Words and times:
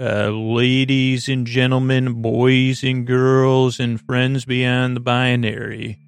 uh, 0.00 0.28
ladies 0.30 1.28
and 1.28 1.46
gentlemen, 1.46 2.20
boys 2.20 2.82
and 2.82 3.06
girls, 3.06 3.78
and 3.78 4.00
friends 4.00 4.44
beyond 4.44 4.96
the 4.96 5.00
binary. 5.00 5.98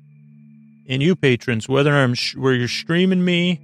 And 0.88 1.02
you 1.02 1.16
patrons, 1.16 1.68
whether 1.68 1.92
I'm 1.92 2.14
sh- 2.14 2.36
where 2.36 2.54
you're 2.54 2.68
streaming 2.68 3.24
me 3.24 3.60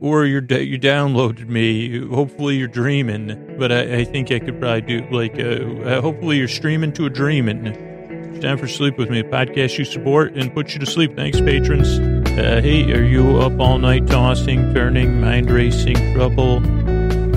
or 0.00 0.24
you're 0.26 0.40
da- 0.40 0.64
you 0.64 0.78
downloaded 0.78 1.48
me, 1.48 2.06
hopefully 2.06 2.56
you're 2.56 2.68
dreaming. 2.68 3.56
But 3.58 3.72
I, 3.72 3.98
I 3.98 4.04
think 4.04 4.30
I 4.30 4.38
could 4.38 4.58
probably 4.60 4.80
do 4.82 5.06
like, 5.10 5.38
uh, 5.38 5.88
uh, 5.88 6.00
hopefully 6.00 6.38
you're 6.38 6.48
streaming 6.48 6.92
to 6.94 7.06
a 7.06 7.10
dreaming. 7.10 7.66
It's 7.66 8.42
time 8.42 8.58
for 8.58 8.68
Sleep 8.68 8.98
With 8.98 9.10
Me, 9.10 9.20
a 9.20 9.24
podcast 9.24 9.78
you 9.78 9.84
support 9.84 10.34
and 10.34 10.52
put 10.52 10.72
you 10.74 10.80
to 10.80 10.86
sleep. 10.86 11.16
Thanks, 11.16 11.40
patrons. 11.40 11.98
Uh, 12.30 12.60
hey, 12.62 12.90
are 12.92 13.04
you 13.04 13.38
up 13.38 13.58
all 13.60 13.78
night 13.78 14.06
tossing, 14.06 14.74
turning, 14.74 15.20
mind 15.20 15.50
racing, 15.50 16.14
trouble? 16.14 16.60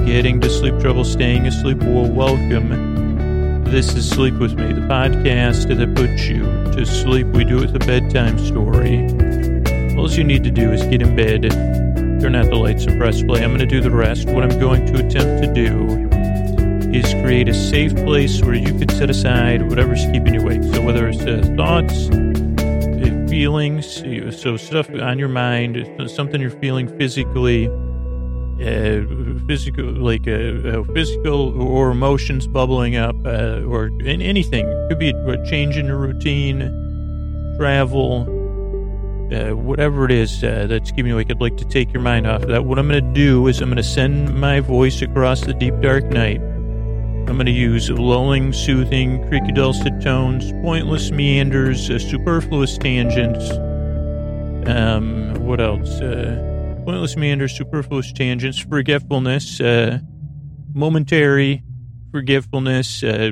Getting 0.08 0.40
to 0.40 0.50
sleep 0.50 0.80
trouble, 0.80 1.04
staying 1.04 1.46
asleep, 1.46 1.78
well, 1.80 2.10
welcome. 2.10 3.66
This 3.66 3.94
is 3.94 4.10
Sleep 4.10 4.36
With 4.36 4.54
Me, 4.54 4.72
the 4.72 4.80
podcast 4.80 5.68
that 5.68 5.96
puts 5.96 6.28
you 6.28 6.46
to 6.72 6.86
sleep. 6.86 7.28
We 7.28 7.44
do 7.44 7.58
it 7.58 7.74
with 7.74 7.76
a 7.76 7.86
bedtime 7.86 8.40
story. 8.40 9.00
All 9.98 10.10
you 10.10 10.24
need 10.24 10.46
to 10.46 10.50
do 10.50 10.72
is 10.72 10.82
get 10.84 11.02
in 11.02 11.14
bed, 11.14 11.42
turn 12.22 12.36
out 12.36 12.46
the 12.46 12.56
lights, 12.56 12.86
and 12.86 12.98
press 12.98 13.22
play. 13.22 13.44
I'm 13.44 13.50
going 13.50 13.60
to 13.60 13.66
do 13.66 13.82
the 13.82 13.92
rest. 13.92 14.30
What 14.30 14.44
I'm 14.44 14.58
going 14.62 14.86
to 14.86 15.06
attempt 15.06 15.44
to 15.44 15.54
do 15.54 16.08
is 16.98 17.14
create 17.26 17.50
a 17.50 17.54
safe 17.54 17.94
place 17.94 18.42
where 18.42 18.56
you 18.56 18.74
can 18.80 18.88
set 18.88 19.10
aside 19.10 19.68
whatever's 19.68 20.06
keeping 20.06 20.36
you 20.36 20.40
awake. 20.40 20.64
So 20.74 20.82
whether 20.84 21.10
it's 21.10 21.20
uh, 21.20 21.54
thoughts, 21.58 22.08
uh, 22.10 23.28
feelings, 23.28 24.06
so 24.42 24.56
stuff 24.56 24.90
on 24.90 25.20
your 25.20 25.28
mind, 25.28 25.86
something 26.10 26.40
you're 26.40 26.50
feeling 26.50 26.88
physically, 26.98 27.70
uh, 28.60 29.46
physical, 29.46 29.86
like 29.86 30.28
uh, 30.28 30.32
uh, 30.32 30.84
physical 30.94 31.62
or 31.62 31.92
emotions 31.92 32.48
bubbling 32.48 32.96
up, 32.96 33.16
uh, 33.24 33.62
or 33.62 33.88
in 33.88 34.22
anything. 34.22 34.68
It 34.68 34.90
could 34.90 35.00
be 35.00 35.10
a 35.10 35.46
change 35.46 35.78
in 35.78 35.86
your 35.86 35.98
routine, 35.98 37.56
travel, 37.58 38.24
uh, 39.32 39.56
whatever 39.56 40.06
it 40.06 40.12
is 40.12 40.42
that's 40.42 40.90
keeping 40.90 41.08
you 41.08 41.14
awake. 41.14 41.30
I'd 41.30 41.40
like 41.40 41.58
to 41.58 41.66
take 41.66 41.94
your 41.94 42.02
mind 42.02 42.26
off 42.26 42.42
of 42.42 42.50
that. 42.50 42.66
What 42.66 42.80
I'm 42.80 42.88
going 42.88 43.04
to 43.04 43.14
do 43.14 43.46
is 43.48 43.62
I'm 43.62 43.70
going 43.70 43.78
to 43.78 43.84
send 43.84 44.40
my 44.40 44.60
voice 44.60 45.04
across 45.04 45.42
the 45.42 45.54
deep 45.54 45.80
dark 45.82 46.06
night. 46.06 46.42
I'm 46.42 47.36
going 47.36 47.46
to 47.46 47.52
use 47.52 47.92
lulling, 47.92 48.54
soothing, 48.54 49.28
creaky 49.28 49.52
dulcet 49.52 50.02
tones, 50.02 50.52
pointless 50.64 51.12
meanders, 51.12 51.88
superfluous 52.10 52.78
tangents. 52.78 53.52
Um, 54.68 55.36
what 55.36 55.60
else? 55.60 56.00
Uh, 56.88 56.92
pointless 56.92 57.18
meanders, 57.18 57.58
superfluous 57.58 58.14
tangents, 58.14 58.60
forgetfulness, 58.60 59.60
uh, 59.60 60.00
momentary 60.74 61.62
forgetfulness, 62.12 63.04
uh, 63.04 63.32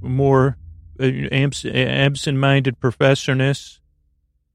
more 0.00 0.56
uh, 0.98 1.04
absent-minded 1.04 2.80
professorness. 2.80 3.80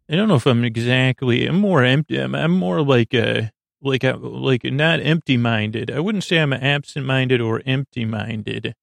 I 0.10 0.16
don't 0.16 0.28
know 0.28 0.36
if 0.36 0.48
I'm 0.48 0.64
exactly. 0.64 1.46
I'm 1.46 1.60
more 1.60 1.84
empty. 1.84 2.18
I'm, 2.18 2.34
I'm 2.34 2.52
more 2.52 2.82
like 2.82 3.14
a 3.14 3.52
like 3.82 4.04
a 4.04 4.14
like 4.14 4.64
not 4.64 5.02
empty-minded. 5.02 5.92
I 5.92 6.00
wouldn't 6.00 6.24
say 6.24 6.38
I'm 6.40 6.52
absent-minded 6.52 7.40
or 7.40 7.62
empty-minded. 7.64 8.74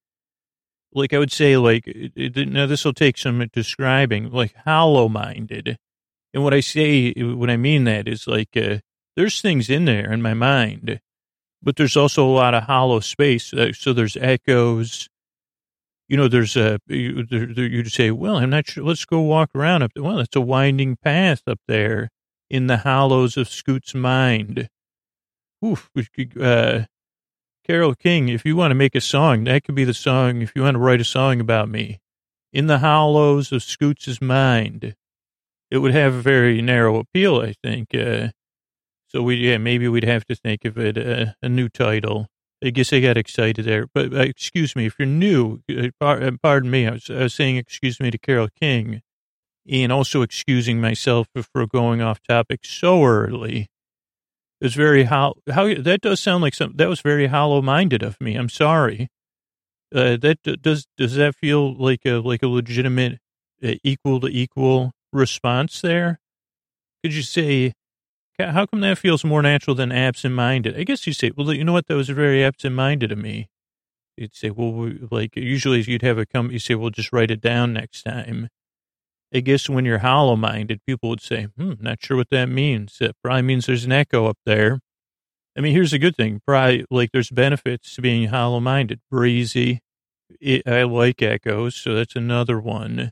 Like 0.92 1.12
I 1.12 1.18
would 1.18 1.32
say, 1.32 1.56
like 1.56 1.84
now 2.16 2.66
this 2.66 2.84
will 2.84 2.94
take 2.94 3.18
some 3.18 3.44
describing. 3.52 4.30
Like 4.30 4.54
hollow-minded, 4.64 5.78
and 6.32 6.44
what 6.44 6.54
I 6.54 6.60
say, 6.60 7.12
what 7.12 7.50
I 7.50 7.56
mean 7.56 7.82
that 7.84 8.06
is 8.06 8.28
like. 8.28 8.56
Uh, 8.56 8.78
there's 9.16 9.40
things 9.40 9.68
in 9.68 9.86
there 9.86 10.12
in 10.12 10.22
my 10.22 10.34
mind, 10.34 11.00
but 11.62 11.76
there's 11.76 11.96
also 11.96 12.26
a 12.26 12.30
lot 12.30 12.54
of 12.54 12.64
hollow 12.64 13.00
space. 13.00 13.52
So 13.72 13.92
there's 13.92 14.16
echoes. 14.18 15.08
You 16.08 16.16
know, 16.16 16.28
there's 16.28 16.56
a, 16.56 16.78
you, 16.86 17.26
you'd 17.30 17.90
say, 17.90 18.12
well, 18.12 18.36
I'm 18.36 18.50
not 18.50 18.68
sure. 18.68 18.84
Let's 18.84 19.04
go 19.04 19.20
walk 19.20 19.50
around 19.54 19.82
up 19.82 19.92
there. 19.94 20.04
Well, 20.04 20.20
it's 20.20 20.36
a 20.36 20.40
winding 20.40 20.96
path 21.02 21.42
up 21.48 21.58
there 21.66 22.10
in 22.48 22.68
the 22.68 22.76
hollows 22.76 23.36
of 23.36 23.48
Scoot's 23.48 23.94
mind. 23.94 24.68
Oof. 25.64 25.90
Uh, 26.40 26.82
Carole 27.66 27.94
King, 27.96 28.28
if 28.28 28.44
you 28.44 28.54
want 28.54 28.70
to 28.70 28.76
make 28.76 28.94
a 28.94 29.00
song, 29.00 29.42
that 29.44 29.64
could 29.64 29.74
be 29.74 29.82
the 29.82 29.94
song. 29.94 30.42
If 30.42 30.52
you 30.54 30.62
want 30.62 30.76
to 30.76 30.78
write 30.78 31.00
a 31.00 31.04
song 31.04 31.40
about 31.40 31.68
me, 31.68 31.98
in 32.52 32.68
the 32.68 32.78
hollows 32.78 33.50
of 33.50 33.64
Scoots' 33.64 34.20
mind, 34.20 34.94
it 35.70 35.78
would 35.78 35.92
have 35.92 36.14
a 36.14 36.22
very 36.22 36.62
narrow 36.62 37.00
appeal, 37.00 37.40
I 37.40 37.54
think. 37.64 37.92
Uh, 37.92 38.28
so 39.16 39.22
we, 39.22 39.36
yeah, 39.36 39.56
maybe 39.56 39.88
we'd 39.88 40.04
have 40.04 40.26
to 40.26 40.34
think 40.34 40.66
of 40.66 40.76
it 40.76 40.98
uh, 40.98 41.32
a 41.40 41.48
new 41.48 41.70
title. 41.70 42.26
I 42.62 42.68
guess 42.68 42.92
I 42.92 43.00
got 43.00 43.16
excited 43.16 43.64
there. 43.64 43.86
But 43.94 44.12
uh, 44.12 44.18
excuse 44.18 44.76
me, 44.76 44.84
if 44.84 44.96
you're 44.98 45.06
new, 45.06 45.60
uh, 45.70 45.88
uh, 46.02 46.32
pardon 46.42 46.70
me, 46.70 46.86
I 46.86 46.90
was, 46.90 47.08
I 47.08 47.22
was, 47.22 47.34
saying 47.34 47.56
excuse 47.56 47.98
me 47.98 48.10
to 48.10 48.18
Carole 48.18 48.50
King 48.60 49.00
and 49.66 49.90
also 49.90 50.20
excusing 50.20 50.82
myself 50.82 51.28
for 51.34 51.66
going 51.66 52.02
off 52.02 52.20
topic 52.28 52.66
so 52.66 53.04
early. 53.04 53.68
It 54.60 54.66
was 54.66 54.74
very 54.74 55.04
how 55.04 55.36
how 55.50 55.72
that 55.72 56.02
does 56.02 56.20
sound 56.20 56.42
like 56.42 56.54
some 56.54 56.74
that 56.76 56.88
was 56.88 57.00
very 57.00 57.28
hollow 57.28 57.62
minded 57.62 58.02
of 58.02 58.20
me. 58.20 58.34
I'm 58.34 58.50
sorry. 58.50 59.08
Uh, 59.94 60.18
that 60.18 60.42
does 60.60 60.86
does 60.98 61.14
that 61.14 61.34
feel 61.34 61.74
like 61.74 62.00
a 62.04 62.18
like 62.18 62.42
a 62.42 62.48
legitimate 62.48 63.18
uh, 63.64 63.76
equal 63.82 64.20
to 64.20 64.28
equal 64.28 64.92
response 65.10 65.80
there? 65.80 66.20
Could 67.02 67.14
you 67.14 67.22
say 67.22 67.72
how 68.38 68.66
come 68.66 68.80
that 68.80 68.98
feels 68.98 69.24
more 69.24 69.42
natural 69.42 69.74
than 69.74 69.92
absent-minded? 69.92 70.78
I 70.78 70.84
guess 70.84 71.06
you 71.06 71.12
say, 71.12 71.30
well, 71.36 71.52
you 71.52 71.64
know 71.64 71.72
what? 71.72 71.86
That 71.86 71.96
was 71.96 72.08
very 72.08 72.44
absent-minded 72.44 73.12
of 73.12 73.18
me. 73.18 73.48
You'd 74.16 74.34
say, 74.34 74.50
well, 74.50 74.92
like 75.10 75.36
usually 75.36 75.82
you'd 75.82 76.02
have 76.02 76.18
a 76.18 76.26
come, 76.26 76.50
you 76.50 76.58
say, 76.58 76.74
well, 76.74 76.90
just 76.90 77.12
write 77.12 77.30
it 77.30 77.40
down 77.40 77.72
next 77.72 78.02
time. 78.02 78.48
I 79.34 79.40
guess 79.40 79.68
when 79.68 79.84
you're 79.84 79.98
hollow-minded, 79.98 80.80
people 80.86 81.10
would 81.10 81.20
say, 81.20 81.48
hmm, 81.56 81.74
not 81.80 82.02
sure 82.02 82.16
what 82.16 82.30
that 82.30 82.46
means. 82.46 82.96
That 82.98 83.16
probably 83.22 83.42
means 83.42 83.66
there's 83.66 83.84
an 83.84 83.92
echo 83.92 84.26
up 84.26 84.38
there. 84.46 84.80
I 85.56 85.60
mean, 85.60 85.72
here's 85.72 85.92
a 85.92 85.98
good 85.98 86.16
thing. 86.16 86.40
Probably 86.46 86.84
like 86.90 87.12
there's 87.12 87.30
benefits 87.30 87.94
to 87.94 88.02
being 88.02 88.28
hollow-minded, 88.28 89.00
breezy. 89.10 89.80
It, 90.40 90.66
I 90.66 90.82
like 90.84 91.22
echoes, 91.22 91.74
so 91.76 91.94
that's 91.94 92.16
another 92.16 92.60
one. 92.60 93.10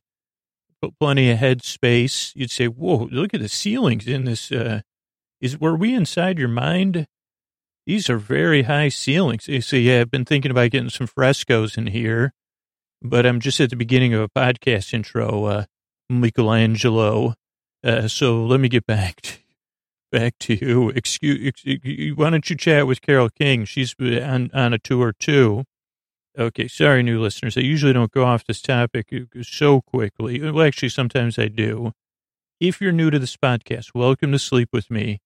But 0.80 0.98
plenty 0.98 1.30
of 1.30 1.38
head 1.38 1.62
space. 1.64 2.32
You'd 2.34 2.50
say, 2.50 2.66
whoa, 2.66 3.08
look 3.10 3.34
at 3.34 3.40
the 3.40 3.48
ceilings 3.48 4.06
in 4.06 4.24
this, 4.24 4.52
uh, 4.52 4.82
is 5.44 5.60
were 5.60 5.76
we 5.76 5.94
inside 5.94 6.38
your 6.38 6.48
mind? 6.48 7.06
These 7.86 8.08
are 8.08 8.16
very 8.16 8.62
high 8.62 8.88
ceilings. 8.88 9.46
You 9.46 9.60
see, 9.60 9.80
yeah, 9.80 10.00
I've 10.00 10.10
been 10.10 10.24
thinking 10.24 10.50
about 10.50 10.70
getting 10.70 10.88
some 10.88 11.06
frescoes 11.06 11.76
in 11.76 11.88
here, 11.88 12.32
but 13.02 13.26
I'm 13.26 13.40
just 13.40 13.60
at 13.60 13.68
the 13.68 13.76
beginning 13.76 14.14
of 14.14 14.22
a 14.22 14.28
podcast 14.30 14.94
intro, 14.94 15.44
uh, 15.44 15.64
Michelangelo. 16.08 17.34
Uh, 17.84 18.08
so 18.08 18.42
let 18.42 18.58
me 18.58 18.70
get 18.70 18.86
back 18.86 19.20
to, 19.20 19.36
back 20.10 20.38
to 20.40 20.54
you. 20.54 20.88
Excuse, 20.88 21.46
excuse, 21.46 22.16
why 22.16 22.30
don't 22.30 22.48
you 22.48 22.56
chat 22.56 22.86
with 22.86 23.02
Carole 23.02 23.28
King? 23.28 23.66
She's 23.66 23.94
on, 24.00 24.50
on 24.54 24.72
a 24.72 24.78
tour 24.78 25.12
too. 25.12 25.64
Okay, 26.38 26.68
sorry, 26.68 27.02
new 27.02 27.20
listeners. 27.20 27.58
I 27.58 27.60
usually 27.60 27.92
don't 27.92 28.10
go 28.10 28.24
off 28.24 28.46
this 28.46 28.62
topic 28.62 29.12
so 29.42 29.82
quickly. 29.82 30.40
Well, 30.40 30.66
actually, 30.66 30.88
sometimes 30.88 31.38
I 31.38 31.48
do. 31.48 31.92
If 32.60 32.80
you're 32.80 32.92
new 32.92 33.10
to 33.10 33.18
this 33.18 33.36
podcast, 33.36 33.90
welcome 33.94 34.32
to 34.32 34.38
Sleep 34.38 34.70
With 34.72 34.90
Me 34.90 35.20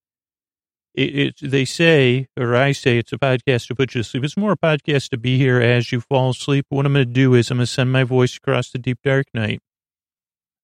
it, 0.99 1.15
it, 1.15 1.51
they 1.51 1.65
say, 1.65 2.27
or 2.37 2.57
I 2.57 2.73
say, 2.73 2.99
it's 2.99 3.13
a 3.13 3.19
podcast 3.19 3.69
to 3.69 3.75
put 3.77 3.95
you 3.95 4.03
to 4.03 4.09
sleep. 4.09 4.25
It's 4.25 4.37
more 4.37 4.53
a 4.53 4.57
podcast 4.57 5.11
to 5.11 5.17
be 5.17 5.39
here 5.39 5.61
as 5.61 5.93
you 5.93 6.01
fall 6.01 6.31
asleep. 6.31 6.67
What 6.71 6.87
I'm 6.87 6.93
going 6.93 7.07
to 7.07 7.13
do 7.13 7.35
is 7.35 7.51
I'm 7.51 7.59
going 7.59 7.67
to 7.67 7.73
send 7.73 7.93
my 7.93 8.03
voice 8.03 8.37
across 8.37 8.71
the 8.71 8.79
deep 8.79 8.99
dark 9.05 9.27
night. 9.33 9.61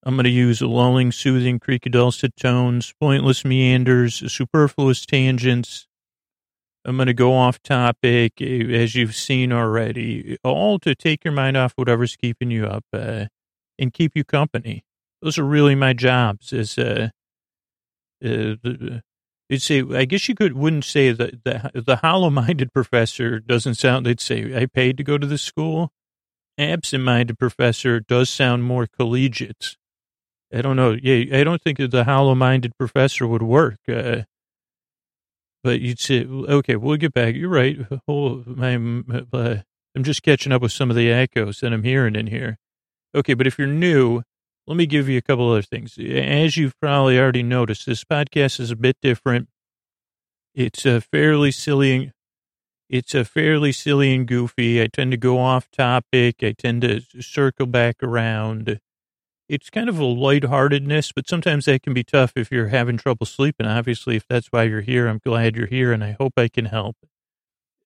I'm 0.03 0.17
going 0.17 0.25
to 0.25 0.31
use 0.31 0.61
lulling, 0.61 1.13
soothing, 1.13 1.61
creaky 1.61 1.89
dulcet 1.89 2.35
tones, 2.37 2.93
pointless 3.01 3.45
meanders, 3.45 4.31
superfluous 4.33 5.07
tangents. 5.07 5.87
I'm 6.85 6.97
going 6.97 7.07
to 7.07 7.15
go 7.15 7.33
off 7.33 7.63
topic, 7.63 8.33
eh, 8.41 8.65
as 8.73 8.97
you've 8.97 9.15
seen 9.15 9.53
already, 9.53 10.37
all 10.43 10.81
to 10.81 10.97
take 10.97 11.25
your 11.25 11.33
mind 11.33 11.57
off 11.57 11.75
whatever's 11.77 12.17
keeping 12.17 12.51
you 12.51 12.67
up 12.67 12.85
uh, 12.93 13.27
and 13.79 13.93
keep 13.93 14.13
you 14.17 14.25
company. 14.25 14.85
Those 15.23 15.39
are 15.39 15.45
really 15.45 15.77
my 15.77 15.93
jobs 15.93 16.53
as 16.53 16.77
uh, 16.77 17.11
uh, 18.23 18.57
You'd 19.55 19.63
say, 19.63 19.85
I 19.89 20.05
guess 20.05 20.29
you 20.29 20.35
could 20.35 20.55
wouldn't 20.55 20.85
say 20.85 21.13
that 21.13 21.45
the, 21.45 21.71
the 21.81 21.95
hollow-minded 21.95 22.73
professor 22.75 23.39
doesn't 23.39 23.77
sound. 23.77 24.05
They'd 24.05 24.21
say, 24.21 24.61
I 24.61 24.67
paid 24.67 24.97
to 24.97 25.05
go 25.05 25.17
to 25.17 25.29
this 25.29 25.43
school. 25.43 25.93
Absent-minded 26.59 27.39
professor 27.39 28.01
does 28.01 28.29
sound 28.29 28.65
more 28.65 28.89
collegiate. 28.89 29.77
I 30.53 30.61
don't 30.61 30.75
know. 30.75 30.97
Yeah, 31.01 31.39
I 31.39 31.45
don't 31.45 31.63
think 31.63 31.79
that 31.79 31.93
the 31.93 32.03
hollow-minded 32.03 32.77
professor 32.77 33.29
would 33.29 33.43
work. 33.43 33.79
Uh, 33.89 34.23
but 35.63 35.81
you'd 35.81 36.01
say, 36.01 36.27
okay, 36.27 36.75
we'll 36.75 36.97
get 36.97 37.15
back. 37.15 37.37
You're 37.37 37.49
right. 37.49 37.79
Oh, 38.09 38.43
my, 38.45 38.75
uh, 39.33 39.59
I'm 39.95 40.03
just 40.03 40.25
catching 40.25 40.51
up 40.51 40.63
with 40.63 40.73
some 40.73 40.91
of 40.91 40.97
the 40.97 41.13
echoes 41.13 41.61
that 41.61 41.73
I'm 41.73 41.85
hearing 41.85 42.17
in 42.17 42.27
here. 42.27 42.59
Okay, 43.15 43.35
but 43.35 43.47
if 43.47 43.57
you're 43.57 43.69
new, 43.69 44.25
let 44.67 44.77
me 44.77 44.87
give 44.87 45.09
you 45.09 45.19
a 45.19 45.23
couple 45.23 45.51
other 45.51 45.63
things. 45.63 45.99
As 45.99 46.57
you've 46.57 46.79
probably 46.81 47.19
already 47.19 47.43
noticed, 47.43 47.87
this 47.87 48.05
podcast 48.05 48.61
is 48.61 48.71
a 48.71 48.77
bit 48.77 48.97
different. 49.03 49.49
It's 50.55 50.87
a 50.87 51.01
fairly 51.01 51.51
silly. 51.51 52.13
It's 52.89 53.15
a 53.15 53.25
fairly 53.25 53.73
silly 53.73 54.15
and 54.15 54.27
goofy. 54.27 54.81
I 54.81 54.87
tend 54.87 55.11
to 55.11 55.17
go 55.17 55.39
off 55.39 55.71
topic. 55.71 56.37
I 56.43 56.53
tend 56.53 56.83
to 56.83 57.01
circle 57.21 57.67
back 57.67 57.97
around. 58.03 58.79
It's 59.49 59.69
kind 59.69 59.89
of 59.89 59.99
a 59.99 60.05
lightheartedness, 60.05 61.13
but 61.13 61.29
sometimes 61.29 61.67
that 61.67 61.83
can 61.83 61.93
be 61.93 62.05
tough 62.05 62.33
if 62.37 62.51
you're 62.51 62.69
having 62.69 62.97
trouble 62.97 63.27
sleeping. 63.27 63.67
Obviously, 63.67 64.17
if 64.17 64.27
that's 64.29 64.49
why 64.49 64.63
you're 64.63 64.81
here, 64.81 65.07
I'm 65.09 65.21
glad 65.23 65.57
you're 65.57 65.67
here, 65.67 65.93
and 65.93 66.03
I 66.03 66.17
hope 66.19 66.35
I 66.37 66.49
can 66.49 66.67
help. 66.67 66.97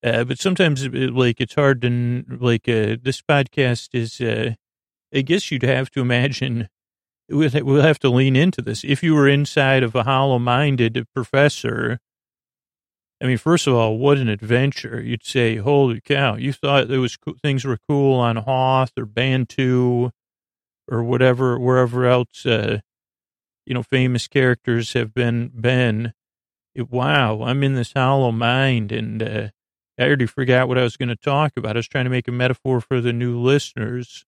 Uh, 0.04 0.22
but 0.22 0.38
sometimes, 0.38 0.86
like, 0.86 1.40
it's 1.40 1.56
hard 1.56 1.82
to, 1.82 2.24
like, 2.28 2.68
uh, 2.68 2.96
this 3.02 3.20
podcast 3.20 3.88
is, 3.94 4.20
uh, 4.20 4.54
I 5.14 5.22
guess 5.22 5.50
you'd 5.50 5.62
have 5.62 5.90
to 5.92 6.00
imagine 6.00 6.68
we'll, 7.28 7.82
have 7.82 7.98
to 8.00 8.10
lean 8.10 8.36
into 8.36 8.62
this. 8.62 8.84
If 8.84 9.02
you 9.02 9.14
were 9.14 9.28
inside 9.28 9.82
of 9.82 9.94
a 9.94 10.04
hollow 10.04 10.38
minded 10.38 11.06
professor, 11.14 11.98
I 13.20 13.26
mean, 13.26 13.38
first 13.38 13.66
of 13.66 13.74
all, 13.74 13.98
what 13.98 14.18
an 14.18 14.28
adventure. 14.28 15.00
You'd 15.00 15.24
say, 15.24 15.56
holy 15.56 16.00
cow, 16.00 16.36
you 16.36 16.52
thought 16.52 16.88
there 16.88 17.00
was 17.00 17.18
things 17.42 17.64
were 17.64 17.78
cool 17.88 18.18
on 18.18 18.36
Hoth 18.36 18.92
or 18.96 19.06
Bantu 19.06 20.10
or 20.90 21.02
whatever, 21.02 21.58
wherever 21.58 22.06
else, 22.06 22.46
uh, 22.46 22.80
you 23.66 23.74
know, 23.74 23.82
famous 23.82 24.28
characters 24.28 24.92
have 24.94 25.12
been, 25.12 25.48
been. 25.48 26.12
It, 26.74 26.90
wow, 26.90 27.42
I'm 27.42 27.62
in 27.62 27.74
this 27.74 27.92
hollow 27.92 28.32
mind 28.32 28.92
and, 28.92 29.22
uh, 29.22 29.48
I 29.98 30.04
already 30.04 30.26
forgot 30.26 30.68
what 30.68 30.78
I 30.78 30.84
was 30.84 30.96
going 30.96 31.08
to 31.08 31.16
talk 31.16 31.54
about. 31.56 31.76
I 31.76 31.80
was 31.80 31.88
trying 31.88 32.04
to 32.04 32.10
make 32.10 32.28
a 32.28 32.32
metaphor 32.32 32.80
for 32.80 33.00
the 33.00 33.12
new 33.12 33.36
listeners. 33.36 34.24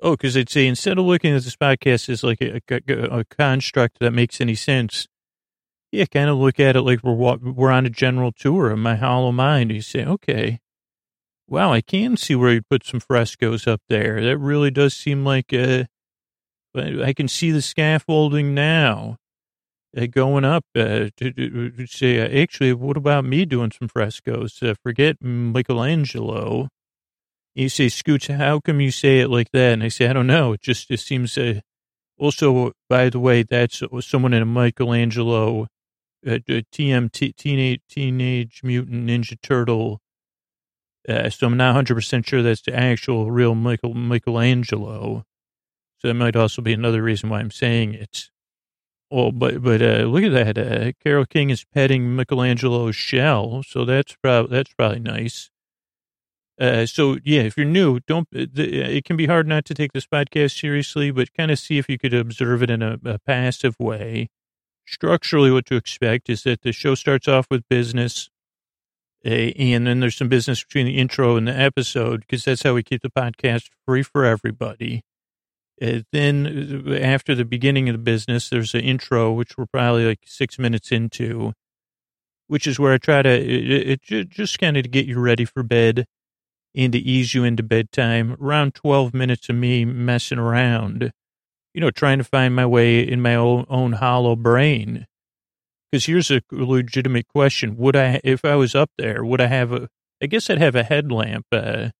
Oh, 0.00 0.12
because 0.12 0.34
they'd 0.34 0.50
say 0.50 0.66
instead 0.66 0.98
of 0.98 1.04
looking 1.04 1.34
at 1.34 1.42
this 1.42 1.56
podcast 1.56 2.08
as 2.08 2.22
like 2.22 2.40
a, 2.40 2.60
a, 2.68 3.18
a, 3.20 3.24
construct 3.24 4.00
that 4.00 4.10
makes 4.10 4.40
any 4.40 4.54
sense, 4.54 5.06
yeah, 5.92 6.04
kind 6.06 6.28
of 6.28 6.36
look 6.36 6.58
at 6.60 6.76
it 6.76 6.82
like 6.82 7.02
we're 7.02 7.36
we're 7.36 7.70
on 7.70 7.86
a 7.86 7.90
general 7.90 8.32
tour 8.32 8.70
of 8.70 8.78
my 8.78 8.96
hollow 8.96 9.32
mind. 9.32 9.70
You 9.70 9.80
say, 9.80 10.04
okay, 10.04 10.60
wow, 11.48 11.72
I 11.72 11.80
can 11.80 12.16
see 12.16 12.34
where 12.34 12.52
you 12.52 12.62
put 12.62 12.84
some 12.84 13.00
frescoes 13.00 13.66
up 13.66 13.80
there. 13.88 14.22
That 14.22 14.38
really 14.38 14.70
does 14.70 14.94
seem 14.94 15.24
like 15.24 15.52
a. 15.52 15.86
I 16.76 17.12
can 17.12 17.28
see 17.28 17.52
the 17.52 17.62
scaffolding 17.62 18.52
now 18.52 19.18
uh, 19.96 20.06
going 20.06 20.44
up 20.44 20.64
uh, 20.74 21.10
to, 21.16 21.32
to, 21.32 21.86
say, 21.86 22.20
uh, 22.20 22.42
actually, 22.42 22.72
what 22.72 22.96
about 22.96 23.24
me 23.24 23.44
doing 23.44 23.70
some 23.70 23.88
frescoes? 23.88 24.60
Uh, 24.60 24.74
forget 24.82 25.16
Michelangelo. 25.20 26.68
You 27.54 27.68
say, 27.68 27.86
Scooch, 27.86 28.34
how 28.34 28.58
come 28.58 28.80
you 28.80 28.90
say 28.90 29.20
it 29.20 29.28
like 29.28 29.52
that? 29.52 29.74
And 29.74 29.82
I 29.82 29.88
say, 29.88 30.08
I 30.08 30.12
don't 30.12 30.26
know. 30.26 30.54
It 30.54 30.60
just 30.60 30.90
it 30.90 31.00
seems. 31.00 31.38
Uh, 31.38 31.60
also, 32.18 32.72
by 32.88 33.10
the 33.10 33.20
way, 33.20 33.42
that's 33.42 33.82
someone 34.00 34.34
in 34.34 34.42
a 34.42 34.46
Michelangelo, 34.46 35.62
uh, 36.26 36.38
TMT, 36.46 37.36
teenage 37.36 37.80
teenage 37.88 38.62
mutant 38.64 39.06
ninja 39.06 39.40
turtle. 39.40 40.00
Uh, 41.08 41.28
so 41.30 41.46
I'm 41.46 41.56
not 41.56 41.68
100 41.68 41.94
percent 41.94 42.26
sure 42.26 42.42
that's 42.42 42.62
the 42.62 42.74
actual 42.74 43.30
real 43.30 43.54
Michael 43.54 43.94
Michelangelo. 43.94 45.24
So 45.98 46.08
that 46.08 46.14
might 46.14 46.36
also 46.36 46.60
be 46.60 46.72
another 46.72 47.02
reason 47.02 47.30
why 47.30 47.40
I'm 47.40 47.50
saying 47.50 47.94
it. 47.94 48.30
Oh, 49.10 49.30
but 49.30 49.62
but 49.62 49.80
uh, 49.80 50.04
look 50.04 50.24
at 50.24 50.32
that. 50.32 50.58
Uh, 50.58 50.92
Carole 51.02 51.24
King 51.24 51.50
is 51.50 51.64
petting 51.64 52.16
Michelangelo's 52.16 52.96
shell, 52.96 53.62
so 53.62 53.84
that's 53.84 54.16
probably 54.16 54.56
that's 54.56 54.72
probably 54.74 54.98
nice. 55.00 55.50
Uh, 56.60 56.86
so 56.86 57.18
yeah, 57.24 57.40
if 57.42 57.56
you're 57.56 57.66
new, 57.66 58.00
don't. 58.06 58.28
Uh, 58.34 58.46
it 58.56 59.04
can 59.04 59.16
be 59.16 59.26
hard 59.26 59.46
not 59.46 59.64
to 59.64 59.74
take 59.74 59.92
this 59.92 60.06
podcast 60.06 60.58
seriously, 60.58 61.10
but 61.10 61.34
kind 61.34 61.50
of 61.50 61.58
see 61.58 61.78
if 61.78 61.88
you 61.88 61.98
could 61.98 62.14
observe 62.14 62.62
it 62.62 62.70
in 62.70 62.82
a, 62.82 62.98
a 63.04 63.18
passive 63.18 63.74
way. 63.80 64.28
Structurally, 64.86 65.50
what 65.50 65.66
to 65.66 65.76
expect 65.76 66.30
is 66.30 66.42
that 66.44 66.62
the 66.62 66.72
show 66.72 66.94
starts 66.94 67.26
off 67.26 67.46
with 67.50 67.68
business, 67.68 68.30
uh, 69.26 69.30
and 69.30 69.86
then 69.86 70.00
there's 70.00 70.16
some 70.16 70.28
business 70.28 70.62
between 70.62 70.86
the 70.86 70.98
intro 70.98 71.36
and 71.36 71.48
the 71.48 71.58
episode 71.58 72.20
because 72.20 72.44
that's 72.44 72.62
how 72.62 72.74
we 72.74 72.82
keep 72.82 73.02
the 73.02 73.10
podcast 73.10 73.70
free 73.86 74.02
for 74.02 74.24
everybody. 74.24 75.02
Uh, 75.82 76.00
then 76.12 76.84
uh, 76.86 76.94
after 76.94 77.34
the 77.34 77.44
beginning 77.44 77.88
of 77.88 77.94
the 77.94 77.98
business, 77.98 78.48
there's 78.48 78.74
an 78.74 78.82
intro, 78.82 79.32
which 79.32 79.58
we're 79.58 79.66
probably 79.66 80.06
like 80.06 80.20
six 80.24 80.56
minutes 80.56 80.92
into, 80.92 81.52
which 82.46 82.68
is 82.68 82.78
where 82.78 82.92
I 82.92 82.98
try 82.98 83.22
to 83.22 83.30
it, 83.30 84.00
it 84.08 84.28
just 84.28 84.60
kind 84.60 84.76
of 84.76 84.88
get 84.92 85.06
you 85.06 85.18
ready 85.18 85.44
for 85.44 85.64
bed 85.64 86.06
and 86.74 86.92
to 86.92 86.98
ease 86.98 87.34
you 87.34 87.44
into 87.44 87.62
bedtime. 87.62 88.36
Around 88.40 88.74
12 88.74 89.14
minutes 89.14 89.48
of 89.48 89.56
me 89.56 89.84
messing 89.84 90.38
around, 90.38 91.12
you 91.72 91.80
know, 91.80 91.90
trying 91.90 92.18
to 92.18 92.24
find 92.24 92.54
my 92.54 92.66
way 92.66 93.00
in 93.00 93.20
my 93.20 93.34
own, 93.34 93.66
own 93.68 93.92
hollow 93.92 94.36
brain. 94.36 95.06
Because 95.90 96.06
here's 96.06 96.30
a 96.30 96.42
legitimate 96.50 97.28
question: 97.28 97.76
Would 97.76 97.94
I, 97.94 98.20
if 98.24 98.44
I 98.44 98.56
was 98.56 98.74
up 98.74 98.90
there, 98.98 99.24
would 99.24 99.40
I 99.40 99.46
have 99.46 99.72
a? 99.72 99.88
I 100.20 100.26
guess 100.26 100.50
I'd 100.50 100.58
have 100.58 100.74
a 100.74 100.82
headlamp. 100.82 101.46
Uh, 101.52 101.90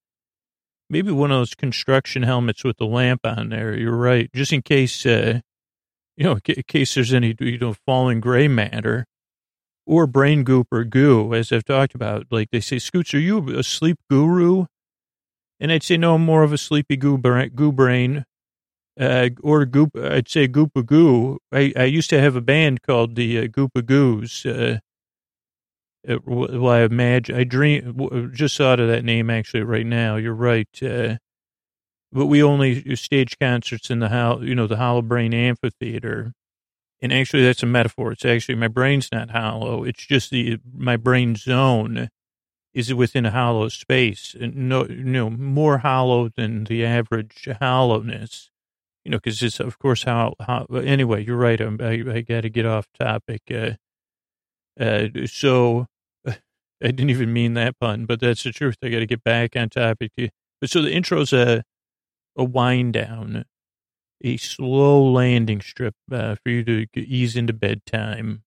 maybe 0.91 1.12
one 1.12 1.31
of 1.31 1.38
those 1.38 1.55
construction 1.55 2.25
helmets 2.25 2.65
with 2.65 2.79
the 2.79 2.87
lamp 2.87 3.21
on 3.25 3.50
there. 3.50 3.76
You're 3.76 3.97
right, 3.97 4.29
just 4.35 4.53
in 4.53 4.62
case, 4.62 5.06
uh, 5.06 5.41
you 6.17 6.25
know, 6.25 6.38
in 6.44 6.62
case 6.67 6.94
there's 6.94 7.15
any 7.15 7.37
you 7.38 7.59
know 7.59 7.76
falling 7.87 8.21
gray 8.21 8.49
matter 8.49 9.06
or 9.86 10.06
brain 10.06 10.44
goop 10.44 10.69
or 10.72 10.84
goo, 10.84 11.34
as 11.34 11.52
I've 11.52 11.64
talked 11.64 11.94
about. 11.94 12.26
Like 12.31 12.50
they 12.50 12.60
say, 12.60 12.78
Scoots, 12.78 13.14
are 13.14 13.19
you 13.19 13.58
a 13.58 13.62
sleep 13.62 13.98
guru? 14.10 14.66
And 15.60 15.70
I'd 15.70 15.82
say 15.82 15.96
no, 15.96 16.14
I'm 16.14 16.25
more 16.25 16.42
of 16.42 16.52
a 16.52 16.58
sleepy 16.58 16.96
goo, 16.96 17.19
goo 17.19 17.72
brain. 17.72 18.25
Uh, 18.98 19.31
or 19.42 19.64
goop, 19.64 19.96
I'd 19.96 20.28
say 20.28 20.46
Goopa 20.46 20.86
Goo. 20.86 21.38
I, 21.52 21.72
I 21.76 21.84
used 21.84 22.10
to 22.10 22.20
have 22.20 22.36
a 22.36 22.40
band 22.40 22.82
called 22.82 23.16
the 23.16 23.40
uh, 23.40 23.42
Goopa 23.46 23.84
Goos. 23.84 24.46
Uh, 24.46 24.78
uh, 26.08 26.19
well, 26.25 26.69
I 26.69 26.82
imagine, 26.82 27.34
I 27.34 27.42
dream, 27.42 28.30
just 28.32 28.56
thought 28.56 28.78
of 28.78 28.88
that 28.88 29.04
name 29.04 29.30
actually 29.30 29.62
right 29.64 29.87
now. 29.87 30.14
You're 30.14 30.32
right. 30.32 30.69
Uh, 30.80 31.16
but 32.12 32.26
we 32.26 32.42
only 32.42 32.94
stage 32.94 33.37
concerts 33.40 33.90
in 33.90 33.98
the 33.98 34.08
how 34.08 34.38
you 34.40 34.54
know 34.54 34.69
the 34.69 34.76
Hollow 34.76 35.02
Brain 35.02 35.34
Amphitheater, 35.34 36.32
and 37.04 37.12
actually 37.12 37.44
that's 37.44 37.62
a 37.62 37.66
metaphor. 37.66 38.12
It's 38.12 38.24
actually 38.24 38.54
my 38.54 38.68
brain's 38.68 39.10
not 39.12 39.30
hollow. 39.30 39.84
It's 39.84 40.06
just 40.06 40.30
the 40.30 40.58
my 40.74 40.96
brain 40.96 41.36
zone 41.36 42.08
is 42.72 42.94
within 42.94 43.26
a 43.26 43.30
hollow 43.30 43.68
space, 43.68 44.34
and 44.40 44.56
no, 44.70 44.84
know, 44.84 45.28
more 45.28 45.78
hollow 45.78 46.30
than 46.34 46.64
the 46.64 46.82
average 46.86 47.46
hollowness. 47.60 48.50
You 49.04 49.10
know, 49.10 49.18
because 49.18 49.42
it's 49.42 49.60
of 49.60 49.78
course 49.78 50.04
how 50.04 50.32
how. 50.40 50.64
Anyway, 50.72 51.26
you're 51.26 51.36
right. 51.36 51.60
I'm, 51.60 51.78
I 51.82 52.02
I 52.10 52.20
got 52.22 52.40
to 52.40 52.48
get 52.50 52.64
off 52.64 52.86
topic. 52.98 53.42
Uh, 53.52 53.72
uh, 54.80 55.08
so 55.26 55.86
I 56.26 56.34
didn't 56.80 57.10
even 57.10 57.34
mean 57.34 57.52
that 57.54 57.78
pun, 57.78 58.06
but 58.06 58.20
that's 58.20 58.44
the 58.44 58.52
truth. 58.52 58.76
I 58.82 58.88
got 58.88 59.00
to 59.00 59.06
get 59.06 59.22
back 59.22 59.56
on 59.56 59.68
topic. 59.68 60.12
But 60.60 60.70
so 60.70 60.80
the 60.80 60.92
intro's 60.92 61.34
a 61.34 61.64
a 62.37 62.44
wind 62.44 62.94
down, 62.94 63.44
a 64.23 64.37
slow 64.37 65.02
landing 65.02 65.61
strip 65.61 65.94
uh, 66.11 66.37
for 66.42 66.50
you 66.50 66.87
to 66.87 67.00
ease 67.00 67.37
into 67.37 67.52
bedtime. 67.52 68.42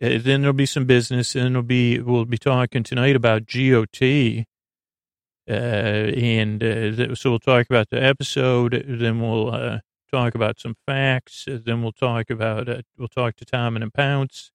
Uh, 0.00 0.18
then 0.20 0.42
there'll 0.42 0.52
be 0.52 0.66
some 0.66 0.84
business, 0.86 1.34
and 1.34 1.54
there'll 1.54 1.62
be 1.62 1.98
we'll 2.00 2.24
be 2.24 2.38
talking 2.38 2.82
tonight 2.82 3.16
about 3.16 3.46
GOT. 3.46 4.44
Uh, 5.48 5.52
and 5.52 6.62
uh, 6.62 7.14
so 7.14 7.30
we'll 7.30 7.38
talk 7.38 7.66
about 7.68 7.90
the 7.90 8.02
episode. 8.02 8.84
Then 8.86 9.20
we'll 9.20 9.52
uh, 9.52 9.78
talk 10.10 10.34
about 10.34 10.60
some 10.60 10.76
facts. 10.86 11.46
Then 11.48 11.82
we'll 11.82 11.92
talk 11.92 12.30
about 12.30 12.68
uh, 12.68 12.82
we'll 12.96 13.08
talk 13.08 13.36
to 13.36 13.44
Tom 13.44 13.76
and 13.76 13.92
Pounce. 13.92 14.50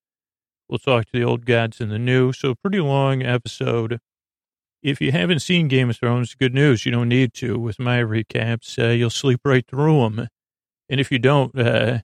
We'll 0.69 0.79
talk 0.79 1.05
to 1.05 1.11
the 1.13 1.23
old 1.23 1.45
gods 1.45 1.81
and 1.81 1.91
the 1.91 1.99
new. 1.99 2.31
So, 2.31 2.55
pretty 2.55 2.79
long 2.79 3.21
episode. 3.21 3.99
If 4.83 4.99
you 4.99 5.13
haven't 5.13 5.39
seen 5.39 5.69
Game 5.69 5.89
of 5.89 5.95
Thrones, 5.97 6.35
good 6.35 6.53
news. 6.53 6.85
You 6.85 6.91
don't 6.91 7.07
need 7.07 7.33
to. 7.35 7.57
With 7.57 7.79
my 7.79 7.99
recaps, 7.99 8.77
uh, 8.77 8.91
you'll 8.91 9.09
sleep 9.09 9.39
right 9.45 9.65
through 9.65 10.01
them. 10.01 10.27
And 10.89 10.99
if 10.99 11.09
you 11.09 11.19
don't, 11.19 11.57
uh, 11.57 11.99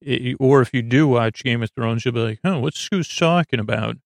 it, 0.00 0.36
or 0.40 0.60
if 0.60 0.74
you 0.74 0.82
do 0.82 1.06
watch 1.06 1.44
Game 1.44 1.62
of 1.62 1.70
Thrones, 1.70 2.04
you'll 2.04 2.14
be 2.14 2.20
like, 2.20 2.40
oh, 2.42 2.58
what's 2.58 2.80
Scoots 2.80 3.16
talking 3.16 3.60
about? 3.60 3.96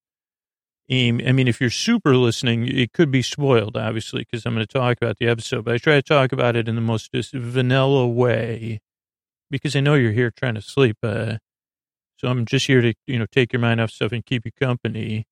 I 0.91 1.11
mean, 1.11 1.47
if 1.47 1.61
you're 1.61 1.69
super 1.69 2.15
listening, 2.17 2.67
it 2.67 2.91
could 2.91 3.11
be 3.11 3.21
spoiled, 3.21 3.77
obviously, 3.77 4.27
because 4.29 4.45
I'm 4.45 4.53
going 4.53 4.67
to 4.67 4.71
talk 4.71 4.97
about 5.01 5.17
the 5.17 5.27
episode, 5.27 5.63
but 5.63 5.73
I 5.73 5.77
try 5.77 5.95
to 5.95 6.01
talk 6.01 6.33
about 6.33 6.57
it 6.57 6.67
in 6.67 6.75
the 6.75 6.81
most 6.81 7.11
vanilla 7.13 8.05
way 8.07 8.81
because 9.49 9.73
I 9.75 9.79
know 9.79 9.93
you're 9.95 10.11
here 10.11 10.31
trying 10.31 10.55
to 10.55 10.61
sleep. 10.61 10.97
Uh, 11.01 11.37
so 12.17 12.27
I'm 12.27 12.45
just 12.45 12.67
here 12.67 12.81
to, 12.81 12.93
you 13.07 13.17
know, 13.17 13.25
take 13.25 13.53
your 13.53 13.61
mind 13.61 13.79
off 13.79 13.89
stuff 13.91 14.11
and 14.11 14.25
keep 14.25 14.45
you 14.45 14.51
company. 14.51 15.25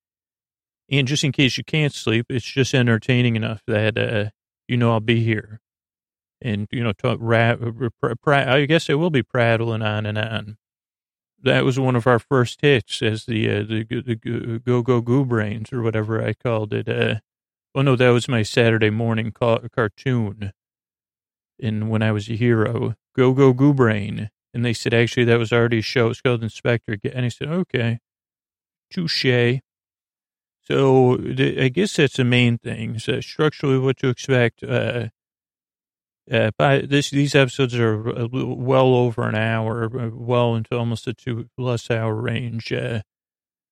And 0.92 1.08
just 1.08 1.24
in 1.24 1.32
case 1.32 1.58
you 1.58 1.64
can't 1.64 1.94
sleep, 1.94 2.26
it's 2.30 2.46
just 2.46 2.74
entertaining 2.74 3.36
enough 3.36 3.62
that, 3.68 3.98
uh, 3.98 4.30
you 4.68 4.78
know, 4.78 4.92
I'll 4.92 5.00
be 5.00 5.24
here 5.24 5.62
and, 6.42 6.68
you 6.72 6.84
know, 6.84 6.94
talk, 6.94 7.20
I 7.22 8.66
guess 8.66 8.90
I 8.90 8.96
will 8.96 9.10
be 9.10 9.24
prattling 9.24 9.82
on 9.82 10.06
and 10.06 10.18
on. 10.18 10.58
That 11.42 11.64
was 11.64 11.80
one 11.80 11.96
of 11.96 12.08
our 12.08 12.20
first 12.20 12.62
hits 12.62 13.02
as 13.02 13.26
the, 13.26 13.50
uh, 13.50 13.64
the, 13.64 13.84
the 13.84 14.62
Go 14.66 14.82
Go 14.82 15.00
Goo 15.02 15.26
Brains 15.26 15.72
or 15.72 15.82
whatever 15.82 16.24
I 16.24 16.34
called 16.34 16.74
it. 16.74 16.90
Uh, 16.90 17.20
oh 17.76 17.82
no, 17.82 17.96
that 17.96 18.10
was 18.10 18.28
my 18.28 18.44
Saturday 18.44 18.90
morning 18.90 19.32
ca- 19.32 19.62
cartoon. 19.74 20.52
And 21.62 21.90
when 21.90 22.02
I 22.02 22.12
was 22.12 22.30
a 22.30 22.36
hero, 22.36 22.96
Go 23.16 23.34
Go 23.34 23.54
Goo 23.54 23.74
Brain. 23.74 24.30
And 24.54 24.66
they 24.66 24.74
said, 24.74 24.94
actually, 24.94 25.26
that 25.26 25.40
was 25.40 25.54
already 25.54 25.80
a 25.80 25.84
show. 25.84 26.10
It's 26.10 26.22
called 26.22 26.42
Inspector. 26.44 26.98
And 27.14 27.24
he 27.24 27.30
said, 27.30 27.48
okay, 27.50 28.00
touche. 28.92 29.62
So 30.70 31.16
I 31.16 31.70
guess 31.70 31.96
that's 31.96 32.18
the 32.18 32.24
main 32.24 32.58
thing. 32.60 33.00
So 33.00 33.22
structurally, 33.22 33.80
what 33.80 33.98
to 33.98 34.10
expect. 34.10 34.64
Uh, 34.64 35.10
uh, 36.32 36.52
by 36.60 36.80
this, 36.80 37.10
these 37.10 37.34
episodes 37.34 37.74
are 37.76 38.08
uh, 38.10 38.28
well 38.32 38.94
over 38.94 39.28
an 39.28 39.36
hour, 39.36 39.90
well 40.14 40.56
into 40.56 40.78
almost 40.78 41.08
a 41.08 41.14
two 41.14 41.50
plus 41.58 41.90
hour 41.90 42.14
range. 42.14 42.72
Uh, 42.72 43.02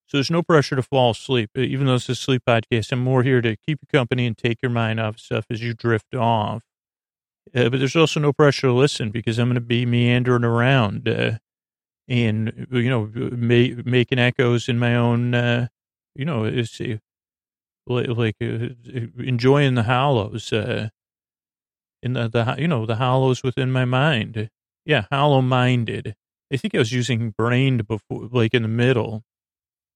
so 0.08 0.18
there's 0.18 0.32
no 0.32 0.42
pressure 0.42 0.76
to 0.76 0.82
fall 0.82 1.12
asleep. 1.12 1.52
Even 1.56 1.86
though 1.86 1.96
it's 1.96 2.10
a 2.10 2.16
sleep 2.16 2.44
podcast, 2.48 2.92
I'm 2.92 3.00
more 3.04 3.22
here 3.24 3.42
to 3.42 3.56
keep 3.58 3.80
you 3.82 3.88
company 3.92 4.26
and 4.26 4.38
take 4.38 4.60
your 4.64 4.72
mind 4.72 5.00
off 5.00 5.20
stuff 5.20 5.46
as 5.52 5.62
you 5.62 5.74
drift 5.74 6.16
off. 6.16 6.64
Uh, 7.54 7.70
but 7.70 7.80
there's 7.80 7.96
also 7.96 8.20
no 8.20 8.34
pressure 8.34 8.68
to 8.68 8.74
listen 8.74 9.12
because 9.12 9.38
I'm 9.38 9.50
going 9.50 9.56
to 9.56 9.62
be 9.62 9.86
meandering 9.86 10.44
around 10.44 11.08
uh, 11.08 11.38
and, 12.08 12.68
you 12.72 12.90
know, 12.90 13.12
ma- 13.14 13.82
making 13.86 14.20
echoes 14.20 14.68
in 14.68 14.80
my 14.80 14.96
own, 14.96 15.36
uh, 15.36 15.68
you 16.18 16.26
know, 16.26 16.44
it's, 16.44 16.82
like, 17.88 18.08
like 18.08 18.36
enjoying 18.42 19.76
the 19.76 19.84
hollows 19.84 20.52
uh, 20.52 20.90
in 22.02 22.14
the, 22.14 22.28
the, 22.28 22.56
you 22.58 22.68
know, 22.68 22.86
the 22.86 22.98
hollows 22.98 23.44
within 23.44 23.72
my 23.72 23.86
mind. 23.86 24.50
Yeah, 24.86 25.06
hollow 25.12 25.42
minded. 25.42 26.16
I 26.52 26.58
think 26.58 26.76
I 26.76 26.80
was 26.80 26.92
using 26.92 27.34
brained 27.38 27.88
before, 27.88 28.30
like 28.32 28.54
in 28.54 28.64
the 28.64 28.68
middle. 28.68 29.24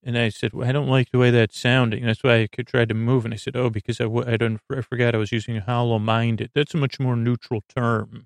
And 0.04 0.18
I 0.18 0.30
said, 0.30 0.54
well, 0.54 0.68
I 0.68 0.72
don't 0.72 0.88
like 0.88 1.12
the 1.12 1.20
way 1.20 1.30
that's 1.30 1.60
sounding. 1.60 2.06
That's 2.06 2.24
why 2.24 2.42
I 2.42 2.48
could 2.48 2.68
try 2.68 2.86
to 2.86 2.94
move. 2.94 3.24
And 3.24 3.34
I 3.34 3.38
said, 3.38 3.56
oh, 3.56 3.70
because 3.70 4.02
I, 4.02 4.06
I, 4.06 4.36
don't, 4.36 4.60
I 4.72 4.82
forgot 4.82 5.14
I 5.14 5.20
was 5.20 5.32
using 5.32 5.58
hollow 5.58 6.00
minded. 6.00 6.50
That's 6.56 6.74
a 6.74 6.78
much 6.78 7.00
more 7.00 7.16
neutral 7.16 7.62
term. 7.70 8.26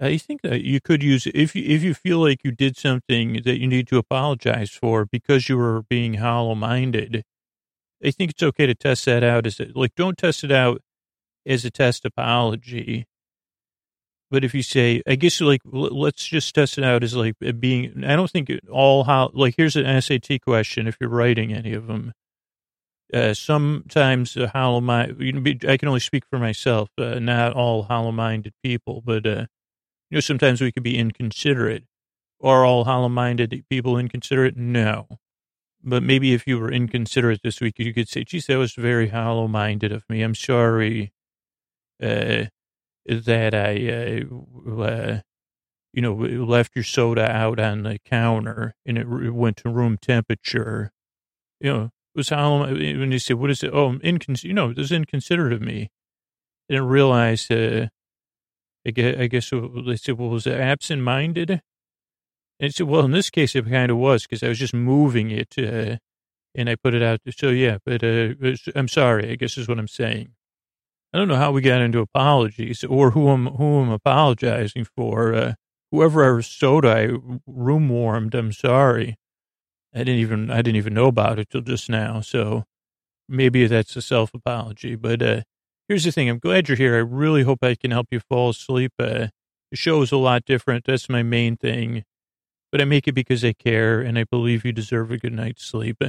I 0.00 0.16
think 0.16 0.40
that 0.42 0.62
you 0.64 0.80
could 0.80 1.02
use 1.02 1.26
if 1.34 1.54
you, 1.54 1.62
if 1.62 1.82
you 1.82 1.92
feel 1.92 2.18
like 2.20 2.42
you 2.42 2.52
did 2.52 2.76
something 2.78 3.42
that 3.44 3.60
you 3.60 3.66
need 3.66 3.86
to 3.88 3.98
apologize 3.98 4.70
for 4.70 5.04
because 5.04 5.48
you 5.48 5.58
were 5.58 5.82
being 5.82 6.14
hollow 6.14 6.54
minded. 6.54 7.22
I 8.02 8.10
think 8.10 8.30
it's 8.30 8.42
okay 8.42 8.66
to 8.66 8.74
test 8.74 9.04
that 9.04 9.22
out 9.22 9.46
as 9.46 9.60
a, 9.60 9.66
like, 9.74 9.94
don't 9.94 10.16
test 10.16 10.42
it 10.42 10.50
out 10.50 10.80
as 11.44 11.66
a 11.66 11.70
test 11.70 12.06
apology. 12.06 13.06
But 14.30 14.42
if 14.44 14.54
you 14.54 14.62
say, 14.62 15.02
I 15.06 15.16
guess 15.16 15.40
like 15.40 15.60
let's 15.64 16.24
just 16.24 16.54
test 16.54 16.78
it 16.78 16.84
out 16.84 17.02
as 17.02 17.16
like 17.16 17.34
being. 17.58 18.04
I 18.04 18.14
don't 18.14 18.30
think 18.30 18.50
all 18.70 19.04
how 19.04 19.30
like 19.34 19.54
here's 19.56 19.74
an 19.74 20.00
SAT 20.00 20.40
question 20.42 20.86
if 20.86 20.96
you're 21.00 21.10
writing 21.10 21.52
any 21.52 21.74
of 21.74 21.88
them. 21.88 22.12
Uh, 23.12 23.34
sometimes 23.34 24.38
hollow 24.52 24.80
mind. 24.80 25.16
You 25.18 25.58
I 25.68 25.76
can 25.76 25.88
only 25.88 26.00
speak 26.00 26.22
for 26.30 26.38
myself. 26.38 26.90
Uh, 26.96 27.18
not 27.18 27.54
all 27.54 27.82
hollow 27.82 28.12
minded 28.12 28.54
people, 28.62 29.02
but 29.04 29.26
uh, 29.26 29.46
you 30.10 30.16
know 30.16 30.20
sometimes 30.20 30.60
we 30.60 30.72
could 30.72 30.82
be 30.82 30.98
inconsiderate. 30.98 31.84
Are 32.42 32.64
all 32.64 32.84
hollow 32.84 33.08
minded 33.08 33.64
people 33.68 33.98
inconsiderate? 33.98 34.56
No. 34.56 35.06
But 35.82 36.02
maybe 36.02 36.34
if 36.34 36.46
you 36.46 36.58
were 36.58 36.70
inconsiderate 36.70 37.40
this 37.42 37.60
week, 37.60 37.78
you 37.78 37.94
could 37.94 38.08
say, 38.08 38.24
geez, 38.24 38.46
that 38.46 38.58
was 38.58 38.74
very 38.74 39.08
hollow 39.08 39.48
minded 39.48 39.92
of 39.92 40.04
me. 40.08 40.22
I'm 40.22 40.34
sorry 40.34 41.12
uh, 42.02 42.46
that 43.06 43.54
I, 43.54 44.24
uh, 44.28 44.82
uh, 44.82 45.20
you 45.92 46.02
know, 46.02 46.14
left 46.14 46.72
your 46.74 46.84
soda 46.84 47.30
out 47.30 47.58
on 47.58 47.82
the 47.82 47.98
counter 48.04 48.74
and 48.84 48.98
it 48.98 49.06
went 49.06 49.58
to 49.58 49.70
room 49.70 49.96
temperature. 49.98 50.92
You 51.60 51.72
know, 51.72 51.84
it 51.84 52.18
was 52.18 52.28
hollow. 52.30 52.72
when 52.72 53.12
you 53.12 53.18
say, 53.18 53.34
"What 53.34 53.50
is 53.50 53.62
it?" 53.62 53.72
Oh, 53.72 53.92
incons- 53.98 54.44
you 54.44 54.54
know, 54.54 54.70
it 54.70 54.76
was 54.78 54.92
inconsiderate 54.92 55.52
of 55.52 55.60
me. 55.62 55.90
I 56.68 56.74
didn't 56.74 56.88
realize. 56.88 57.50
Uh, 57.50 57.88
I 58.86 58.90
guess, 58.90 59.16
I 59.18 59.26
guess 59.26 59.52
"Well, 59.52 60.30
was 60.30 60.46
it 60.46 60.58
absent-minded?" 60.60 61.60
And 62.60 62.74
I 62.78 62.82
"Well, 62.84 63.04
in 63.04 63.12
this 63.12 63.30
case, 63.30 63.54
it 63.56 63.68
kind 63.68 63.90
of 63.90 63.98
was 63.98 64.22
because 64.24 64.42
I 64.42 64.48
was 64.48 64.58
just 64.58 64.74
moving 64.74 65.30
it, 65.30 65.54
uh, 65.58 65.96
and 66.54 66.70
I 66.70 66.76
put 66.76 66.94
it 66.94 67.02
out." 67.02 67.20
So 67.36 67.50
yeah, 67.50 67.78
but 67.84 68.04
uh, 68.04 68.34
I'm 68.74 68.88
sorry. 68.88 69.30
I 69.30 69.36
guess 69.36 69.58
is 69.58 69.68
what 69.68 69.78
I'm 69.78 69.88
saying. 69.88 70.34
I 71.12 71.18
don't 71.18 71.28
know 71.28 71.36
how 71.36 71.52
we 71.52 71.60
got 71.62 71.82
into 71.82 72.00
apologies 72.00 72.84
or 72.84 73.10
who 73.12 73.28
I'm 73.30 73.46
who 73.46 73.80
I'm 73.80 73.90
apologizing 73.90 74.84
for. 74.84 75.34
Uh, 75.34 75.54
whoever 75.90 76.24
our 76.24 76.42
soda 76.42 76.90
I 76.90 77.38
room 77.46 77.88
warmed, 77.88 78.34
I'm 78.34 78.52
sorry. 78.52 79.16
I 79.94 79.98
didn't 80.00 80.20
even 80.20 80.50
I 80.50 80.58
didn't 80.62 80.76
even 80.76 80.94
know 80.94 81.06
about 81.06 81.38
it 81.38 81.50
till 81.50 81.62
just 81.62 81.90
now. 81.90 82.20
So 82.20 82.64
maybe 83.28 83.66
that's 83.66 83.96
a 83.96 84.02
self 84.02 84.34
apology. 84.34 84.96
But 84.96 85.22
uh, 85.22 85.42
here's 85.90 86.04
the 86.04 86.12
thing: 86.12 86.30
I'm 86.30 86.38
glad 86.38 86.68
you're 86.68 86.76
here. 86.76 86.94
I 86.94 87.00
really 87.00 87.42
hope 87.42 87.64
I 87.64 87.74
can 87.74 87.90
help 87.90 88.06
you 88.12 88.20
fall 88.20 88.50
asleep. 88.50 88.92
Uh, 88.98 89.26
the 89.72 89.76
show 89.76 90.00
is 90.02 90.12
a 90.12 90.16
lot 90.16 90.44
different. 90.44 90.84
That's 90.84 91.08
my 91.08 91.24
main 91.24 91.56
thing. 91.56 92.04
But 92.70 92.80
I 92.80 92.84
make 92.84 93.08
it 93.08 93.12
because 93.12 93.44
I 93.44 93.52
care 93.52 94.00
and 94.00 94.16
I 94.16 94.22
believe 94.22 94.64
you 94.64 94.70
deserve 94.70 95.10
a 95.10 95.18
good 95.18 95.32
night's 95.32 95.64
sleep. 95.64 96.00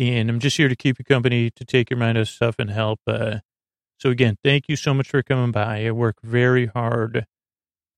And 0.00 0.28
I'm 0.28 0.40
just 0.40 0.56
here 0.56 0.68
to 0.68 0.74
keep 0.74 0.98
you 0.98 1.04
company, 1.04 1.50
to 1.50 1.64
take 1.64 1.88
your 1.88 1.98
mind 1.98 2.18
off 2.18 2.26
stuff 2.26 2.56
and 2.58 2.70
help. 2.70 2.98
Uh, 3.06 3.38
so 4.00 4.10
again, 4.10 4.36
thank 4.42 4.64
you 4.68 4.74
so 4.74 4.92
much 4.92 5.08
for 5.08 5.22
coming 5.22 5.52
by. 5.52 5.86
I 5.86 5.92
work 5.92 6.16
very 6.24 6.66
hard. 6.66 7.26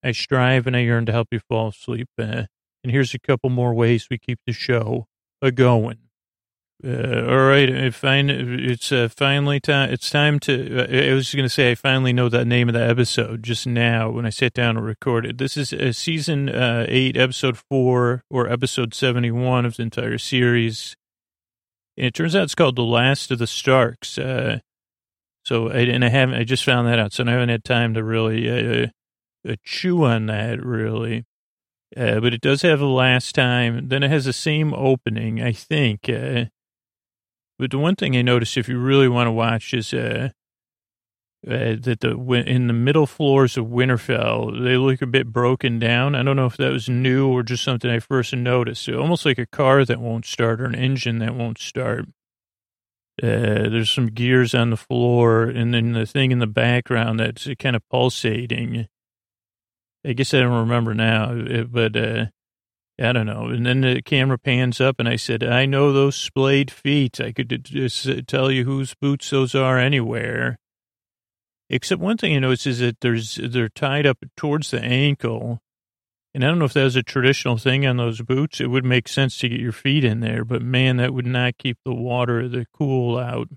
I 0.04 0.12
strive 0.12 0.66
and 0.66 0.76
I 0.76 0.80
yearn 0.80 1.06
to 1.06 1.12
help 1.12 1.28
you 1.30 1.40
fall 1.49 1.68
asleep. 1.68 2.09
Uh, 2.18 2.45
and 2.85 2.92
here's 2.92 3.14
a 3.14 3.18
couple 3.18 3.49
more 3.49 3.73
ways 3.73 4.09
we 4.11 4.18
keep 4.18 4.40
the 4.47 4.52
show 4.52 5.06
a 5.40 5.50
going. 5.50 6.06
Uh, 6.85 7.25
all 7.26 7.47
right, 7.47 7.71
I 7.71 7.90
it's 7.95 8.92
uh, 8.92 9.09
finally 9.09 9.61
time. 9.61 9.90
It's 9.90 10.11
time 10.11 10.38
to. 10.40 10.80
Uh, 10.80 11.11
I 11.11 11.14
was 11.14 11.25
just 11.25 11.35
going 11.35 11.47
to 11.47 11.50
say 11.54 11.71
I 11.71 11.75
finally 11.75 12.12
know 12.12 12.28
the 12.28 12.45
name 12.45 12.68
of 12.68 12.75
the 12.75 12.87
episode 12.87 13.42
just 13.42 13.66
now 13.66 14.11
when 14.11 14.26
I 14.26 14.30
sat 14.30 14.52
down 14.52 14.76
and 14.76 14.85
recorded. 14.85 15.38
This 15.38 15.56
is 15.56 15.73
uh, 15.73 15.92
season 15.92 16.50
uh, 16.50 16.85
eight, 16.87 17.16
episode 17.16 17.56
four, 17.71 18.25
or 18.30 18.52
episode 18.52 18.92
seventy-one 18.92 19.64
of 19.64 19.76
the 19.76 19.85
entire 19.85 20.18
series. 20.18 20.95
And 21.97 22.06
it 22.06 22.14
turns 22.14 22.37
out 22.37 22.42
it's 22.42 22.54
called 22.54 22.76
"The 22.76 22.83
Last 22.83 23.30
of 23.30 23.38
the 23.38 23.47
Starks." 23.47 24.11
So, 24.11 25.68
and 25.68 26.04
I 26.04 26.09
haven't, 26.09 26.35
I 26.35 26.45
just 26.45 26.64
found 26.64 26.88
that 26.88 26.99
out. 26.99 27.14
So 27.14 27.25
I 27.25 27.30
haven't 27.30 27.49
had 27.49 27.64
time 27.64 27.95
to 27.95 28.04
really 28.04 28.90
chew 29.64 30.04
on 30.04 30.26
that 30.26 30.62
really. 30.62 31.25
But 31.95 32.35
it 32.35 32.42
does 32.42 32.61
have 32.62 32.80
the 32.80 32.85
last 32.85 33.35
time. 33.35 33.88
Then 33.88 34.02
it 34.02 34.11
has 34.11 34.26
the 34.26 34.35
same 34.35 34.75
opening, 34.75 35.40
I 35.40 35.52
think. 35.52 36.11
But 37.59 37.71
the 37.71 37.79
one 37.79 37.97
thing 37.97 38.17
I 38.17 38.23
noticed, 38.23 38.57
if 38.57 38.69
you 38.69 38.79
really 38.79 39.09
want 39.09 39.29
to 39.29 39.33
watch, 39.33 39.73
is 39.73 39.95
uh, 39.95 40.31
uh, 41.47 41.77
that 41.81 41.99
the 42.01 42.19
in 42.47 42.67
the 42.67 42.73
middle 42.73 43.07
floors 43.07 43.57
of 43.57 43.67
Winterfell, 43.67 44.63
they 44.65 44.77
look 44.77 45.01
a 45.01 45.07
bit 45.07 45.33
broken 45.33 45.79
down. 45.79 46.15
I 46.15 46.23
don't 46.23 46.37
know 46.37 46.47
if 46.47 46.57
that 46.57 46.73
was 46.73 46.89
new 46.89 47.29
or 47.29 47.43
just 47.43 47.65
something 47.65 47.91
I 47.91 48.01
first 48.01 48.35
noticed. 48.35 48.89
Almost 48.89 49.25
like 49.25 49.39
a 49.39 49.47
car 49.47 49.85
that 49.85 50.01
won't 50.01 50.27
start 50.27 50.61
or 50.61 50.67
an 50.67 50.75
engine 50.75 51.19
that 51.21 51.35
won't 51.35 51.59
start. 51.59 52.07
Uh, 53.23 53.71
there's 53.71 53.91
some 53.91 54.09
gears 54.09 54.55
on 54.55 54.69
the 54.69 54.77
floor, 54.77 55.45
and 55.45 55.73
then 55.73 55.93
the 55.93 56.05
thing 56.05 56.33
in 56.33 56.39
the 56.39 56.47
background 56.47 57.21
that's 57.21 57.49
kind 57.59 57.75
of 57.75 57.89
pulsating. 57.89 58.89
I 60.05 60.13
guess 60.13 60.35
I 60.35 60.41
don't 60.41 60.53
remember 60.53 60.95
now, 60.95 61.33
uh, 61.33 61.63
but 61.65 61.97
uh, 61.97 62.27
I 62.99 63.12
don't 63.12 63.26
know. 63.26 63.49
And 63.49 63.67
then 63.67 63.83
the 63.83 64.00
camera 64.03 64.38
pans 64.38 64.81
up, 64.81 64.99
and 64.99 65.09
I 65.09 65.17
said, 65.17 65.45
"I 65.45 65.67
know 65.67 65.93
those 65.93 66.17
splayed 66.17 66.71
feet. 66.71 67.21
I 67.21 67.33
could 67.33 67.65
just 67.65 68.26
tell 68.26 68.50
you 68.50 68.65
whose 68.65 68.95
boots 68.95 69.31
those 69.31 69.55
are 69.55 69.79
anywhere." 69.79 70.59
Except 71.69 72.00
one 72.00 72.17
thing 72.17 72.35
I 72.35 72.38
noticed 72.38 72.67
is 72.67 72.79
that 72.79 73.00
there's 73.00 73.35
they're 73.43 73.69
tied 73.69 74.07
up 74.07 74.19
towards 74.37 74.71
the 74.71 74.81
ankle, 74.81 75.61
and 76.33 76.45
I 76.45 76.49
don't 76.49 76.59
know 76.59 76.65
if 76.65 76.73
that 76.75 76.85
was 76.85 76.97
a 76.97 77.03
traditional 77.03 77.59
thing 77.59 77.85
on 77.87 77.97
those 77.97 78.23
boots. 78.23 78.61
It 78.61 78.69
would 78.69 78.85
make 78.85 79.09
sense 79.09 79.37
to 79.38 79.49
get 79.49 79.61
your 79.61 79.73
feet 79.73 80.05
in 80.05 80.21
there, 80.21 80.45
but 80.45 80.62
man, 80.62 80.97
that 80.99 81.12
would 81.12 81.26
not 81.26 81.59
keep 81.59 81.79
the 81.85 81.95
water, 81.95 82.49
the 82.49 82.67
cool 82.73 83.19
out. 83.19 83.49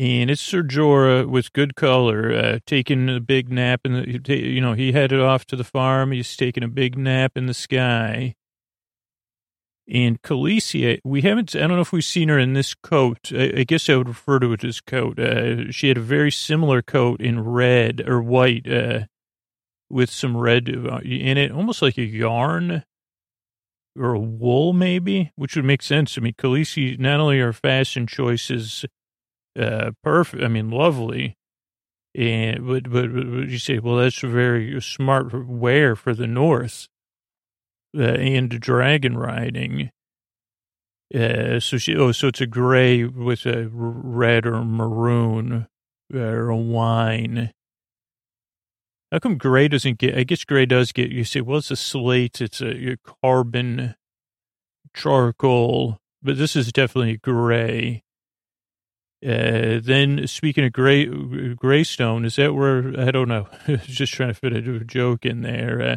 And 0.00 0.30
it's 0.30 0.40
Ser 0.40 0.62
Jorah 0.62 1.28
with 1.28 1.52
good 1.52 1.76
color, 1.76 2.32
uh, 2.32 2.58
taking 2.64 3.10
a 3.10 3.20
big 3.20 3.50
nap 3.50 3.82
in 3.84 3.92
the, 3.92 4.34
you 4.34 4.58
know, 4.58 4.72
he 4.72 4.92
headed 4.92 5.20
off 5.20 5.44
to 5.48 5.56
the 5.56 5.62
farm. 5.62 6.12
He's 6.12 6.34
taking 6.38 6.62
a 6.62 6.68
big 6.68 6.96
nap 6.96 7.36
in 7.36 7.44
the 7.44 7.52
sky. 7.52 8.34
And 9.86 10.22
Khaleesi, 10.22 11.00
we 11.04 11.20
haven't, 11.20 11.54
I 11.54 11.58
don't 11.58 11.72
know 11.72 11.82
if 11.82 11.92
we've 11.92 12.02
seen 12.02 12.30
her 12.30 12.38
in 12.38 12.54
this 12.54 12.72
coat. 12.72 13.30
I, 13.34 13.52
I 13.58 13.64
guess 13.64 13.90
I 13.90 13.96
would 13.96 14.08
refer 14.08 14.38
to 14.38 14.54
it 14.54 14.64
as 14.64 14.80
coat. 14.80 15.18
Uh, 15.18 15.70
she 15.70 15.88
had 15.88 15.98
a 15.98 16.00
very 16.00 16.32
similar 16.32 16.80
coat 16.80 17.20
in 17.20 17.44
red 17.44 18.02
or 18.08 18.22
white, 18.22 18.66
uh, 18.66 19.00
with 19.90 20.08
some 20.08 20.34
red 20.34 20.74
uh, 20.74 21.00
in 21.04 21.36
it, 21.36 21.52
almost 21.52 21.82
like 21.82 21.98
a 21.98 22.04
yarn 22.04 22.84
or 23.98 24.14
a 24.14 24.18
wool, 24.18 24.72
maybe, 24.72 25.30
which 25.36 25.56
would 25.56 25.66
make 25.66 25.82
sense. 25.82 26.16
I 26.16 26.22
mean, 26.22 26.36
Khaleesi, 26.38 26.98
not 26.98 27.20
only 27.20 27.38
are 27.40 27.52
fashion 27.52 28.06
choices 28.06 28.86
uh, 29.58 29.92
perfect, 30.02 30.42
I 30.42 30.48
mean, 30.48 30.70
lovely, 30.70 31.36
and 32.14 32.66
but, 32.66 32.90
but, 32.90 33.10
you 33.10 33.58
say, 33.58 33.78
well, 33.78 33.96
that's 33.96 34.22
a 34.22 34.28
very 34.28 34.80
smart 34.82 35.46
wear 35.46 35.94
for 35.94 36.14
the 36.14 36.26
North 36.26 36.88
uh, 37.96 38.02
and 38.02 38.48
dragon 38.60 39.16
riding. 39.16 39.90
Uh, 41.14 41.58
so 41.58 41.76
she, 41.76 41.96
oh, 41.96 42.12
so 42.12 42.28
it's 42.28 42.40
a 42.40 42.46
gray 42.46 43.04
with 43.04 43.44
a 43.46 43.68
red 43.72 44.46
or 44.46 44.64
maroon 44.64 45.66
uh, 46.14 46.18
or 46.18 46.48
a 46.48 46.56
wine. 46.56 47.52
How 49.10 49.18
come 49.18 49.36
gray 49.36 49.66
doesn't 49.66 49.98
get, 49.98 50.16
I 50.16 50.22
guess 50.22 50.44
gray 50.44 50.66
does 50.66 50.92
get, 50.92 51.10
you 51.10 51.24
say, 51.24 51.40
well, 51.40 51.58
it's 51.58 51.72
a 51.72 51.76
slate, 51.76 52.40
it's 52.40 52.60
a, 52.60 52.92
a 52.92 52.96
carbon, 53.24 53.96
charcoal, 54.94 55.98
but 56.22 56.38
this 56.38 56.54
is 56.54 56.72
definitely 56.72 57.16
gray. 57.16 58.04
Uh, 59.22 59.80
then 59.82 60.26
speaking 60.26 60.64
of 60.64 60.72
gray, 60.72 61.06
Greystone, 61.54 62.24
is 62.24 62.36
that 62.36 62.54
where, 62.54 62.98
I 62.98 63.10
don't 63.10 63.28
know, 63.28 63.48
just 63.84 64.14
trying 64.14 64.30
to 64.30 64.34
fit 64.34 64.56
a 64.56 64.84
joke 64.84 65.26
in 65.26 65.42
there. 65.42 65.82
Uh, 65.82 65.96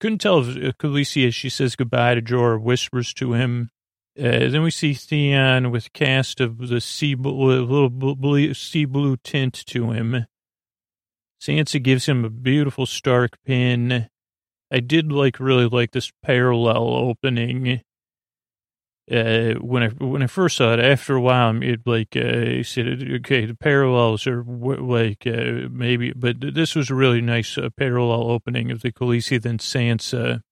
couldn't 0.00 0.18
tell 0.18 0.40
if 0.40 0.56
uh, 0.56 0.72
Khaleesi, 0.78 1.32
she 1.32 1.48
says 1.48 1.76
goodbye 1.76 2.14
to 2.14 2.22
Jorah, 2.22 2.60
whispers 2.60 3.14
to 3.14 3.32
him. 3.32 3.70
Uh, 4.18 4.48
then 4.48 4.62
we 4.62 4.70
see 4.70 4.94
Theon 4.94 5.70
with 5.70 5.92
cast 5.92 6.40
of 6.40 6.68
the 6.68 6.80
sea 6.80 7.14
blue, 7.14 7.64
little 7.64 7.88
blue, 7.88 8.52
sea 8.52 8.84
blue 8.84 9.16
tint 9.16 9.64
to 9.66 9.92
him. 9.92 10.26
Sansa 11.40 11.82
gives 11.82 12.06
him 12.06 12.24
a 12.24 12.30
beautiful 12.30 12.84
Stark 12.84 13.38
pin. 13.46 14.08
I 14.72 14.80
did 14.80 15.12
like 15.12 15.40
really 15.40 15.66
like 15.66 15.92
this 15.92 16.12
parallel 16.22 16.88
opening. 16.88 17.80
Uh, 19.10 19.54
when 19.54 19.82
I 19.82 19.88
when 19.88 20.22
I 20.22 20.26
first 20.26 20.58
saw 20.58 20.74
it, 20.74 20.80
after 20.80 21.14
a 21.14 21.20
while, 21.20 21.62
it 21.62 21.80
like 21.86 22.14
uh, 22.14 22.62
said, 22.62 23.02
okay, 23.10 23.46
the 23.46 23.56
parallels 23.58 24.26
are 24.26 24.42
w- 24.42 24.84
like 24.84 25.26
uh, 25.26 25.68
maybe, 25.70 26.12
but 26.12 26.36
this 26.40 26.74
was 26.74 26.90
a 26.90 26.94
really 26.94 27.22
nice 27.22 27.56
uh, 27.56 27.70
parallel 27.74 28.30
opening 28.30 28.70
of 28.70 28.82
the 28.82 28.92
Khaleesi 28.92 29.40
then 29.40 29.58
Sansa. 29.58 30.42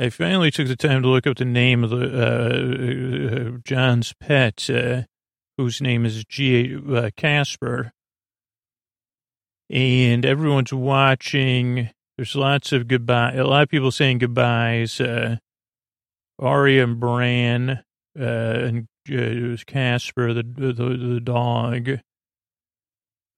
I 0.00 0.10
finally 0.10 0.50
took 0.50 0.66
the 0.66 0.74
time 0.74 1.02
to 1.02 1.08
look 1.08 1.26
up 1.26 1.36
the 1.36 1.44
name 1.44 1.84
of 1.84 1.90
the 1.90 1.96
uh, 1.96 3.54
uh, 3.54 3.58
Jon's 3.64 4.12
pet, 4.14 4.68
whose 5.56 5.80
name 5.80 6.04
is 6.04 6.24
G. 6.24 6.80
Casper, 7.16 7.92
and 9.70 10.26
everyone's 10.26 10.72
watching. 10.72 11.90
There's 12.16 12.34
lots 12.34 12.72
of 12.72 12.88
goodbye. 12.88 13.34
A 13.34 13.44
lot 13.44 13.62
of 13.62 13.68
people 13.68 13.92
saying 13.92 14.18
goodbyes. 14.18 15.00
Uh, 15.00 15.36
Arya 16.38 16.84
and 16.84 17.00
Bran, 17.00 17.70
uh, 18.18 18.22
and 18.22 18.88
uh, 19.10 19.14
it 19.14 19.50
was 19.50 19.64
Casper, 19.64 20.32
the, 20.34 20.42
the 20.42 20.72
the 20.72 21.20
dog. 21.20 22.00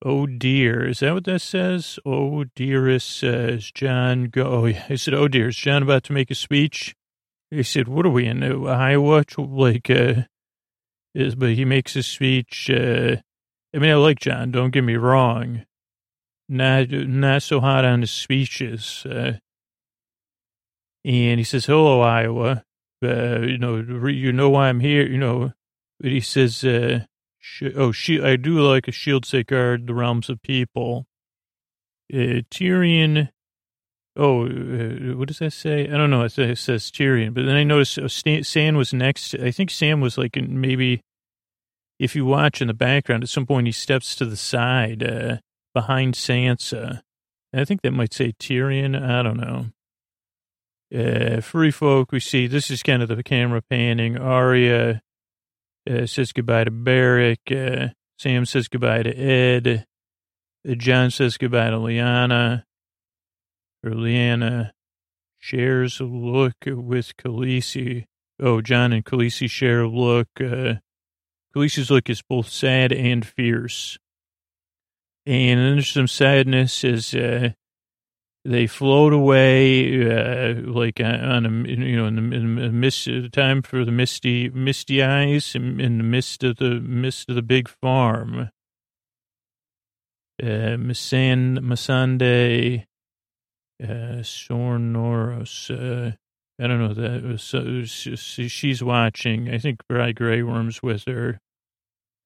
Oh 0.02 0.26
dear, 0.26 0.87
is 0.87 1.00
that 1.00 1.12
what 1.12 1.25
that 1.25 1.40
says? 1.40 1.99
Oh 2.07 2.45
dearest, 2.45 3.23
is 3.23 3.71
Jon 3.71 4.25
go? 4.25 4.45
Oh 4.47 4.66
yeah, 4.66 4.85
I 4.88 4.95
said, 4.95 5.14
oh 5.14 5.28
dear, 5.28 5.49
is 5.49 5.57
Jon 5.57 5.83
about 5.83 6.04
to 6.04 6.12
make 6.12 6.30
a 6.30 6.35
speech? 6.35 6.95
He 7.50 7.62
said, 7.62 7.88
what 7.88 8.07
are 8.07 8.11
we 8.11 8.26
in 8.26 8.42
uh, 8.42 8.64
Iowa? 8.64 9.25
Like, 9.37 9.90
uh, 9.90 10.23
is 11.14 11.35
but 11.35 11.50
he 11.50 11.64
makes 11.64 11.97
a 11.97 12.02
speech. 12.02 12.71
Uh, 12.71 13.16
I 13.75 13.78
mean, 13.78 13.90
I 13.90 13.95
like 13.95 14.21
Jon. 14.21 14.50
Don't 14.50 14.71
get 14.71 14.85
me 14.85 14.97
wrong, 14.97 15.64
not 16.49 16.90
not 16.90 17.42
so 17.42 17.61
hot 17.61 17.85
on 17.85 18.00
his 18.00 18.11
speeches. 18.11 19.04
Uh, 19.04 19.35
and 21.04 21.38
he 21.38 21.45
says, 21.45 21.66
"Hello, 21.66 22.00
Iowa. 22.00 22.64
Uh, 23.02 23.40
you 23.40 23.59
know, 23.59 23.76
you 24.09 24.33
know 24.33 24.50
why 24.50 24.69
I'm 24.69 24.80
here. 24.80 25.07
You 25.07 25.19
know." 25.19 25.52
But 25.99 26.11
he 26.11 26.21
says, 26.21 26.64
uh, 26.64 27.00
"Oh, 27.76 27.92
she, 27.92 28.21
I 28.21 28.37
do 28.37 28.61
like 28.61 28.88
a 28.88 28.92
shield 28.92 29.26
safeguard 29.26 29.87
the 29.87 29.95
realms 29.95 30.28
of 30.28 30.42
people." 30.42 31.07
Uh, 32.12 32.42
Tyrion. 32.50 33.30
Oh, 34.16 34.47
uh, 34.47 35.16
what 35.16 35.28
does 35.28 35.38
that 35.38 35.52
say? 35.52 35.88
I 35.88 35.97
don't 35.97 36.11
know. 36.11 36.25
It 36.25 36.33
says, 36.33 36.90
Tyrion, 36.90 37.33
but 37.33 37.47
then 37.47 37.54
I 37.54 37.62
noticed 37.62 37.97
uh, 37.97 38.09
Sam 38.09 38.75
was 38.75 38.92
next. 38.92 39.35
I 39.37 39.52
think 39.52 39.71
Sam 39.71 40.00
was 40.00 40.19
like 40.19 40.37
in 40.37 40.61
maybe. 40.61 41.02
If 41.99 42.16
you 42.16 42.25
watch 42.25 42.62
in 42.62 42.69
the 42.69 42.75
background, 42.75 43.23
at 43.23 43.28
some 43.28 43.47
point 43.47 43.66
he 43.66 43.73
steps 43.73 44.16
to 44.16 44.25
the 44.25 44.37
side. 44.37 45.02
Uh, 45.02 45.37
behind 45.75 46.14
Sansa. 46.14 47.00
I 47.52 47.64
think 47.64 47.83
that 47.83 47.92
might 47.92 48.14
say 48.14 48.33
Tyrion. 48.33 49.00
I 49.00 49.23
don't 49.23 49.38
know. 49.38 49.66
Uh, 50.94 51.40
free 51.40 51.70
folk, 51.70 52.11
we 52.11 52.20
see 52.20 52.47
this 52.47 52.70
is 52.70 52.82
kind 52.82 53.02
of 53.02 53.09
the 53.09 53.23
camera 53.23 53.62
panning. 53.62 54.18
Arya 54.18 55.00
uh, 55.88 56.06
says 56.06 56.32
goodbye 56.32 56.64
to 56.64 56.70
Beric. 56.70 57.38
Uh, 57.50 57.88
Sam 58.18 58.44
says 58.44 58.68
goodbye 58.68 59.04
to 59.04 59.16
Ed. 59.16 59.87
Uh, 60.68 60.75
Jon 60.75 61.11
says 61.11 61.37
goodbye 61.37 61.70
to 61.70 61.76
Lyanna. 61.76 62.64
Or 63.85 63.92
Lyanna 63.92 64.72
shares 65.38 66.00
a 66.00 66.05
look 66.05 66.57
with 66.66 67.16
Khaleesi. 67.16 68.07
Oh, 68.38 68.61
Jon 68.61 68.92
and 68.92 69.05
Khaleesi 69.05 69.48
share 69.48 69.83
a 69.83 69.88
look. 69.88 70.29
Uh, 70.38 70.74
Khaleesi's 71.55 71.90
look 71.90 72.11
is 72.11 72.22
both 72.22 72.48
sad 72.48 72.92
and 72.92 73.26
fierce. 73.26 73.98
And 75.24 75.61
then 75.61 75.74
there's 75.74 75.88
some 75.88 76.09
sadness 76.09 76.85
as 76.85 77.14
uh, 77.14 77.50
they 78.44 78.66
float 78.66 79.12
away, 79.12 80.11
uh, 80.11 80.55
like 80.62 81.00
uh, 81.00 81.05
on 81.05 81.46
a 81.46 81.50
you 81.68 81.96
know 81.96 82.07
in 82.07 82.16
the, 82.16 82.37
in 82.37 82.55
the 82.57 82.72
mist, 82.72 83.09
time 83.33 83.62
for 83.62 83.85
the 83.85 83.92
misty 83.92 84.48
misty 84.50 85.03
eyes 85.03 85.55
in, 85.55 85.81
in, 85.81 85.98
the 85.98 86.05
mist 86.05 86.42
of 86.44 86.57
the 86.57 86.81
mist 86.81 87.29
of 87.29 87.35
the 87.35 87.42
big 87.42 87.68
farm. 87.68 88.50
Uh, 90.42 90.76
Misan 90.76 91.59
Missandei, 91.59 92.87
uh, 93.83 94.22
Sornoros. 94.22 95.70
Uh, 95.70 96.12
I 96.62 96.66
don't 96.66 96.79
know 96.79 96.94
that 96.94 97.22
was, 97.22 97.55
uh, 97.55 97.85
she's 97.85 98.83
watching. 98.83 99.50
I 99.50 99.59
think 99.59 99.81
Bry 99.88 100.12
Grey 100.12 100.42
Worm's 100.42 100.83
with 100.83 101.05
her 101.07 101.40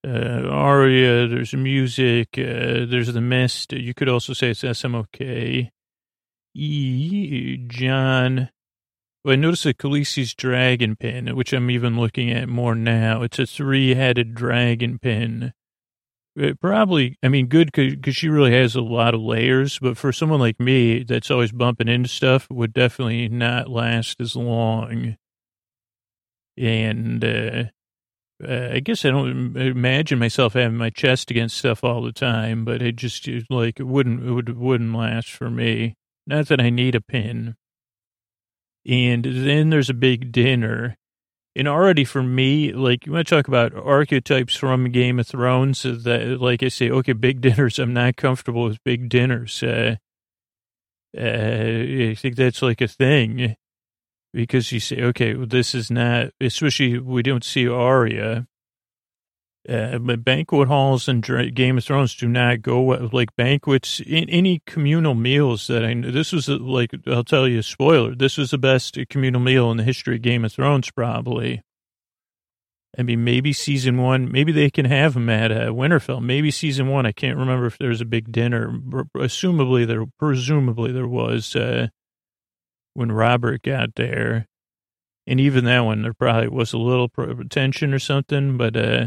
uh, 0.06 0.48
aria, 0.48 1.26
there's 1.26 1.54
music, 1.54 2.28
uh, 2.36 2.84
there's 2.86 3.12
the 3.12 3.20
mist. 3.20 3.72
You 3.72 3.94
could 3.94 4.08
also 4.08 4.32
say 4.32 4.50
it's 4.50 4.62
SMOK. 4.62 5.70
E, 6.54 7.56
Jon. 7.66 8.50
Well, 9.24 9.32
I 9.32 9.36
noticed 9.36 9.66
a 9.66 9.72
Khaleesi's 9.72 10.34
dragon 10.34 10.96
pin, 10.96 11.34
which 11.34 11.52
I'm 11.52 11.70
even 11.70 11.98
looking 11.98 12.30
at 12.30 12.48
more 12.48 12.74
now. 12.74 13.22
It's 13.22 13.38
a 13.38 13.46
three-headed 13.46 14.34
dragon 14.34 14.98
pin. 14.98 15.52
It 16.36 16.60
probably, 16.60 17.16
I 17.22 17.28
mean, 17.28 17.46
good 17.46 17.70
because 17.72 18.16
she 18.16 18.28
really 18.28 18.52
has 18.52 18.74
a 18.74 18.80
lot 18.80 19.14
of 19.14 19.20
layers, 19.20 19.78
but 19.78 19.96
for 19.96 20.12
someone 20.12 20.40
like 20.40 20.60
me 20.60 21.04
that's 21.04 21.30
always 21.30 21.52
bumping 21.52 21.88
into 21.88 22.08
stuff, 22.08 22.48
would 22.50 22.72
definitely 22.72 23.28
not 23.28 23.70
last 23.70 24.20
as 24.20 24.34
long. 24.34 25.16
And, 26.56 27.24
uh, 27.24 27.64
uh, 28.46 28.68
I 28.72 28.80
guess 28.80 29.04
I 29.04 29.10
don't 29.10 29.56
imagine 29.56 30.18
myself 30.18 30.54
having 30.54 30.76
my 30.76 30.90
chest 30.90 31.30
against 31.30 31.56
stuff 31.56 31.84
all 31.84 32.02
the 32.02 32.12
time, 32.12 32.64
but 32.64 32.82
it 32.82 32.96
just 32.96 33.28
like 33.48 33.78
it 33.78 33.86
wouldn't 33.86 34.24
it 34.24 34.32
would 34.32 34.58
wouldn't 34.58 34.94
last 34.94 35.30
for 35.30 35.50
me. 35.50 35.94
Not 36.26 36.48
that 36.48 36.60
I 36.60 36.70
need 36.70 36.94
a 36.94 37.00
pin. 37.00 37.56
And 38.86 39.24
then 39.24 39.70
there's 39.70 39.90
a 39.90 39.94
big 39.94 40.32
dinner. 40.32 40.96
And 41.56 41.68
already 41.68 42.04
for 42.04 42.22
me, 42.22 42.72
like 42.72 43.06
you 43.06 43.12
want 43.12 43.28
to 43.28 43.34
talk 43.34 43.48
about 43.48 43.74
archetypes 43.74 44.56
from 44.56 44.90
Game 44.90 45.20
of 45.20 45.26
Thrones, 45.26 45.82
that 45.82 46.38
like 46.40 46.62
I 46.62 46.68
say, 46.68 46.90
okay, 46.90 47.12
big 47.12 47.40
dinners. 47.42 47.78
I'm 47.78 47.92
not 47.92 48.16
comfortable 48.16 48.64
with 48.64 48.82
big 48.84 49.08
dinners. 49.08 49.62
Uh, 49.62 49.96
uh, 51.16 51.20
I 51.20 52.16
think 52.18 52.36
that's 52.36 52.60
like 52.60 52.80
a 52.80 52.88
thing 52.88 53.54
because 54.32 54.72
you 54.72 54.80
say, 54.80 55.00
okay, 55.00 55.34
well, 55.34 55.46
this 55.46 55.74
is 55.74 55.90
not, 55.90 56.30
especially 56.40 56.98
we 56.98 57.22
don't 57.22 57.44
see 57.44 57.68
Arya. 57.68 58.48
Uh, 59.66 59.98
but 59.98 60.24
banquet 60.24 60.68
halls 60.68 61.08
and 61.08 61.22
Game 61.54 61.78
of 61.78 61.84
Thrones 61.84 62.14
do 62.14 62.28
not 62.28 62.60
go 62.60 62.82
like 63.12 63.34
banquets 63.36 64.00
in 64.00 64.28
any 64.28 64.60
communal 64.66 65.14
meals 65.14 65.68
that 65.68 65.84
I. 65.84 65.94
This 65.94 66.32
was 66.32 66.48
like, 66.48 66.90
I'll 67.06 67.24
tell 67.24 67.48
you 67.48 67.60
a 67.60 67.62
spoiler. 67.62 68.14
This 68.14 68.36
was 68.36 68.50
the 68.50 68.58
best 68.58 68.98
communal 69.08 69.40
meal 69.40 69.70
in 69.70 69.78
the 69.78 69.84
history 69.84 70.16
of 70.16 70.22
Game 70.22 70.44
of 70.44 70.52
Thrones, 70.52 70.90
probably. 70.90 71.62
I 72.96 73.02
mean, 73.02 73.24
maybe 73.24 73.52
season 73.52 73.98
one, 73.98 74.30
maybe 74.30 74.52
they 74.52 74.70
can 74.70 74.84
have 74.84 75.14
them 75.14 75.28
at 75.28 75.50
uh, 75.50 75.70
Winterfell. 75.70 76.22
Maybe 76.22 76.50
season 76.50 76.88
one, 76.88 77.06
I 77.06 77.12
can't 77.12 77.38
remember 77.38 77.66
if 77.66 77.78
there 77.78 77.88
was 77.88 78.00
a 78.00 78.04
big 78.04 78.30
dinner. 78.30 78.70
Assumably 79.16 79.86
there, 79.86 80.04
presumably 80.18 80.92
there 80.92 81.08
was. 81.08 81.56
Uh, 81.56 81.88
when 82.94 83.12
Robert 83.12 83.62
got 83.62 83.96
there. 83.96 84.46
And 85.26 85.40
even 85.40 85.64
that 85.64 85.80
one, 85.80 86.02
there 86.02 86.14
probably 86.14 86.48
was 86.48 86.72
a 86.72 86.78
little 86.78 87.08
tension 87.50 87.92
or 87.92 87.98
something, 87.98 88.56
but, 88.56 88.76
uh, 88.76 89.06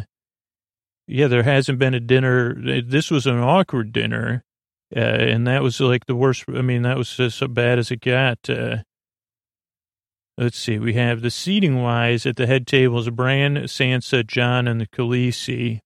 yeah, 1.07 1.27
there 1.27 1.43
hasn't 1.43 1.79
been 1.79 1.93
a 1.93 1.99
dinner. 1.99 2.81
This 2.81 3.09
was 3.09 3.25
an 3.25 3.39
awkward 3.39 3.91
dinner. 3.91 4.43
Uh, 4.95 4.99
and 4.99 5.47
that 5.47 5.63
was 5.63 5.79
like 5.79 6.05
the 6.05 6.15
worst. 6.15 6.45
I 6.47 6.61
mean, 6.61 6.83
that 6.83 6.97
was 6.97 7.13
just 7.13 7.37
so 7.37 7.47
bad 7.47 7.77
as 7.77 7.91
it 7.91 8.01
got. 8.01 8.49
Uh, 8.49 8.77
let's 10.37 10.57
see. 10.57 10.79
We 10.79 10.93
have 10.93 11.21
the 11.21 11.31
seating 11.31 11.81
wise 11.81 12.25
at 12.25 12.37
the 12.37 12.47
head 12.47 12.67
tables, 12.67 13.09
Bran, 13.09 13.55
Sansa, 13.63 14.25
Jon, 14.25 14.67
and 14.67 14.79
the 14.79 14.87
Khaleesi. 14.87 15.79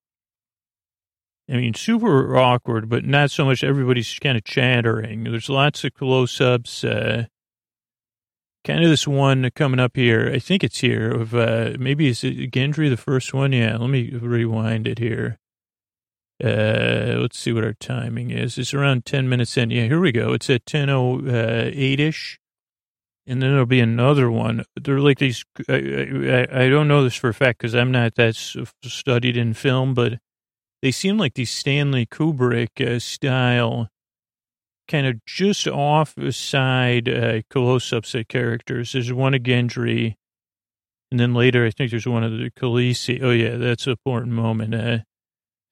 I 1.50 1.54
mean, 1.54 1.74
super 1.74 2.38
awkward, 2.38 2.90
but 2.90 3.04
not 3.04 3.32
so 3.32 3.44
much. 3.44 3.64
Everybody's 3.64 4.20
kind 4.20 4.38
of 4.38 4.44
chattering. 4.44 5.24
There's 5.24 5.50
lots 5.50 5.84
of 5.84 5.94
close 5.94 6.40
ups. 6.40 6.84
Uh, 6.84 7.26
kind 8.66 8.84
of 8.84 8.90
this 8.90 9.08
one 9.08 9.50
coming 9.56 9.80
up 9.80 9.96
here. 9.96 10.32
I 10.34 10.40
think 10.40 10.64
it's 10.64 10.80
here 10.80 11.12
of 11.12 11.34
uh, 11.36 11.74
maybe 11.80 12.08
is 12.08 12.24
it 12.24 12.52
Gendry 12.52 12.90
the 12.90 12.98
first 12.98 13.34
one? 13.34 13.54
Yeah, 13.54 13.78
let 13.78 13.90
me 13.90 14.12
rewind 14.12 14.88
it 14.88 15.00
here. 15.00 15.40
Uh, 16.44 17.18
let's 17.20 17.38
see 17.38 17.54
what 17.54 17.64
our 17.64 17.74
timing 17.74 18.32
is. 18.32 18.58
It's 18.58 18.74
around 18.74 19.06
10 19.06 19.30
minutes 19.30 19.58
in. 19.58 19.70
Yeah, 19.70 19.84
here 19.86 20.00
we 20.00 20.12
go. 20.12 20.34
It's 20.34 20.50
at 20.50 20.66
10.08 20.66 22.00
ish. 22.00 22.40
and 23.28 23.42
then 23.42 23.52
there'll 23.52 23.66
be 23.66 23.80
another 23.80 24.32
one. 24.32 24.64
They're 24.76 25.00
like 25.00 25.20
these. 25.20 25.46
I, 25.70 25.76
I, 25.76 26.64
I 26.66 26.70
don't 26.70 26.88
know 26.88 27.04
this 27.04 27.16
for 27.16 27.30
a 27.30 27.34
fact 27.34 27.60
because 27.60 27.76
I'm 27.76 27.92
not 27.92 28.16
that 28.16 28.36
studied 28.84 29.38
in 29.38 29.54
film, 29.54 29.94
but 29.94 30.20
they 30.82 30.92
seem 30.92 31.18
like 31.18 31.36
these 31.36 31.52
Stanley 31.52 32.06
Kubrick 32.08 32.82
uh, 32.82 33.00
style, 33.00 33.90
kind 34.92 35.08
of 35.08 35.24
just 35.26 35.68
off 35.68 36.16
side 36.32 37.08
uh, 37.10 37.42
close-ups 37.50 38.14
at 38.16 38.28
characters. 38.28 38.92
There's 38.92 39.14
one 39.14 39.34
of 39.34 39.42
Gendry, 39.42 40.16
and 41.10 41.20
then 41.20 41.34
later 41.34 41.66
I 41.66 41.72
think 41.72 41.92
there's 41.92 42.08
one 42.08 42.24
of 42.24 42.32
the 42.32 42.52
Khaleesi. 42.52 43.22
Oh 43.24 43.32
yeah, 43.32 43.58
that's 43.58 43.86
an 43.86 43.92
important 43.92 44.34
moment. 44.34 44.76
Uh, 44.76 45.00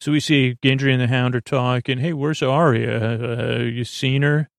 so 0.01 0.11
we 0.11 0.19
see 0.19 0.55
Gendry 0.63 0.93
and 0.93 1.01
the 1.01 1.07
Hound 1.07 1.35
are 1.35 1.41
talking. 1.41 1.99
Hey, 1.99 2.13
where's 2.13 2.41
Arya? 2.41 3.59
Uh, 3.59 3.63
you 3.63 3.83
seen 3.83 4.21
her? 4.21 4.49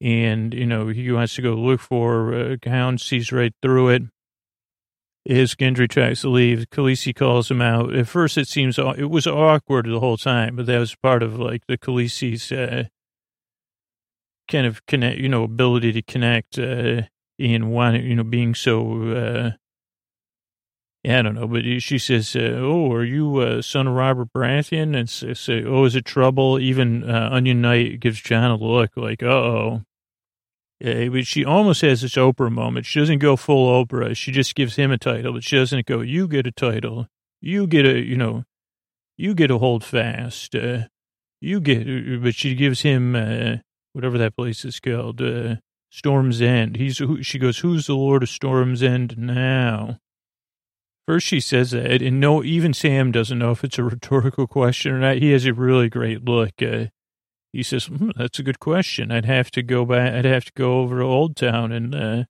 and 0.00 0.52
you 0.52 0.66
know 0.66 0.88
he 0.88 1.10
wants 1.10 1.34
to 1.34 1.42
go 1.42 1.54
look 1.54 1.80
for 1.80 2.34
uh, 2.34 2.56
Hound 2.64 3.00
sees 3.00 3.32
right 3.32 3.52
through 3.62 3.88
it. 3.90 4.02
As 5.28 5.56
Gendry 5.56 5.88
tries 5.88 6.20
to 6.20 6.28
leave, 6.28 6.66
Khaleesi 6.70 7.12
calls 7.12 7.50
him 7.50 7.60
out. 7.60 7.92
At 7.96 8.06
first, 8.06 8.38
it 8.38 8.46
seems 8.46 8.78
it 8.78 9.10
was 9.10 9.26
awkward 9.26 9.86
the 9.86 9.98
whole 9.98 10.16
time, 10.16 10.54
but 10.54 10.66
that 10.66 10.78
was 10.78 10.94
part 10.94 11.22
of 11.22 11.36
like 11.36 11.62
the 11.66 11.76
Khaleesi's 11.76 12.52
uh, 12.52 12.84
kind 14.48 14.66
of 14.66 14.84
connect, 14.86 15.18
you 15.18 15.28
know, 15.28 15.44
ability 15.44 15.92
to 15.92 16.02
connect 16.02 16.58
uh, 16.58 17.02
and 17.38 17.70
wanting, 17.70 18.06
you 18.06 18.16
know, 18.16 18.24
being 18.24 18.54
so. 18.54 19.02
Uh, 19.12 19.50
I 21.08 21.22
don't 21.22 21.36
know, 21.36 21.46
but 21.46 21.62
she 21.80 21.98
says, 21.98 22.34
uh, 22.34 22.56
"Oh, 22.56 22.90
are 22.92 23.04
you 23.04 23.36
uh, 23.36 23.62
son 23.62 23.86
of 23.86 23.94
Robert 23.94 24.32
Baratheon?" 24.32 24.96
And 24.96 25.08
say, 25.08 25.62
"Oh, 25.64 25.84
is 25.84 25.94
it 25.94 26.04
trouble?" 26.04 26.58
Even 26.58 27.08
uh, 27.08 27.28
Onion 27.30 27.60
Knight 27.60 28.00
gives 28.00 28.20
Jon 28.20 28.50
a 28.50 28.56
look 28.56 28.90
like, 28.96 29.22
"Uh 29.22 29.26
oh." 29.26 29.82
Yeah, 30.80 31.08
but 31.08 31.26
she 31.26 31.44
almost 31.44 31.80
has 31.82 32.02
this 32.02 32.16
Oprah 32.16 32.50
moment. 32.50 32.86
She 32.86 32.98
doesn't 32.98 33.20
go 33.20 33.36
full 33.36 33.84
Oprah. 33.84 34.16
She 34.16 34.32
just 34.32 34.54
gives 34.54 34.76
him 34.76 34.90
a 34.90 34.98
title, 34.98 35.32
but 35.32 35.44
she 35.44 35.56
doesn't 35.56 35.86
go, 35.86 36.00
"You 36.00 36.26
get 36.26 36.46
a 36.46 36.52
title. 36.52 37.06
You 37.40 37.66
get 37.68 37.86
a, 37.86 38.00
you 38.00 38.16
know, 38.16 38.44
you 39.16 39.34
get 39.34 39.50
a 39.50 39.58
hold 39.58 39.84
fast. 39.84 40.56
Uh, 40.56 40.88
you 41.40 41.60
get." 41.60 41.86
Uh, 41.88 42.18
but 42.20 42.34
she 42.34 42.54
gives 42.56 42.82
him 42.82 43.14
uh, 43.14 43.56
whatever 43.96 44.18
that 44.18 44.36
place 44.36 44.62
is 44.66 44.78
called, 44.78 45.22
uh, 45.22 45.56
Storm's 45.88 46.42
End. 46.42 46.76
He's 46.76 46.98
who? 46.98 47.22
She 47.22 47.38
goes, 47.38 47.60
"Who's 47.60 47.86
the 47.86 47.96
Lord 47.96 48.22
of 48.22 48.28
Storm's 48.28 48.82
End 48.82 49.16
now?" 49.16 49.98
First, 51.08 51.26
she 51.26 51.40
says 51.40 51.70
that, 51.70 52.02
and 52.02 52.20
no, 52.20 52.44
even 52.44 52.74
Sam 52.74 53.10
doesn't 53.10 53.38
know 53.38 53.52
if 53.52 53.64
it's 53.64 53.78
a 53.78 53.84
rhetorical 53.84 54.46
question 54.46 54.92
or 54.92 54.98
not. 54.98 55.16
He 55.16 55.30
has 55.30 55.46
a 55.46 55.54
really 55.54 55.88
great 55.88 56.22
look. 56.26 56.60
Uh, 56.60 56.86
he 57.54 57.62
says, 57.62 57.86
hmm, 57.86 58.10
"That's 58.16 58.38
a 58.38 58.42
good 58.42 58.60
question. 58.60 59.10
I'd 59.10 59.24
have 59.24 59.50
to 59.52 59.62
go 59.62 59.86
back. 59.86 60.12
I'd 60.12 60.26
have 60.26 60.44
to 60.44 60.52
go 60.54 60.80
over 60.80 60.98
to 60.98 61.04
Oldtown 61.04 61.72
and, 61.74 61.94
uh, 61.94 62.24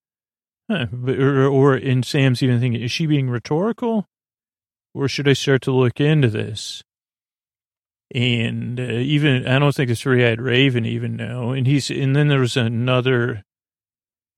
huh, 0.71 0.87
or, 1.09 1.47
or 1.47 1.77
in 1.77 2.05
Sam's 2.05 2.45
even 2.45 2.61
thinking, 2.61 2.81
is 2.81 2.93
she 2.93 3.07
being 3.07 3.29
rhetorical, 3.29 4.07
or 4.95 5.09
should 5.09 5.27
I 5.27 5.33
start 5.33 5.63
to 5.63 5.73
look 5.73 6.01
into 6.01 6.29
this?" 6.29 6.85
And 8.15 8.79
uh, 8.79 8.85
even 8.85 9.47
I 9.47 9.59
don't 9.59 9.75
think 9.75 9.89
the 9.89 9.97
three-eyed 9.97 10.41
raven 10.41 10.87
even 10.87 11.17
know. 11.17 11.51
And 11.53 11.67
he's 11.67 11.91
and 11.91 12.15
then 12.15 12.29
there 12.29 12.41
was 12.41 12.57
another 12.57 13.43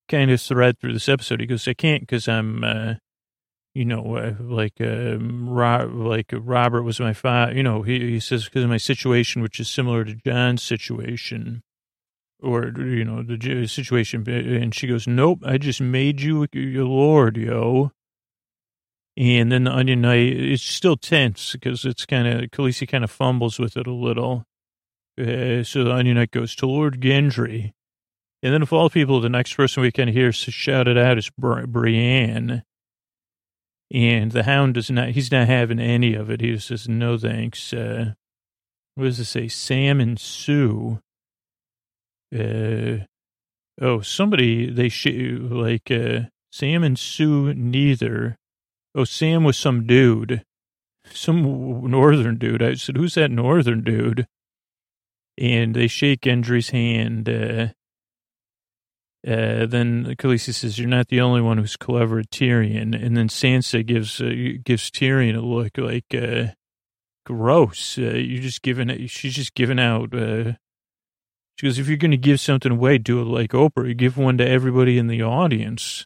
kind 0.08 0.30
of 0.30 0.40
thread 0.40 0.78
through 0.78 0.94
this 0.94 1.08
episode. 1.08 1.40
He 1.40 1.46
goes, 1.46 1.68
"I 1.68 1.74
can't 1.74 2.02
because 2.02 2.28
I'm." 2.28 2.64
Uh, 2.64 2.94
you 3.74 3.84
know, 3.84 4.16
uh, 4.16 4.34
like, 4.40 4.80
um, 4.80 5.48
Rob, 5.48 5.94
like 5.94 6.32
Robert 6.32 6.82
was 6.82 6.98
my 6.98 7.12
father, 7.12 7.54
you 7.54 7.62
know, 7.62 7.82
he, 7.82 8.00
he 8.00 8.18
says, 8.18 8.46
because 8.46 8.64
of 8.64 8.70
my 8.70 8.76
situation, 8.76 9.40
which 9.40 9.60
is 9.60 9.68
similar 9.68 10.04
to 10.04 10.16
Jon's 10.16 10.64
situation 10.64 11.62
or, 12.40 12.72
you 12.76 13.04
know, 13.04 13.22
the 13.22 13.68
situation. 13.68 14.28
And 14.28 14.74
she 14.74 14.88
goes, 14.88 15.06
nope, 15.06 15.40
I 15.44 15.58
just 15.58 15.80
made 15.80 16.20
you 16.20 16.46
your 16.52 16.86
Lord, 16.86 17.36
yo. 17.36 17.92
And 19.18 19.50
then 19.50 19.64
the 19.64 19.72
Onion 19.72 20.02
Knight, 20.02 20.28
it's 20.28 20.62
still 20.62 20.96
tense 20.96 21.52
because 21.52 21.84
it's 21.84 22.06
kind 22.06 22.28
of, 22.28 22.50
Khaleesi 22.52 22.86
kind 22.86 23.02
of 23.02 23.10
fumbles 23.10 23.58
with 23.58 23.76
it 23.76 23.88
a 23.88 23.92
little. 23.92 24.44
Uh, 25.20 25.64
so 25.64 25.82
the 25.82 25.92
Onion 25.92 26.14
Knight 26.14 26.30
goes 26.30 26.54
to 26.54 26.68
Lord 26.68 27.00
Gendry. 27.00 27.72
And 28.44 28.54
then 28.54 28.62
of 28.62 28.72
all 28.72 28.88
people, 28.88 29.20
the 29.20 29.28
next 29.28 29.54
person 29.54 29.82
we 29.82 29.90
can 29.90 30.06
hear 30.06 30.30
shouted 30.30 30.96
out 30.96 31.18
is 31.18 31.30
Brienne. 31.36 32.62
And 33.92 34.30
the 34.30 34.44
hound 34.44 34.74
does 34.74 34.88
not, 34.88 35.08
he's 35.08 35.32
not 35.32 35.48
having 35.48 35.80
any 35.80 36.14
of 36.14 36.30
it. 36.30 36.40
He 36.40 36.56
says, 36.58 36.88
no 36.88 37.18
thanks. 37.18 37.72
Uh, 37.72 38.12
what 38.94 39.04
does 39.04 39.18
it 39.18 39.24
say? 39.24 39.48
Sam 39.48 39.98
and 39.98 40.20
Sue. 40.20 41.00
Uh, 42.32 42.98
oh, 43.80 44.00
somebody, 44.02 44.70
they, 44.70 44.90
sh- 44.90 45.40
like, 45.40 45.90
uh, 45.90 46.28
Sam 46.52 46.84
and 46.84 46.96
Sue, 46.96 47.52
neither. 47.54 48.37
Oh, 48.98 49.04
Sam 49.04 49.44
was 49.44 49.56
some 49.56 49.86
dude, 49.86 50.42
some 51.12 51.88
northern 51.88 52.36
dude. 52.36 52.60
I 52.60 52.74
said, 52.74 52.96
who's 52.96 53.14
that 53.14 53.30
northern 53.30 53.84
dude? 53.84 54.26
And 55.40 55.72
they 55.72 55.86
shake 55.86 56.22
Gendry's 56.22 56.70
hand. 56.70 57.28
Uh, 57.28 57.68
uh, 59.24 59.66
then 59.66 60.16
Khaleesi 60.16 60.52
says, 60.52 60.80
"You're 60.80 60.88
not 60.88 61.08
the 61.08 61.20
only 61.20 61.40
one 61.40 61.58
who's 61.58 61.76
clever 61.76 62.18
at 62.18 62.30
Tyrion." 62.30 62.92
And 62.92 63.16
then 63.16 63.28
Sansa 63.28 63.86
gives 63.86 64.20
uh, 64.20 64.32
gives 64.64 64.90
Tyrion 64.90 65.36
a 65.36 65.40
look 65.40 65.78
like, 65.78 66.12
uh, 66.12 66.54
"Gross! 67.24 67.98
Uh, 67.98 68.14
you're 68.16 68.42
just 68.42 68.62
giving 68.62 68.90
it." 68.90 69.10
She's 69.10 69.34
just 69.34 69.54
giving 69.54 69.78
out. 69.78 70.12
Uh, 70.12 70.54
she 71.54 71.66
goes, 71.66 71.78
"If 71.78 71.86
you're 71.86 71.96
going 71.98 72.10
to 72.10 72.16
give 72.16 72.40
something 72.40 72.72
away, 72.72 72.98
do 72.98 73.20
it 73.20 73.26
like 73.26 73.50
Oprah. 73.50 73.86
You 73.86 73.94
give 73.94 74.16
one 74.18 74.38
to 74.38 74.48
everybody 74.48 74.98
in 74.98 75.06
the 75.06 75.22
audience." 75.22 76.04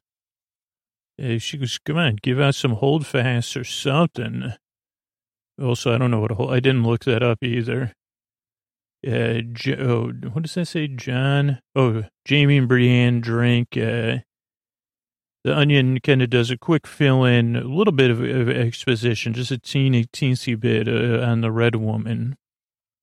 She 1.39 1.59
goes, 1.59 1.79
"Come 1.79 1.97
on, 1.97 2.17
give 2.23 2.41
out 2.41 2.55
some 2.55 2.73
holdfasts 2.73 3.57
or 3.57 3.65
something." 3.65 4.55
Also, 5.61 5.95
I 5.95 5.99
don't 5.99 6.11
know 6.11 6.21
what 6.21 6.33
a 6.33 6.35
hold. 6.35 6.53
I 6.53 6.61
didn't 6.61 6.85
look 6.85 7.05
that 7.05 7.23
up 7.23 7.39
either 7.43 7.93
uh, 9.07 9.41
oh, 9.79 10.13
what 10.33 10.43
does 10.43 10.55
that 10.55 10.67
say, 10.67 10.87
Jon, 10.87 11.61
Oh, 11.75 12.05
Jaime 12.29 12.59
and 12.59 12.69
Brienne 12.69 13.21
drink. 13.21 13.77
Uh, 13.77 14.19
the 15.45 15.57
Onion 15.57 15.99
kind 16.01 16.23
of 16.23 16.31
does 16.31 16.51
a 16.51 16.57
quick 16.57 16.87
fill 16.87 17.25
in, 17.25 17.57
a 17.57 17.65
little 17.65 17.93
bit 17.93 18.13
of, 18.13 18.23
of 18.23 18.49
exposition, 18.49 19.33
just 19.33 19.51
a 19.51 19.59
teeny, 19.59 20.05
teensy 20.05 20.59
bit 20.59 20.87
uh, 20.87 21.25
on 21.25 21.41
the 21.41 21.51
Red 21.51 21.75
Woman. 21.75 22.37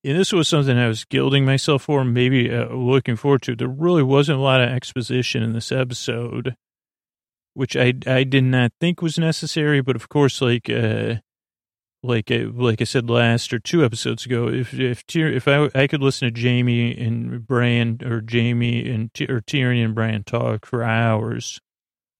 And 0.05 0.17
this 0.17 0.31
was 0.31 0.47
something 0.47 0.77
I 0.77 0.87
was 0.87 1.03
gilding 1.03 1.43
myself 1.43 1.83
for, 1.83 2.05
maybe 2.05 2.49
uh, 2.49 2.69
looking 2.69 3.17
forward 3.17 3.41
to. 3.41 3.55
There 3.57 3.67
really 3.67 4.03
wasn't 4.03 4.39
a 4.39 4.41
lot 4.41 4.61
of 4.61 4.69
exposition 4.69 5.43
in 5.43 5.51
this 5.51 5.73
episode, 5.73 6.55
which 7.59 7.75
I, 7.75 7.93
I 8.07 8.23
did 8.23 8.45
not 8.45 8.71
think 8.79 9.01
was 9.01 9.19
necessary. 9.19 9.81
But 9.81 9.97
of 9.97 10.07
course, 10.07 10.41
like, 10.41 10.69
uh, 10.69 11.15
like 12.01 12.31
I, 12.31 12.47
like 12.53 12.79
I 12.79 12.85
said 12.85 13.09
last 13.09 13.51
or 13.51 13.59
two 13.59 13.83
episodes 13.83 14.25
ago, 14.25 14.47
if 14.47 14.73
if 14.73 15.03
if 15.13 15.45
I 15.45 15.69
I 15.75 15.87
could 15.87 16.01
listen 16.01 16.33
to 16.33 16.41
Jaime 16.41 16.97
and 16.97 17.45
Bran 17.45 17.99
or 18.05 18.23
Jaime 18.25 18.89
and 18.89 19.11
or 19.27 19.41
Tyrion 19.41 19.83
and 19.83 19.93
Bran 19.93 20.23
talk 20.23 20.65
for 20.65 20.83
hours 20.85 21.59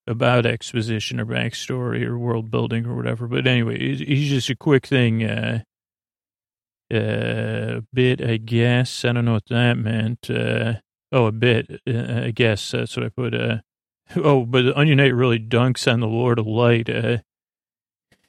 about 0.06 0.46
exposition 0.46 1.22
or 1.22 1.26
backstory 1.26 2.04
or 2.04 2.20
world 2.20 2.52
building 2.52 2.86
or 2.86 2.96
whatever. 2.98 3.26
But 3.26 3.48
anyway, 3.48 3.96
he's 3.96 4.30
just 4.30 4.50
a 4.50 4.58
quick 4.58 4.88
thing, 4.88 5.24
uh, 5.24 5.62
uh, 6.94 7.80
bit, 7.94 8.22
I 8.22 8.38
guess. 8.38 9.06
I 9.06 9.14
don't 9.14 9.24
know 9.24 9.34
what 9.34 9.48
that 9.50 9.78
meant. 9.78 10.30
Uh, 10.30 10.74
oh, 11.14 11.28
a 11.28 11.32
bit, 11.32 11.82
uh, 11.88 12.24
I 12.26 12.32
guess 12.32 12.72
that's 12.72 12.98
what 12.98 13.06
I 13.06 13.10
put. 13.10 13.34
Uh, 13.34 13.60
oh, 14.16 14.46
but 14.46 14.64
the 14.64 14.78
Onion 14.78 14.98
Knight 14.98 15.14
really 15.14 15.40
dunks 15.40 15.92
on 15.92 16.00
the 16.00 16.08
Lord 16.08 16.40
of 16.40 16.48
Light. 16.48 16.90
Uh, 16.90 17.18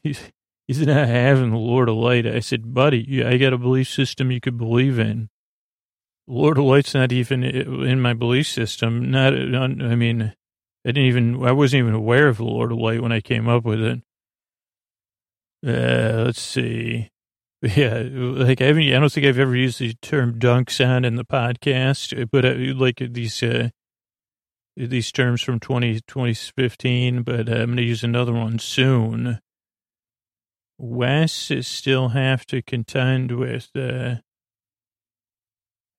he's 0.02 0.30
he's 0.66 0.86
not 0.86 1.08
having 1.08 1.50
the 1.50 1.56
Lord 1.56 1.88
of 1.88 1.96
Light. 1.96 2.26
I 2.26 2.40
said, 2.40 2.74
buddy, 2.74 3.04
you 3.06 3.26
I 3.26 3.36
got 3.36 3.52
a 3.52 3.58
belief 3.58 3.88
system 3.88 4.30
you 4.30 4.40
could 4.40 4.58
believe 4.58 4.98
in. 4.98 5.28
Lord 6.30 6.58
of 6.58 6.64
Light's 6.64 6.94
not 6.94 7.10
even 7.10 7.42
in 7.42 8.00
my 8.00 8.12
belief 8.12 8.46
system. 8.46 9.10
Not, 9.10 9.34
I 9.34 9.96
mean, 9.96 10.32
I 10.84 10.92
didn't 10.92 11.08
even, 11.08 11.44
I 11.44 11.50
wasn't 11.50 11.80
even 11.80 11.94
aware 11.94 12.28
of 12.28 12.36
the 12.36 12.44
Lord 12.44 12.70
of 12.70 12.78
Light 12.78 13.02
when 13.02 13.10
I 13.10 13.20
came 13.20 13.48
up 13.48 13.64
with 13.64 13.80
it. 13.80 14.00
Uh, 15.66 16.24
let's 16.26 16.40
see. 16.40 17.10
Yeah, 17.62 18.04
like 18.10 18.62
I 18.62 18.68
haven't, 18.68 18.84
I 18.84 18.98
don't 18.98 19.12
think 19.12 19.26
I've 19.26 19.38
ever 19.38 19.54
used 19.54 19.80
the 19.80 19.92
term 20.00 20.38
dunks 20.38 20.82
on 20.82 21.04
in 21.04 21.16
the 21.16 21.26
podcast, 21.26 22.30
but 22.30 22.46
I, 22.46 22.52
uh, 22.52 22.74
like 22.74 23.02
these, 23.10 23.42
uh, 23.42 23.68
these 24.88 25.12
terms 25.12 25.42
from 25.42 25.60
20, 25.60 26.00
2015, 26.06 27.22
but 27.22 27.48
I'm 27.48 27.66
going 27.66 27.76
to 27.76 27.82
use 27.82 28.04
another 28.04 28.32
one 28.32 28.58
soon. 28.58 29.40
Wes 30.78 31.52
still 31.60 32.08
have 32.08 32.46
to 32.46 32.62
contend 32.62 33.32
with, 33.32 33.68
uh, 33.76 34.16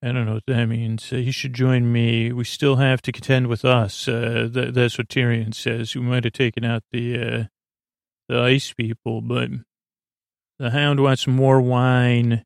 I 0.04 0.12
don't 0.12 0.26
know 0.26 0.34
what 0.34 0.46
that 0.48 0.65
means. 0.65 1.13
Uh, 1.13 1.17
he 1.17 1.32
should 1.32 1.54
join 1.54 1.91
me. 1.91 2.32
We 2.32 2.44
still 2.44 2.78
have 2.78 3.02
to 3.04 3.12
contend 3.12 3.48
with 3.48 3.63
us. 3.63 4.08
Uh, 4.08 4.50
th- 4.52 4.74
that's 4.74 4.98
what 4.98 5.10
Tyrion 5.10 5.54
says. 5.54 5.96
We 5.96 6.02
might 6.02 6.24
have 6.24 6.34
taken 6.34 6.65
out 6.65 6.84
the, 6.91 7.20
uh, 7.20 7.44
the 8.28 8.39
ice 8.39 8.74
people, 8.74 9.22
but 9.22 9.50
the 10.58 10.72
hound 10.72 11.00
wants 11.00 11.28
more 11.28 11.62
wine. 11.62 12.44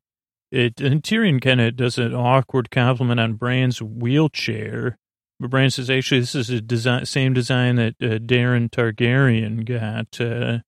It, 0.52 0.80
and 0.80 1.02
Tyrion 1.02 1.40
kind 1.40 1.60
of 1.60 1.76
does 1.76 1.96
an 1.96 2.14
awkward 2.14 2.70
compliment 2.70 3.18
on 3.18 3.34
Bran's 3.34 3.80
wheelchair. 3.80 4.98
But 5.38 5.50
Bran 5.50 5.70
says, 5.70 5.90
actually, 5.90 6.20
this 6.20 6.34
is 6.34 6.48
a 6.48 6.60
design, 6.60 7.04
same 7.04 7.34
design 7.34 7.76
that 7.76 7.94
uh, 8.00 8.18
Daeron 8.18 8.70
Targaryen 8.70 9.64
got. 9.64 10.20
Uh, 10.20 10.60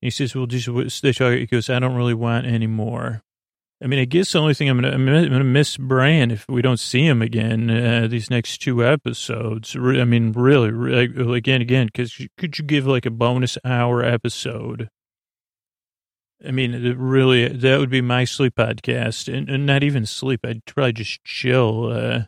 he 0.00 0.10
says, 0.10 0.34
well, 0.34 0.46
just, 0.46 0.66
he 1.02 1.46
goes, 1.46 1.70
I 1.70 1.78
don't 1.78 1.94
really 1.94 2.14
want 2.14 2.46
any 2.46 2.66
more. 2.66 3.22
I 3.82 3.88
mean, 3.88 3.98
I 3.98 4.04
guess 4.04 4.32
the 4.32 4.38
only 4.38 4.54
thing 4.54 4.68
I'm 4.68 4.80
gonna 4.80 4.94
I'm 4.94 5.06
gonna 5.06 5.42
miss 5.42 5.76
Bran 5.76 6.30
if 6.30 6.48
we 6.48 6.62
don't 6.62 6.78
see 6.78 7.04
him 7.04 7.20
again 7.20 7.68
uh, 7.68 8.06
these 8.06 8.30
next 8.30 8.58
two 8.58 8.86
episodes. 8.86 9.74
I 9.74 10.04
mean, 10.04 10.30
really, 10.32 10.70
really 10.70 11.38
again, 11.38 11.60
again, 11.60 11.86
because 11.86 12.28
could 12.38 12.58
you 12.58 12.64
give 12.64 12.86
like 12.86 13.06
a 13.06 13.10
bonus 13.10 13.58
hour 13.64 14.04
episode? 14.04 14.88
I 16.46 16.52
mean, 16.52 16.96
really, 16.96 17.48
that 17.48 17.80
would 17.80 17.90
be 17.90 18.00
my 18.00 18.24
sleep 18.24 18.54
podcast, 18.56 19.32
and, 19.32 19.48
and 19.48 19.66
not 19.66 19.82
even 19.82 20.06
sleep. 20.06 20.40
I'd 20.44 20.64
probably 20.64 20.92
just 20.92 21.24
chill. 21.24 21.86
Uh, 21.92 22.20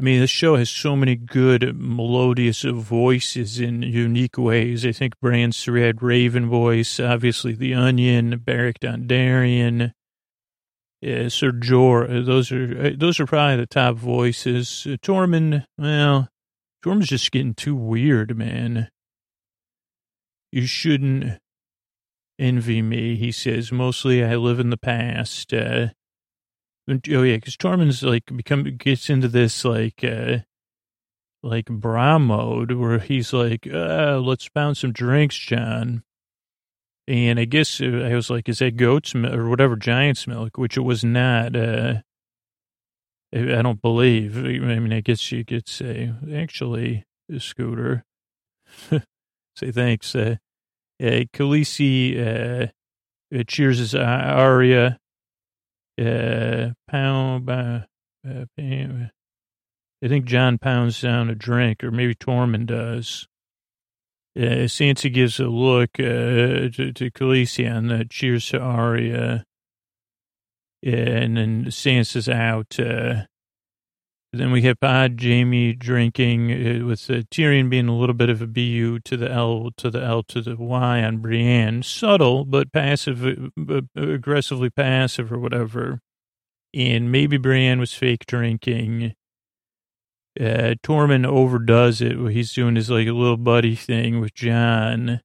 I 0.00 0.02
mean, 0.02 0.20
this 0.20 0.30
show 0.30 0.56
has 0.56 0.70
so 0.70 0.96
many 0.96 1.14
good 1.14 1.78
melodious 1.78 2.62
voices 2.62 3.60
in 3.60 3.82
unique 3.82 4.38
ways. 4.38 4.86
I 4.86 4.92
think 4.92 5.20
Bran 5.20 5.52
had 5.52 6.02
Raven 6.02 6.48
voice, 6.48 6.98
obviously 6.98 7.52
The 7.52 7.74
Onion, 7.74 8.38
Beric 8.38 8.80
Dondarrion, 8.80 9.92
yeah, 11.02 11.28
Sir 11.28 11.52
Jor, 11.52 12.10
uh, 12.10 12.22
those 12.22 12.50
are 12.50 12.86
uh, 12.86 12.90
those 12.96 13.20
are 13.20 13.26
probably 13.26 13.56
the 13.56 13.66
top 13.66 13.96
voices. 13.96 14.86
Uh, 14.86 14.96
Tormund, 15.02 15.66
well, 15.76 16.28
Tormund's 16.82 17.08
just 17.08 17.30
getting 17.30 17.52
too 17.52 17.74
weird, 17.74 18.34
man. 18.38 18.88
You 20.50 20.64
shouldn't 20.64 21.38
envy 22.38 22.80
me, 22.80 23.16
he 23.16 23.32
says. 23.32 23.70
Mostly, 23.70 24.24
I 24.24 24.36
live 24.36 24.60
in 24.60 24.70
the 24.70 24.78
past. 24.78 25.52
Uh, 25.52 25.88
oh 26.90 27.22
yeah, 27.22 27.36
because 27.36 27.56
Tormund's 27.56 28.02
like 28.02 28.24
become 28.34 28.64
gets 28.76 29.10
into 29.10 29.28
this 29.28 29.64
like 29.64 30.04
uh, 30.04 30.38
like 31.42 31.66
bra 31.66 32.18
mode 32.18 32.72
where 32.72 32.98
he's 32.98 33.32
like, 33.32 33.66
uh, 33.66 34.18
"Let's 34.18 34.48
bounce 34.48 34.80
some 34.80 34.92
drinks, 34.92 35.36
Jon. 35.36 36.02
And 37.08 37.40
I 37.40 37.44
guess 37.44 37.80
uh, 37.80 38.06
I 38.08 38.14
was 38.14 38.30
like, 38.30 38.48
is 38.48 38.60
that 38.60 38.76
goat's 38.76 39.16
milk 39.16 39.34
or 39.34 39.48
whatever, 39.48 39.74
giant's 39.74 40.28
milk, 40.28 40.56
which 40.56 40.76
it 40.76 40.82
was 40.82 41.02
not. 41.02 41.56
Uh, 41.56 42.02
I 43.32 43.62
don't 43.62 43.82
believe. 43.82 44.38
I 44.38 44.58
mean, 44.58 44.92
I 44.92 45.00
guess 45.00 45.32
you 45.32 45.44
could 45.44 45.68
say, 45.68 46.12
actually, 46.32 47.04
Scooter, 47.38 48.04
say 49.56 49.72
thanks. 49.72 50.14
Uh, 50.14 50.36
uh, 51.02 51.24
Khaleesi 51.34 52.16
uh, 53.34 53.42
cheers 53.48 53.78
his 53.78 53.92
Arya. 53.92 54.99
Uh, 55.98 56.70
pound, 56.88 57.48
uh, 57.50 57.80
I 60.02 60.08
think 60.08 60.24
Jon 60.24 60.58
pounds 60.58 61.00
down 61.00 61.30
a 61.30 61.34
drink, 61.34 61.84
or 61.84 61.90
maybe 61.90 62.14
Tormund 62.14 62.66
does. 62.66 63.26
Uh, 64.36 64.66
Sansa 64.66 65.12
gives 65.12 65.40
a 65.40 65.46
look 65.46 65.90
uh, 65.98 66.70
to, 66.70 66.92
to 66.94 67.10
Khaleesi 67.10 67.68
and 67.68 67.92
uh, 67.92 68.04
cheers 68.08 68.48
to 68.50 68.60
Arya. 68.60 69.44
and 70.82 71.36
then 71.36 71.64
Sansa's 71.66 72.28
out. 72.28 72.78
Uh, 72.78 73.26
then 74.32 74.52
we 74.52 74.62
have 74.62 74.78
Pod 74.80 75.20
Jaime 75.20 75.72
drinking 75.72 76.52
uh, 76.52 76.86
with 76.86 77.10
uh, 77.10 77.22
Tyrion 77.30 77.68
being 77.68 77.88
a 77.88 77.96
little 77.96 78.14
bit 78.14 78.30
of 78.30 78.40
a 78.40 78.46
BU 78.46 79.00
to 79.00 79.16
the 79.16 79.30
L 79.30 79.70
to 79.76 79.90
the 79.90 80.02
L 80.02 80.22
to 80.24 80.40
the 80.40 80.56
Y 80.56 81.02
on 81.02 81.18
Brienne. 81.18 81.82
Subtle, 81.82 82.44
but 82.44 82.72
passive, 82.72 83.24
uh, 83.24 83.80
aggressively 83.96 84.70
passive 84.70 85.32
or 85.32 85.38
whatever. 85.38 86.00
And 86.72 87.10
maybe 87.10 87.36
Brienne 87.36 87.80
was 87.80 87.94
fake 87.94 88.26
drinking 88.26 89.14
uh, 90.38 90.74
Tormund 90.82 91.26
overdoes 91.26 92.00
it. 92.00 92.16
He's 92.30 92.52
doing 92.52 92.76
his 92.76 92.90
like 92.90 93.08
a 93.08 93.12
little 93.12 93.36
buddy 93.36 93.74
thing 93.74 94.20
with 94.20 94.34
Jon 94.34 95.20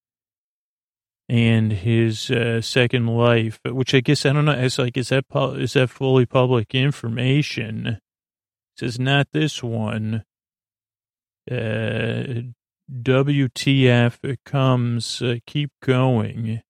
and 1.30 1.72
his 1.72 2.32
uh, 2.32 2.62
second 2.62 3.08
life, 3.08 3.60
which 3.66 3.94
I 3.94 4.00
guess 4.00 4.26
I 4.26 4.34
don't 4.34 4.46
know. 4.46 4.54
It's 4.54 4.80
like 4.80 4.98
is 4.98 5.10
that 5.10 5.28
pu- 5.30 5.56
is 5.56 5.74
that 5.74 5.90
fully 5.90 6.26
public 6.26 6.74
information? 6.74 8.00
Says 8.78 9.00
not 9.00 9.28
this 9.32 9.64
one. 9.64 10.26
Uh, 11.50 12.52
WTF 12.92 14.38
comes. 14.46 15.22
Uh, 15.22 15.36
keep 15.48 15.72
going. 15.82 16.62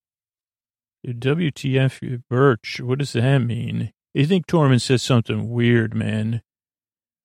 WTF 1.06 2.24
Birch. 2.30 2.80
What 2.82 3.00
does 3.00 3.14
that 3.14 3.40
mean? 3.40 3.92
You 4.14 4.26
think 4.26 4.48
Tormund 4.48 4.82
says 4.82 5.04
something 5.04 5.50
weird, 5.50 5.94
man? 5.94 6.42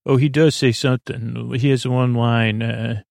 Oh, 0.05 0.17
he 0.17 0.29
does 0.29 0.55
say 0.55 0.73
something. 0.73 1.53
He 1.55 1.71
has 1.71 1.87
one 1.87 2.15
line. 2.15 2.63
Uh, 2.63 3.03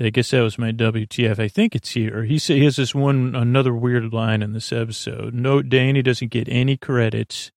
I 0.00 0.10
guess 0.10 0.30
that 0.30 0.42
was 0.42 0.58
my 0.58 0.72
WTF. 0.72 1.38
I 1.38 1.48
think 1.48 1.74
it's 1.74 1.90
here. 1.90 2.24
He 2.24 2.38
say 2.38 2.58
he 2.58 2.64
has 2.64 2.76
this 2.76 2.94
one 2.94 3.34
another 3.34 3.74
weird 3.74 4.12
line 4.12 4.42
in 4.42 4.52
this 4.52 4.72
episode. 4.72 5.34
No, 5.34 5.60
Dany 5.60 6.02
doesn't 6.02 6.30
get 6.30 6.48
any 6.48 6.76
credits. 6.76 7.50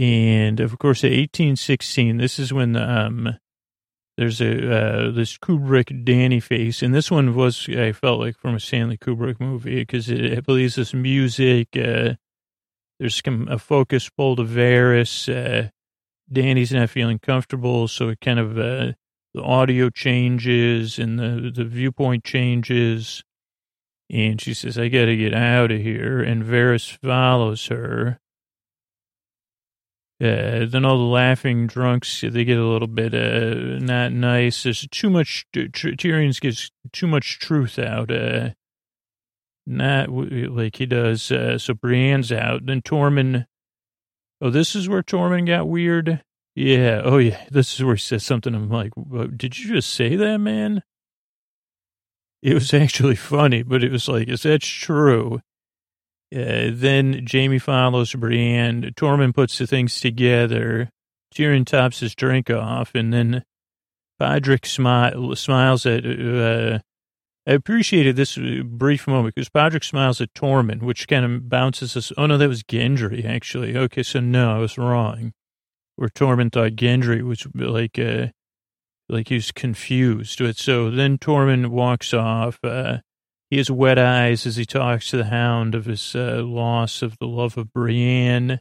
And 0.00 0.60
of 0.60 0.78
course, 0.78 1.04
at 1.04 1.10
1816, 1.10 2.16
this 2.16 2.38
is 2.38 2.54
when 2.54 2.74
um, 2.74 3.36
there's 4.16 4.40
a 4.40 4.48
uh, 4.48 5.10
this 5.10 5.36
Kubrick 5.36 6.06
Dany 6.06 6.42
face, 6.42 6.82
and 6.82 6.94
this 6.94 7.10
one 7.10 7.34
was 7.34 7.68
I 7.68 7.92
felt 7.92 8.18
like 8.18 8.38
from 8.38 8.54
a 8.54 8.60
Stanley 8.60 8.96
Kubrick 8.96 9.38
movie 9.38 9.80
because 9.80 10.08
it, 10.08 10.38
I 10.38 10.40
believe 10.40 10.74
this 10.74 10.94
music. 10.94 11.68
Uh, 11.76 12.14
there's 12.98 13.20
a 13.26 13.58
focus 13.58 14.08
pulled 14.08 14.38
to 14.38 14.44
Varys. 14.44 15.28
Uh, 15.28 15.68
Dany's 16.32 16.72
not 16.72 16.88
feeling 16.88 17.18
comfortable, 17.18 17.86
so 17.86 18.08
it 18.08 18.22
kind 18.22 18.38
of 18.38 18.58
uh, 18.58 18.92
the 19.34 19.42
audio 19.42 19.90
changes 19.90 20.98
and 20.98 21.18
the 21.18 21.50
the 21.54 21.64
viewpoint 21.64 22.24
changes, 22.24 23.22
and 24.08 24.40
she 24.40 24.54
says, 24.54 24.78
"I 24.78 24.88
got 24.88 25.06
to 25.06 25.16
get 25.16 25.34
out 25.34 25.70
of 25.70 25.80
here." 25.80 26.22
And 26.22 26.42
Varys 26.42 26.90
follows 27.02 27.66
her. 27.66 28.18
Uh, 30.20 30.66
then 30.66 30.84
all 30.84 30.98
the 30.98 31.04
laughing 31.04 31.66
drunks, 31.66 32.20
they 32.20 32.44
get 32.44 32.58
a 32.58 32.66
little 32.66 32.88
bit 32.88 33.14
uh, 33.14 33.78
not 33.78 34.12
nice. 34.12 34.62
There's 34.64 34.86
too 34.90 35.08
much, 35.08 35.46
Tyrion 35.54 36.38
gives 36.40 36.70
too 36.92 37.06
much 37.06 37.38
truth 37.38 37.78
out. 37.78 38.10
Uh, 38.10 38.50
not 39.66 40.10
like 40.10 40.76
he 40.76 40.86
does. 40.86 41.30
Uh, 41.32 41.56
so 41.56 41.74
Brienne's 41.74 42.32
out. 42.32 42.66
Then 42.66 42.82
Tormund 42.82 43.46
Oh, 44.40 44.50
this 44.50 44.74
is 44.74 44.88
where 44.88 45.02
Tormund 45.02 45.46
got 45.46 45.68
weird? 45.68 46.22
Yeah. 46.54 47.02
Oh, 47.04 47.18
yeah. 47.18 47.44
This 47.50 47.74
is 47.74 47.84
where 47.84 47.94
he 47.94 48.00
says 48.00 48.24
something. 48.24 48.54
I'm 48.54 48.70
like, 48.70 48.92
did 49.36 49.58
you 49.58 49.74
just 49.74 49.92
say 49.92 50.16
that, 50.16 50.38
man? 50.38 50.82
It 52.42 52.54
was 52.54 52.72
actually 52.74 53.16
funny, 53.16 53.62
but 53.62 53.84
it 53.84 53.92
was 53.92 54.08
like, 54.08 54.28
is 54.28 54.42
that 54.44 54.62
true? 54.62 55.40
Uh, 56.34 56.70
then 56.72 57.26
Jaime 57.30 57.58
follows 57.58 58.14
Brienne. 58.14 58.82
Tormund 58.96 59.34
puts 59.34 59.58
the 59.58 59.66
things 59.66 60.00
together. 60.00 60.90
Tyrion 61.34 61.66
tops 61.66 62.00
his 62.00 62.14
drink 62.14 62.50
off, 62.50 62.94
and 62.94 63.12
then 63.12 63.44
Podrick 64.20 64.62
smi- 64.62 65.36
smiles 65.36 65.86
at. 65.86 66.04
Uh, 66.04 66.80
I 67.46 67.54
appreciated 67.54 68.16
this 68.16 68.36
brief 68.36 69.08
moment 69.08 69.34
because 69.34 69.48
Podrick 69.48 69.84
smiles 69.84 70.20
at 70.20 70.34
Tormund, 70.34 70.82
which 70.82 71.08
kind 71.08 71.24
of 71.24 71.48
bounces 71.48 71.96
us. 71.96 72.12
Oh 72.16 72.26
no, 72.26 72.38
that 72.38 72.48
was 72.48 72.62
Gendry 72.62 73.24
actually. 73.24 73.76
Okay, 73.76 74.02
so 74.02 74.20
no, 74.20 74.54
I 74.54 74.58
was 74.58 74.78
wrong. 74.78 75.32
Where 75.96 76.10
Tormund 76.10 76.52
thought 76.52 76.72
Gendry 76.72 77.22
was 77.22 77.46
like, 77.54 77.98
uh, 77.98 78.28
like 79.08 79.28
he 79.28 79.34
was 79.34 79.52
confused. 79.52 80.40
So 80.58 80.90
then 80.90 81.18
Tormund 81.18 81.68
walks 81.68 82.14
off. 82.14 82.58
Uh, 82.62 82.98
he 83.50 83.56
has 83.56 83.70
wet 83.70 83.98
eyes 83.98 84.46
as 84.46 84.56
he 84.56 84.64
talks 84.64 85.10
to 85.10 85.16
the 85.16 85.24
Hound 85.24 85.74
of 85.74 85.84
his 85.84 86.14
uh, 86.14 86.42
loss 86.44 87.02
of 87.02 87.18
the 87.18 87.26
love 87.26 87.58
of 87.58 87.72
Brienne. 87.72 88.60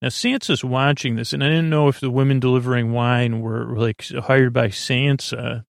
Now 0.00 0.08
Sansa's 0.08 0.64
watching 0.64 1.16
this, 1.16 1.32
and 1.32 1.42
I 1.42 1.48
didn't 1.48 1.70
know 1.70 1.88
if 1.88 1.98
the 1.98 2.10
women 2.10 2.38
delivering 2.38 2.92
wine 2.92 3.40
were 3.40 3.76
like 3.76 4.04
hired 4.08 4.52
by 4.52 4.68
Sansa 4.68 5.64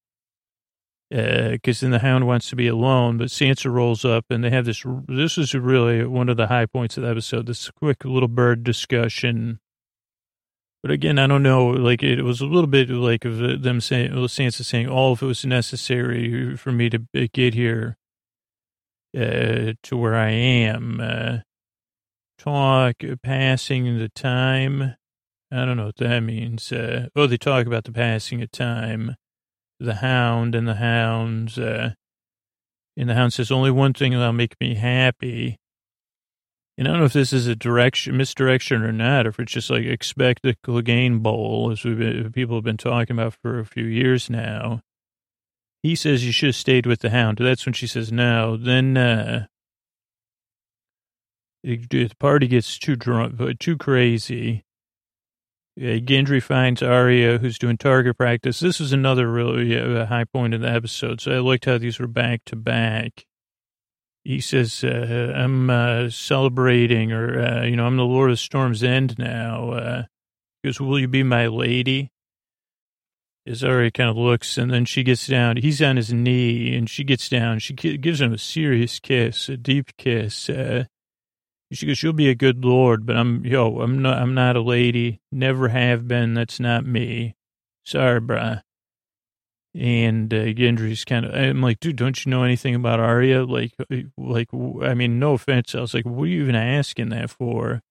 because 1.09 1.83
uh, 1.83 1.85
then 1.85 1.91
the 1.91 1.99
hound 1.99 2.25
wants 2.25 2.49
to 2.49 2.55
be 2.55 2.67
alone, 2.67 3.19
but 3.19 3.27
Sansa 3.27 3.71
rolls 3.71 4.03
up 4.03 4.25
and 4.31 4.43
they 4.43 4.49
have 4.49 4.65
this. 4.65 4.83
This 5.07 5.37
is 5.37 5.53
really 5.53 6.03
one 6.05 6.27
of 6.27 6.37
the 6.37 6.47
high 6.47 6.65
points 6.65 6.97
of 6.97 7.03
the 7.03 7.09
episode. 7.09 7.45
This 7.45 7.69
quick 7.69 8.03
little 8.03 8.27
bird 8.27 8.63
discussion. 8.63 9.59
But 10.83 10.91
again, 10.91 11.17
I 11.17 11.27
don't 11.27 11.43
know. 11.43 11.67
Like 11.67 12.03
it 12.03 12.21
was 12.23 12.41
a 12.41 12.45
little 12.45 12.67
bit 12.67 12.89
like 12.89 13.25
of 13.25 13.61
them 13.63 13.81
saying, 13.81 14.11
Sansa 14.11 14.63
saying, 14.63 14.87
"All 14.87 15.09
oh, 15.09 15.13
if 15.13 15.23
it 15.23 15.25
was 15.25 15.45
necessary 15.45 16.55
for 16.57 16.71
me 16.71 16.89
to 16.89 16.99
get 17.29 17.53
here 17.53 17.97
uh, 19.17 19.73
to 19.81 19.97
where 19.97 20.15
I 20.15 20.29
am." 20.29 20.99
Uh, 21.01 21.37
talk 22.37 22.95
passing 23.23 23.97
the 23.97 24.09
time. 24.09 24.95
I 25.51 25.65
don't 25.65 25.77
know 25.77 25.85
what 25.85 25.97
that 25.97 26.19
means. 26.19 26.71
Uh, 26.71 27.07
oh, 27.15 27.27
they 27.27 27.37
talk 27.37 27.65
about 27.65 27.85
the 27.85 27.91
passing 27.93 28.41
of 28.41 28.51
time 28.51 29.15
the 29.83 29.95
hound 29.95 30.55
and 30.55 30.67
the 30.67 30.75
hounds. 30.75 31.57
Uh, 31.57 31.93
and 32.95 33.09
the 33.09 33.15
hound 33.15 33.33
says, 33.33 33.51
only 33.51 33.71
one 33.71 33.93
thing 33.93 34.13
that'll 34.13 34.33
make 34.33 34.59
me 34.59 34.75
happy. 34.75 35.57
And 36.77 36.87
I 36.87 36.91
don't 36.91 37.01
know 37.01 37.05
if 37.05 37.13
this 37.13 37.33
is 37.33 37.45
a 37.45 37.55
direction, 37.55 38.17
misdirection 38.17 38.81
or 38.81 38.91
not, 38.91 39.27
or 39.27 39.29
if 39.29 39.39
it's 39.39 39.51
just 39.51 39.69
like 39.69 39.85
expect 39.85 40.41
the 40.41 40.55
Clegane 40.65 41.21
Bowl, 41.21 41.69
as 41.71 41.83
we've 41.83 41.99
been, 41.99 42.31
people 42.31 42.55
have 42.55 42.63
been 42.63 42.77
talking 42.77 43.15
about 43.15 43.35
for 43.41 43.59
a 43.59 43.65
few 43.65 43.85
years 43.85 44.29
now. 44.29 44.81
He 45.83 45.95
says 45.95 46.25
you 46.25 46.31
should 46.31 46.47
have 46.47 46.55
stayed 46.55 46.85
with 46.85 47.01
the 47.01 47.11
hound. 47.11 47.37
That's 47.39 47.65
when 47.65 47.73
she 47.73 47.85
says 47.85 48.11
no. 48.11 48.57
Then 48.57 48.97
uh, 48.97 49.47
the 51.63 52.09
party 52.19 52.47
gets 52.47 52.79
too 52.79 52.95
drunk, 52.95 53.39
too 53.59 53.77
crazy. 53.77 54.63
Yeah, 55.75 55.95
Gendry 55.95 56.41
finds 56.41 56.83
Arya, 56.83 57.39
who's 57.39 57.57
doing 57.57 57.77
target 57.77 58.17
practice. 58.17 58.59
This 58.59 58.79
was 58.79 58.93
another 58.93 59.27
really 59.29 59.77
uh, 59.77 60.05
high 60.05 60.25
point 60.25 60.53
of 60.53 60.61
the 60.61 60.69
episode. 60.69 61.19
So 61.19 61.31
I 61.31 61.39
liked 61.39 61.65
how 61.65 61.77
these 61.77 61.99
were 61.99 62.07
back 62.07 62.41
to 62.45 62.55
back 62.55 63.25
he 64.23 64.39
says, 64.39 64.83
uh, 64.83 65.33
I'm 65.35 65.69
uh, 65.69 66.09
celebrating, 66.09 67.11
or, 67.11 67.41
uh, 67.41 67.63
you 67.65 67.75
know, 67.75 67.85
I'm 67.85 67.97
the 67.97 68.03
Lord 68.03 68.31
of 68.31 68.39
Storm's 68.39 68.83
End 68.83 69.17
now. 69.17 69.71
Uh, 69.71 70.03
he 70.61 70.69
goes, 70.69 70.79
Will 70.79 70.99
you 70.99 71.07
be 71.07 71.23
my 71.23 71.47
lady? 71.47 72.11
Azari 73.47 73.93
kind 73.93 74.09
of 74.09 74.15
looks, 74.15 74.57
and 74.57 74.71
then 74.71 74.85
she 74.85 75.03
gets 75.03 75.27
down. 75.27 75.57
He's 75.57 75.81
on 75.81 75.97
his 75.97 76.13
knee, 76.13 76.73
and 76.75 76.89
she 76.89 77.03
gets 77.03 77.27
down. 77.27 77.59
She 77.59 77.73
gives 77.73 78.21
him 78.21 78.31
a 78.31 78.37
serious 78.37 78.99
kiss, 78.99 79.49
a 79.49 79.57
deep 79.57 79.97
kiss. 79.97 80.49
Uh, 80.49 80.85
she 81.73 81.85
goes, 81.85 82.01
"You'll 82.01 82.13
be 82.13 82.29
a 82.29 82.35
good 82.35 82.63
lord, 82.63 83.05
but 83.05 83.17
I'm 83.17 83.45
yo, 83.45 83.81
I'm 83.81 84.01
not, 84.01 84.17
I'm 84.19 84.33
not 84.33 84.55
a 84.55 84.61
lady. 84.61 85.19
Never 85.29 85.67
have 85.67 86.07
been. 86.07 86.35
That's 86.35 86.59
not 86.61 86.85
me. 86.85 87.35
Sorry, 87.83 88.21
brah." 88.21 88.61
And 89.75 90.31
uh, 90.31 90.53
Gendry's 90.53 91.03
kind 91.03 91.25
of, 91.25 91.33
I'm 91.33 91.61
like, 91.61 91.79
dude, 91.79 91.95
don't 91.95 92.23
you 92.23 92.29
know 92.29 92.43
anything 92.43 92.75
about 92.75 92.99
Arya? 92.99 93.43
Like, 93.45 93.73
uh, 93.79 94.01
like, 94.17 94.49
I 94.53 94.93
mean, 94.93 95.17
no 95.17 95.33
offense. 95.33 95.73
I 95.73 95.81
was 95.81 95.93
like, 95.93 96.05
what 96.05 96.25
are 96.25 96.27
you 96.27 96.43
even 96.43 96.55
asking 96.55 97.09
that 97.09 97.31
for? 97.31 97.81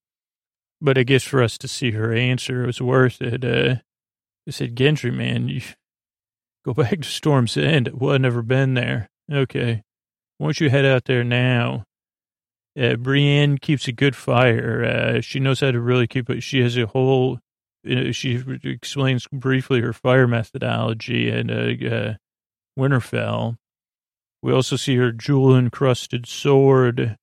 But 0.81 0.97
I 0.97 1.03
guess 1.03 1.25
for 1.25 1.43
us 1.43 1.59
to 1.59 1.69
see 1.69 1.93
her 1.93 2.13
answer, 2.13 2.63
it 2.63 2.67
was 2.67 2.81
worth 2.81 3.21
it. 3.21 3.45
Uh, 3.45 3.77
I 4.47 4.51
said, 4.51 4.77
Gendry, 4.77 5.13
man, 5.13 5.49
you 5.49 5.61
go 6.65 6.73
back 6.75 7.01
to 7.01 7.09
Storm's 7.09 7.57
End. 7.57 7.89
Well, 7.93 8.15
I've 8.15 8.21
never 8.21 8.43
been 8.43 8.75
there. 8.75 9.09
Okay. 9.33 9.83
Why 10.39 10.47
don't 10.47 10.61
you 10.61 10.71
head 10.71 10.85
out 10.85 11.05
there 11.07 11.25
now? 11.25 11.85
Uh, 12.81 12.97
Brienne 12.97 13.59
keeps 13.59 13.87
a 13.87 13.93
good 13.93 14.17
fire. 14.17 14.85
Uh, 14.85 15.21
she 15.21 15.41
knows 15.41 15.61
how 15.61 15.71
to 15.71 15.81
really 15.81 16.07
keep 16.07 16.31
it. 16.31 16.43
She 16.43 16.61
has 16.61 16.77
a 16.77 16.87
whole 16.87 17.39
she 17.85 18.43
explains 18.65 19.27
briefly 19.29 19.81
her 19.81 19.93
fire 19.93 20.27
methodology 20.27 21.31
and 21.31 21.51
uh, 21.51 21.95
uh, 21.95 22.15
Winterfell. 22.79 23.57
We 24.43 24.53
also 24.53 24.77
see 24.77 24.97
her 24.97 25.13
jewel 25.13 25.57
encrusted 25.57 26.27
sword. 26.27 27.17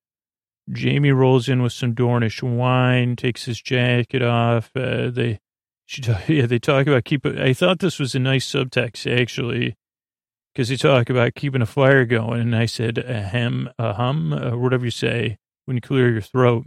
Jaime 0.74 1.10
rolls 1.10 1.48
in 1.48 1.62
with 1.62 1.72
some 1.72 1.94
Dornish 1.94 2.42
wine, 2.42 3.16
takes 3.16 3.44
his 3.44 3.60
jacket 3.60 4.22
off. 4.22 4.70
Uh, 4.74 5.10
they, 5.10 5.40
she, 5.86 6.02
yeah, 6.28 6.46
they 6.46 6.58
talk 6.58 6.86
about 6.86 7.04
keep. 7.04 7.26
I 7.26 7.52
thought 7.52 7.80
this 7.80 7.98
was 7.98 8.14
a 8.14 8.20
nice 8.20 8.50
subtext 8.50 9.10
actually, 9.20 9.76
because 10.52 10.68
they 10.68 10.76
talk 10.76 11.10
about 11.10 11.34
keeping 11.34 11.62
a 11.62 11.66
fire 11.66 12.04
going, 12.04 12.40
and 12.40 12.56
I 12.56 12.66
said 12.66 12.98
a 12.98 13.22
hem, 13.22 13.70
a 13.78 13.94
hum, 13.94 14.32
or 14.32 14.58
whatever 14.58 14.84
you 14.84 14.90
say 14.90 15.38
when 15.64 15.76
you 15.76 15.80
clear 15.80 16.10
your 16.10 16.20
throat 16.20 16.66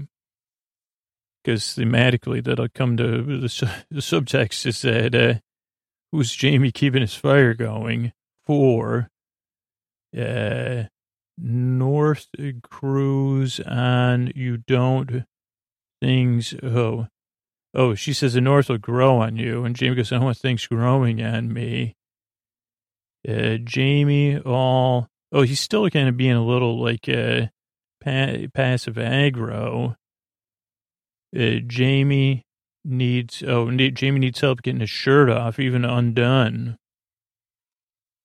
because 1.44 1.64
thematically 1.64 2.44
that'll 2.44 2.70
come 2.70 2.98
to 2.98 3.24
the, 3.24 3.74
the 3.92 4.00
subtext 4.00 4.66
is 4.66 4.82
that 4.84 5.14
uh, 5.14 5.40
who's 6.12 6.40
Jaime 6.40 6.72
keeping 6.72 7.02
his 7.02 7.16
fire 7.16 7.54
going 7.54 8.14
for? 8.46 9.10
Uh, 10.18 10.84
North 11.38 12.28
cruise 12.62 13.60
on 13.62 14.32
you 14.36 14.58
don't 14.58 15.24
things 16.00 16.54
oh 16.62 17.08
oh 17.74 17.96
she 17.96 18.14
says 18.14 18.36
the 18.36 18.42
North 18.42 18.70
will 18.70 18.78
grow 18.78 19.18
on 19.18 19.36
you 19.38 19.66
and 19.66 19.80
Jaime 19.80 19.96
goes 19.96 20.12
I 20.12 20.18
don't 20.18 20.26
want 20.26 20.38
things 20.38 20.68
growing 20.68 21.24
on 21.24 21.52
me. 21.52 21.96
Uh, 23.28 23.58
Jaime 23.68 24.40
all 24.42 25.08
oh 25.32 25.42
he's 25.42 25.60
still 25.60 25.90
kind 25.90 26.08
of 26.08 26.18
being 26.18 26.34
a 26.34 26.46
little 26.46 26.80
like 26.80 27.10
uh 27.10 27.48
pa- 28.04 28.48
passive 28.54 28.96
aggro 28.96 29.96
uh, 31.36 31.60
Jaime 31.72 32.43
needs, 32.86 33.43
oh, 33.43 33.65
Jaime 33.67 34.19
needs 34.19 34.41
help 34.41 34.62
getting 34.62 34.82
his 34.82 34.89
shirt 34.89 35.30
off, 35.30 35.60
even 35.60 35.86
undone. 35.86 36.78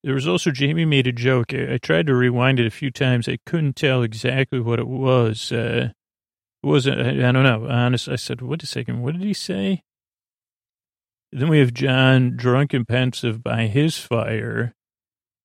There 0.03 0.13
was 0.13 0.27
also, 0.27 0.51
Jaime 0.55 0.85
made 0.85 1.07
a 1.07 1.11
joke. 1.11 1.53
I, 1.53 1.73
I 1.73 1.77
tried 1.77 2.07
to 2.07 2.15
rewind 2.15 2.59
it 2.59 2.67
a 2.67 2.71
few 2.71 2.91
times. 2.91 3.27
I 3.27 3.37
couldn't 3.45 3.75
tell 3.75 4.01
exactly 4.01 4.59
what 4.59 4.79
it 4.79 4.87
was. 4.87 5.51
Uh, 5.51 5.91
it 6.63 6.67
wasn't, 6.67 7.01
I, 7.01 7.29
I 7.29 7.31
don't 7.31 7.43
know. 7.43 7.67
Honest, 7.67 8.07
I 8.07 8.15
said, 8.15 8.41
wait 8.41 8.63
a 8.63 8.65
second, 8.65 9.01
what 9.01 9.13
did 9.13 9.23
he 9.23 9.33
say? 9.33 9.83
Then 11.31 11.49
we 11.49 11.59
have 11.59 11.73
Jon 11.73 12.35
drunk 12.35 12.73
and 12.73 12.87
pensive 12.87 13.43
by 13.43 13.67
his 13.67 13.97
fire. 13.97 14.73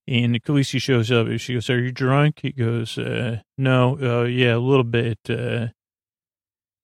And 0.06 0.42
Khaleesi 0.42 0.80
shows 0.80 1.10
up. 1.10 1.26
She 1.38 1.54
goes, 1.54 1.70
are 1.70 1.80
you 1.80 1.90
drunk? 1.90 2.40
He 2.42 2.52
goes, 2.52 2.98
uh, 2.98 3.40
no, 3.56 3.98
uh, 4.00 4.24
yeah, 4.24 4.54
a 4.54 4.58
little 4.58 4.84
bit. 4.84 5.18
Uh, 5.28 5.68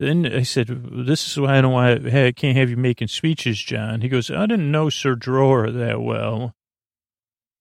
then 0.01 0.27
I 0.27 0.43
said, 0.43 0.69
this 1.07 1.27
is 1.29 1.39
why 1.39 1.59
I 1.59 1.61
don't 1.61 1.73
want 1.73 2.03
to, 2.05 2.27
I 2.27 2.33
can't 2.33 2.57
have 2.57 2.71
you 2.71 2.77
making 2.77 3.09
speeches, 3.09 3.63
Jon. 3.63 4.01
He 4.01 4.09
goes, 4.09 4.31
I 4.31 4.47
didn't 4.47 4.71
know 4.71 4.89
Sir 4.89 5.15
Jorah 5.15 5.75
that 5.79 6.01
well. 6.01 6.55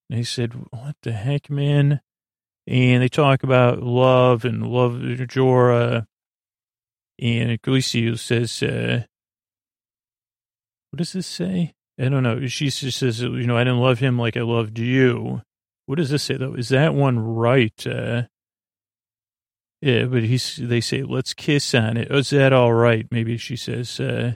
And 0.10 0.18
he 0.18 0.24
said, 0.24 0.54
what 0.72 0.96
the 1.04 1.12
heck, 1.12 1.50
man? 1.50 2.00
And 2.66 3.04
they 3.04 3.10
talk 3.10 3.44
about 3.44 3.84
love 3.84 4.46
and 4.46 4.66
love 4.66 4.94
Jorah. 4.94 6.06
And 7.22 7.62
Khaleesi 7.62 8.18
says, 8.18 8.64
uh, 8.64 9.04
what 10.90 10.98
does 10.98 11.12
this 11.12 11.28
say? 11.28 11.74
I 12.00 12.08
don't 12.08 12.24
know. 12.24 12.48
She 12.48 12.70
says, 12.70 13.22
you 13.22 13.46
know, 13.46 13.58
I 13.58 13.66
didn't 13.66 13.82
love 13.82 14.00
him 14.00 14.18
like 14.18 14.38
I 14.38 14.42
loved 14.42 14.80
you. 14.80 15.42
What 15.88 15.98
does 15.98 16.12
this 16.12 16.24
say, 16.24 16.38
though? 16.38 16.54
Is 16.54 16.70
that 16.70 16.94
one 16.94 17.20
right? 17.20 17.86
Uh, 17.86 18.24
yeah, 19.82 20.06
but 20.06 20.24
he's, 20.24 20.58
they 20.58 20.82
say, 20.82 21.04
let's 21.04 21.34
kiss 21.34 21.74
on 21.74 21.98
it. 21.98 22.12
Is 22.12 22.32
that 22.32 22.54
all 22.54 22.74
right? 22.74 23.08
Maybe 23.12 23.38
she 23.38 23.56
says, 23.56 24.00
uh, 24.00 24.34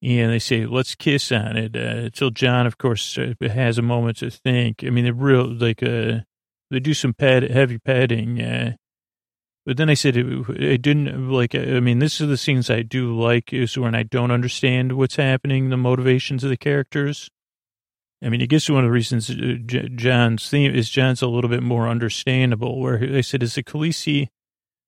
they 0.00 0.38
say, 0.38 0.64
let's 0.64 0.94
kiss 0.94 1.30
on 1.30 1.56
it. 1.56 1.76
Uh, 1.76 2.06
until 2.06 2.30
Jon, 2.30 2.66
of 2.66 2.78
course, 2.78 3.18
uh, 3.18 3.34
has 3.40 3.76
a 3.76 3.82
moment 3.82 4.18
to 4.18 4.30
think. 4.30 4.82
I 4.84 4.90
mean, 4.90 5.04
they're 5.04 5.12
real, 5.12 5.46
like, 5.46 5.82
uh, 5.82 6.20
they 6.70 6.80
do 6.80 6.94
some 6.94 7.12
pad, 7.12 7.42
heavy 7.42 7.78
padding. 7.78 8.40
Uh, 8.40 8.76
but 9.66 9.76
then 9.76 9.90
I 9.90 9.94
said, 9.94 10.16
it 10.16 10.82
didn't, 10.82 11.30
like, 11.30 11.54
I 11.54 11.80
mean, 11.80 11.98
this 11.98 12.20
is 12.20 12.28
the 12.28 12.38
scenes 12.38 12.70
I 12.70 12.80
do 12.80 13.14
like 13.14 13.52
is 13.52 13.76
when 13.76 13.94
I 13.94 14.04
don't 14.04 14.30
understand 14.30 14.92
what's 14.92 15.16
happening, 15.16 15.68
the 15.68 15.76
motivations 15.76 16.44
of 16.44 16.50
the 16.50 16.56
characters. 16.56 17.28
I 18.22 18.28
mean, 18.28 18.42
I 18.42 18.46
guess 18.46 18.68
one 18.68 18.84
of 18.84 18.88
the 18.88 18.92
reasons 18.92 19.30
uh, 19.30 19.56
Jon's 19.96 20.48
theme 20.48 20.74
is 20.74 20.90
Jon's 20.90 21.22
a 21.22 21.26
little 21.26 21.48
bit 21.48 21.62
more 21.62 21.88
understandable. 21.88 22.80
Where 22.80 22.98
they 22.98 23.22
said, 23.22 23.42
"Is 23.42 23.56
it 23.56 23.66
Khaleesi?" 23.66 24.28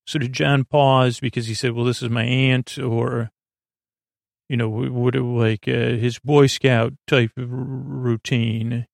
So 0.06 0.18
did 0.18 0.32
Jon 0.32 0.64
pause 0.64 1.20
because 1.20 1.46
he 1.46 1.54
said, 1.54 1.72
"Well, 1.72 1.84
this 1.84 2.02
is 2.02 2.10
my 2.10 2.24
aunt," 2.24 2.78
or 2.78 3.30
you 4.48 4.56
know, 4.56 4.68
would 4.68 5.14
it 5.14 5.22
like 5.22 5.66
uh, 5.66 5.96
his 5.96 6.18
Boy 6.18 6.46
Scout 6.46 6.92
type 7.06 7.32
of 7.38 7.46
routine, 7.50 8.86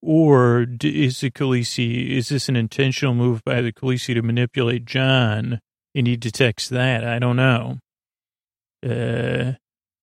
or 0.00 0.66
is 0.82 1.20
the 1.20 1.30
Khaleesi? 1.30 2.10
Is 2.16 2.30
this 2.30 2.48
an 2.48 2.56
intentional 2.56 3.14
move 3.14 3.44
by 3.44 3.60
the 3.60 3.72
Khaleesi 3.72 4.14
to 4.14 4.22
manipulate 4.22 4.86
Jon? 4.86 5.60
and 5.96 6.06
he 6.06 6.16
detects 6.16 6.68
that? 6.68 7.04
I 7.04 7.18
don't 7.18 7.36
know. 7.36 7.78
Uh, 8.84 9.56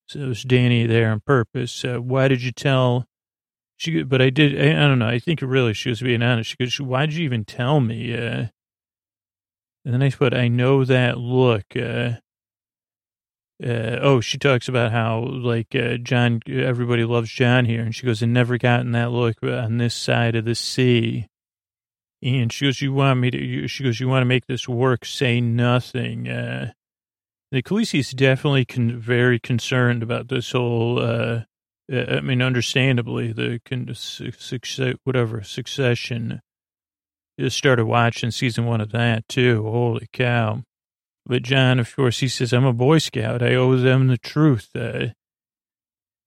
so 0.08 0.20
it 0.20 0.28
was 0.28 0.44
Dany 0.44 0.88
there 0.88 1.12
on 1.12 1.22
purpose. 1.22 1.86
Uh, 1.86 2.00
why 2.00 2.28
did 2.28 2.42
you 2.42 2.52
tell? 2.52 3.06
She, 3.84 4.02
but 4.04 4.22
I 4.22 4.30
did. 4.30 4.58
I, 4.58 4.70
I, 4.70 4.88
don't 4.88 5.00
know. 5.00 5.10
I 5.10 5.20
think 5.20 5.42
really 5.42 5.74
she 5.74 5.90
was 5.90 6.02
being 6.02 6.24
honest. 6.24 6.52
She 6.52 6.56
goes, 6.56 6.80
"Why 6.80 7.06
did 7.06 7.16
you 7.16 7.26
even 7.26 7.44
tell 7.44 7.82
me?" 7.82 8.14
Uh, 8.14 8.48
and 9.84 9.94
then 9.94 10.02
I 10.02 10.10
put, 10.10 10.34
"I 10.34 10.48
know 10.48 10.86
that 10.86 11.18
look." 11.18 11.66
Uh, 11.76 12.14
uh, 13.62 14.00
oh, 14.02 14.22
she 14.22 14.38
talks 14.38 14.70
about 14.70 14.94
how 14.94 15.20
like 15.20 15.76
uh, 15.76 15.98
Jon, 15.98 16.40
everybody 16.48 17.04
loves 17.04 17.30
Jon 17.30 17.66
here, 17.66 17.82
and 17.82 17.94
she 17.94 18.06
goes, 18.06 18.24
"I 18.24 18.26
never 18.26 18.58
gotten 18.58 18.94
that 18.94 19.12
look 19.12 19.44
on 19.44 19.80
this 19.80 19.96
side 19.96 20.38
of 20.38 20.46
the 20.46 20.56
sea." 20.56 21.28
And 22.22 22.54
she 22.54 22.64
goes, 22.64 22.82
"You 22.82 22.94
want 22.94 23.20
me 23.20 23.32
to?" 23.32 23.38
You, 23.38 23.68
she 23.68 23.84
goes, 23.84 24.00
"You 24.00 24.08
want 24.08 24.22
to 24.22 24.28
make 24.28 24.46
this 24.46 24.66
work? 24.66 25.04
Say 25.04 25.42
nothing." 25.42 26.30
Uh, 26.30 26.72
the 27.52 27.62
is 27.94 28.12
definitely 28.12 28.64
con- 28.64 28.98
very 28.98 29.42
concerned 29.42 30.04
about 30.04 30.30
this 30.30 30.54
whole 30.54 31.00
uh, 31.00 31.42
I 31.92 32.22
mean, 32.22 32.42
understandably, 32.42 33.34
the 33.34 33.60
success, 33.94 34.96
whatever 35.04 35.44
succession. 35.44 36.42
Just 37.40 37.58
started 37.58 37.86
watching 37.86 38.32
season 38.32 38.66
one 38.66 38.80
of 38.80 38.92
that 38.92 39.28
too. 39.28 39.64
Holy 39.64 40.08
cow! 40.14 40.64
But 41.26 41.44
Jon, 41.44 41.80
of 41.80 41.96
course, 41.96 42.20
he 42.20 42.28
says, 42.28 42.54
"I'm 42.54 42.66
a 42.66 42.74
Boy 42.74 43.00
Scout. 43.00 43.42
I 43.42 43.56
owe 43.56 43.76
them 43.76 44.08
the 44.08 44.18
truth." 44.18 44.70
Uh, 44.76 45.10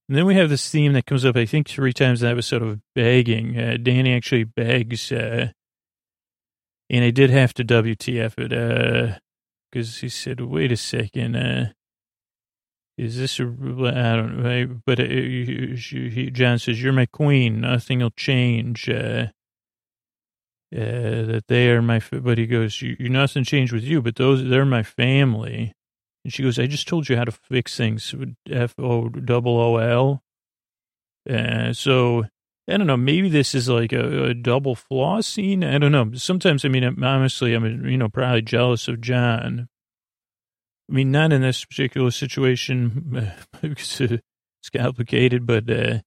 and 0.09 0.17
then 0.17 0.25
we 0.25 0.35
have 0.35 0.49
this 0.49 0.69
theme 0.69 0.93
that 0.93 1.05
comes 1.05 1.25
up, 1.25 1.35
I 1.35 1.45
think, 1.45 1.67
three 1.67 1.93
times 1.93 2.21
in 2.21 2.27
the 2.27 2.31
episode 2.31 2.61
of 2.61 2.79
begging. 2.93 3.57
Uh, 3.57 3.77
Dany 3.79 4.15
actually 4.15 4.45
begs, 4.45 5.11
uh, 5.11 5.51
and 6.89 7.03
I 7.05 7.11
did 7.11 7.29
have 7.29 7.53
to 7.55 7.63
WTF 7.63 8.33
it, 8.37 9.21
because 9.71 9.97
he 9.99 10.09
said, 10.09 10.41
"Wait 10.41 10.71
a 10.71 10.77
second, 10.77 11.35
uh, 11.35 11.71
is 12.97 13.17
this 13.17 13.39
a? 13.39 13.43
I 13.43 14.15
don't 14.15 14.43
know." 14.43 14.79
But 14.85 14.99
uh, 14.99 15.03
he, 15.03 16.29
Jon 16.31 16.59
says, 16.59 16.81
"You're 16.81 16.93
my 16.93 17.05
queen. 17.05 17.61
Nothing 17.61 17.99
will 17.99 18.11
change." 18.11 18.89
Uh, 18.89 19.27
uh, 20.75 21.23
that 21.23 21.45
they 21.47 21.69
are 21.69 21.81
my, 21.81 22.01
but 22.11 22.37
he 22.37 22.45
goes, 22.45 22.81
you, 22.81 22.97
you 22.99 23.07
nothing 23.07 23.45
changed 23.45 23.71
with 23.71 23.85
you, 23.85 24.01
but 24.01 24.17
those, 24.17 24.43
they're 24.49 24.65
my 24.65 24.83
family. 24.83 25.73
And 26.25 26.33
she 26.33 26.43
goes, 26.43 26.59
I 26.59 26.67
just 26.67 26.89
told 26.89 27.07
you 27.07 27.15
how 27.15 27.23
to 27.23 27.31
fix 27.31 27.77
things 27.77 28.13
F 28.51 28.75
O 28.77 29.07
double 29.07 29.57
O 29.57 29.77
L. 29.77 30.23
Uh, 31.29 31.71
so 31.71 32.25
I 32.69 32.75
don't 32.75 32.87
know. 32.87 32.97
Maybe 32.97 33.29
this 33.29 33.55
is 33.55 33.69
like 33.69 33.93
a, 33.93 34.25
a, 34.25 34.33
double 34.33 34.75
flaw 34.75 35.21
scene. 35.21 35.63
I 35.63 35.77
don't 35.77 35.93
know. 35.93 36.11
Sometimes, 36.15 36.65
I 36.65 36.67
mean, 36.67 36.83
honestly, 37.01 37.53
I'm, 37.53 37.85
you 37.85 37.97
know, 37.97 38.09
probably 38.09 38.41
jealous 38.41 38.89
of 38.89 38.99
Jon. 38.99 39.69
I 40.89 40.93
mean, 40.93 41.11
not 41.11 41.33
in 41.33 41.41
this 41.41 41.65
particular 41.65 42.11
situation 42.11 43.33
because 43.61 44.01
it's 44.01 44.69
complicated, 44.75 45.45
but 45.45 45.69
uh, 45.69 45.99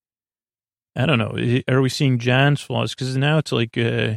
I 0.96 1.06
don't 1.06 1.18
know. 1.18 1.62
Are 1.68 1.82
we 1.82 1.88
seeing 1.88 2.18
Jon's 2.18 2.60
flaws? 2.60 2.94
Because 2.94 3.16
now 3.16 3.38
it's 3.38 3.52
like, 3.52 3.76
uh, 3.76 4.16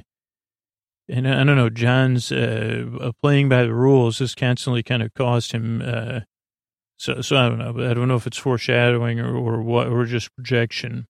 and 1.10 1.28
I 1.28 1.44
don't 1.44 1.58
know, 1.58 1.70
Jon's 1.70 2.32
uh, 2.32 2.86
uh, 3.00 3.12
playing 3.22 3.50
by 3.50 3.64
the 3.64 3.74
rules 3.74 4.20
has 4.20 4.36
constantly 4.36 4.84
kind 4.84 5.04
of 5.04 5.14
caused 5.14 5.52
him. 5.52 5.82
Uh, 5.86 6.22
so, 6.98 7.22
so 7.22 7.36
I 7.36 7.50
don't 7.50 7.60
know. 7.60 7.90
I 7.90 7.94
don't 7.94 8.08
know 8.08 8.16
if 8.16 8.28
it's 8.28 8.38
foreshadowing 8.38 9.20
or, 9.20 9.36
or 9.36 9.62
what, 9.62 9.88
or 9.88 10.06
just 10.06 10.34
projection. 10.36 11.08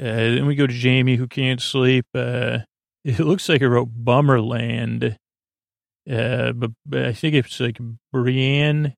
Uh, 0.00 0.04
then 0.04 0.46
we 0.46 0.54
go 0.54 0.66
to 0.66 0.78
Jaime, 0.78 1.16
who 1.16 1.26
can't 1.26 1.60
sleep. 1.60 2.06
Uh, 2.14 2.60
it 3.04 3.20
looks 3.20 3.48
like 3.48 3.62
I 3.62 3.66
wrote 3.66 4.04
Bummerland, 4.04 5.16
uh, 6.10 6.52
but, 6.52 6.70
but 6.84 7.06
I 7.06 7.12
think 7.12 7.34
it's 7.34 7.60
like 7.60 7.78
Brienne 8.12 8.94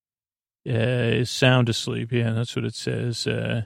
uh, 0.69 0.73
is 0.73 1.31
sound 1.31 1.69
asleep. 1.69 2.13
Yeah, 2.13 2.33
that's 2.33 2.55
what 2.55 2.65
it 2.65 2.75
says. 2.75 3.27
Uh, 3.27 3.63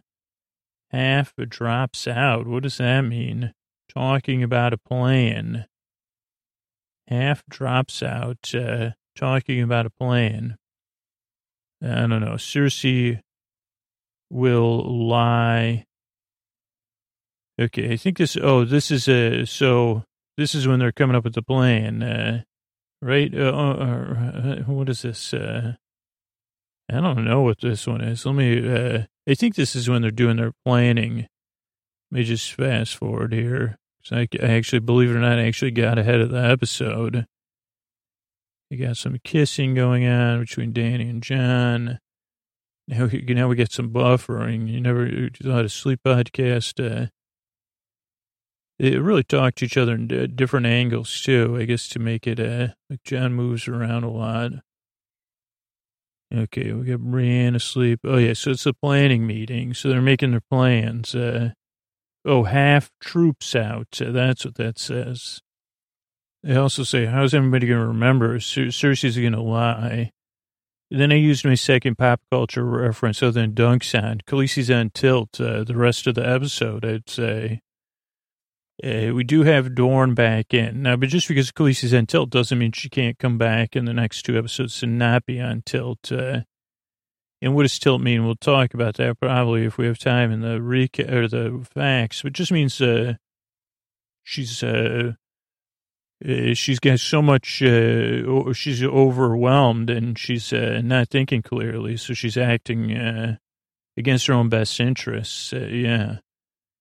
half 0.90 1.34
drops 1.48 2.06
out. 2.06 2.46
What 2.46 2.62
does 2.62 2.78
that 2.78 3.02
mean? 3.02 3.52
talking 3.92 4.42
about 4.42 4.72
a 4.72 4.78
plan. 4.78 5.66
Half 7.08 7.44
drops 7.48 8.02
out, 8.02 8.54
uh, 8.54 8.90
talking 9.16 9.62
about 9.62 9.86
a 9.86 9.90
plan. 9.90 10.56
I 11.82 12.06
don't 12.06 12.20
know. 12.20 12.34
Cersei 12.34 13.20
will 14.30 15.08
lie. 15.08 15.84
Okay, 17.60 17.92
I 17.92 17.96
think 17.96 18.18
this. 18.18 18.36
Oh, 18.40 18.64
this 18.64 18.90
is 18.90 19.08
a. 19.08 19.44
So 19.44 20.04
this 20.38 20.54
is 20.54 20.66
when 20.66 20.78
they're 20.78 20.92
coming 20.92 21.16
up 21.16 21.24
with 21.24 21.34
the 21.34 21.42
plan, 21.42 22.02
uh, 22.02 22.42
right? 23.02 23.34
Uh, 23.34 23.52
uh, 23.52 24.14
uh 24.14 24.56
what 24.64 24.88
is 24.88 25.02
this? 25.02 25.34
Uh, 25.34 25.74
I 26.90 27.00
don't 27.00 27.24
know 27.24 27.42
what 27.42 27.60
this 27.60 27.86
one 27.86 28.00
is. 28.00 28.24
Let 28.24 28.34
me. 28.34 28.68
Uh, 28.68 29.04
I 29.28 29.34
think 29.34 29.54
this 29.54 29.76
is 29.76 29.88
when 29.88 30.02
they're 30.02 30.10
doing 30.10 30.36
their 30.36 30.52
planning. 30.64 31.26
Let 32.10 32.18
me 32.18 32.24
just 32.24 32.52
fast 32.52 32.96
forward 32.96 33.32
here. 33.32 33.76
So 34.02 34.16
I, 34.16 34.28
I 34.42 34.52
actually, 34.52 34.80
believe 34.80 35.10
it 35.10 35.16
or 35.16 35.20
not, 35.20 35.38
I 35.38 35.46
actually 35.46 35.70
got 35.70 35.98
ahead 35.98 36.20
of 36.20 36.30
the 36.30 36.44
episode. 36.44 37.26
You 38.68 38.86
got 38.86 38.96
some 38.96 39.18
kissing 39.22 39.74
going 39.74 40.06
on 40.06 40.40
between 40.40 40.72
Dany 40.72 41.08
and 41.08 41.22
Jon. 41.22 41.98
Now, 42.88 43.08
now 43.12 43.48
we 43.48 43.56
get 43.56 43.70
some 43.70 43.90
buffering. 43.90 44.68
You 44.68 44.80
never 44.80 45.30
thought 45.42 45.64
a 45.64 45.68
sleep 45.68 46.00
podcast. 46.04 47.10
They 48.78 48.96
really 48.96 49.22
talk 49.22 49.54
to 49.56 49.64
each 49.64 49.76
other 49.76 49.94
in 49.94 50.34
different 50.34 50.66
angles 50.66 51.20
too. 51.20 51.56
I 51.58 51.64
guess 51.64 51.88
to 51.88 51.98
make 51.98 52.26
it 52.26 52.40
uh, 52.40 52.68
like 52.90 53.02
Jon 53.04 53.34
moves 53.34 53.68
around 53.68 54.04
a 54.04 54.10
lot. 54.10 54.52
Okay, 56.34 56.72
we 56.72 56.86
got 56.86 57.00
Brienne 57.00 57.54
asleep. 57.54 58.00
Oh 58.04 58.16
yeah, 58.16 58.32
so 58.32 58.50
it's 58.52 58.66
a 58.66 58.72
planning 58.72 59.26
meeting. 59.26 59.74
So 59.74 59.88
they're 59.88 60.00
making 60.00 60.30
their 60.30 60.42
plans. 60.50 61.14
Uh, 61.14 61.50
Oh, 62.24 62.44
half 62.44 62.90
troops 63.00 63.56
out. 63.56 64.00
Uh, 64.00 64.12
That's 64.12 64.44
what 64.44 64.54
that 64.54 64.78
says. 64.78 65.40
They 66.42 66.56
also 66.56 66.84
say, 66.84 67.06
how's 67.06 67.34
everybody 67.34 67.66
going 67.66 67.80
to 67.80 67.86
remember? 67.86 68.38
Cer- 68.40 68.66
Cersei's 68.66 69.16
going 69.16 69.32
to 69.32 69.42
lie. 69.42 70.10
Then 70.90 71.10
I 71.10 71.16
used 71.16 71.44
my 71.44 71.54
second 71.54 71.96
pop 71.98 72.20
culture 72.30 72.64
reference 72.64 73.22
other 73.22 73.40
than 73.40 73.54
Dunk's 73.54 73.94
on. 73.94 74.20
Khaleesi's 74.26 74.70
on 74.70 74.90
tilt 74.90 75.40
uh, 75.40 75.64
the 75.64 75.76
rest 75.76 76.06
of 76.06 76.14
the 76.14 76.28
episode, 76.28 76.84
I'd 76.84 77.08
say. 77.08 77.60
Uh, 78.84 79.14
we 79.14 79.22
do 79.22 79.44
have 79.44 79.76
Dorne 79.76 80.14
back 80.14 80.52
in. 80.52 80.82
Now, 80.82 80.96
but 80.96 81.08
just 81.08 81.28
because 81.28 81.52
Khaleesi's 81.52 81.94
on 81.94 82.06
tilt 82.06 82.30
doesn't 82.30 82.58
mean 82.58 82.72
she 82.72 82.88
can't 82.88 83.18
come 83.18 83.38
back 83.38 83.76
in 83.76 83.84
the 83.84 83.94
next 83.94 84.22
two 84.22 84.36
episodes 84.36 84.80
to 84.80 84.86
not 84.86 85.24
be 85.24 85.40
on 85.40 85.62
tilt. 85.64 86.10
Uh, 86.10 86.40
and 87.40 87.54
what 87.54 87.62
does 87.62 87.78
tilt 87.78 88.00
mean? 88.00 88.24
We'll 88.24 88.34
talk 88.34 88.74
about 88.74 88.96
that 88.96 89.20
probably 89.20 89.64
if 89.64 89.78
we 89.78 89.86
have 89.86 89.98
time 89.98 90.32
in 90.32 90.40
the 90.40 90.58
recap 90.58 91.12
or 91.12 91.28
the 91.28 91.64
facts. 91.72 92.24
It 92.24 92.32
just 92.32 92.50
means 92.50 92.80
uh, 92.80 93.14
she's 94.24 94.62
uh, 94.62 95.12
uh, 96.24 96.54
she's 96.54 96.78
got 96.78 97.00
so 97.00 97.20
much. 97.20 97.62
Uh, 97.62 98.52
she's 98.52 98.82
overwhelmed 98.82 99.90
and 99.90 100.18
she's 100.18 100.52
uh, 100.52 100.80
not 100.84 101.08
thinking 101.08 101.42
clearly, 101.42 101.96
so 101.96 102.14
she's 102.14 102.36
acting 102.36 102.96
uh, 102.96 103.36
against 103.96 104.26
her 104.26 104.34
own 104.34 104.48
best 104.48 104.78
interests. 104.78 105.52
Uh, 105.52 105.68
yeah, 105.70 106.18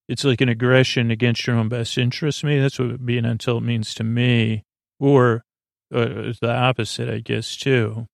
it's 0.08 0.24
like 0.24 0.41
an 0.41 0.49
aggression 0.49 1.12
against 1.12 1.45
your 1.47 1.56
own 1.56 1.70
best 1.70 1.97
interests. 1.97 2.43
Me, 2.43 2.60
that's 2.60 2.80
what 2.80 3.06
being 3.06 3.26
on 3.26 3.38
tilt 3.38 3.64
means 3.64 3.93
to 3.95 4.04
me, 4.04 4.64
or 4.99 5.43
uh, 5.93 6.34
the 6.41 6.54
opposite, 6.54 7.10
I 7.10 7.20
guess, 7.20 7.56
too. 7.56 8.08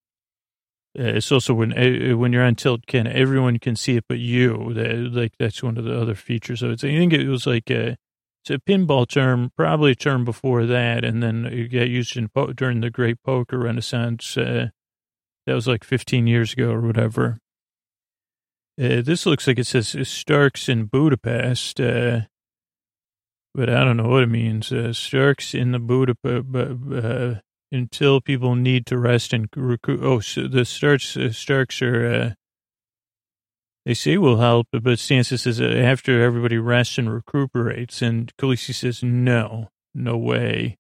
Uh, 0.98 1.04
it's 1.04 1.32
also 1.32 1.54
when 1.54 1.74
uh, 1.74 2.18
when 2.18 2.34
you're 2.34 2.44
on 2.44 2.56
tilt, 2.56 2.88
can 2.88 3.08
everyone 3.08 3.60
can 3.60 3.76
see 3.76 3.98
it 3.98 4.06
but 4.10 4.20
you. 4.20 4.74
That, 4.74 4.96
like 5.14 5.34
that's 5.38 5.62
one 5.62 5.78
of 5.78 5.86
the 5.86 6.00
other 6.00 6.16
features 6.16 6.64
of 6.64 6.72
it. 6.72 6.80
So 6.80 6.88
I 6.88 6.92
think 6.92 7.14
it 7.14 7.28
was 7.28 7.46
like 7.46 7.70
a, 7.70 7.98
it's 8.44 8.50
a 8.50 8.60
pinball 8.60 9.08
term, 9.08 9.52
probably 9.56 9.92
a 9.92 9.96
term 9.96 10.26
before 10.26 10.66
that, 10.66 11.04
and 11.04 11.22
then 11.22 11.46
it 11.46 11.68
got 11.68 11.90
used 11.90 12.18
in 12.18 12.30
during 12.56 12.82
the 12.82 12.90
Great 12.90 13.22
Poker 13.24 13.60
Renaissance. 13.60 14.38
Uh, 14.38 14.70
that 15.46 15.54
was 15.54 15.68
like 15.68 15.84
15 15.84 16.28
years 16.28 16.54
ago 16.54 16.72
or 16.72 16.82
whatever. 16.82 17.40
Uh, 18.80 19.02
this 19.02 19.26
looks 19.26 19.48
like 19.48 19.58
it 19.58 19.66
says 19.66 19.96
Starks 20.08 20.70
in 20.70 20.86
Budapest, 20.86 21.82
uh, 21.82 22.22
but 23.56 23.70
I 23.70 23.84
don't 23.84 23.98
know 23.98 24.10
what 24.10 24.24
it 24.24 24.30
means. 24.30 24.72
Uh, 24.72 24.94
Starks 24.94 25.56
in 25.56 25.72
the 25.72 25.80
Budapest 25.80 27.42
until 27.72 28.22
people 28.22 28.56
need 28.56 28.86
to 28.86 28.98
rest 28.98 29.34
and 29.34 29.50
recruit. 29.56 30.02
Oh, 30.04 30.20
so 30.20 30.48
the 30.48 30.64
Starks, 30.64 31.18
uh, 31.18 31.32
Starks 31.32 31.82
are, 31.82 32.06
uh, 32.06 32.34
they 33.86 33.94
say 33.94 34.18
will 34.18 34.38
help, 34.38 34.68
but 34.72 34.84
Sansa 34.84 35.40
says 35.40 35.60
uh, 35.60 35.66
after 35.66 36.22
everybody 36.22 36.58
rests 36.58 36.98
and 36.98 37.12
recuperates, 37.12 38.02
and 38.02 38.32
Khaleesi 38.38 38.74
says 38.74 39.04
no, 39.04 39.70
no 39.94 40.18
way. 40.18 40.78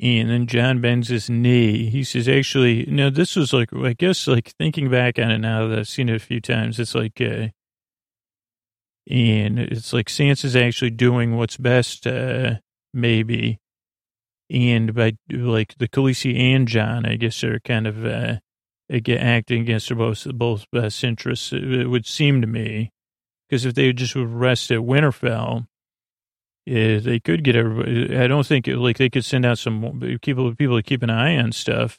And 0.00 0.30
then 0.30 0.46
Jon 0.46 0.80
bends 0.80 1.08
his 1.08 1.28
knee. 1.28 1.90
He 1.90 2.04
says, 2.04 2.28
actually, 2.28 2.86
no, 2.86 3.10
this 3.10 3.34
was 3.34 3.52
like, 3.52 3.74
I 3.74 3.94
guess, 3.94 4.28
like 4.28 4.52
thinking 4.58 4.88
back 4.90 5.18
on 5.18 5.30
it 5.30 5.38
now 5.38 5.66
that 5.66 5.78
I've 5.78 5.88
seen 5.88 6.08
it 6.08 6.14
a 6.16 6.20
few 6.20 6.40
times, 6.40 6.78
it's 6.78 6.94
like, 6.94 7.20
uh, 7.20 7.48
and 9.10 9.58
it's 9.58 9.92
like 9.92 10.06
Sansa's 10.06 10.54
actually 10.54 10.90
doing 10.90 11.36
what's 11.36 11.56
best, 11.56 12.06
uh, 12.06 12.56
maybe 12.94 13.58
and 14.50 14.94
by 14.94 15.12
like 15.30 15.76
the 15.78 15.88
Khaleesi 15.88 16.38
and 16.38 16.66
Jon, 16.66 17.04
I 17.06 17.16
guess 17.16 17.40
they're 17.40 17.60
kind 17.60 17.86
of 17.86 18.04
uh, 18.04 18.36
acting 18.90 19.62
against 19.62 19.88
their 19.88 19.96
both 19.96 20.26
both 20.34 20.66
best 20.72 21.04
interests. 21.04 21.52
It 21.52 21.88
would 21.88 22.06
seem 22.06 22.40
to 22.40 22.46
me, 22.46 22.90
because 23.48 23.64
if 23.64 23.74
they 23.74 23.92
just 23.92 24.16
would 24.16 24.30
rest 24.30 24.70
at 24.70 24.78
Winterfell, 24.78 25.66
they 26.68 27.20
could 27.20 27.44
get 27.44 27.56
everybody. 27.56 28.16
I 28.16 28.26
don't 28.26 28.46
think 28.46 28.66
like 28.66 28.98
they 28.98 29.08
could 29.10 29.24
send 29.24 29.46
out 29.46 29.58
some 29.58 30.00
people 30.22 30.54
people 30.54 30.76
to 30.76 30.82
keep 30.82 31.02
an 31.02 31.10
eye 31.10 31.36
on 31.36 31.52
stuff. 31.52 31.98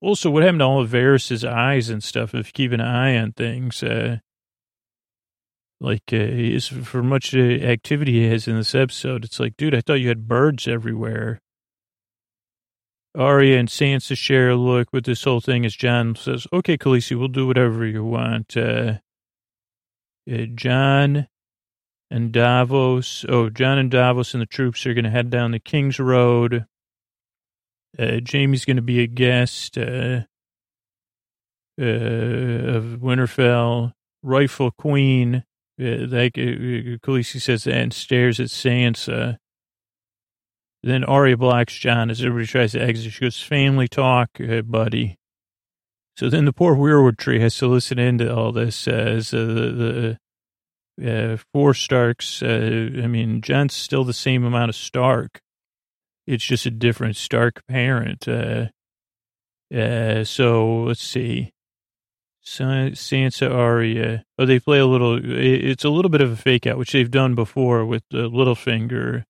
Also, 0.00 0.30
what 0.30 0.42
happened 0.42 0.60
to 0.60 0.64
all 0.64 0.80
of 0.80 0.90
Varys's 0.90 1.44
eyes 1.44 1.88
and 1.88 2.02
stuff? 2.02 2.34
If 2.34 2.48
you 2.48 2.52
keep 2.52 2.72
an 2.72 2.80
eye 2.80 3.16
on 3.16 3.32
things, 3.32 3.82
uh, 3.82 4.18
like 5.80 6.12
uh, 6.12 6.60
for 6.84 7.02
much 7.02 7.34
activity 7.34 8.12
he 8.12 8.28
has 8.28 8.48
in 8.48 8.56
this 8.56 8.74
episode, 8.74 9.24
it's 9.24 9.40
like, 9.40 9.56
dude, 9.56 9.74
I 9.74 9.80
thought 9.80 9.94
you 9.94 10.08
had 10.08 10.28
birds 10.28 10.68
everywhere. 10.68 11.40
Arya 13.16 13.58
and 13.58 13.68
Sansa 13.68 14.16
share 14.16 14.50
a 14.50 14.56
look 14.56 14.88
with 14.92 15.04
this 15.04 15.24
whole 15.24 15.40
thing 15.40 15.66
as 15.66 15.74
Jon 15.74 16.14
says, 16.14 16.46
okay, 16.52 16.78
Khaleesi, 16.78 17.18
we'll 17.18 17.28
do 17.28 17.46
whatever 17.46 17.84
you 17.84 18.04
want. 18.04 18.56
Uh, 18.56 18.98
uh, 20.30 20.46
Jon 20.54 21.26
and 22.10 22.32
Davos, 22.32 23.24
oh, 23.28 23.50
Jon 23.50 23.78
and 23.78 23.90
Davos 23.90 24.34
and 24.34 24.40
the 24.40 24.46
troops 24.46 24.86
are 24.86 24.94
going 24.94 25.04
to 25.04 25.10
head 25.10 25.30
down 25.30 25.50
the 25.50 25.58
King's 25.58 26.00
Road. 26.00 26.66
Uh, 27.98 28.20
Jaime's 28.24 28.64
going 28.64 28.76
to 28.76 28.82
be 28.82 29.00
a 29.00 29.06
guest 29.06 29.76
uh, 29.76 30.22
uh, 31.80 31.84
of 31.84 32.84
Winterfell. 33.00 33.92
Rightful 34.22 34.72
Queen, 34.72 35.44
uh, 35.80 36.06
like 36.08 36.36
uh, 36.36 36.98
Khaleesi 37.02 37.40
says 37.40 37.64
that 37.64 37.74
and 37.74 37.92
stares 37.92 38.40
at 38.40 38.48
Sansa. 38.48 39.36
Then 40.82 41.04
Arya 41.04 41.36
blocks 41.36 41.76
Jon 41.76 42.10
as 42.10 42.20
everybody 42.20 42.46
tries 42.46 42.72
to 42.72 42.82
exit. 42.82 43.12
She 43.12 43.20
goes, 43.20 43.40
family 43.40 43.88
talk, 43.88 44.30
uh, 44.40 44.62
buddy. 44.62 45.18
So 46.16 46.28
then 46.28 46.46
the 46.46 46.52
poor 46.52 46.74
weirwood 46.74 47.16
tree 47.16 47.40
has 47.40 47.56
to 47.58 47.68
listen 47.68 47.98
into 47.98 48.34
all 48.34 48.50
this 48.50 48.88
as 48.88 49.32
uh, 49.32 49.38
the, 49.38 49.44
the 49.44 50.18
uh, 51.04 51.36
four 51.52 51.74
Starks. 51.74 52.42
Uh, 52.42 52.90
I 53.02 53.06
mean, 53.06 53.40
Jon's 53.40 53.74
still 53.74 54.04
the 54.04 54.12
same 54.12 54.44
amount 54.44 54.70
of 54.70 54.76
Stark. 54.76 55.40
It's 56.26 56.44
just 56.44 56.66
a 56.66 56.70
different 56.70 57.16
Stark 57.16 57.62
parent. 57.66 58.28
Uh, 58.28 58.66
uh, 59.74 60.24
so 60.24 60.82
let's 60.82 61.02
see. 61.02 61.52
Sansa 62.44 63.50
Arya. 63.54 64.24
Oh, 64.38 64.46
they 64.46 64.58
play 64.58 64.78
a 64.78 64.86
little. 64.86 65.20
It's 65.22 65.84
a 65.84 65.90
little 65.90 66.10
bit 66.10 66.22
of 66.22 66.32
a 66.32 66.36
fake 66.36 66.66
out, 66.66 66.78
which 66.78 66.92
they've 66.92 67.10
done 67.10 67.34
before 67.34 67.84
with 67.84 68.02
the 68.10 68.30
Littlefinger, 68.30 69.24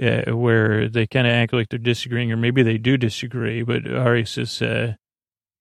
uh, 0.00 0.36
where 0.36 0.88
they 0.88 1.06
kind 1.06 1.26
of 1.26 1.32
act 1.32 1.52
like 1.52 1.68
they're 1.68 1.78
disagreeing, 1.78 2.30
or 2.30 2.36
maybe 2.36 2.62
they 2.62 2.78
do 2.78 2.96
disagree. 2.96 3.62
But 3.62 3.90
Arya 3.90 4.26
says, 4.26 4.62
uh, 4.62 4.94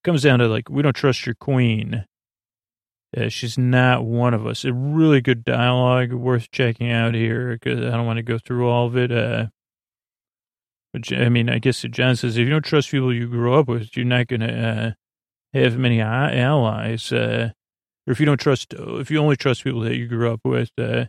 comes 0.04 0.22
down 0.22 0.39
to 0.39 0.48
like, 0.48 0.70
we 0.70 0.84
don't 0.84 0.96
trust 0.96 1.26
your 1.26 1.36
queen. 1.36 2.06
Uh, 3.16 3.30
she's 3.30 3.57
not 3.57 4.03
one 4.03 4.34
of 4.34 4.45
us. 4.45 4.66
A 4.66 4.74
really 4.74 5.22
good 5.22 5.45
dialogue, 5.45 6.11
worth 6.11 6.51
checking 6.51 6.91
out 6.91 7.13
here 7.13 7.53
because 7.53 7.80
I 7.80 7.91
don't 7.91 8.05
want 8.05 8.18
to 8.18 8.24
go 8.24 8.38
through 8.38 8.68
all 8.68 8.88
of 8.88 8.97
it. 8.97 9.11
Uh, 9.11 9.47
but 10.91 11.11
I 11.13 11.30
mean, 11.30 11.49
I 11.49 11.59
guess 11.59 11.82
Jon 11.82 12.16
says 12.16 12.38
if 12.38 12.43
you 12.45 12.49
don't 12.49 12.66
trust 12.66 12.91
people 12.91 13.13
you 13.13 13.28
grew 13.28 13.53
up 13.53 13.68
with, 13.68 13.95
you're 13.95 14.05
not 14.05 14.28
going 14.28 14.41
to 14.41 14.68
uh, 14.68 14.91
have 15.53 15.78
many 15.78 16.01
allies. 16.01 17.11
Uh, 17.11 17.51
or 18.07 18.11
if 18.11 18.20
you 18.20 18.26
don't 18.26 18.39
trust, 18.39 18.74
if 18.74 19.09
you 19.09 19.20
only 19.20 19.36
trust 19.36 19.63
people 19.63 19.82
that 19.82 19.95
you 19.95 20.07
grew 20.07 20.32
up 20.32 20.41
with, 20.43 20.72
uh, 20.78 21.05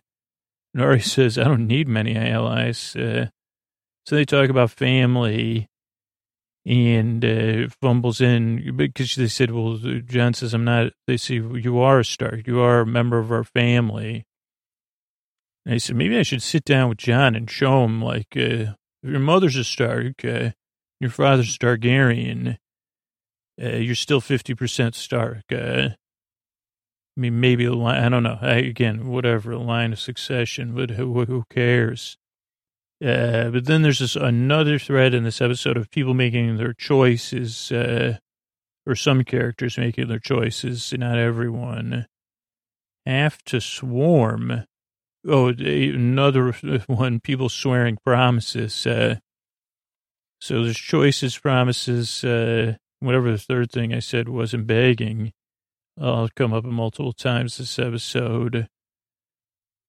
Nori 0.77 1.03
says, 1.09 1.39
I 1.39 1.45
don't 1.45 1.67
need 1.67 1.89
many 1.89 2.17
allies. 2.17 2.95
Uh, 2.95 3.27
so 4.07 4.15
they 4.15 4.25
talk 4.25 4.49
about 4.51 4.71
family 4.71 5.69
and 6.67 7.25
uh, 7.25 7.69
fumbles 7.81 8.21
in 8.21 8.77
because 8.77 9.15
they 9.15 9.29
said, 9.29 9.53
well, 9.53 9.79
Jon 10.05 10.35
says, 10.35 10.53
I'm 10.53 10.65
not, 10.65 10.93
they 11.07 11.17
say, 11.17 11.35
you 11.35 11.79
are 11.79 12.01
a 12.01 12.05
Stark. 12.05 12.49
You 12.49 12.61
are 12.61 12.81
a 12.81 12.87
member 12.87 13.19
of 13.19 13.31
our 13.31 13.45
family. 13.45 14.27
And 15.65 15.75
I 15.75 15.79
said, 15.79 15.95
maybe 15.95 16.19
I 16.19 16.25
should 16.25 16.43
sit 16.43 16.65
down 16.65 16.89
with 16.89 16.99
Jon 16.99 17.37
and 17.37 17.49
show 17.49 17.85
him, 17.85 18.03
like, 18.03 18.37
uh, 18.37 18.75
your 19.03 19.21
mother's 19.21 19.57
a 19.57 19.63
Stark, 19.63 20.25
uh, 20.25 20.51
your 20.99 21.11
father's 21.11 21.55
a 21.55 21.59
Targaryen, 21.59 22.59
uh, 23.63 23.77
you're 23.77 23.95
still 23.95 24.21
50% 24.21 24.97
Stark. 24.97 25.45
Uh, 25.53 25.91
I 27.17 27.21
mean, 27.21 27.39
maybe 27.39 27.69
I 27.69 28.09
don't 28.09 28.25
know. 28.25 28.39
I, 28.43 28.57
again, 28.57 29.07
whatever, 29.07 29.57
line 29.57 29.93
of 29.93 30.01
succession, 30.01 30.75
but 30.75 30.91
who, 30.91 31.25
who 31.25 31.45
cares? 31.49 32.19
Uh, 33.05 33.51
but 33.51 33.67
then 33.67 33.83
there's 33.83 33.99
this 33.99 34.17
another 34.17 34.79
thread 34.79 35.15
in 35.15 35.25
this 35.25 35.41
episode 35.41 35.77
of 35.77 35.91
people 35.91 36.15
making 36.15 36.57
their 36.57 36.73
choices, 36.73 37.71
uh, 37.71 38.17
or 38.87 38.95
some 38.95 39.23
characters 39.25 39.77
making 39.77 40.09
their 40.09 40.19
choices, 40.19 40.95
not 40.97 41.19
everyone, 41.19 42.07
have 43.05 43.43
to 43.45 43.61
swarm 43.61 44.65
Oh, 45.29 45.49
another 45.49 46.53
one, 46.87 47.21
people 47.21 47.49
swearing 47.49 47.99
promises. 48.05 48.87
Uh, 48.87 49.17
so 50.41 50.63
there's 50.63 50.79
choices, 50.79 51.37
promises, 51.37 52.23
uh, 52.23 52.77
whatever 53.01 53.33
the 53.33 53.39
third 53.39 53.73
thing 53.73 53.93
I 53.93 53.99
said 53.99 54.29
wasn't 54.29 54.67
begging. 54.67 55.33
I'll 56.01 56.29
come 56.37 56.53
up 56.53 56.65
multiple 56.65 57.13
times 57.13 57.57
this 57.57 57.79
episode. 57.79 58.69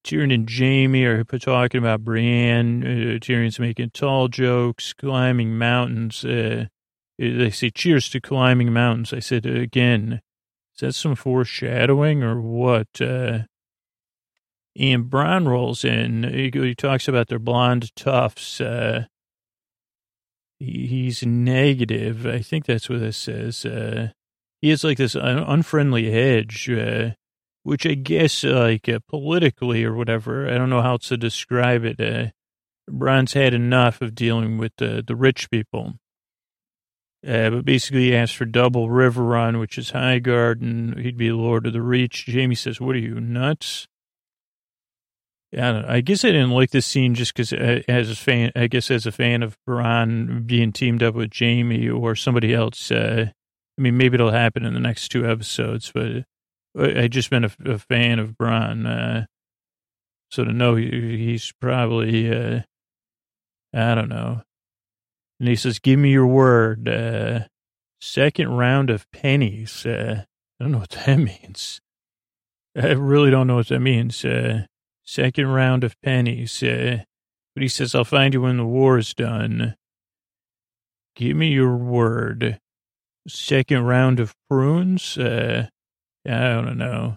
Tyrion 0.08 0.34
and 0.34 0.50
Jaime 0.50 1.04
are 1.04 1.24
talking 1.24 1.80
about 1.80 2.06
Brienne. 2.06 2.82
Uh, 2.82 3.20
Tyrion's 3.20 3.60
making 3.60 3.90
tall 3.90 4.30
jokes, 4.30 4.94
climbing 4.94 5.58
mountains. 5.58 6.24
Uh, 6.24 6.68
they 7.20 7.50
say, 7.50 7.70
cheers 7.70 8.10
to 8.10 8.22
climbing 8.22 8.72
mountains. 8.72 9.12
I 9.12 9.20
said, 9.20 9.46
again, 9.46 10.22
is 10.76 10.80
that 10.82 10.94
some 10.94 11.16
foreshadowing 11.16 12.24
or 12.24 12.40
what? 12.40 13.02
Uh, 13.02 13.40
and 14.78 15.10
Bronn 15.10 15.48
rolls 15.48 15.84
in. 15.84 16.24
He, 16.24 16.52
he 16.54 16.76
talks 16.76 17.08
about 17.08 17.28
their 17.28 17.40
blonde 17.40 17.94
tufts. 17.96 18.62
Uh, 18.62 19.06
he, 20.60 20.88
he's 20.88 21.26
negative. 21.26 22.26
I 22.26 22.40
think 22.40 22.66
that's 22.66 22.90
what 22.90 23.00
this 23.00 23.18
says. 23.18 23.66
Uh, 23.66 24.10
he 24.62 24.70
has 24.70 24.84
like 24.84 24.98
this 24.98 25.16
un- 25.16 25.40
unfriendly 25.40 26.12
edge, 26.12 26.70
uh, 26.70 27.12
which 27.68 27.86
I 27.86 27.96
guess 27.96 28.46
like 28.46 28.88
uh, 28.88 29.00
politically 29.10 29.84
or 29.84 29.94
whatever. 29.94 30.50
I 30.50 30.58
don't 30.58 30.70
know 30.70 30.82
how 30.82 30.96
to 30.96 31.18
describe 31.18 31.84
it. 31.84 32.00
Uh, 32.00 32.28
had 33.34 33.54
enough 33.54 34.02
of 34.02 34.16
dealing 34.16 34.58
with 34.58 34.72
the, 34.78 35.04
the 35.06 35.18
rich 35.18 35.52
people. 35.52 35.96
Uh, 37.28 37.50
but 37.50 37.66
basically, 37.66 38.06
he 38.06 38.16
asks 38.16 38.34
for 38.34 38.46
double 38.46 38.88
Riverrun, 38.88 39.60
which 39.60 39.78
is 39.78 39.92
Highgarden. 39.92 40.98
He'd 41.02 41.18
be 41.18 41.34
Lord 41.34 41.68
of 41.68 41.74
the 41.74 41.82
Reach. 41.82 42.30
Jaime 42.32 42.56
says, 42.56 42.80
What 42.80 42.96
are 42.96 43.00
you, 43.00 43.20
nuts? 43.20 43.90
Yeah, 45.52 45.84
I, 45.86 46.00
guess 46.00 46.24
I 46.24 46.30
didn't 46.30 46.52
like 46.52 46.72
this 46.72 46.86
scene 46.86 47.16
just 47.16 47.34
because, 47.34 47.52
uh, 47.52 47.82
as 47.90 48.10
a 48.10 48.16
fan, 48.16 48.54
I 48.56 48.68
guess 48.68 48.90
as 48.90 49.06
a 49.06 49.12
fan 49.12 49.44
of 49.44 49.58
Bronn 49.68 50.48
being 50.48 50.72
teamed 50.72 51.04
up 51.04 51.16
with 51.16 51.34
Jaime 51.38 51.90
or 51.90 52.16
somebody 52.16 52.54
else. 52.54 52.92
Uh, 52.92 53.26
I 53.78 53.82
mean, 53.82 53.98
maybe 53.98 54.16
it'll 54.16 54.32
happen 54.32 54.64
in 54.64 54.74
the 54.74 54.80
next 54.80 55.10
two 55.10 55.30
episodes, 55.30 55.92
but 55.94 56.24
I 56.80 57.08
just 57.08 57.30
been 57.30 57.46
a, 57.46 57.52
a 57.66 57.78
fan 57.78 58.20
of 58.20 58.38
Bronn, 58.38 58.86
uh, 58.86 59.26
so 60.30 60.44
to 60.44 60.54
know 60.54 60.76
he, 60.76 60.90
he's 61.18 61.52
probably, 61.60 62.30
uh, 62.32 62.62
I 63.74 63.96
don't 63.96 64.10
know. 64.10 64.44
And 65.40 65.50
he 65.50 65.56
says, 65.56 65.80
"Give 65.80 66.00
me 66.00 66.12
your 66.12 66.28
word." 66.28 66.88
Uh, 66.88 67.42
second 68.00 68.50
round 68.50 68.90
of 68.90 69.10
pennies. 69.12 69.86
Uh, 69.86 70.24
I 70.60 70.64
don't 70.64 70.72
know 70.72 70.80
what 70.80 70.92
that 70.92 71.16
means. 71.18 71.82
I 72.76 72.92
really 72.92 73.32
don't 73.32 73.48
know 73.48 73.56
what 73.56 73.70
that 73.70 73.80
means. 73.80 74.24
Uh, 74.24 74.66
Second 75.08 75.48
round 75.48 75.86
of 75.86 76.00
pennies. 76.02 76.62
Uh, 76.62 77.04
but 77.56 77.62
he 77.64 77.70
says, 77.70 77.96
I'll 77.96 78.04
find 78.04 78.34
you 78.34 78.42
when 78.42 78.58
the 78.58 78.66
war 78.66 78.98
is 78.98 79.14
done. 79.14 79.76
Give 81.16 81.38
me 81.38 81.48
your 81.48 81.78
word. 81.78 82.60
Second 83.26 83.84
round 83.84 84.20
of 84.20 84.36
prunes. 84.50 85.18
Uh, 85.18 85.70
I 86.28 86.62
don't 86.62 86.78
know. 86.78 87.16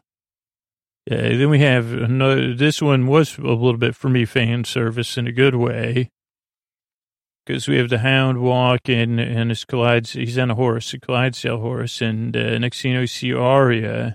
Uh, 1.11 1.17
then 1.17 1.51
we 1.51 1.61
have 1.61 1.93
another. 1.93 2.55
This 2.55 2.81
one 2.81 3.07
was 3.07 3.37
a 3.39 3.43
little 3.43 3.77
bit 3.77 3.97
for 3.97 4.09
me 4.09 4.25
fan 4.25 4.65
service 4.65 5.17
in 5.19 5.27
a 5.27 5.33
good 5.33 5.55
way. 5.55 6.11
Because 7.47 7.67
we 7.67 7.79
have 7.79 7.89
the 7.89 7.99
hound 7.99 8.43
walking 8.43 9.19
and 9.19 9.51
his 9.51 9.65
collides. 9.65 10.13
He's 10.13 10.39
on 10.39 10.51
a 10.51 10.55
horse, 10.55 10.93
a 10.95 11.01
Clydesdale 11.01 11.59
horse. 11.59 12.01
And 12.01 12.37
uh, 12.37 12.59
next 12.59 12.83
thing 12.83 12.93
you 12.93 12.97
know, 12.99 13.01
you 13.01 13.07
see 13.07 13.35
Arya 13.35 14.15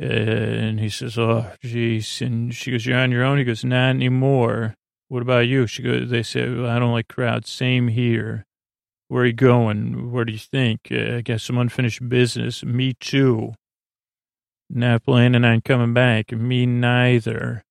and 0.00 0.78
he 0.78 0.88
says, 0.88 1.18
"Oh, 1.18 1.50
geez." 1.62 2.22
And 2.22 2.54
she 2.54 2.70
goes, 2.70 2.86
"You're 2.86 2.98
on 2.98 3.10
your 3.10 3.24
own." 3.24 3.38
He 3.38 3.44
goes, 3.44 3.64
"Not 3.64 3.90
anymore." 3.90 4.74
What 5.08 5.22
about 5.22 5.46
you? 5.46 5.66
She 5.66 5.82
goes. 5.82 6.10
They 6.10 6.22
say, 6.22 6.48
well, 6.48 6.70
"I 6.70 6.78
don't 6.78 6.92
like 6.92 7.08
crowds." 7.08 7.50
Same 7.50 7.88
here. 7.88 8.44
Where 9.08 9.22
are 9.22 9.26
you 9.26 9.32
going? 9.32 10.12
Where 10.12 10.24
do 10.24 10.32
you 10.32 10.38
think? 10.38 10.88
Uh, 10.90 11.16
I 11.16 11.20
guess 11.22 11.42
some 11.44 11.58
unfinished 11.58 12.08
business. 12.08 12.62
Me 12.62 12.94
too. 13.00 13.54
Not 14.70 15.04
planning 15.04 15.44
on 15.44 15.62
coming 15.62 15.94
back. 15.94 16.30
Me 16.32 16.66
neither. 16.66 17.64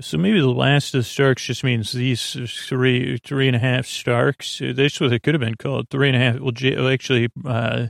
So 0.00 0.18
maybe 0.18 0.40
the 0.40 0.48
last 0.48 0.94
of 0.94 1.00
the 1.00 1.04
Starks 1.04 1.44
just 1.44 1.64
means 1.64 1.92
these 1.92 2.36
three, 2.68 3.18
three 3.18 3.46
and 3.48 3.56
a 3.56 3.60
half 3.60 3.86
Starks. 3.86 4.60
That's 4.62 5.00
what 5.00 5.12
it 5.12 5.22
could 5.22 5.34
have 5.34 5.40
been 5.40 5.56
called. 5.56 5.88
Three 5.90 6.08
and 6.08 6.16
a 6.16 6.20
half. 6.20 6.38
Well, 6.38 6.88
actually, 6.88 7.28
uh, 7.44 7.86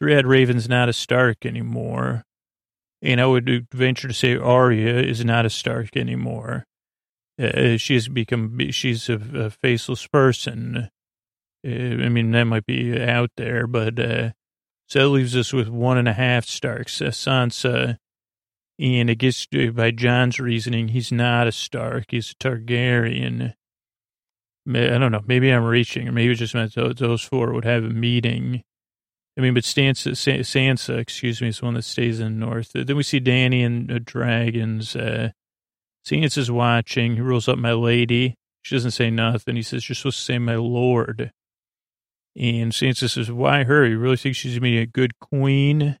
three-head 0.00 0.26
Raven's 0.26 0.68
not 0.68 0.88
a 0.88 0.92
Stark 0.92 1.46
anymore. 1.46 2.24
And 3.00 3.20
I 3.20 3.26
would 3.26 3.68
venture 3.72 4.08
to 4.08 4.14
say 4.14 4.36
Arya 4.36 4.98
is 5.00 5.24
not 5.24 5.46
a 5.46 5.50
Stark 5.50 5.96
anymore. 5.96 6.66
Uh, 7.40 7.76
she 7.76 7.94
has 7.94 8.08
become, 8.08 8.58
she's 8.70 9.08
a, 9.08 9.20
a 9.34 9.50
faceless 9.50 10.06
person. 10.06 10.90
Uh, 11.66 11.70
I 11.70 12.08
mean, 12.08 12.32
that 12.32 12.44
might 12.44 12.66
be 12.66 13.00
out 13.00 13.30
there, 13.36 13.66
but 13.66 13.98
uh, 13.98 14.30
so 14.88 14.98
that 14.98 15.08
leaves 15.08 15.36
us 15.36 15.52
with 15.52 15.68
one 15.68 15.98
and 15.98 16.08
a 16.08 16.12
half 16.12 16.44
Starks. 16.46 17.00
Uh, 17.00 17.06
Sansa, 17.06 17.96
and 18.78 19.10
I 19.10 19.14
guess 19.14 19.46
uh, 19.54 19.70
by 19.70 19.90
Jon's 19.90 20.40
reasoning, 20.40 20.88
he's 20.88 21.12
not 21.12 21.46
a 21.46 21.52
Stark, 21.52 22.06
he's 22.08 22.32
a 22.32 22.34
Targaryen. 22.34 23.54
I 24.68 24.98
don't 24.98 25.12
know. 25.12 25.22
Maybe 25.26 25.50
I'm 25.50 25.64
reaching, 25.64 26.08
or 26.08 26.12
maybe 26.12 26.32
it 26.32 26.36
just 26.36 26.54
meant 26.54 26.74
those 26.74 27.22
four 27.22 27.54
would 27.54 27.64
have 27.64 27.84
a 27.84 27.88
meeting 27.88 28.64
I 29.38 29.40
mean, 29.40 29.54
but 29.54 29.62
Sansa, 29.62 30.12
Sansa, 30.12 30.98
excuse 30.98 31.40
me, 31.40 31.48
is 31.48 31.62
one 31.62 31.74
that 31.74 31.84
stays 31.84 32.18
in 32.18 32.40
the 32.40 32.46
north. 32.46 32.72
Then 32.74 32.96
we 32.96 33.04
see 33.04 33.20
Dany 33.20 33.64
and 33.64 33.90
uh, 33.90 34.00
dragons. 34.04 34.96
Uh, 34.96 35.30
Sansa's 36.04 36.50
watching. 36.50 37.14
He 37.14 37.20
rolls 37.20 37.48
up, 37.48 37.56
my 37.56 37.72
lady. 37.72 38.34
She 38.62 38.74
doesn't 38.74 38.90
say 38.90 39.10
nothing. 39.10 39.54
He 39.54 39.62
says, 39.62 39.88
you're 39.88 39.94
supposed 39.94 40.18
to 40.18 40.24
say 40.24 40.38
my 40.40 40.56
lord. 40.56 41.30
And 42.38 42.70
Sansa 42.72 43.10
says, 43.10 43.32
why 43.32 43.64
her? 43.64 43.84
You 43.84 43.98
really 43.98 44.16
think 44.16 44.36
she's 44.36 44.52
going 44.52 44.60
to 44.60 44.60
be 44.60 44.78
a 44.78 44.86
good 44.86 45.18
queen? 45.18 45.98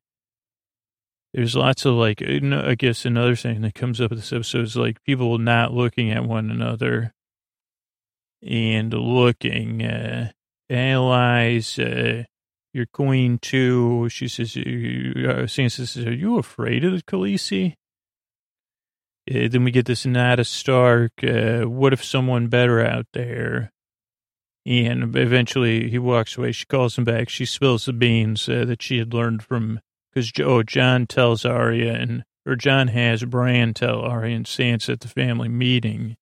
There's 1.34 1.56
lots 1.56 1.84
of 1.84 1.94
like, 1.94 2.22
I 2.22 2.76
guess 2.76 3.04
another 3.04 3.34
thing 3.34 3.60
that 3.62 3.74
comes 3.74 4.00
up 4.00 4.12
in 4.12 4.18
this 4.18 4.32
episode 4.32 4.62
is 4.62 4.76
like 4.76 5.02
people 5.02 5.36
not 5.38 5.74
looking 5.74 6.12
at 6.12 6.24
one 6.24 6.50
another. 6.50 7.12
and 8.42 8.92
looking. 8.92 9.84
Uh, 9.84 10.30
analyze 10.70 11.78
uh, 11.78 12.24
your 12.72 12.86
queen 12.86 13.38
too. 13.38 14.08
She 14.08 14.28
says, 14.28 14.56
uh, 14.56 14.60
Sansa 15.46 15.86
says, 15.86 16.06
are 16.06 16.12
you 16.12 16.38
afraid 16.38 16.84
of 16.84 16.92
the 16.92 17.02
Khaleesi? 17.02 17.74
Uh, 19.30 19.48
then 19.48 19.64
we 19.64 19.70
get 19.70 19.86
this 19.86 20.06
Nada 20.06 20.44
Stark. 20.44 21.12
Uh, 21.22 21.62
what 21.62 21.92
if 21.92 22.04
someone 22.04 22.48
better 22.48 22.84
out 22.84 23.06
there? 23.12 23.72
And 24.66 25.16
eventually 25.16 25.88
he 25.88 25.98
walks 25.98 26.36
away. 26.36 26.52
She 26.52 26.66
calls 26.66 26.98
him 26.98 27.04
back. 27.04 27.28
She 27.28 27.46
spills 27.46 27.86
the 27.86 27.92
beans 27.92 28.48
uh, 28.48 28.64
that 28.66 28.82
she 28.82 28.98
had 28.98 29.14
learned 29.14 29.42
from, 29.42 29.80
because 30.12 30.30
oh, 30.40 30.62
Jon 30.62 31.06
tells 31.06 31.44
Arya 31.44 31.94
and, 31.94 32.24
or 32.46 32.56
Jon 32.56 32.88
has 32.88 33.24
Bran 33.24 33.72
tell 33.74 34.00
Arya 34.00 34.36
and 34.36 34.46
Sansa 34.46 34.94
at 34.94 35.00
the 35.00 35.08
family 35.08 35.48
meeting 35.48 36.16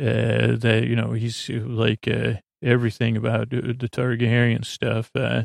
uh, 0.00 0.56
that, 0.56 0.84
you 0.88 0.96
know, 0.96 1.12
he's 1.12 1.48
like, 1.48 2.08
uh, 2.08 2.34
everything 2.62 3.16
about 3.16 3.50
the 3.50 3.88
Targaryen 3.92 4.64
stuff. 4.64 5.10
Uh, 5.14 5.42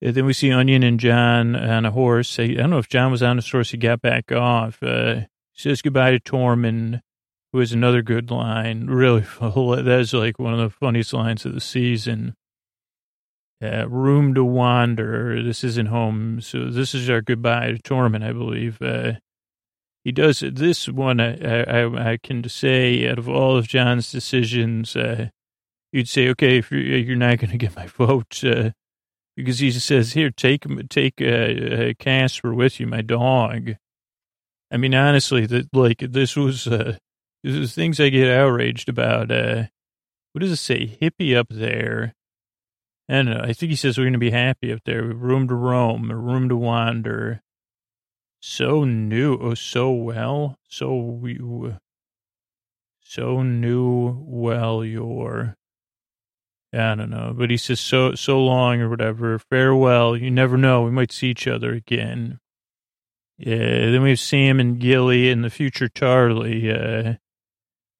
then 0.00 0.26
we 0.26 0.32
see 0.32 0.52
Onion 0.52 0.82
and 0.82 1.00
Jon 1.00 1.56
on 1.56 1.84
a 1.86 1.90
horse. 1.90 2.38
I 2.38 2.48
don't 2.48 2.70
know 2.70 2.78
if 2.78 2.88
Jon 2.88 3.10
was 3.10 3.22
on 3.22 3.36
his 3.36 3.50
horse. 3.50 3.70
He 3.70 3.78
got 3.78 4.02
back 4.02 4.30
off. 4.30 4.82
Uh, 4.82 5.22
says 5.54 5.82
goodbye 5.82 6.12
to 6.12 6.20
Tormund, 6.20 7.00
is 7.54 7.72
another 7.72 8.02
good 8.02 8.30
line. 8.30 8.86
Really, 8.86 9.22
that 9.40 9.98
is 10.00 10.12
like 10.12 10.38
one 10.38 10.54
of 10.54 10.60
the 10.60 10.70
funniest 10.70 11.12
lines 11.12 11.44
of 11.44 11.54
the 11.54 11.60
season. 11.60 12.34
Uh, 13.62 13.88
room 13.88 14.34
to 14.34 14.44
wander. 14.44 15.42
This 15.42 15.64
isn't 15.64 15.86
home. 15.86 16.40
So 16.42 16.68
this 16.70 16.94
is 16.94 17.08
our 17.08 17.22
goodbye 17.22 17.72
to 17.72 17.78
Tormund, 17.78 18.22
I 18.22 18.32
believe. 18.32 18.80
Uh, 18.82 19.14
he 20.04 20.12
does 20.12 20.40
this 20.40 20.88
one. 20.88 21.18
I, 21.18 21.62
I, 21.62 22.12
I 22.12 22.18
can 22.22 22.48
say 22.48 23.08
out 23.08 23.18
of 23.18 23.28
all 23.28 23.56
of 23.56 23.66
Jon's 23.66 24.12
decisions, 24.12 24.94
uh, 24.94 25.30
you'd 25.90 26.08
say, 26.08 26.28
okay, 26.28 26.58
if 26.58 26.70
you're, 26.70 26.80
you're 26.80 27.16
not 27.16 27.38
going 27.38 27.50
to 27.50 27.56
get 27.56 27.74
my 27.74 27.86
vote, 27.98 28.44
uh, 28.44 28.70
because 29.36 29.58
he 29.58 29.70
says, 29.72 30.12
here, 30.12 30.30
take 30.30 30.64
take 30.88 31.14
uh, 31.20 31.24
uh, 31.24 31.92
Casper 31.98 32.54
with 32.54 32.78
you, 32.78 32.86
my 32.86 33.02
dog. 33.02 33.72
I 34.70 34.76
mean, 34.76 34.94
honestly, 34.94 35.46
that 35.46 35.74
like 35.74 35.98
this 35.98 36.36
was 36.36 36.66
uh, 36.66 36.98
this 37.46 37.54
is 37.54 37.74
things 37.74 38.00
I 38.00 38.08
get 38.08 38.28
outraged 38.28 38.88
about. 38.88 39.30
Uh, 39.30 39.64
what 40.32 40.40
does 40.40 40.50
it 40.50 40.56
say? 40.56 40.98
Hippie 41.00 41.36
up 41.36 41.46
there. 41.48 42.14
I 43.08 43.14
don't 43.14 43.26
know. 43.26 43.40
I 43.40 43.52
think 43.52 43.70
he 43.70 43.76
says 43.76 43.96
we're 43.96 44.04
going 44.04 44.14
to 44.14 44.18
be 44.18 44.32
happy 44.32 44.72
up 44.72 44.80
there. 44.84 45.04
Room 45.04 45.46
to 45.46 45.54
roam, 45.54 46.10
room 46.10 46.48
to 46.48 46.56
wander. 46.56 47.40
So 48.40 48.82
new, 48.84 49.38
oh, 49.40 49.54
so 49.54 49.92
well, 49.92 50.58
so 50.68 50.96
we, 50.96 51.38
so 53.00 53.42
new, 53.42 54.24
well, 54.26 54.84
you're. 54.84 55.56
I 56.72 56.94
don't 56.96 57.10
know, 57.10 57.32
but 57.34 57.50
he 57.50 57.56
says 57.56 57.78
so 57.78 58.14
so 58.16 58.42
long 58.42 58.80
or 58.80 58.90
whatever. 58.90 59.38
Farewell. 59.38 60.16
You 60.16 60.30
never 60.30 60.56
know. 60.56 60.82
We 60.82 60.90
might 60.90 61.12
see 61.12 61.28
each 61.28 61.46
other 61.46 61.72
again. 61.72 62.40
Yeah. 63.38 63.90
Then 63.90 64.02
we 64.02 64.10
have 64.10 64.20
Sam 64.20 64.58
and 64.58 64.78
Gilly 64.80 65.30
and 65.30 65.44
the 65.44 65.48
future 65.48 65.88
Charlie. 65.88 66.70
Uh, 66.70 67.14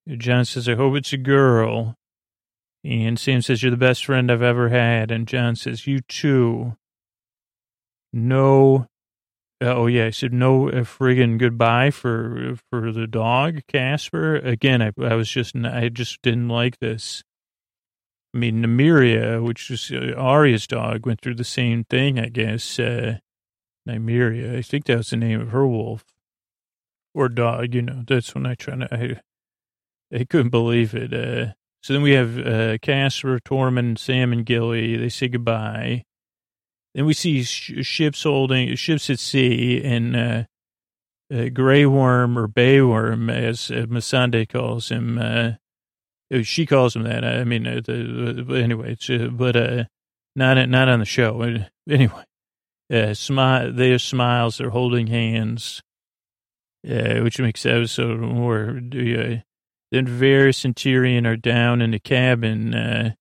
Jon 0.08 0.44
says, 0.44 0.68
"I 0.68 0.74
hope 0.74 0.96
it's 0.96 1.12
a 1.12 1.18
girl." 1.18 1.96
And 2.84 3.18
Sam 3.18 3.42
says, 3.42 3.62
"You're 3.62 3.70
the 3.70 3.76
best 3.76 4.04
friend 4.04 4.30
I've 4.30 4.42
ever 4.42 4.68
had." 4.68 5.10
And 5.10 5.26
Jon 5.26 5.56
says, 5.56 5.86
"You 5.86 6.00
too." 6.00 6.76
No. 8.12 8.86
Oh 9.60 9.86
yeah, 9.86 10.06
I 10.06 10.10
said 10.10 10.32
no 10.32 10.68
uh, 10.68 10.84
friggin' 10.84 11.38
goodbye 11.38 11.90
for 11.90 12.56
for 12.70 12.92
the 12.92 13.06
dog 13.06 13.62
Casper. 13.68 14.36
Again, 14.36 14.82
I 14.82 14.92
I 15.02 15.14
was 15.14 15.30
just 15.30 15.56
I 15.56 15.88
just 15.88 16.22
didn't 16.22 16.48
like 16.48 16.78
this. 16.78 17.24
I 18.34 18.38
mean, 18.38 18.62
Nymeria, 18.62 19.42
which 19.42 19.70
is 19.70 19.90
uh, 19.90 20.12
Arya's 20.16 20.66
dog, 20.66 21.06
went 21.06 21.22
through 21.22 21.36
the 21.36 21.44
same 21.44 21.84
thing, 21.84 22.18
I 22.18 22.28
guess. 22.28 22.78
Uh, 22.78 23.18
Nymeria, 23.88 24.58
I 24.58 24.62
think 24.62 24.84
that 24.84 24.98
was 24.98 25.10
the 25.10 25.16
name 25.16 25.40
of 25.40 25.52
her 25.52 25.66
wolf 25.66 26.04
or 27.14 27.30
dog. 27.30 27.74
You 27.74 27.82
know, 27.82 28.04
that's 28.06 28.34
when 28.34 28.44
I 28.44 28.54
try 28.54 28.76
to, 28.76 28.94
I, 28.94 29.20
I 30.12 30.24
couldn't 30.24 30.50
believe 30.50 30.94
it. 30.94 31.12
Uh, 31.12 31.52
so 31.82 31.92
then 31.92 32.02
we 32.02 32.12
have 32.12 32.38
uh, 32.38 32.78
Casper, 32.78 33.38
Tormund, 33.38 33.98
Sam, 33.98 34.32
and 34.32 34.44
Gilly. 34.44 34.96
They 34.96 35.08
say 35.08 35.28
goodbye. 35.28 36.04
Then 36.94 37.06
we 37.06 37.14
see 37.14 37.42
sh- 37.42 37.84
ships 37.84 38.22
holding, 38.22 38.74
ships 38.76 39.10
at 39.10 39.18
sea, 39.18 39.82
and 39.84 40.16
uh, 40.16 40.44
uh, 41.32 41.48
Grey 41.50 41.86
Worm 41.86 42.38
or 42.38 42.46
Bay 42.46 42.80
Worm, 42.80 43.28
as 43.28 43.70
uh, 43.70 43.86
Missandei 43.88 44.48
calls 44.48 44.88
him, 44.88 45.18
uh, 45.18 45.52
uh, 46.32 46.42
she 46.42 46.66
calls 46.66 46.96
him 46.96 47.02
that. 47.04 47.24
I 47.24 47.44
mean, 47.44 47.66
uh, 47.66 47.80
the, 47.84 48.46
uh, 48.48 48.54
anyway, 48.54 48.92
it's, 48.92 49.08
uh, 49.08 49.28
but 49.30 49.56
not 50.34 50.68
not 50.68 50.88
on 50.88 51.00
the 51.00 51.04
show. 51.04 51.60
Anyway, 51.88 52.24
uh, 52.92 53.14
smile. 53.14 53.72
Their 53.72 54.00
smiles. 54.00 54.58
They're 54.58 54.70
holding 54.70 55.06
hands, 55.06 55.80
which 56.82 57.38
makes 57.38 57.62
the 57.62 57.74
episode 57.74 58.18
more. 58.18 58.80
Then 59.90 60.06
Varys 60.06 60.64
and 60.64 60.74
Tyrion 60.74 61.26
are 61.26 61.36
down 61.36 61.80
in 61.80 61.92
the 61.92 61.98
cabin. 61.98 62.74
Uh, 62.74 63.12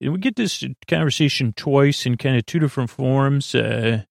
and 0.00 0.12
we 0.12 0.18
get 0.18 0.36
this 0.36 0.62
conversation 0.86 1.52
twice 1.56 2.06
in 2.06 2.16
kind 2.16 2.36
of 2.36 2.46
two 2.46 2.58
different 2.58 2.90
forms. 2.90 3.54
Uh, 3.54 4.04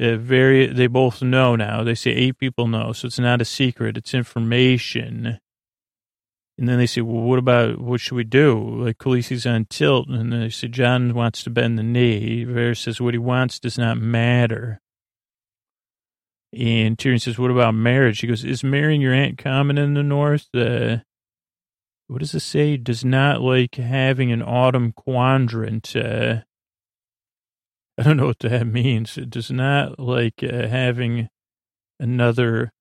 uh, 0.00 0.16
very, 0.16 0.66
they 0.66 0.86
both 0.86 1.22
know 1.22 1.56
now. 1.56 1.82
They 1.82 1.94
say 1.94 2.10
eight 2.10 2.38
people 2.38 2.68
know, 2.68 2.92
so 2.92 3.06
it's 3.06 3.18
not 3.18 3.40
a 3.40 3.44
secret. 3.44 3.96
It's 3.96 4.14
information. 4.14 5.40
And 6.58 6.68
then 6.68 6.78
they 6.78 6.86
say, 6.86 7.02
well, 7.02 7.22
what 7.22 7.38
about, 7.38 7.78
what 7.78 8.00
should 8.00 8.14
we 8.14 8.24
do? 8.24 8.58
Like 8.58 8.98
Khaleesi's 8.98 9.44
on 9.44 9.66
tilt. 9.66 10.08
And 10.08 10.32
they 10.32 10.48
say, 10.48 10.68
John 10.68 11.12
wants 11.12 11.42
to 11.42 11.50
bend 11.50 11.78
the 11.78 11.82
knee. 11.82 12.46
Varys 12.46 12.78
says, 12.78 13.00
what 13.00 13.14
he 13.14 13.18
wants 13.18 13.58
does 13.58 13.76
not 13.76 13.98
matter. 13.98 14.80
And 16.56 16.96
Tyrion 16.96 17.20
says, 17.20 17.38
what 17.38 17.50
about 17.50 17.74
marriage? 17.74 18.20
He 18.20 18.26
goes, 18.26 18.44
is 18.44 18.64
marrying 18.64 19.02
your 19.02 19.12
aunt 19.12 19.36
common 19.36 19.76
in 19.76 19.92
the 19.94 20.02
North? 20.02 20.46
Uh, 20.54 20.98
what 22.06 22.20
does 22.20 22.34
it 22.34 22.40
say? 22.40 22.76
Does 22.76 23.04
not 23.04 23.42
like 23.42 23.74
having 23.74 24.32
an 24.32 24.42
autumn 24.42 24.92
quadrant. 24.92 25.94
Uh, 25.94 26.42
I 27.98 28.02
don't 28.02 28.16
know 28.16 28.26
what 28.26 28.38
that 28.38 28.66
means. 28.66 29.18
It 29.18 29.28
does 29.28 29.50
not 29.50 29.98
like 29.98 30.42
uh, 30.42 30.68
having 30.68 31.28
another 32.00 32.72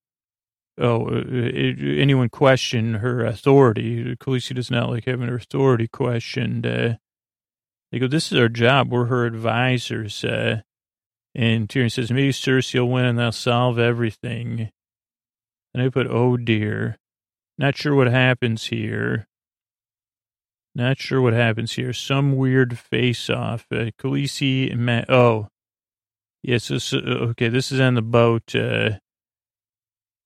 oh, 0.80 1.07
uh, 1.07 1.19
uh, 1.19 1.73
anyone 1.97 2.30
question 2.30 2.95
her 2.95 3.26
authority. 3.26 4.15
Khaleesi 4.15 4.55
does 4.55 4.71
not 4.71 4.89
like 4.89 5.05
having 5.05 5.28
her 5.28 5.36
authority 5.36 5.88
questioned. 5.88 6.65
Uh, 6.65 6.95
they 7.91 7.99
go, 7.99 8.07
this 8.07 8.32
is 8.32 8.38
our 8.38 8.49
job. 8.49 8.91
We're 8.91 9.05
her 9.05 9.26
advisors. 9.26 10.23
Uh, 10.23 10.61
and 11.36 11.67
Tyrion 11.67 11.91
says, 11.91 12.11
maybe 12.11 12.31
Cersei 12.31 12.79
will 12.79 12.89
win 12.89 13.05
and 13.05 13.19
they'll 13.19 13.31
solve 13.31 13.77
everything. 13.77 14.71
And 15.73 15.83
I 15.83 15.89
put, 15.89 16.07
oh 16.07 16.38
dear. 16.38 16.97
Not 17.57 17.77
sure 17.77 17.95
what 17.95 18.07
happens 18.07 18.65
here. 18.65 19.27
Not 20.73 20.97
sure 20.97 21.21
what 21.21 21.33
happens 21.33 21.73
here. 21.73 21.93
Some 21.93 22.36
weird 22.36 22.77
face-off. 22.77 23.65
Uh, 23.71 23.91
Khaleesi 23.97 24.71
and 24.71 24.86
Matt. 24.86 25.09
Oh, 25.09 25.47
yes. 26.43 26.65
So, 26.83 26.97
okay, 26.97 27.47
this 27.47 27.71
is 27.71 27.79
on 27.79 27.93
the 27.93 28.01
boat. 28.01 28.53
Uh, 28.53 28.99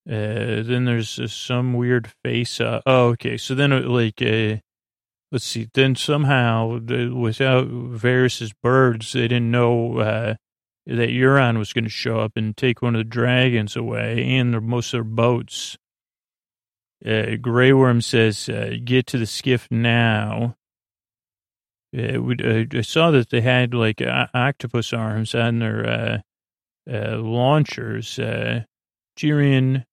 uh, 0.09 0.63
then 0.63 0.85
there's 0.85 1.19
uh, 1.19 1.27
some 1.27 1.75
weird 1.75 2.11
face. 2.23 2.59
Uh, 2.59 2.81
oh, 2.87 3.09
okay. 3.09 3.37
So 3.37 3.53
then, 3.53 3.71
uh, 3.71 3.81
like, 3.81 4.19
uh, 4.23 4.57
let's 5.31 5.45
see. 5.45 5.69
Then 5.71 5.95
somehow, 5.95 6.79
without 6.79 7.67
Varys's 7.67 8.53
birds, 8.63 9.13
they 9.13 9.27
didn't 9.27 9.51
know 9.51 9.99
uh, 9.99 10.35
that 10.89 11.09
Euron 11.09 11.57
was 11.57 11.71
going 11.71 11.83
to 11.83 11.89
show 11.89 12.19
up 12.19 12.33
and 12.35 12.57
take 12.57 12.81
one 12.81 12.95
of 12.95 12.99
the 12.99 13.03
dragons 13.03 13.75
away 13.75 14.37
and 14.37 14.51
their, 14.53 14.61
most 14.61 14.87
of 14.87 14.91
their 14.97 15.03
boats. 15.03 15.77
Uh, 17.05 17.35
Grey 17.39 17.71
Worm 17.71 18.01
says, 18.01 18.49
uh, 18.49 18.75
"Get 18.83 19.07
to 19.07 19.17
the 19.17 19.25
skiff 19.25 19.67
now." 19.69 20.55
Uh, 21.97 22.21
we, 22.21 22.35
uh, 22.43 22.65
I 22.77 22.81
saw 22.81 23.11
that 23.11 23.29
they 23.29 23.41
had 23.41 23.73
like 23.73 24.01
octopus 24.01 24.91
arms 24.91 25.33
on 25.33 25.59
their 25.59 25.87
uh, 25.87 26.17
uh, 26.91 27.17
launchers. 27.17 28.19
Uh, 28.19 28.63
Tyrion 29.17 29.85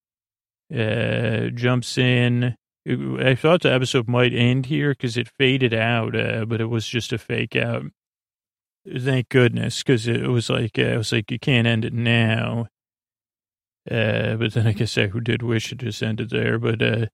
jumps 0.70 1.98
in. 1.98 2.56
I 2.88 3.34
thought 3.34 3.62
the 3.62 3.72
episode 3.72 4.08
might 4.08 4.32
end 4.32 4.66
here 4.66 4.90
because 4.90 5.16
it 5.16 5.28
faded 5.28 5.74
out, 5.74 6.12
but 6.48 6.60
it 6.60 6.66
was 6.66 6.86
just 6.86 7.12
a 7.12 7.18
fake 7.18 7.56
out. 7.56 7.84
Thank 8.86 9.28
goodness, 9.28 9.82
because 9.82 10.06
it 10.06 10.28
was 10.28 10.48
like 10.48 10.78
uh, 10.78 10.82
it 10.82 10.96
was 10.96 11.12
like 11.12 11.30
you 11.30 11.38
can't 11.38 11.66
end 11.66 11.84
it 11.84 11.92
now. 11.92 12.68
Uh, 13.90 14.36
but 14.36 14.52
then 14.52 14.66
I 14.66 14.72
guess 14.72 14.96
I 14.98 15.06
did 15.06 15.42
wish 15.42 15.72
it 15.72 15.78
just 15.78 16.02
ended 16.02 16.30
there. 16.30 16.58
But 16.58 16.82
uh, 16.82 17.06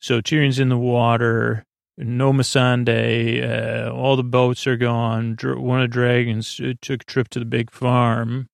so 0.00 0.20
Tyrion's 0.20 0.58
in 0.58 0.68
the 0.68 0.78
water. 0.78 1.64
No 1.98 2.32
Missandei. 2.32 3.42
Uh, 3.42 3.90
all 3.90 4.16
the 4.16 4.24
boats 4.24 4.66
are 4.66 4.76
gone. 4.76 5.36
One 5.42 5.80
of 5.80 5.90
the 5.90 5.92
dragons 5.92 6.60
uh, 6.60 6.74
took 6.82 7.02
a 7.02 7.06
trip 7.06 7.28
to 7.30 7.38
the 7.38 7.46
big 7.46 7.70
farm 7.70 8.48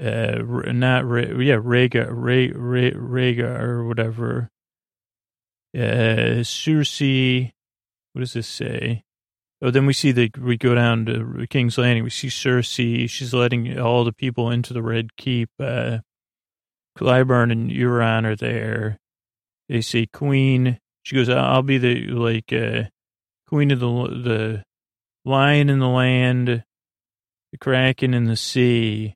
uh, 0.00 0.42
not 0.72 1.04
yeah, 1.38 1.58
Rega, 1.62 2.12
Re, 2.12 2.50
Re, 2.52 2.92
Rega 2.92 3.60
or 3.60 3.84
whatever. 3.84 4.50
Uh, 5.74 6.42
Cersei, 6.42 7.52
what 8.12 8.20
does 8.20 8.32
this 8.32 8.48
say? 8.48 9.04
Oh, 9.62 9.70
then 9.70 9.86
we 9.86 9.92
see 9.92 10.12
that 10.12 10.36
we 10.38 10.56
go 10.56 10.74
down 10.74 11.06
to 11.06 11.46
King's 11.48 11.78
Landing. 11.78 12.04
We 12.04 12.10
see 12.10 12.28
Cersei. 12.28 13.08
She's 13.08 13.32
letting 13.32 13.78
all 13.78 14.04
the 14.04 14.12
people 14.12 14.50
into 14.50 14.74
the 14.74 14.82
Red 14.82 15.16
Keep. 15.16 15.50
Uh, 15.58 15.98
Qyburn 16.98 17.50
and 17.50 17.70
Euron 17.70 18.24
are 18.24 18.36
there. 18.36 18.98
They 19.68 19.80
say 19.80 20.06
Queen. 20.06 20.78
She 21.02 21.16
goes, 21.16 21.28
"I'll 21.28 21.62
be 21.62 21.78
the 21.78 22.06
like 22.08 22.52
uh, 22.52 22.84
Queen 23.48 23.70
of 23.70 23.80
the 23.80 23.86
the 23.86 24.64
Lion 25.24 25.70
in 25.70 25.78
the 25.78 25.88
land, 25.88 26.48
the 26.48 27.58
Kraken 27.58 28.14
in 28.14 28.24
the 28.24 28.36
sea." 28.36 29.14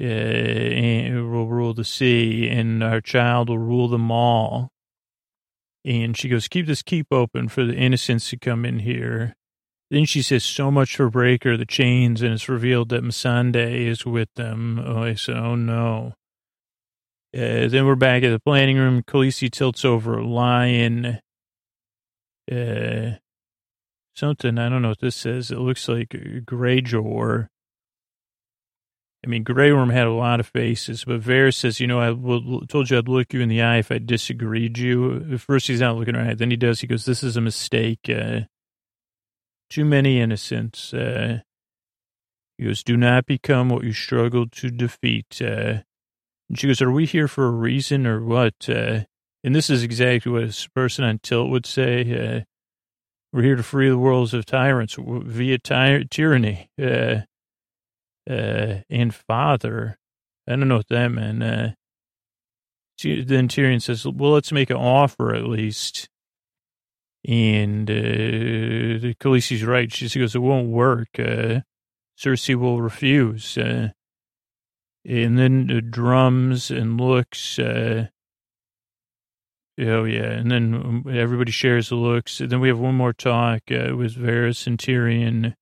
Uh, 0.00 0.04
and 0.04 1.30
will 1.30 1.46
rule 1.46 1.74
the 1.74 1.84
sea, 1.84 2.48
and 2.48 2.82
our 2.82 3.02
child 3.02 3.50
will 3.50 3.58
rule 3.58 3.88
them 3.88 4.10
all. 4.10 4.70
And 5.84 6.16
she 6.16 6.28
goes, 6.28 6.48
keep 6.48 6.66
this 6.66 6.82
keep 6.82 7.08
open 7.10 7.48
for 7.48 7.64
the 7.64 7.74
innocents 7.74 8.30
to 8.30 8.38
come 8.38 8.64
in 8.64 8.80
here. 8.80 9.34
Then 9.90 10.04
she 10.04 10.22
says, 10.22 10.44
so 10.44 10.70
much 10.70 10.96
for 10.96 11.10
Breaker, 11.10 11.56
the 11.56 11.66
chains, 11.66 12.22
and 12.22 12.32
it's 12.32 12.48
revealed 12.48 12.88
that 12.90 13.04
Missandei 13.04 13.86
is 13.86 14.06
with 14.06 14.28
them. 14.36 14.78
Oh, 14.78 15.02
I 15.02 15.14
said, 15.14 15.36
oh 15.36 15.54
no. 15.54 16.14
Uh, 17.34 17.68
then 17.68 17.86
we're 17.86 17.94
back 17.94 18.22
at 18.22 18.30
the 18.30 18.40
planning 18.40 18.78
room. 18.78 19.02
Khaleesi 19.02 19.50
tilts 19.50 19.84
over 19.84 20.18
a 20.18 20.26
lion. 20.26 21.20
Uh, 22.50 23.12
something, 24.14 24.58
I 24.58 24.68
don't 24.68 24.82
know 24.82 24.90
what 24.90 25.00
this 25.00 25.16
says. 25.16 25.50
It 25.50 25.58
looks 25.58 25.88
like 25.88 26.08
Greyjoy. 26.10 27.48
I 29.24 29.28
mean, 29.28 29.44
Grey 29.44 29.72
Worm 29.72 29.90
had 29.90 30.08
a 30.08 30.12
lot 30.12 30.40
of 30.40 30.48
faces, 30.48 31.04
but 31.04 31.20
Varys 31.20 31.54
says, 31.54 31.78
you 31.78 31.86
know, 31.86 32.00
I 32.00 32.10
will, 32.10 32.66
told 32.66 32.90
you 32.90 32.98
I'd 32.98 33.06
look 33.06 33.32
you 33.32 33.40
in 33.40 33.48
the 33.48 33.62
eye 33.62 33.78
if 33.78 33.92
I 33.92 33.98
disagreed 33.98 34.78
you. 34.78 35.38
First 35.38 35.68
he's 35.68 35.80
not 35.80 35.96
looking 35.96 36.16
right. 36.16 36.36
Then 36.36 36.50
he 36.50 36.56
does. 36.56 36.80
He 36.80 36.88
goes, 36.88 37.04
this 37.04 37.22
is 37.22 37.36
a 37.36 37.40
mistake. 37.40 38.00
Uh, 38.08 38.40
too 39.70 39.84
many 39.84 40.20
innocents. 40.20 40.92
Uh, 40.92 41.40
he 42.58 42.64
goes, 42.64 42.82
do 42.82 42.96
not 42.96 43.26
become 43.26 43.68
what 43.68 43.84
you 43.84 43.92
struggled 43.92 44.50
to 44.52 44.70
defeat. 44.70 45.40
Uh, 45.40 45.82
and 46.48 46.58
she 46.58 46.66
goes, 46.66 46.82
are 46.82 46.90
we 46.90 47.06
here 47.06 47.28
for 47.28 47.46
a 47.46 47.50
reason 47.50 48.08
or 48.08 48.24
what? 48.24 48.68
Uh, 48.68 49.04
and 49.44 49.54
this 49.54 49.70
is 49.70 49.84
exactly 49.84 50.32
what 50.32 50.42
a 50.42 50.70
person 50.74 51.04
on 51.04 51.20
tilt 51.22 51.48
would 51.48 51.64
say. 51.64 52.02
Uh, 52.02 52.40
we're 53.32 53.42
here 53.42 53.56
to 53.56 53.62
free 53.62 53.88
the 53.88 53.96
worlds 53.96 54.34
of 54.34 54.44
tyrants 54.46 54.96
via 54.98 55.58
ty- 55.58 56.04
tyranny. 56.10 56.70
Uh, 58.28 58.82
and 58.88 59.14
father. 59.14 59.98
I 60.46 60.52
don't 60.52 60.68
know 60.68 60.76
what 60.76 60.88
that 60.88 61.08
meant. 61.08 61.42
Uh, 61.42 61.68
then 63.02 63.48
Tyrion 63.48 63.82
says, 63.82 64.06
well, 64.06 64.32
let's 64.32 64.52
make 64.52 64.70
an 64.70 64.76
offer 64.76 65.34
at 65.34 65.44
least. 65.44 66.08
And 67.26 67.88
uh, 67.88 69.14
Khaleesi's 69.20 69.64
right. 69.64 69.92
She 69.92 70.18
goes, 70.18 70.34
it 70.34 70.40
won't 70.40 70.68
work. 70.68 71.08
Uh, 71.18 71.60
Cersei 72.18 72.54
will 72.54 72.82
refuse. 72.82 73.56
Uh, 73.56 73.90
and 75.04 75.38
then 75.38 75.66
the 75.68 75.80
drums 75.80 76.70
and 76.70 77.00
looks. 77.00 77.58
Uh, 77.58 78.08
oh, 79.80 80.04
yeah. 80.04 80.30
And 80.30 80.50
then 80.50 81.04
everybody 81.12 81.52
shares 81.52 81.88
the 81.88 81.96
looks. 81.96 82.40
And 82.40 82.50
then 82.50 82.60
we 82.60 82.68
have 82.68 82.78
one 82.78 82.94
more 82.94 83.12
talk 83.12 83.62
uh, 83.70 83.96
with 83.96 84.16
Varys 84.16 84.66
and 84.66 84.78
Tyrion 84.78 85.54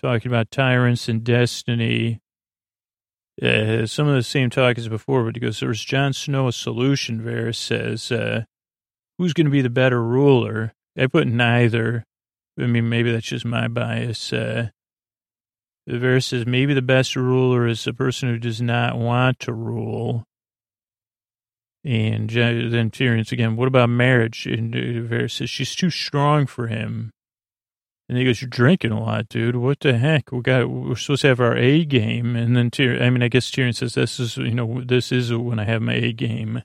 talking 0.00 0.30
about 0.30 0.50
tyrants 0.50 1.08
and 1.08 1.24
destiny. 1.24 2.20
Uh, 3.42 3.84
some 3.86 4.08
of 4.08 4.14
the 4.14 4.22
same 4.22 4.48
talk 4.48 4.78
as 4.78 4.88
before, 4.88 5.24
but 5.24 5.36
he 5.36 5.40
goes, 5.40 5.60
there 5.60 5.68
was 5.68 5.84
Jon 5.84 6.12
Snow 6.12 6.48
a 6.48 6.52
solution, 6.52 7.20
Varys 7.20 7.56
says. 7.56 8.10
Uh, 8.10 8.44
who's 9.18 9.32
going 9.32 9.44
to 9.44 9.50
be 9.50 9.62
the 9.62 9.70
better 9.70 10.02
ruler? 10.02 10.72
I 10.98 11.06
put 11.06 11.26
neither. 11.26 12.04
I 12.58 12.66
mean, 12.66 12.88
maybe 12.88 13.12
that's 13.12 13.26
just 13.26 13.44
my 13.44 13.68
bias. 13.68 14.32
Uh, 14.32 14.70
says 15.88 16.46
maybe 16.46 16.74
the 16.74 16.82
best 16.82 17.14
ruler 17.14 17.66
is 17.66 17.84
the 17.84 17.92
person 17.92 18.28
who 18.28 18.38
does 18.38 18.60
not 18.60 18.98
want 18.98 19.38
to 19.40 19.52
rule. 19.52 20.24
And 21.84 22.28
then 22.30 22.90
Tyrion's 22.90 23.30
again, 23.30 23.54
what 23.54 23.68
about 23.68 23.90
marriage? 23.90 24.46
And 24.46 24.74
Varys 24.74 25.32
says 25.32 25.50
she's 25.50 25.76
too 25.76 25.90
strong 25.90 26.46
for 26.46 26.66
him. 26.66 27.12
And 28.08 28.16
he 28.16 28.24
goes, 28.24 28.40
"You're 28.40 28.48
drinking 28.48 28.92
a 28.92 29.00
lot, 29.00 29.28
dude. 29.28 29.56
What 29.56 29.80
the 29.80 29.98
heck? 29.98 30.30
We 30.30 30.40
got 30.40 30.70
we're 30.70 30.94
supposed 30.96 31.22
to 31.22 31.28
have 31.28 31.40
our 31.40 31.56
A 31.56 31.84
game." 31.84 32.36
And 32.36 32.56
then 32.56 32.70
Tyrion, 32.70 33.02
I 33.02 33.10
mean, 33.10 33.22
I 33.22 33.28
guess 33.28 33.50
Tyrion 33.50 33.74
says, 33.74 33.94
"This 33.94 34.20
is 34.20 34.36
you 34.36 34.54
know 34.54 34.82
this 34.84 35.10
is 35.10 35.32
when 35.32 35.58
I 35.58 35.64
have 35.64 35.82
my 35.82 35.94
A 35.94 36.12
game." 36.12 36.62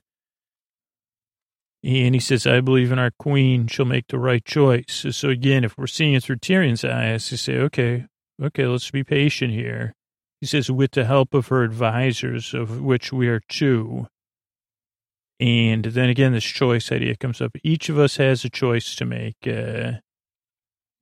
And 1.84 2.14
he 2.14 2.20
says, 2.20 2.46
"I 2.46 2.60
believe 2.60 2.92
in 2.92 2.98
our 3.00 3.10
queen. 3.18 3.66
She'll 3.66 3.84
make 3.86 4.06
the 4.06 4.18
right 4.18 4.44
choice." 4.44 5.04
So 5.10 5.30
again, 5.30 5.64
if 5.64 5.76
we're 5.76 5.88
seeing 5.88 6.14
it 6.14 6.22
through 6.22 6.36
Tyrion's 6.36 6.84
eyes, 6.84 7.28
he 7.28 7.36
say, 7.36 7.56
"Okay, 7.56 8.06
okay, 8.40 8.66
let's 8.66 8.90
be 8.90 9.02
patient 9.02 9.52
here." 9.52 9.94
He 10.40 10.46
says, 10.46 10.70
"With 10.70 10.92
the 10.92 11.06
help 11.06 11.34
of 11.34 11.48
her 11.48 11.64
advisors, 11.64 12.54
of 12.54 12.80
which 12.80 13.12
we 13.12 13.26
are 13.28 13.40
two." 13.48 14.06
And 15.40 15.84
then 15.86 16.08
again, 16.08 16.32
this 16.34 16.44
choice 16.44 16.92
idea 16.92 17.16
comes 17.16 17.40
up. 17.40 17.56
Each 17.64 17.88
of 17.88 17.98
us 17.98 18.16
has 18.18 18.44
a 18.44 18.50
choice 18.50 18.94
to 18.94 19.04
make. 19.04 19.38
Uh, 19.44 19.94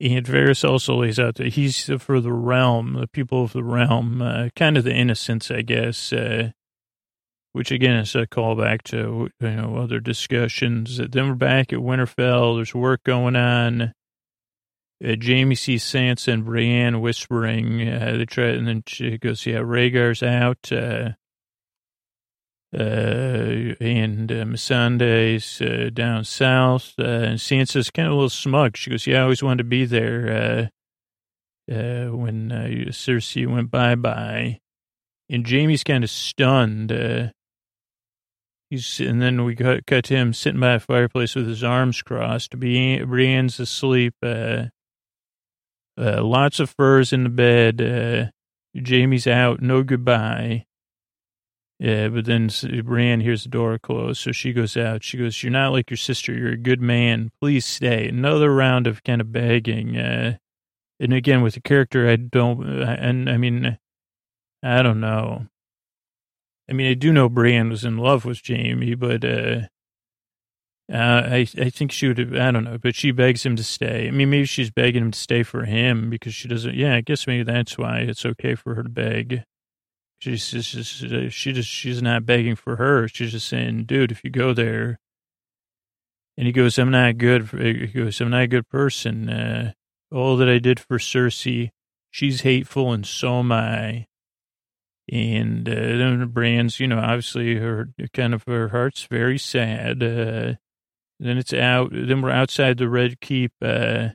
and 0.01 0.25
Varys 0.25 0.67
also 0.67 0.95
lays 0.95 1.19
out 1.19 1.35
that 1.35 1.53
he's 1.53 1.89
for 1.99 2.19
the 2.19 2.33
realm, 2.33 2.93
the 2.93 3.07
people 3.07 3.43
of 3.43 3.53
the 3.53 3.63
realm, 3.63 4.21
uh, 4.21 4.49
kind 4.55 4.75
of 4.75 4.83
the 4.83 4.93
innocents, 4.93 5.51
I 5.51 5.61
guess, 5.61 6.11
uh, 6.11 6.51
which 7.51 7.71
again 7.71 7.97
is 7.97 8.15
a 8.15 8.25
callback 8.25 8.81
to 8.83 9.29
you 9.39 9.51
know 9.51 9.75
other 9.75 9.99
discussions. 9.99 10.97
Then 10.97 11.29
we're 11.29 11.35
back 11.35 11.71
at 11.71 11.79
Winterfell. 11.79 12.57
There's 12.57 12.73
work 12.73 13.03
going 13.03 13.35
on. 13.35 13.93
Uh, 15.03 15.15
Jaime 15.21 15.55
sees 15.55 15.83
Sansa 15.83 16.33
and 16.33 16.45
Brienne 16.45 17.01
whispering. 17.01 17.87
Uh, 17.87 18.15
they 18.17 18.25
try, 18.25 18.45
and 18.45 18.67
then 18.67 18.83
she 18.87 19.19
goes, 19.19 19.45
"Yeah, 19.45 19.59
Rhaegar's 19.59 20.23
out." 20.23 20.71
Uh, 22.73 23.75
and 23.81 24.31
uh, 24.31 24.45
Missandei's 24.45 25.61
uh, 25.61 25.89
down 25.93 26.23
south. 26.23 26.93
Uh, 26.97 27.03
and 27.03 27.37
Sansa's 27.39 27.89
kind 27.89 28.07
of 28.07 28.13
a 28.13 28.15
little 28.15 28.29
smug. 28.29 28.77
She 28.77 28.89
goes, 28.89 29.05
"Yeah, 29.05 29.19
I 29.19 29.23
always 29.23 29.43
wanted 29.43 29.57
to 29.57 29.63
be 29.65 29.83
there." 29.85 30.69
Uh, 31.69 31.73
uh, 31.73 32.07
when 32.15 32.49
Cersei 32.91 33.45
went 33.45 33.71
bye 33.71 33.95
bye, 33.95 34.59
and 35.29 35.45
Jaime's 35.45 35.83
kind 35.83 36.03
of 36.03 36.09
stunned. 36.09 36.91
He's 38.69 39.01
and 39.01 39.21
then 39.21 39.43
we 39.43 39.55
cut, 39.55 39.85
cut 39.85 40.05
to 40.05 40.15
him 40.15 40.33
sitting 40.33 40.61
by 40.61 40.75
a 40.75 40.79
fireplace 40.79 41.35
with 41.35 41.47
his 41.47 41.63
arms 41.63 42.01
crossed. 42.01 42.57
Brienne's 42.57 43.59
asleep. 43.59 44.15
Lots 45.97 46.59
of 46.59 46.69
furs 46.69 47.11
in 47.11 47.23
the 47.23 47.29
bed. 47.29 48.31
Jaime's 48.73 49.27
out. 49.27 49.61
No 49.61 49.83
goodbye. 49.83 50.65
Yeah, 51.81 52.09
but 52.09 52.25
then 52.25 52.51
Brienne 52.83 53.21
hears 53.21 53.41
the 53.41 53.49
door 53.49 53.79
close, 53.79 54.19
so 54.19 54.31
she 54.31 54.53
goes 54.53 54.77
out. 54.77 55.03
She 55.03 55.17
goes, 55.17 55.41
"You're 55.41 55.51
not 55.51 55.71
like 55.71 55.89
your 55.89 55.97
sister. 55.97 56.31
You're 56.31 56.51
a 56.51 56.57
good 56.57 56.79
man. 56.79 57.31
Please 57.41 57.65
stay." 57.65 58.07
Another 58.07 58.53
round 58.53 58.85
of 58.85 59.03
kind 59.03 59.19
of 59.19 59.31
begging, 59.31 59.97
uh, 59.97 60.37
and 60.99 61.11
again 61.11 61.41
with 61.41 61.55
the 61.55 61.59
character, 61.61 62.07
I 62.07 62.17
don't, 62.17 62.63
and 62.69 63.27
I 63.27 63.37
mean, 63.37 63.79
I 64.61 64.83
don't 64.83 64.99
know. 64.99 65.47
I 66.69 66.73
mean, 66.73 66.85
I 66.87 66.93
do 66.93 67.11
know 67.11 67.29
Brienne 67.29 67.69
was 67.71 67.83
in 67.83 67.97
love 67.97 68.25
with 68.25 68.41
Jaime, 68.47 68.93
but 68.93 69.25
uh, 69.25 69.61
uh, 70.93 71.23
I 71.31 71.47
I 71.57 71.71
think 71.71 71.91
she 71.91 72.07
would. 72.09 72.19
Have, 72.19 72.35
I 72.35 72.51
don't 72.51 72.65
know, 72.65 72.77
but 72.77 72.93
she 72.93 73.09
begs 73.09 73.43
him 73.43 73.55
to 73.55 73.63
stay. 73.63 74.07
I 74.07 74.11
mean, 74.11 74.29
maybe 74.29 74.45
she's 74.45 74.69
begging 74.69 75.01
him 75.01 75.11
to 75.11 75.19
stay 75.19 75.41
for 75.41 75.65
him 75.65 76.11
because 76.11 76.35
she 76.35 76.47
doesn't. 76.47 76.75
Yeah, 76.75 76.93
I 76.93 77.01
guess 77.01 77.25
maybe 77.25 77.41
that's 77.41 77.75
why 77.75 78.01
it's 78.01 78.23
okay 78.23 78.53
for 78.53 78.75
her 78.75 78.83
to 78.83 78.89
beg. 78.89 79.45
She's 80.21 80.51
just, 80.51 81.33
she 81.33 81.51
just, 81.51 81.67
she's 81.67 82.01
not 82.01 82.27
begging 82.27 82.55
for 82.55 82.75
her. 82.75 83.07
She's 83.07 83.31
just 83.31 83.47
saying, 83.47 83.85
dude, 83.85 84.11
if 84.11 84.23
you 84.23 84.29
go 84.29 84.53
there, 84.53 84.99
and 86.37 86.45
he 86.45 86.53
goes, 86.53 86.77
I'm 86.77 86.91
not 86.91 87.17
good. 87.17 87.49
He 87.49 87.87
goes, 87.87 88.21
I'm 88.21 88.29
not 88.29 88.43
a 88.43 88.47
good 88.47 88.69
person. 88.69 89.29
Uh, 89.29 89.73
all 90.11 90.37
that 90.37 90.47
I 90.47 90.59
did 90.59 90.79
for 90.79 90.97
Cersei, 90.97 91.71
she's 92.09 92.41
hateful, 92.41 92.93
and 92.93 93.05
so 93.05 93.39
am 93.39 93.51
I. 93.51 94.07
And 95.11 95.67
uh, 95.67 95.73
then 95.73 96.27
Brands, 96.27 96.79
you 96.79 96.87
know, 96.87 96.99
obviously 96.99 97.55
her 97.55 97.89
kind 98.13 98.33
of 98.33 98.43
her 98.43 98.69
heart's 98.69 99.03
very 99.03 99.37
sad. 99.37 100.03
Uh, 100.03 100.53
then 101.19 101.37
it's 101.37 101.53
out. 101.53 101.89
Then 101.91 102.21
we're 102.21 102.29
outside 102.29 102.77
the 102.77 102.89
Red 102.89 103.19
Keep, 103.21 103.53
uh, 103.61 104.09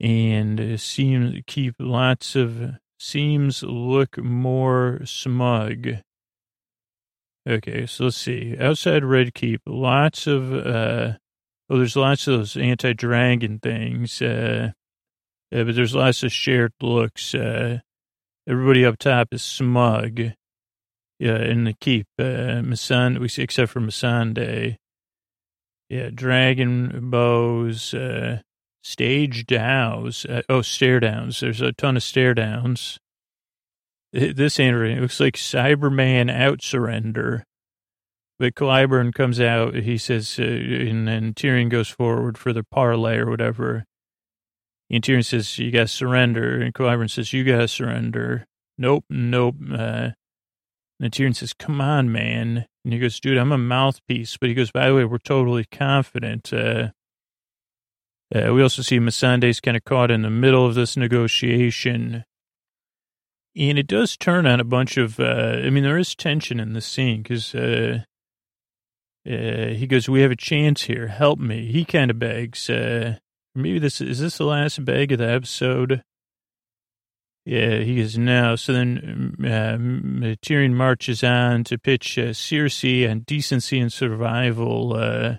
and 0.00 0.60
uh, 0.60 0.76
seem 0.76 1.42
keep 1.46 1.74
lots 1.78 2.34
of 2.36 2.76
seems 2.98 3.62
look 3.62 4.18
more 4.18 5.00
smug. 5.04 5.88
Okay, 7.48 7.86
so 7.86 8.04
let's 8.04 8.16
see. 8.16 8.56
Outside 8.58 9.04
Red 9.04 9.34
Keep, 9.34 9.62
lots 9.66 10.26
of, 10.26 10.52
uh, 10.52 11.12
oh, 11.70 11.78
there's 11.78 11.96
lots 11.96 12.26
of 12.26 12.38
those 12.38 12.56
anti 12.56 12.92
dragon 12.92 13.60
things, 13.60 14.20
uh, 14.20 14.72
yeah, 15.52 15.62
but 15.62 15.76
there's 15.76 15.94
lots 15.94 16.22
of 16.24 16.32
shared 16.32 16.72
looks. 16.82 17.34
Uh, 17.34 17.78
everybody 18.48 18.84
up 18.84 18.98
top 18.98 19.28
is 19.32 19.42
smug. 19.42 20.32
Yeah, 21.18 21.38
in 21.38 21.64
the 21.64 21.72
keep, 21.72 22.08
uh, 22.18 22.60
Masan, 22.62 23.18
we 23.18 23.28
see, 23.28 23.42
except 23.42 23.72
for 23.72 23.80
Missandei. 23.80 24.76
Yeah, 25.88 26.10
dragon 26.12 27.10
bows, 27.10 27.94
uh, 27.94 28.40
stage 28.86 29.46
downs. 29.46 30.24
Uh, 30.24 30.42
oh, 30.48 30.62
stare 30.62 31.00
downs. 31.00 31.40
There's 31.40 31.60
a 31.60 31.72
ton 31.72 31.96
of 31.96 32.02
stare 32.02 32.34
downs. 32.34 33.00
This 34.12 34.58
It 34.58 35.00
looks 35.00 35.20
like 35.20 35.34
Cyberman 35.34 36.30
out 36.32 36.62
surrender. 36.62 37.44
But 38.38 38.54
Qyburn 38.54 39.12
comes 39.14 39.40
out. 39.40 39.74
He 39.74 39.98
says, 39.98 40.38
uh, 40.38 40.44
and 40.44 41.08
then 41.08 41.34
Tyrion 41.34 41.68
goes 41.68 41.88
forward 41.88 42.38
for 42.38 42.52
the 42.52 42.62
parlay 42.62 43.16
or 43.16 43.28
whatever. 43.28 43.86
And 44.90 45.02
Tyrion 45.02 45.24
says, 45.24 45.58
"You 45.58 45.70
got 45.70 45.80
to 45.80 45.88
surrender." 45.88 46.60
And 46.60 46.72
Qyburn 46.72 47.10
says, 47.10 47.32
"You 47.32 47.44
got 47.44 47.58
to 47.58 47.68
surrender." 47.68 48.46
Nope, 48.78 49.06
nope. 49.10 49.56
Uh, 49.72 50.10
and 51.00 51.12
Tyrion 51.12 51.34
says, 51.34 51.54
"Come 51.54 51.80
on, 51.80 52.12
man." 52.12 52.66
And 52.84 52.92
he 52.92 53.00
goes, 53.00 53.18
"Dude, 53.18 53.38
I'm 53.38 53.52
a 53.52 53.58
mouthpiece." 53.58 54.36
But 54.36 54.50
he 54.50 54.54
goes, 54.54 54.70
"By 54.70 54.88
the 54.88 54.94
way, 54.94 55.04
we're 55.04 55.18
totally 55.18 55.64
confident." 55.64 56.52
Uh, 56.52 56.90
uh, 58.34 58.52
we 58.52 58.62
also 58.62 58.82
see 58.82 58.98
Missandei's 58.98 59.60
kind 59.60 59.76
of 59.76 59.84
caught 59.84 60.10
in 60.10 60.22
the 60.22 60.30
middle 60.30 60.66
of 60.66 60.74
this 60.74 60.96
negotiation. 60.96 62.24
And 63.56 63.78
it 63.78 63.86
does 63.86 64.16
turn 64.16 64.46
on 64.46 64.60
a 64.60 64.64
bunch 64.64 64.96
of, 64.96 65.20
uh, 65.20 65.60
I 65.64 65.70
mean, 65.70 65.84
there 65.84 65.98
is 65.98 66.14
tension 66.14 66.58
in 66.60 66.72
the 66.72 66.80
scene 66.80 67.22
because 67.22 67.54
uh, 67.54 68.00
uh, 69.26 69.68
he 69.74 69.86
goes, 69.86 70.08
We 70.08 70.22
have 70.22 70.30
a 70.30 70.36
chance 70.36 70.82
here. 70.82 71.06
Help 71.06 71.38
me. 71.38 71.70
He 71.70 71.84
kind 71.84 72.10
of 72.10 72.18
begs. 72.18 72.68
Uh, 72.68 73.16
maybe 73.54 73.78
this 73.78 74.00
is 74.00 74.20
this 74.20 74.38
the 74.38 74.44
last 74.44 74.84
beg 74.84 75.12
of 75.12 75.18
the 75.18 75.30
episode? 75.30 76.02
Yeah, 77.44 77.78
he 77.78 77.96
goes, 77.96 78.18
No. 78.18 78.56
So 78.56 78.72
then 78.72 79.36
uh, 79.40 80.34
Tyrion 80.44 80.74
marches 80.74 81.22
on 81.22 81.62
to 81.64 81.78
pitch 81.78 82.18
uh, 82.18 82.32
Cersei 82.32 83.08
on 83.08 83.20
decency 83.20 83.78
and 83.78 83.92
survival. 83.92 85.38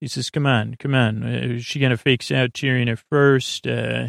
He 0.00 0.08
says, 0.08 0.30
"Come 0.30 0.46
on, 0.46 0.76
come 0.78 0.94
on." 0.94 1.22
Uh, 1.22 1.58
she 1.58 1.80
kind 1.80 1.92
of 1.92 2.00
fakes 2.00 2.30
out 2.30 2.52
Tyrion 2.52 2.90
at 2.90 3.00
first, 3.10 3.66
uh, 3.66 4.08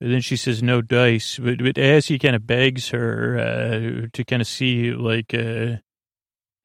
then 0.00 0.20
she 0.20 0.36
says, 0.36 0.62
"No 0.62 0.80
dice." 0.82 1.38
But, 1.38 1.58
but 1.58 1.78
as 1.78 2.06
he 2.06 2.18
kind 2.18 2.36
of 2.36 2.46
begs 2.46 2.90
her 2.90 3.38
uh, 3.38 4.06
to 4.12 4.24
kind 4.24 4.40
of 4.40 4.46
see 4.46 4.92
like 4.92 5.34
uh, 5.34 5.78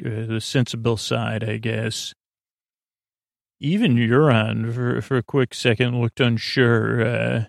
uh, 0.05 0.25
the 0.27 0.39
sensible 0.41 0.97
side, 0.97 1.43
I 1.43 1.57
guess. 1.57 2.13
Even 3.59 3.95
Euron, 3.95 4.73
for 4.73 5.01
for 5.01 5.17
a 5.17 5.23
quick 5.23 5.53
second, 5.53 5.99
looked 5.99 6.19
unsure. 6.19 7.47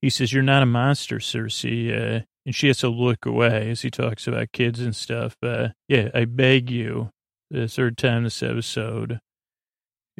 He 0.00 0.10
says, 0.10 0.32
"You're 0.32 0.42
not 0.42 0.62
a 0.62 0.66
monster, 0.66 1.18
Cersei," 1.18 2.24
and 2.44 2.54
she 2.54 2.66
has 2.68 2.78
to 2.78 2.88
look 2.88 3.26
away 3.26 3.70
as 3.70 3.82
he 3.82 3.90
talks 3.90 4.26
about 4.26 4.52
kids 4.52 4.80
and 4.80 4.96
stuff. 4.96 5.36
yeah, 5.42 6.08
I 6.14 6.24
beg 6.24 6.70
you. 6.70 7.10
The 7.50 7.68
third 7.68 7.96
time 7.96 8.24
this 8.24 8.42
episode. 8.42 9.20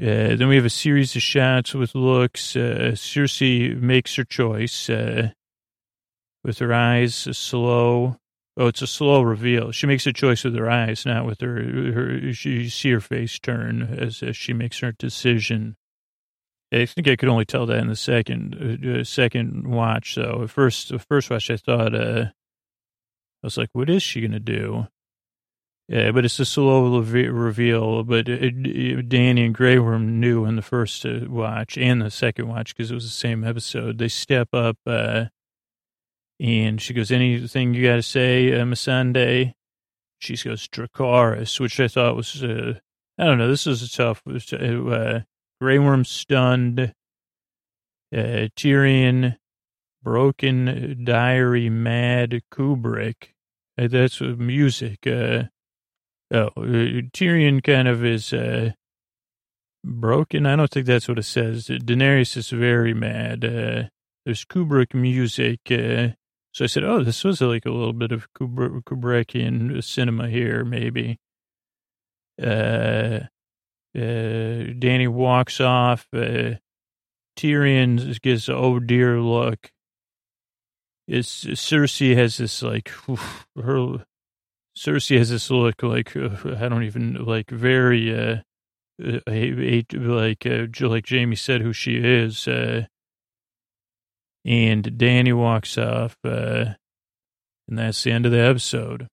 Uh, 0.01 0.35
then 0.35 0.49
we 0.49 0.57
have 0.57 0.65
a 0.65 0.71
series 0.71 1.15
of 1.15 1.23
shots 1.23 1.73
with 1.73 1.95
looks. 1.95 2.57
Uh, 2.57 2.93
Cersei 2.95 3.81
makes 3.81 4.17
her 4.17 4.25
choice 4.25 4.91
uh, 4.91 5.31
with 6.43 6.59
her 6.59 6.73
eyes 6.73 7.15
slow. 7.15 8.17
Oh, 8.57 8.67
it's 8.67 8.83
a 8.83 8.89
slow 8.89 9.23
reveal. 9.23 9.71
She 9.71 9.87
makes 9.87 10.07
a 10.07 10.13
choice 10.13 10.43
with 10.43 10.57
her 10.57 10.69
eyes, 10.69 11.07
not 11.07 11.27
with 11.27 11.41
her. 11.41 11.93
her 11.93 12.33
she 12.33 12.69
see 12.69 12.91
her 12.91 13.01
face 13.01 13.39
turn 13.39 13.83
as, 13.83 14.23
as 14.23 14.37
she 14.37 14.53
makes 14.53 14.81
her 14.81 14.93
decision. 14.93 15.77
I 16.73 16.87
think 16.87 17.07
I 17.07 17.15
could 17.15 17.29
only 17.29 17.45
tell 17.45 17.67
that 17.67 17.79
in 17.79 17.87
the 17.87 17.95
second 17.95 18.81
uh, 18.85 19.01
uh 19.01 19.05
second 19.05 19.69
watch. 19.69 20.15
So 20.15 20.43
at 20.43 20.51
first, 20.51 20.93
first 21.09 21.31
watch, 21.31 21.51
I 21.51 21.57
thought 21.57 21.95
uh, 21.95 22.27
I 22.27 23.47
was 23.47 23.57
like, 23.57 23.71
"What 23.73 23.91
is 23.91 24.03
she 24.03 24.21
gonna 24.21 24.41
do?" 24.41 24.89
Yeah, 25.89 26.12
but 26.12 26.24
it's 26.24 26.41
a 26.41 26.47
slow 26.47 26.99
reveal. 26.99 28.05
But 28.05 28.28
it, 28.28 28.66
it, 28.66 29.09
Dany 29.09 29.45
and 29.45 29.55
Grey 29.55 29.78
Worm 29.78 30.18
knew 30.18 30.47
in 30.47 30.57
the 30.57 30.62
first 30.62 31.05
uh, 31.05 31.20
watch 31.28 31.76
and 31.76 32.01
the 32.01 32.11
second 32.11 32.49
watch 32.49 32.74
because 32.74 32.91
it 32.91 32.95
was 32.95 33.05
the 33.05 33.11
same 33.11 33.45
episode. 33.45 33.99
They 33.99 34.09
step 34.09 34.49
up, 34.55 34.78
uh, 34.87 35.26
and 36.41 36.80
she 36.80 36.95
goes, 36.95 37.11
"Anything 37.11 37.74
you 37.74 37.85
got 37.85 37.97
to 37.97 38.03
say, 38.03 38.53
uh, 38.59 38.64
Missandei?" 38.64 39.53
She 40.18 40.37
goes, 40.37 40.66
"Dracarys," 40.68 41.61
which 41.61 41.78
I 41.78 41.89
thought 41.89 42.16
was, 42.16 42.43
uh, 42.43 42.78
I 43.18 43.24
don't 43.24 43.39
know. 43.39 43.49
This 43.49 43.66
is 43.66 43.82
a 43.82 43.91
tough. 43.91 44.22
Uh, 44.26 45.20
Grey 45.61 45.78
Worm 45.78 46.05
stunned. 46.05 46.95
Uh, 48.14 48.49
Tyrion, 48.57 49.37
broken 50.03 51.05
diary, 51.05 51.68
mad 51.68 52.43
Kubrick. 52.51 53.35
Uh, 53.76 53.89
that's 53.89 54.20
music. 54.20 55.05
Uh, 55.07 55.45
Oh, 56.33 56.47
uh, 56.57 57.03
Tyrion 57.12 57.62
kind 57.62 57.87
of 57.87 58.05
is 58.05 58.33
uh, 58.33 58.72
broken. 59.85 60.47
I 60.47 60.57
don't 60.57 60.70
think 60.70 60.87
that's 60.87 61.09
what 61.09 61.18
it 61.18 61.25
says. 61.25 61.66
Daenerys 61.68 62.37
is 62.37 62.51
very 62.51 62.95
mad. 62.95 63.45
Uh, 63.45 63.89
there's 64.25 64.45
Kubrick 64.45 64.95
music. 64.95 65.61
Uh, 65.70 66.14
so 66.53 66.64
I 66.64 66.66
said, 66.66 66.85
oh, 66.85 67.03
this 67.03 67.25
was 67.25 67.41
like 67.41 67.66
a 67.66 67.70
little 67.70 67.93
bit 67.93 68.12
of 68.12 68.33
Kubrick, 68.33 68.85
Kubrickian 68.85 69.83
cinema 69.83 70.29
here, 70.29 70.64
maybe. 70.64 71.18
Uh, 72.41 73.20
uh, 73.97 74.72
Dany 74.75 75.09
walks 75.09 75.61
off. 75.61 76.09
Tyrion 77.37 77.99
an 78.49 78.55
oh 78.55 78.79
dear 78.79 79.20
look. 79.20 79.70
It's 81.07 81.45
Cersei 81.45 82.16
has 82.16 82.39
this 82.39 82.62
like 82.62 82.91
her 83.57 84.05
Cersei 84.77 85.18
has 85.18 85.31
this 85.31 85.51
look 85.51 85.83
like 85.83 86.16
uh, 86.16 86.31
I 86.59 86.68
don't 86.68 86.83
even 86.83 87.25
like 87.25 87.51
very 87.51 88.12
uh, 88.12 88.39
uh 89.01 89.20
like 89.27 90.47
uh, 90.47 90.66
like 90.89 91.09
Jaime 91.09 91.37
said 91.37 91.61
who 91.61 91.72
she 91.72 91.97
is, 91.97 92.49
uh, 92.49 92.87
and 94.45 94.85
Dany 94.85 95.33
walks 95.33 95.79
off, 95.79 96.16
uh, 96.25 96.75
and 97.68 97.79
that's 97.79 98.03
the 98.03 98.11
end 98.11 98.27
of 98.27 98.33
the 98.33 98.41
episode. 98.41 99.07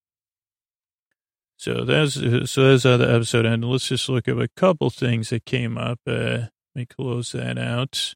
So 1.58 1.86
that's 1.86 2.16
so 2.16 2.70
that's 2.70 2.84
how 2.84 2.98
the 2.98 3.14
episode 3.14 3.46
ended. 3.46 3.70
Let's 3.70 3.88
just 3.88 4.10
look 4.10 4.28
at 4.28 4.40
a 4.40 4.50
couple 4.58 4.90
things 4.90 5.30
that 5.30 5.46
came 5.46 5.78
up. 5.78 6.00
Uh, 6.08 6.48
let 6.74 6.76
me 6.76 6.86
close 6.88 7.34
that 7.34 7.60
out. 7.60 8.16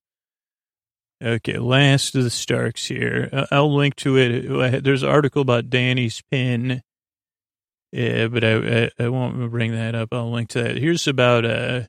Okay, 1.24 1.60
last 1.60 2.16
of 2.16 2.24
the 2.24 2.30
Starks 2.32 2.88
here. 2.88 3.30
I'll 3.52 3.74
link 3.74 3.96
to 3.98 4.18
it. 4.18 4.84
There's 4.84 5.04
an 5.04 5.10
article 5.10 5.44
about 5.44 5.70
Dany's 5.70 6.22
pin 6.32 6.82
yeah, 7.96 8.28
but 8.28 8.44
I, 8.44 8.56
I, 8.56 8.90
I 9.00 9.08
won't 9.08 9.50
bring 9.50 9.72
that 9.72 9.96
up. 9.96 10.10
I'll 10.12 10.30
link 10.30 10.50
to 10.50 10.64
that. 10.64 10.76
Here's 10.76 11.08
about 11.08 11.46
uh, 11.46 11.84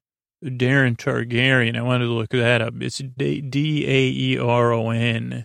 Daeron 0.45 0.97
Targaryen. 0.97 1.77
I 1.77 1.83
wanted 1.83 2.05
to 2.05 2.13
look 2.13 2.31
that 2.31 2.63
up. 2.63 2.75
It's 2.79 2.99
D 2.99 3.85
A 3.85 4.09
E 4.09 4.39
R 4.39 4.73
O 4.73 4.91
N. 4.91 5.45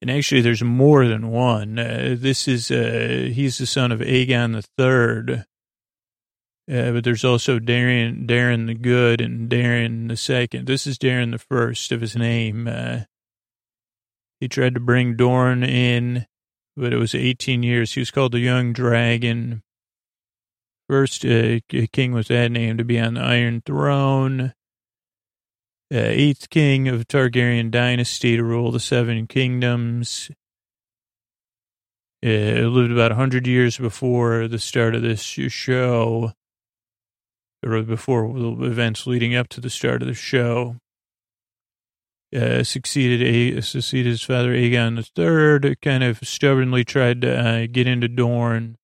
And 0.00 0.10
actually, 0.10 0.40
there's 0.40 0.62
more 0.62 1.08
than 1.08 1.32
one. 1.32 1.80
Uh, 1.80 2.14
this 2.16 2.46
is, 2.46 2.70
uh, 2.70 3.28
he's 3.32 3.58
the 3.58 3.66
son 3.66 3.90
of 3.90 3.98
Aegon 3.98 4.52
the 4.52 4.62
Third. 4.78 5.46
Uh, 6.70 6.92
but 6.92 7.02
there's 7.02 7.24
also 7.24 7.58
Daeron, 7.58 8.28
Daeron 8.28 8.68
the 8.68 8.74
Good 8.74 9.20
and 9.20 9.50
Daeron 9.50 10.06
the 10.06 10.16
Second. 10.16 10.68
This 10.68 10.86
is 10.86 10.96
Daeron 10.96 11.32
the 11.32 11.38
First 11.38 11.90
of 11.90 12.00
his 12.00 12.14
name. 12.14 12.68
Uh, 12.68 13.00
he 14.38 14.46
tried 14.46 14.74
to 14.74 14.80
bring 14.80 15.16
Dorne 15.16 15.64
in 15.64 16.26
but 16.76 16.92
it 16.92 16.98
was 16.98 17.14
18 17.14 17.62
years. 17.62 17.92
He 17.92 18.00
was 18.00 18.10
called 18.10 18.32
the 18.32 18.40
Young 18.40 18.72
Dragon. 18.72 19.62
First 20.88 21.24
uh, 21.24 21.60
king 21.92 22.12
with 22.12 22.28
that 22.28 22.50
name 22.50 22.76
to 22.78 22.84
be 22.84 22.98
on 22.98 23.14
the 23.14 23.20
Iron 23.20 23.62
Throne. 23.64 24.52
Uh, 25.92 25.98
eighth 25.98 26.48
king 26.50 26.88
of 26.88 27.06
Targaryen 27.06 27.70
dynasty 27.70 28.36
to 28.36 28.42
rule 28.42 28.72
the 28.72 28.80
Seven 28.80 29.26
Kingdoms. 29.26 30.30
Uh, 32.24 32.68
lived 32.68 32.92
about 32.92 33.10
100 33.10 33.46
years 33.46 33.78
before 33.78 34.48
the 34.48 34.58
start 34.58 34.94
of 34.94 35.02
this 35.02 35.20
show, 35.22 36.32
or 37.64 37.82
before 37.82 38.32
the 38.32 38.64
events 38.64 39.06
leading 39.06 39.34
up 39.34 39.48
to 39.48 39.60
the 39.60 39.70
start 39.70 40.02
of 40.02 40.08
the 40.08 40.14
show 40.14 40.76
uh, 42.34 42.62
succeeded 42.64 43.22
a 43.22 43.60
succeeded 43.60 44.10
his 44.10 44.22
father 44.22 44.52
Aegon 44.52 44.96
III. 44.98 45.76
Kind 45.76 46.02
of 46.02 46.18
stubbornly 46.22 46.84
tried 46.84 47.20
to 47.22 47.38
uh, 47.38 47.66
get 47.70 47.86
into 47.86 48.08
Dorne. 48.08 48.78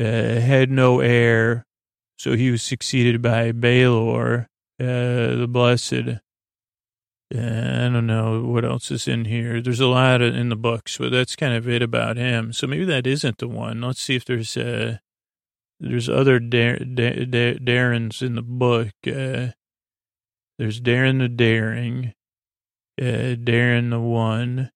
Uh, 0.00 0.40
had 0.40 0.70
no 0.70 1.00
heir, 1.00 1.66
so 2.16 2.32
he 2.34 2.50
was 2.50 2.62
succeeded 2.62 3.20
by 3.20 3.52
Baelor, 3.52 4.46
uh, 4.80 5.36
the 5.36 5.46
Blessed. 5.48 6.18
Uh, 7.34 7.38
I 7.38 7.88
don't 7.88 8.06
know 8.06 8.42
what 8.42 8.64
else 8.64 8.90
is 8.90 9.06
in 9.06 9.26
here. 9.26 9.60
There's 9.60 9.80
a 9.80 9.86
lot 9.86 10.22
in 10.22 10.48
the 10.48 10.56
books, 10.56 10.96
but 10.96 11.12
that's 11.12 11.36
kind 11.36 11.54
of 11.54 11.68
it 11.68 11.82
about 11.82 12.16
him. 12.16 12.52
So 12.52 12.66
maybe 12.66 12.84
that 12.86 13.06
isn't 13.06 13.38
the 13.38 13.48
one. 13.48 13.80
Let's 13.80 14.00
see 14.00 14.16
if 14.16 14.24
there's 14.24 14.54
there's 14.54 16.08
other 16.08 16.38
Dar- 16.38 16.78
Dar- 16.78 17.24
Dar- 17.26 17.54
Daerons 17.54 18.22
in 18.22 18.34
the 18.34 18.42
book. 18.42 18.92
There's 20.58 20.80
Daeron 20.80 21.18
the 21.18 21.28
Daring, 21.28 22.14
uh, 23.00 23.34
Daeron 23.36 23.90
the 23.90 24.00
One, 24.00 24.70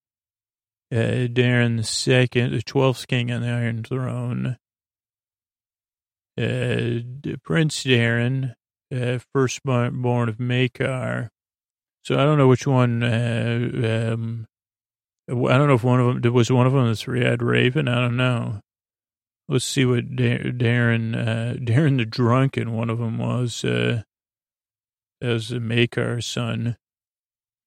uh, 0.93 0.97
Daeron 1.29 1.77
the 1.77 1.85
Second, 1.85 2.53
the 2.53 2.63
twelfth 2.63 3.07
king 3.07 3.31
on 3.31 3.43
the 3.43 3.49
Iron 3.49 3.85
Throne. 3.85 4.57
uh, 6.39 7.01
Prince 7.43 7.85
Daeron, 7.85 8.55
uh, 8.95 9.19
firstborn 9.33 10.29
of 10.29 10.39
Maekar. 10.39 11.29
So 12.05 12.15
I 12.19 12.25
don't 12.25 12.39
know 12.39 12.49
which 12.49 12.67
one. 12.67 13.03
Uh, 13.03 14.13
um, 14.15 14.47
I 15.29 15.59
don't 15.59 15.69
know 15.69 15.75
if 15.75 15.83
one 15.85 16.01
of 16.01 16.23
them 16.23 16.35
was 16.35 16.53
one 16.53 16.67
of 16.67 16.73
them 16.73 16.87
the 16.87 16.95
three-eyed 16.95 17.43
raven. 17.43 17.89
I 17.89 18.01
don't 18.01 18.17
know. 18.17 18.61
Let's 19.49 19.65
see 19.65 19.85
what 19.85 20.15
Daeron, 20.17 21.17
uh, 21.17 21.55
Daeron 21.55 21.99
the 21.99 22.05
drunken 22.05 22.73
one 22.73 22.91
of 22.91 22.99
them 22.99 23.19
was. 23.19 23.65
Uh, 23.65 24.03
as 25.21 25.49
the 25.49 25.59
Maekar's 25.59 26.27
son. 26.27 26.77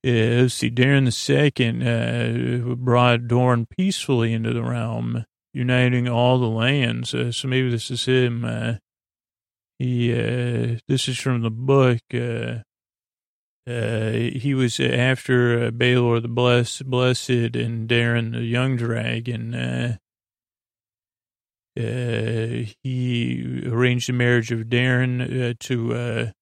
Let's 0.04 0.54
see, 0.54 0.72
Daeron 0.72 1.06
the 1.06 1.12
second 1.12 1.86
uh, 1.86 2.76
brought 2.76 3.28
Dorne 3.28 3.66
peacefully 3.66 4.34
into 4.34 4.54
the 4.54 4.64
realm, 4.64 5.26
uniting 5.54 6.08
all 6.08 6.40
the 6.40 6.48
lands. 6.48 7.14
Uh, 7.14 7.32
so 7.34 7.48
maybe 7.50 7.70
this 7.70 7.92
is 7.92 8.06
him. 8.06 8.46
Uh, 8.46 8.76
he, 9.78 10.14
uh, 10.14 10.78
this 10.88 11.10
is 11.10 11.18
from 11.18 11.42
the 11.42 11.52
book. 11.52 12.00
Uh, 12.14 12.64
uh, 13.70 14.12
he 14.12 14.54
was 14.56 14.80
after 14.80 15.66
uh, 15.66 15.72
Baelor 15.72 16.22
the 16.22 16.28
Blessed, 16.28 16.86
Blessed, 16.86 17.30
and 17.30 17.88
Daeron 17.88 18.32
the 18.32 18.44
Young 18.44 18.78
Dragon. 18.78 19.54
Uh, 19.54 19.98
uh, 21.78 22.66
he 22.84 23.64
arranged 23.68 24.10
the 24.10 24.14
marriage 24.14 24.52
of 24.52 24.62
Daeron 24.62 25.52
uh, 25.52 25.54
to 25.60 26.34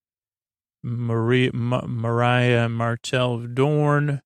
Maria, 0.84 1.52
Myriah 1.54 2.70
Martell 2.70 3.36
of 3.36 3.56
Dorne, 3.56 4.22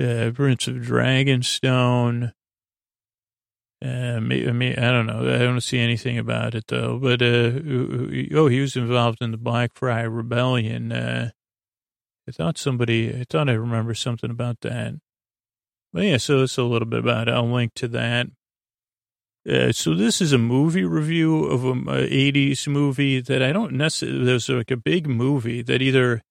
uh, 0.00 0.30
Prince 0.34 0.68
of 0.68 0.76
Dragonstone. 0.76 2.32
Uh, 3.82 3.88
I 3.88 4.20
mean, 4.20 4.78
I 4.78 4.90
don't 4.90 5.06
know. 5.06 5.34
I 5.34 5.38
don't 5.38 5.60
see 5.62 5.78
anything 5.78 6.18
about 6.18 6.54
it 6.54 6.64
though. 6.68 6.98
But 6.98 7.22
uh, 7.22 7.52
oh, 8.34 8.48
he 8.48 8.60
was 8.60 8.76
involved 8.76 9.18
in 9.22 9.30
the 9.30 9.38
Blackfyre 9.38 10.14
Rebellion. 10.14 10.92
Uh, 10.92 11.30
I 12.28 12.32
thought 12.32 12.58
somebody, 12.58 13.10
I 13.18 13.24
thought 13.28 13.48
I 13.48 13.54
remember 13.54 13.94
something 13.94 14.30
about 14.30 14.60
that. 14.60 14.94
But 15.92 16.04
yeah, 16.04 16.16
so 16.18 16.42
it's 16.42 16.58
a 16.58 16.62
little 16.62 16.86
bit 16.86 17.00
about 17.00 17.28
it. 17.28 17.34
I'll 17.34 17.50
link 17.50 17.74
to 17.76 17.88
that. 17.88 18.26
Uh, 19.48 19.72
so 19.72 19.94
this 19.94 20.20
is 20.20 20.32
a 20.32 20.38
movie 20.38 20.84
review 20.84 21.44
of 21.44 21.64
a, 21.64 21.70
a 21.70 22.08
80s 22.08 22.68
movie 22.68 23.20
that 23.20 23.42
I 23.42 23.52
don't 23.52 23.72
necessarily, 23.72 24.24
there's 24.24 24.48
like 24.48 24.70
a 24.70 24.76
big 24.76 25.06
movie 25.06 25.62
that 25.62 25.80
either 25.80 26.22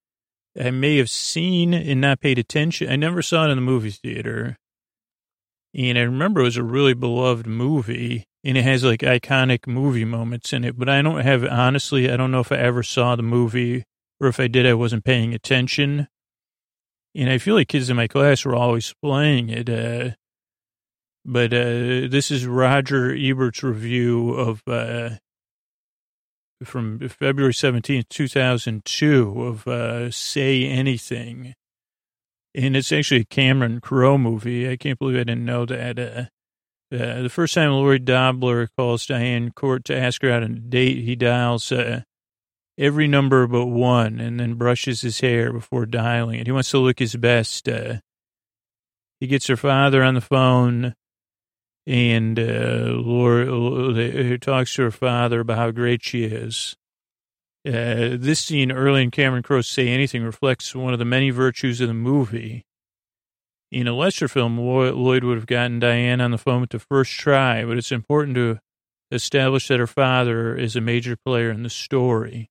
I 0.60 0.72
may 0.72 0.97
have 0.97 1.10
seen 1.10 1.74
and 1.74 2.01
not 2.01 2.22
paid 2.22 2.38
attention. 2.38 2.89
I 2.89 2.95
never 2.95 3.22
saw 3.22 3.45
it 3.45 3.49
in 3.49 3.57
the 3.57 3.62
movie 3.62 3.91
theater. 3.91 4.57
And 5.74 5.97
I 5.97 6.01
remember 6.01 6.41
it 6.41 6.45
was 6.45 6.57
a 6.57 6.64
really 6.64 6.93
beloved 6.93 7.47
movie 7.47 8.26
and 8.43 8.57
it 8.57 8.64
has 8.64 8.84
like 8.84 9.01
iconic 9.01 9.68
movie 9.68 10.05
moments 10.05 10.53
in 10.53 10.64
it, 10.64 10.78
but 10.78 10.88
I 10.88 11.01
don't 11.01 11.22
have, 11.22 11.43
honestly, 11.45 12.10
I 12.10 12.18
don't 12.18 12.32
know 12.32 12.39
if 12.39 12.51
I 12.51 12.57
ever 12.57 12.84
saw 12.84 13.16
the 13.16 13.24
movie 13.24 13.84
or 14.20 14.28
if 14.28 14.39
I 14.39 14.47
did, 14.47 14.66
I 14.66 14.74
wasn't 14.74 15.03
paying 15.03 15.34
attention. 15.34 16.07
And 17.16 17.30
I 17.30 17.38
feel 17.38 17.55
like 17.55 17.68
kids 17.70 17.89
in 17.89 17.97
my 17.97 18.07
class 18.07 18.45
were 18.45 18.55
always 18.55 18.93
playing 19.01 19.49
it. 19.49 19.70
Uh, 19.70 20.12
but 21.30 21.54
uh, 21.54 22.10
this 22.10 22.32
is 22.32 22.48
Roger 22.48 23.16
Ebert's 23.16 23.62
review 23.62 24.32
of 24.32 24.64
uh, 24.68 25.12
from 26.64 27.08
February 27.08 27.54
17th, 27.54 28.10
2002 28.10 29.44
of 29.44 29.68
uh, 29.68 30.10
Say 30.10 30.66
Anything. 30.66 31.54
And 32.56 32.76
it's 32.76 32.92
actually 32.92 33.22
a 33.22 33.26
Cameron 33.26 33.80
Crowe 33.80 34.18
movie. 34.18 34.68
I 34.68 34.76
can't 34.76 34.98
believe 34.98 35.18
I 35.18 35.24
didn't 35.24 35.46
know 35.46 35.68
that. 35.68 36.00
Uh, 36.00 36.26
uh, 36.92 37.22
the 37.22 37.30
first 37.30 37.54
time 37.54 37.74
Lloyd 37.74 38.06
Dobler 38.06 38.68
calls 38.76 39.06
Diane 39.06 39.52
Court 39.52 39.86
to 39.86 39.96
ask 39.96 40.24
her 40.24 40.32
out 40.32 40.42
on 40.42 40.54
a 40.54 40.60
date, 40.60 41.04
he 41.04 41.16
dials 41.16 41.72
uh, 41.72 42.02
every 42.76 43.08
number 43.08 43.46
but 43.46 43.68
one 43.68 44.20
and 44.20 44.40
then 44.40 44.56
brushes 44.56 45.02
his 45.02 45.20
hair 45.20 45.54
before 45.54 45.86
dialing 45.86 46.40
it. 46.40 46.48
He 46.48 46.52
wants 46.52 46.72
to 46.72 46.80
look 46.80 46.98
his 46.98 47.16
best. 47.16 47.70
Uh, 47.70 47.98
he 49.20 49.28
gets 49.28 49.46
her 49.46 49.58
father 49.58 50.02
on 50.02 50.16
the 50.16 50.22
phone 50.22 50.96
and 51.88 52.40
uh, 52.40 52.94
Lloyd 52.96 54.42
talks 54.42 54.74
to 54.76 54.84
her 54.84 54.92
father 54.92 55.40
about 55.42 55.58
how 55.58 55.72
great 55.72 56.04
she 56.04 56.24
is. 56.26 56.76
Uh, 57.68 58.16
this 58.18 58.40
scene 58.40 58.72
early 58.72 59.04
in 59.04 59.12
Cameron 59.12 59.44
Crowe's 59.44 59.68
Say 59.68 59.90
Anything 59.90 60.24
reflects 60.24 60.74
one 60.74 60.94
of 60.94 61.00
the 61.00 61.06
many 61.06 61.30
virtues 61.30 61.82
of 61.82 61.88
the 61.88 61.94
movie. 61.94 62.64
In 63.72 63.88
a 63.88 63.94
lesser 63.94 64.28
film, 64.28 64.58
Lloyd 64.58 65.24
would 65.24 65.38
have 65.38 65.46
gotten 65.46 65.80
Diane 65.80 66.22
on 66.22 66.32
the 66.32 66.38
phone 66.38 66.62
with 66.62 66.72
the 66.72 66.80
first 66.80 67.12
try, 67.12 67.64
but 67.66 67.78
it's 67.78 67.92
important 67.92 68.36
to 68.36 68.60
establish 69.12 69.68
that 69.68 69.80
her 69.80 69.88
father 69.88 70.56
is 70.56 70.76
a 70.76 70.82
major 70.82 71.16
player 71.16 71.52
in 71.52 71.64
the 71.64 71.70
story. 71.70 72.50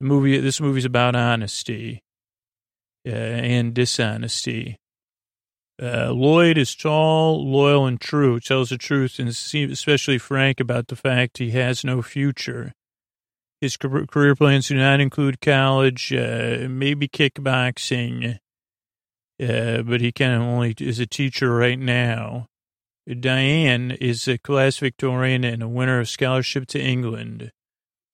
The 0.00 0.06
movie, 0.06 0.38
this 0.38 0.60
movie's 0.60 0.84
about 0.84 1.14
honesty 1.14 2.02
uh, 3.06 3.10
and 3.10 3.74
dishonesty. 3.74 4.78
Uh, 5.80 6.12
Lloyd 6.12 6.58
is 6.58 6.74
tall, 6.74 7.48
loyal, 7.48 7.86
and 7.86 8.00
true, 8.00 8.38
tells 8.40 8.70
the 8.70 8.78
truth, 8.78 9.18
and 9.18 9.34
seems 9.34 9.72
especially 9.72 10.18
frank 10.18 10.60
about 10.60 10.88
the 10.88 10.96
fact 10.96 11.38
he 11.38 11.50
has 11.50 11.84
no 11.84 12.02
future. 12.02 12.72
His 13.60 13.76
career 13.76 14.34
plans 14.34 14.68
do 14.68 14.76
not 14.76 15.00
include 15.00 15.40
college, 15.40 16.12
uh, 16.12 16.66
maybe 16.68 17.08
kickboxing, 17.08 18.38
uh, 19.40 19.82
but 19.82 20.00
he 20.00 20.12
kind 20.12 20.34
of 20.34 20.42
only 20.42 20.74
is 20.78 20.98
a 20.98 21.06
teacher 21.06 21.54
right 21.54 21.78
now. 21.78 22.48
Diane 23.08 23.90
is 23.92 24.28
a 24.28 24.38
class 24.38 24.78
Victorian 24.78 25.44
and 25.44 25.62
a 25.62 25.68
winner 25.68 26.00
of 26.00 26.08
scholarship 26.08 26.66
to 26.68 26.80
England. 26.80 27.50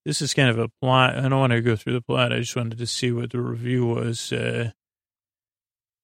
This 0.05 0.23
is 0.23 0.33
kind 0.33 0.49
of 0.49 0.59
a 0.59 0.71
plot. 0.81 1.19
I 1.19 1.23
don't 1.23 1.41
want 1.41 1.53
to 1.53 1.61
go 1.61 1.77
through 1.77 1.95
the 1.95 2.01
plot. 2.01 2.33
I 2.33 2.41
just 2.41 2.57
wanted 2.57 2.79
to 2.79 2.87
see 2.87 3.13
what 3.13 3.31
the 3.31 3.41
review 3.41 3.85
was. 3.85 4.33
Uh, 4.33 4.71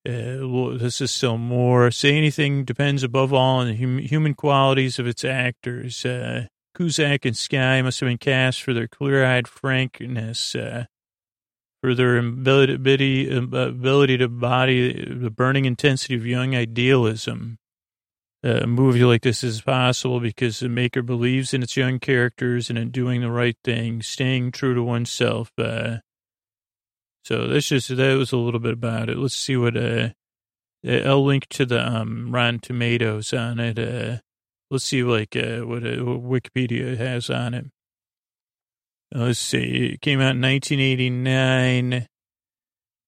uh, 0.07 0.77
this 0.79 1.01
is 1.01 1.11
still 1.11 1.39
more. 1.39 1.91
Say 1.91 2.17
anything 2.17 2.65
depends 2.65 3.03
above 3.03 3.33
all 3.33 3.61
on 3.61 3.69
the 3.69 3.77
hum- 3.77 3.99
human 3.99 4.35
qualities 4.35 4.99
of 4.99 5.07
its 5.07 5.25
actors. 5.25 6.05
Uh, 6.05 6.47
Cusack 6.75 7.25
and 7.25 7.37
Skye 7.37 7.83
must 7.83 8.01
have 8.01 8.09
been 8.09 8.19
cast 8.19 8.63
for 8.63 8.75
their 8.75 8.89
clear-eyed 8.89 9.47
frankness, 9.47 10.55
uh, 10.55 10.87
for 11.83 11.95
their 11.95 12.19
ability, 12.19 13.35
ability 13.35 14.19
to 14.19 14.29
body 14.29 15.05
the 15.15 15.31
burning 15.31 15.65
intensity 15.65 16.15
of 16.15 16.27
young 16.27 16.55
idealism 16.55 17.59
a 18.45 18.67
movie 18.67 19.05
like 19.05 19.23
this 19.23 19.43
is 19.43 19.63
possible 19.63 20.21
because 20.21 20.61
the 20.61 20.69
maker 20.69 21.03
believes 21.03 21.55
in 21.55 21.63
its 21.63 21.79
young 21.79 21.99
characters 21.99 22.69
and 22.69 22.79
in 22.79 22.91
doing 22.91 23.23
the 23.23 23.31
right 23.31 23.57
thing, 23.65 24.03
staying 24.03 24.53
true 24.53 24.75
to 24.75 24.83
oneself. 24.83 25.51
Uh, 25.57 25.99
so 27.25 27.49
that's 27.49 27.69
just 27.69 27.89
that 27.97 28.17
was 28.17 28.33
a 28.33 28.37
little 28.37 28.61
bit 28.61 28.75
about 28.75 29.09
it. 29.09 29.17
Let's 29.17 29.35
see 29.35 29.57
what 29.57 29.77
uh, 29.77 30.11
uh 30.87 31.01
I'll 31.05 31.25
link 31.25 31.47
to 31.51 31.67
the 31.67 31.85
um 31.85 32.31
Rotten 32.33 32.61
Tomatoes 32.61 33.33
on 33.33 33.59
it. 33.59 33.79
Uh, 33.79 34.19
let's 34.71 34.85
see 34.85 35.03
like 35.03 35.35
uh, 35.35 35.61
what, 35.61 35.87
uh, 35.87 36.05
what 36.05 36.43
Wikipedia 36.43 36.97
has 36.97 37.31
on 37.31 37.55
it. 37.55 37.67
Let's 39.13 39.39
see. 39.39 39.93
It 39.95 40.01
came 40.01 40.21
out 40.21 40.35
in 40.35 40.43
1989. 40.43 42.09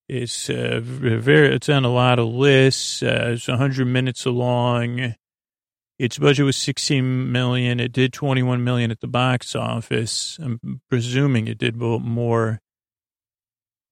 It's 0.08 0.48
uh, 0.48 0.80
very. 0.82 1.54
It's 1.54 1.68
on 1.68 1.84
a 1.84 1.92
lot 1.92 2.18
of 2.18 2.28
lists. 2.28 3.02
Uh, 3.02 3.32
it's 3.34 3.48
100 3.48 3.84
minutes 3.86 4.24
long. 4.24 5.14
Its 5.98 6.18
budget 6.18 6.44
was 6.44 6.56
16 6.56 7.32
million. 7.32 7.80
It 7.80 7.92
did 7.92 8.12
21 8.12 8.62
million 8.62 8.90
at 8.90 9.00
the 9.00 9.08
box 9.08 9.56
office. 9.56 10.38
I'm 10.40 10.80
presuming 10.88 11.48
it 11.48 11.58
did 11.58 11.76
more. 11.76 12.60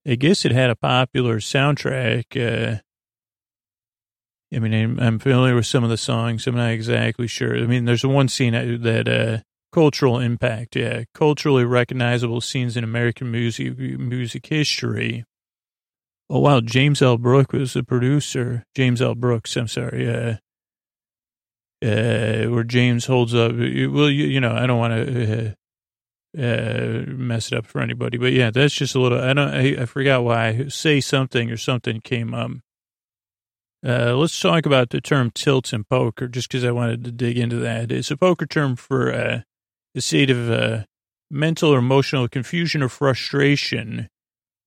I 0.06 0.16
guess 0.16 0.44
it 0.44 0.52
had 0.52 0.70
a 0.70 0.76
popular 0.76 1.38
soundtrack. 1.38 2.24
Uh, 2.36 2.80
I 4.54 4.58
mean, 4.58 4.74
I'm, 4.74 5.00
I'm, 5.00 5.18
familiar 5.18 5.54
with 5.54 5.66
some 5.66 5.82
of 5.82 5.90
the 5.90 5.96
songs. 5.96 6.46
I'm 6.46 6.54
not 6.54 6.70
exactly 6.70 7.26
sure. 7.26 7.56
I 7.56 7.66
mean, 7.66 7.86
there's 7.86 8.04
one 8.04 8.28
scene 8.28 8.52
that, 8.52 9.08
uh, 9.08 9.42
cultural 9.72 10.20
impact. 10.20 10.76
Yeah. 10.76 11.02
Culturally 11.14 11.64
recognizable 11.64 12.40
scenes 12.40 12.76
in 12.76 12.84
American 12.84 13.30
music, 13.30 13.76
music 13.76 14.46
history. 14.46 15.24
Oh, 16.30 16.38
wow. 16.38 16.60
James 16.60 17.02
L. 17.02 17.18
Brooks 17.18 17.52
was 17.52 17.72
the 17.72 17.82
producer. 17.82 18.64
James 18.76 19.02
L. 19.02 19.16
Brooks. 19.16 19.56
I'm 19.56 19.66
sorry. 19.66 20.08
Uh, 20.08 20.36
uh, 21.84 22.46
where 22.46 22.64
James 22.64 23.06
holds 23.06 23.34
up. 23.34 23.50
Well, 23.52 24.10
you, 24.10 24.26
you 24.26 24.40
know, 24.40 24.52
I 24.52 24.66
don't 24.66 24.78
want 24.78 24.94
to 24.94 25.48
uh, 25.48 25.52
uh, 26.36 27.04
mess 27.06 27.52
it 27.52 27.58
up 27.58 27.66
for 27.66 27.80
anybody, 27.80 28.18
but 28.18 28.32
yeah, 28.32 28.50
that's 28.50 28.74
just 28.74 28.94
a 28.94 29.00
little. 29.00 29.20
I 29.20 29.32
don't. 29.32 29.54
I, 29.54 29.82
I 29.82 29.86
forgot 29.86 30.24
why. 30.24 30.66
Say 30.68 31.00
something 31.00 31.50
or 31.50 31.56
something 31.56 32.00
came 32.00 32.34
up. 32.34 32.50
Uh, 33.86 34.14
let's 34.16 34.40
talk 34.40 34.66
about 34.66 34.90
the 34.90 35.00
term 35.00 35.30
tilt 35.30 35.72
in 35.72 35.84
poker, 35.84 36.26
just 36.26 36.48
because 36.48 36.64
I 36.64 36.70
wanted 36.70 37.04
to 37.04 37.12
dig 37.12 37.38
into 37.38 37.56
that. 37.56 37.92
It's 37.92 38.10
a 38.10 38.16
poker 38.16 38.46
term 38.46 38.76
for 38.76 39.12
uh, 39.12 39.40
a 39.94 40.00
state 40.00 40.30
of 40.30 40.50
uh, 40.50 40.84
mental 41.30 41.72
or 41.72 41.78
emotional 41.78 42.26
confusion 42.28 42.82
or 42.82 42.88
frustration 42.88 44.08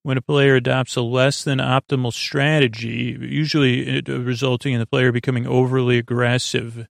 when 0.02 0.16
a 0.16 0.22
player 0.22 0.54
adopts 0.54 0.96
a 0.96 1.02
less 1.02 1.44
than 1.44 1.58
optimal 1.58 2.12
strategy, 2.12 3.18
usually 3.20 4.00
resulting 4.06 4.72
in 4.72 4.80
the 4.80 4.86
player 4.86 5.12
becoming 5.12 5.46
overly 5.46 5.98
aggressive 5.98 6.86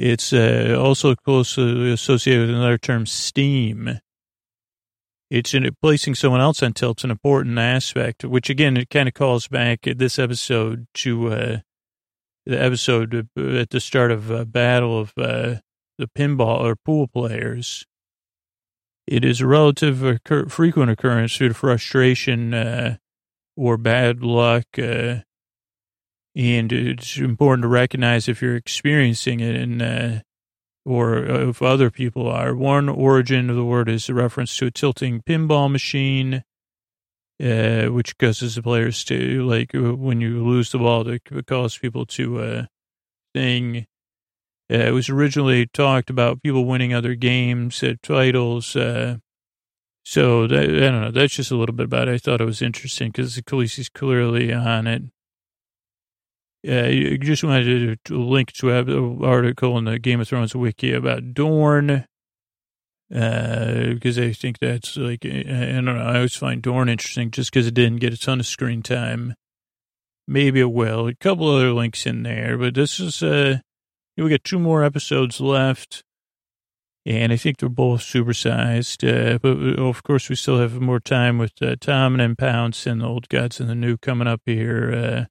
It's 0.00 0.32
uh, 0.32 0.78
also 0.80 1.14
closely 1.14 1.92
associated 1.92 2.46
with 2.46 2.56
another 2.56 2.78
term, 2.78 3.04
steam. 3.04 4.00
It's 5.28 5.52
in 5.52 5.68
placing 5.82 6.14
someone 6.14 6.40
else 6.40 6.62
on 6.62 6.72
tilt, 6.72 7.04
an 7.04 7.10
important 7.10 7.58
aspect, 7.58 8.24
which 8.24 8.48
again, 8.48 8.78
it 8.78 8.88
kind 8.88 9.08
of 9.08 9.12
calls 9.14 9.46
back 9.46 9.80
this 9.82 10.18
episode 10.18 10.86
to 10.94 11.32
uh, 11.32 11.58
the 12.46 12.58
episode 12.58 13.28
at 13.36 13.68
the 13.68 13.78
start 13.78 14.10
of 14.10 14.32
uh, 14.32 14.46
Battle 14.46 14.98
of 14.98 15.12
uh, 15.18 15.56
the 15.98 16.08
Pinball 16.16 16.62
or 16.62 16.76
Pool 16.76 17.06
Players. 17.06 17.84
It 19.06 19.22
is 19.22 19.42
a 19.42 19.46
relative 19.46 20.02
occur- 20.02 20.48
frequent 20.48 20.90
occurrence 20.90 21.36
due 21.36 21.48
to 21.48 21.54
frustration 21.54 22.54
uh, 22.54 22.96
or 23.54 23.76
bad 23.76 24.22
luck. 24.22 24.64
Uh, 24.78 25.16
and 26.36 26.72
it's 26.72 27.16
important 27.16 27.62
to 27.64 27.68
recognize 27.68 28.28
if 28.28 28.40
you're 28.40 28.56
experiencing 28.56 29.40
it 29.40 29.56
and 29.56 29.82
uh, 29.82 30.20
or 30.84 31.18
if 31.18 31.62
other 31.62 31.90
people 31.90 32.28
are. 32.28 32.54
One 32.54 32.88
origin 32.88 33.50
of 33.50 33.56
the 33.56 33.64
word 33.64 33.88
is 33.88 34.08
a 34.08 34.14
reference 34.14 34.56
to 34.58 34.66
a 34.66 34.70
tilting 34.70 35.22
pinball 35.22 35.70
machine, 35.70 36.42
uh, 37.42 37.86
which 37.86 38.16
causes 38.18 38.54
the 38.54 38.62
players 38.62 39.04
to, 39.04 39.46
like, 39.46 39.70
when 39.72 40.20
you 40.20 40.44
lose 40.44 40.72
the 40.72 40.78
ball, 40.78 41.04
to 41.04 41.18
cause 41.46 41.78
people 41.78 42.06
to 42.06 42.40
uh, 42.40 42.66
sing. 43.36 43.86
Uh, 44.72 44.76
it 44.76 44.92
was 44.92 45.08
originally 45.08 45.66
talked 45.66 46.10
about 46.10 46.42
people 46.42 46.64
winning 46.64 46.94
other 46.94 47.14
games, 47.14 47.82
uh, 47.82 47.94
titles. 48.02 48.76
Uh, 48.76 49.16
so 50.04 50.46
that, 50.46 50.64
I 50.64 50.90
don't 50.90 51.00
know. 51.02 51.10
That's 51.10 51.34
just 51.34 51.50
a 51.50 51.56
little 51.56 51.74
bit 51.74 51.86
about 51.86 52.08
it. 52.08 52.14
I 52.14 52.18
thought 52.18 52.40
it 52.40 52.46
was 52.46 52.62
interesting 52.62 53.10
because 53.10 53.36
Khaleesi's 53.36 53.88
clearly 53.88 54.52
on 54.52 54.86
it. 54.86 55.02
Uh, 56.66 56.88
you 56.88 57.16
just 57.18 57.42
wanted 57.42 57.98
to 58.04 58.18
link 58.18 58.52
to 58.52 58.70
an 58.70 59.24
article 59.24 59.78
in 59.78 59.84
the 59.84 59.98
Game 59.98 60.20
of 60.20 60.28
Thrones 60.28 60.54
wiki 60.54 60.92
about 60.92 61.32
Dorne, 61.32 62.04
because 63.08 64.18
uh, 64.18 64.22
I 64.22 64.32
think 64.32 64.58
that's 64.58 64.96
like, 64.96 65.24
I 65.24 65.30
don't 65.30 65.86
know, 65.86 65.96
I 65.96 66.16
always 66.16 66.36
find 66.36 66.60
Dorne 66.60 66.90
interesting 66.90 67.30
just 67.30 67.50
because 67.50 67.66
it 67.66 67.74
didn't 67.74 68.00
get 68.00 68.12
a 68.12 68.18
ton 68.18 68.40
of 68.40 68.46
screen 68.46 68.82
time. 68.82 69.34
Maybe 70.28 70.60
it 70.60 70.70
will. 70.70 71.08
A 71.08 71.14
couple 71.14 71.48
other 71.48 71.72
links 71.72 72.06
in 72.06 72.22
there, 72.22 72.58
but 72.58 72.74
this 72.74 73.00
is, 73.00 73.22
uh, 73.22 73.58
we 74.16 74.28
got 74.28 74.44
two 74.44 74.58
more 74.58 74.84
episodes 74.84 75.40
left, 75.40 76.04
and 77.06 77.32
I 77.32 77.36
think 77.36 77.56
they're 77.56 77.68
both 77.68 78.02
supersized. 78.02 79.02
Uh, 79.02 79.38
but 79.38 79.56
uh, 79.56 79.82
of 79.82 80.02
course, 80.02 80.28
we 80.28 80.36
still 80.36 80.58
have 80.58 80.78
more 80.80 81.00
time 81.00 81.38
with 81.38 81.54
uh, 81.62 81.76
Tom 81.80 82.20
and 82.20 82.36
Pounce 82.36 82.86
and 82.86 83.00
the 83.00 83.06
old 83.06 83.28
gods 83.30 83.60
and 83.60 83.70
the 83.70 83.74
new 83.74 83.96
coming 83.96 84.28
up 84.28 84.42
here. 84.44 85.28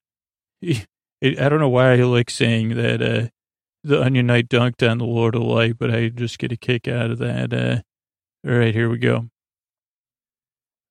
Uh, 0.64 0.74
It, 1.22 1.40
I 1.40 1.50
don't 1.50 1.60
know 1.60 1.70
why 1.70 1.94
I 1.94 1.96
like 1.98 2.30
saying 2.30 2.76
that 2.76 3.02
uh, 3.02 3.28
the 3.84 4.02
Onion 4.02 4.28
Knight 4.28 4.50
dunked 4.50 4.90
on 4.90 5.00
the 5.00 5.06
Lord 5.06 5.36
of 5.36 5.42
Light, 5.42 5.78
but 5.78 5.94
I 5.94 6.10
just 6.10 6.40
get 6.40 6.52
a 6.52 6.58
kick 6.58 6.88
out 6.88 7.12
of 7.12 7.18
that. 7.20 7.54
Uh, 7.54 7.82
all 8.50 8.58
right, 8.58 8.74
here 8.74 8.90
we 8.90 8.98
go. 8.98 9.30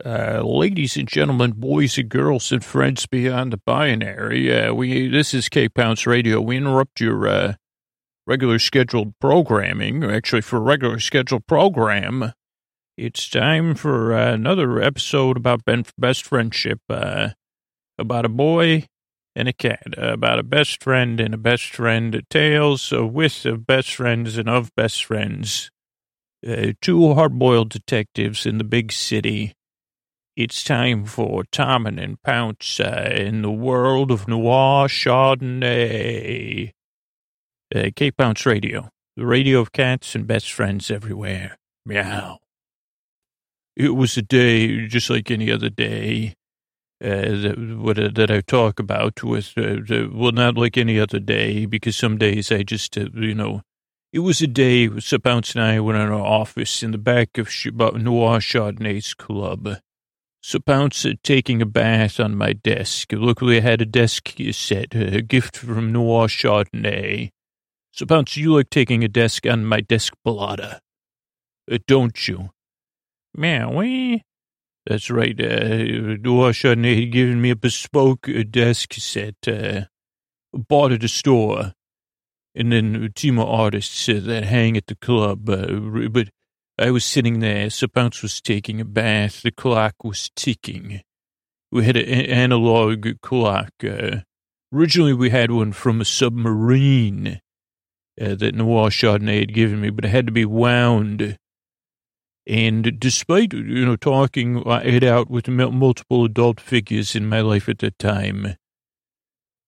Uh, 0.04 0.42
ladies 0.44 0.96
and 0.96 1.08
gentlemen, 1.08 1.52
boys 1.52 1.98
and 1.98 2.08
girls, 2.08 2.52
and 2.52 2.64
friends 2.64 3.06
beyond 3.06 3.52
the 3.52 3.56
binary, 3.56 4.54
uh, 4.54 4.72
we 4.72 5.08
this 5.08 5.34
is 5.34 5.48
K 5.48 5.68
Pounce 5.68 6.06
Radio. 6.06 6.40
We 6.40 6.56
interrupt 6.56 7.00
your 7.00 7.26
uh, 7.26 7.54
regular 8.26 8.58
scheduled 8.58 9.18
programming. 9.18 10.04
Actually, 10.04 10.42
for 10.42 10.60
regular 10.60 11.00
scheduled 11.00 11.46
program, 11.46 12.32
it's 12.96 13.28
time 13.28 13.74
for 13.74 14.14
uh, 14.14 14.34
another 14.34 14.80
episode 14.80 15.36
about 15.36 15.62
best 15.64 16.24
friendship. 16.24 16.80
About 16.88 18.24
a 18.24 18.28
boy 18.28 18.86
and 19.38 19.46
a 19.46 19.52
cat 19.52 19.94
about 19.96 20.40
a 20.40 20.42
best 20.42 20.82
friend 20.82 21.20
and 21.20 21.32
a 21.32 21.38
best 21.38 21.72
friend 21.72 22.20
tales 22.28 22.90
with 22.92 23.46
of 23.46 23.68
best 23.68 23.94
friends 23.94 24.36
and 24.36 24.48
of 24.48 24.74
best 24.74 25.04
friends. 25.04 25.70
Uh, 26.46 26.72
two 26.82 27.14
hard-boiled 27.14 27.68
detectives 27.68 28.46
in 28.46 28.58
the 28.58 28.64
big 28.64 28.90
city. 28.90 29.54
It's 30.36 30.64
time 30.64 31.04
for 31.04 31.44
Tommen 31.52 32.02
and 32.02 32.20
Pounce 32.22 32.80
uh, 32.80 33.12
in 33.14 33.42
the 33.42 33.50
world 33.52 34.10
of 34.10 34.26
noir 34.26 34.88
Chardonnay. 34.88 36.72
Uh, 37.72 37.90
K 37.94 38.10
Pounce 38.10 38.44
Radio, 38.44 38.88
the 39.16 39.26
radio 39.26 39.60
of 39.60 39.70
cats 39.70 40.16
and 40.16 40.26
best 40.26 40.50
friends 40.50 40.90
everywhere. 40.90 41.56
Meow. 41.86 42.38
It 43.76 43.90
was 43.90 44.16
a 44.16 44.22
day 44.22 44.88
just 44.88 45.10
like 45.10 45.30
any 45.30 45.52
other 45.52 45.70
day 45.70 46.34
uh, 47.04 47.52
what, 47.76 47.98
uh, 47.98 48.10
that 48.14 48.30
I 48.30 48.40
talk 48.40 48.78
about 48.80 49.22
with, 49.22 49.52
uh, 49.56 50.08
well, 50.12 50.32
not 50.32 50.56
like 50.56 50.76
any 50.76 50.98
other 50.98 51.20
day, 51.20 51.66
because 51.66 51.96
some 51.96 52.18
days 52.18 52.50
I 52.50 52.62
just, 52.62 52.96
uh, 52.98 53.06
you 53.14 53.34
know, 53.34 53.62
it 54.12 54.20
was 54.20 54.40
a 54.40 54.46
day, 54.46 54.88
Sir 55.00 55.18
Pounce 55.18 55.54
and 55.54 55.62
I 55.62 55.80
went 55.80 55.98
in 55.98 56.08
our 56.08 56.20
office 56.20 56.82
in 56.82 56.92
the 56.92 56.98
back 56.98 57.36
of 57.36 57.48
Noir 57.76 58.38
Chardonnay's 58.38 59.14
club. 59.14 59.76
Sir 60.40 60.60
Pounce 60.60 61.04
uh, 61.04 61.12
taking 61.22 61.60
a 61.60 61.66
bath 61.66 62.18
on 62.18 62.36
my 62.36 62.52
desk. 62.52 63.08
Luckily, 63.12 63.58
I 63.58 63.60
had 63.60 63.82
a 63.82 63.86
desk 63.86 64.34
set, 64.52 64.94
a 64.94 65.20
gift 65.20 65.58
from 65.58 65.92
Noir 65.92 66.26
Chardonnay. 66.26 67.30
So 67.92 68.06
Pounce, 68.06 68.36
you 68.36 68.54
like 68.54 68.70
taking 68.70 69.04
a 69.04 69.08
desk 69.08 69.46
on 69.46 69.64
my 69.66 69.80
desk 69.80 70.14
uh, 70.26 70.78
don't 71.86 72.28
you? 72.28 72.50
Meow, 73.34 74.22
that's 74.88 75.10
right. 75.10 75.38
Uh, 75.38 75.68
had 75.68 77.12
given 77.12 77.42
me 77.42 77.50
a 77.50 77.56
bespoke 77.56 78.26
desk 78.50 78.94
set, 78.94 79.34
uh, 79.46 79.82
bought 80.54 80.92
at 80.92 81.04
a 81.04 81.08
store, 81.08 81.74
and 82.54 82.72
then 82.72 82.94
a 82.96 83.10
team 83.10 83.38
of 83.38 83.48
artists 83.48 84.08
uh, 84.08 84.18
that 84.24 84.44
hang 84.44 84.78
at 84.78 84.86
the 84.86 84.96
club. 84.96 85.48
Uh, 85.50 86.08
but 86.08 86.30
I 86.78 86.90
was 86.90 87.04
sitting 87.04 87.40
there. 87.40 87.68
Sir 87.68 87.86
Pounce 87.86 88.22
was 88.22 88.40
taking 88.40 88.80
a 88.80 88.84
bath. 88.86 89.42
The 89.42 89.50
clock 89.50 90.04
was 90.04 90.30
ticking. 90.34 91.02
We 91.70 91.84
had 91.84 91.98
an 91.98 92.08
analog 92.08 93.08
clock. 93.20 93.72
Uh, 93.84 94.20
originally, 94.72 95.12
we 95.12 95.28
had 95.28 95.50
one 95.50 95.72
from 95.72 96.00
a 96.00 96.06
submarine 96.06 97.42
uh, 98.18 98.34
that 98.36 98.54
Noir 98.54 98.88
Chardonnay 98.88 99.40
had 99.40 99.52
given 99.52 99.82
me, 99.82 99.90
but 99.90 100.06
it 100.06 100.10
had 100.10 100.24
to 100.24 100.32
be 100.32 100.46
wound 100.46 101.36
and 102.48 102.98
despite, 102.98 103.52
you 103.52 103.84
know, 103.84 103.96
talking 103.96 104.66
uh, 104.66 104.80
it 104.82 105.04
out 105.04 105.28
with 105.28 105.48
multiple 105.48 106.24
adult 106.24 106.60
figures 106.60 107.14
in 107.14 107.28
my 107.28 107.42
life 107.42 107.68
at 107.68 107.80
that 107.80 107.98
time, 107.98 108.56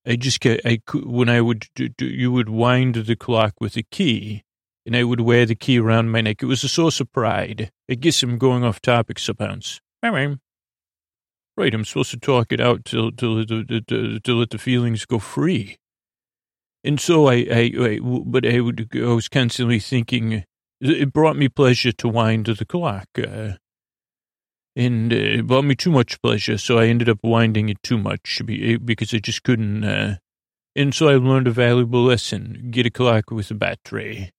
I 0.07 0.16
just 0.16 0.41
get, 0.41 0.62
I 0.64 0.81
when 0.95 1.28
I 1.28 1.43
would, 1.43 1.66
you 2.01 2.33
would 2.33 2.49
wind 2.49 2.95
the 2.95 3.16
clock 3.16 3.55
with 3.61 3.76
a 3.76 3.83
key 3.83 4.45
and 4.87 4.97
I 4.97 5.05
would 5.05 5.20
wear 5.20 5.45
the 5.45 5.55
key 5.55 5.78
around 5.78 6.11
my 6.11 6.22
neck. 6.22 6.43
It 6.43 6.47
was 6.47 6.64
a 6.64 6.68
source 6.68 7.01
of 7.01 7.12
pride. 7.12 7.70
I 7.91 7.95
guess 7.95 8.22
I'm 8.22 8.39
going 8.39 8.64
off 8.64 8.81
topic 8.81 9.18
sometimes. 9.18 9.83
Right, 11.59 11.74
I'm 11.74 11.85
supposed 11.85 12.12
to 12.12 12.16
talk 12.16 12.51
it 12.51 12.62
out 12.62 12.87
till, 12.87 13.12
till, 13.12 13.45
till 13.45 14.37
let 14.37 14.51
the 14.51 14.59
feelings 14.59 15.05
go 15.05 15.18
free. 15.18 15.76
And 16.83 16.99
so 16.99 17.27
I, 17.27 17.47
I, 17.52 17.73
I, 17.78 17.98
but 18.01 18.47
I 18.47 18.61
would, 18.61 18.89
I 18.94 19.12
was 19.12 19.28
constantly 19.28 19.81
thinking, 19.81 20.44
it 20.81 21.12
brought 21.12 21.36
me 21.36 21.48
pleasure 21.48 21.93
to 21.93 22.09
wind 22.09 22.47
the 22.47 22.65
clock. 22.65 23.09
Uh, 23.19 23.52
and 24.77 25.12
uh, 25.12 25.16
it 25.16 25.47
brought 25.47 25.65
me 25.65 25.74
too 25.74 25.90
much 25.90 26.20
pleasure, 26.23 26.57
so 26.57 26.78
I 26.78 26.86
ended 26.86 27.09
up 27.09 27.19
winding 27.23 27.69
it 27.69 27.82
too 27.82 27.98
much 27.98 28.40
eh, 28.48 28.77
because 28.77 29.12
I 29.12 29.19
just 29.19 29.43
couldn't. 29.43 29.85
Uh, 29.85 30.16
and 30.77 30.94
so 30.94 31.09
I 31.09 31.16
learned 31.16 31.48
a 31.48 31.52
valuable 31.52 32.05
lesson: 32.05 32.69
get 32.70 32.86
a 32.86 32.90
clock 32.90 33.31
with 33.31 33.51
a 33.51 33.55
battery. 33.55 34.31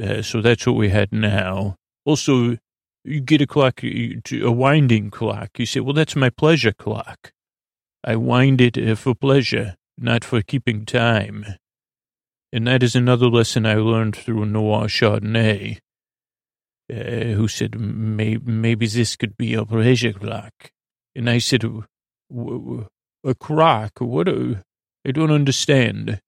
Uh, 0.00 0.22
so 0.22 0.40
that's 0.40 0.66
what 0.66 0.76
we 0.76 0.88
had 0.88 1.12
now. 1.12 1.76
Also, 2.04 2.56
you 3.04 3.20
get 3.20 3.40
a 3.40 3.46
clock, 3.46 3.82
a 3.84 4.50
winding 4.50 5.10
clock. 5.10 5.50
You 5.58 5.66
say, 5.66 5.80
"Well, 5.80 5.94
that's 5.94 6.16
my 6.16 6.30
pleasure 6.30 6.72
clock. 6.72 7.32
I 8.02 8.16
wind 8.16 8.60
it 8.60 8.78
uh, 8.78 8.94
for 8.94 9.14
pleasure, 9.14 9.76
not 9.98 10.24
for 10.24 10.40
keeping 10.42 10.86
time." 10.86 11.44
And 12.52 12.66
that 12.66 12.82
is 12.82 12.96
another 12.96 13.26
lesson 13.26 13.66
I 13.66 13.74
learned 13.74 14.16
through 14.16 14.46
Noir 14.46 14.86
Chardonnay, 14.86 15.78
uh, 16.90 16.94
who 16.94 17.46
said, 17.46 17.78
maybe, 17.78 18.86
this 18.86 19.16
could 19.16 19.36
be 19.36 19.52
a 19.52 19.66
pleasure 19.66 20.14
clock. 20.14 20.72
And 21.14 21.28
I 21.28 21.38
said, 21.38 21.64
a 21.64 23.34
crock? 23.34 24.00
What 24.00 24.28
I 24.28 25.10
don't 25.12 25.30
understand. 25.30 26.20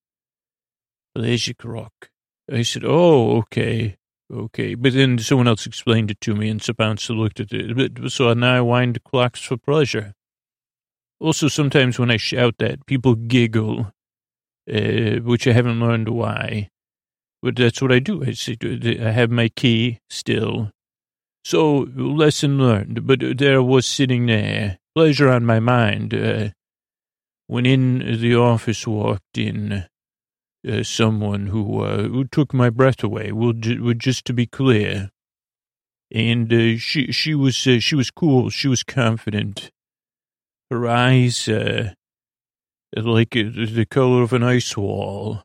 Pleasure 1.14 1.54
clock. 1.54 2.10
I 2.52 2.62
said, 2.62 2.84
oh, 2.84 3.38
okay, 3.38 3.96
okay. 4.30 4.74
But 4.74 4.92
then 4.92 5.18
someone 5.18 5.48
else 5.48 5.66
explained 5.66 6.10
it 6.10 6.20
to 6.22 6.34
me, 6.34 6.50
and 6.50 6.62
so 6.62 6.74
looked 7.14 7.40
at 7.40 7.52
it. 7.52 8.12
So 8.12 8.32
now 8.34 8.56
I 8.56 8.60
wind 8.60 9.02
clocks 9.04 9.42
for 9.42 9.56
pleasure. 9.56 10.14
Also, 11.18 11.48
sometimes 11.48 11.98
when 11.98 12.10
I 12.10 12.16
shout 12.16 12.56
that, 12.58 12.84
people 12.86 13.14
giggle 13.14 13.92
uh, 14.68 15.22
which 15.22 15.46
I 15.46 15.52
haven't 15.52 15.80
learned 15.80 16.08
why. 16.08 16.70
But 17.42 17.56
that's 17.56 17.80
what 17.80 17.92
I 17.92 18.00
do. 18.00 18.22
I, 18.24 18.34
I 19.00 19.10
have 19.10 19.30
my 19.30 19.48
key 19.48 20.00
still. 20.10 20.70
So, 21.44 21.88
lesson 21.94 22.58
learned. 22.58 23.06
But 23.06 23.38
there 23.38 23.62
was 23.62 23.86
sitting 23.86 24.26
there, 24.26 24.78
pleasure 24.94 25.28
on 25.28 25.46
my 25.46 25.58
mind, 25.60 26.12
uh, 26.12 26.50
when 27.46 27.64
in 27.66 28.20
the 28.20 28.36
office 28.36 28.86
walked 28.86 29.38
in 29.38 29.86
uh, 30.68 30.82
someone 30.82 31.46
who 31.46 31.82
uh, 31.82 32.02
who 32.02 32.24
took 32.24 32.52
my 32.52 32.70
breath 32.70 33.02
away. 33.02 33.32
Well, 33.32 33.52
ju- 33.54 33.94
just 33.94 34.24
to 34.26 34.32
be 34.32 34.46
clear, 34.46 35.10
and 36.12 36.52
uh, 36.52 36.76
she 36.76 37.10
she 37.12 37.34
was 37.34 37.66
uh, 37.66 37.80
she 37.80 37.94
was 37.94 38.10
cool. 38.10 38.50
She 38.50 38.68
was 38.68 38.82
confident. 38.82 39.70
Her 40.70 40.86
eyes, 40.86 41.48
uh, 41.48 41.94
like 42.96 43.30
the 43.30 43.86
color 43.88 44.22
of 44.22 44.32
an 44.32 44.42
ice 44.42 44.76
wall, 44.76 45.42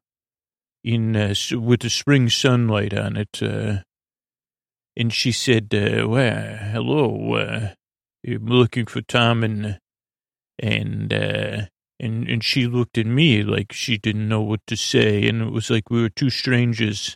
in 0.83 1.15
uh, 1.15 1.33
with 1.51 1.81
the 1.81 1.89
spring 1.89 2.29
sunlight 2.29 2.93
on 2.93 3.17
it. 3.17 3.41
Uh, 3.41 3.79
and 4.97 5.13
she 5.13 5.31
said, 5.31 5.73
uh, 5.73 6.07
"Well, 6.07 6.57
hello. 6.57 7.33
Uh, 7.33 7.73
I'm 8.27 8.45
looking 8.45 8.85
for 8.85 9.01
Tommen 9.01 9.77
and 10.59 11.13
uh, 11.13 11.65
and 11.99 12.27
and 12.29 12.43
she 12.43 12.67
looked 12.67 12.97
at 12.97 13.05
me 13.05 13.43
like 13.43 13.71
she 13.71 13.97
didn't 13.97 14.27
know 14.27 14.41
what 14.41 14.61
to 14.67 14.75
say, 14.75 15.27
and 15.27 15.41
it 15.41 15.51
was 15.51 15.69
like 15.69 15.89
we 15.89 16.01
were 16.01 16.09
two 16.09 16.29
strangers 16.29 17.15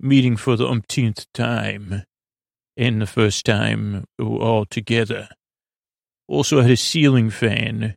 meeting 0.00 0.36
for 0.36 0.56
the 0.56 0.66
umpteenth 0.66 1.26
time, 1.32 2.04
and 2.76 3.02
the 3.02 3.06
first 3.06 3.44
time 3.44 4.04
all 4.18 4.64
together. 4.64 5.28
Also 6.26 6.62
had 6.62 6.70
a 6.70 6.76
ceiling 6.76 7.28
fan 7.28 7.96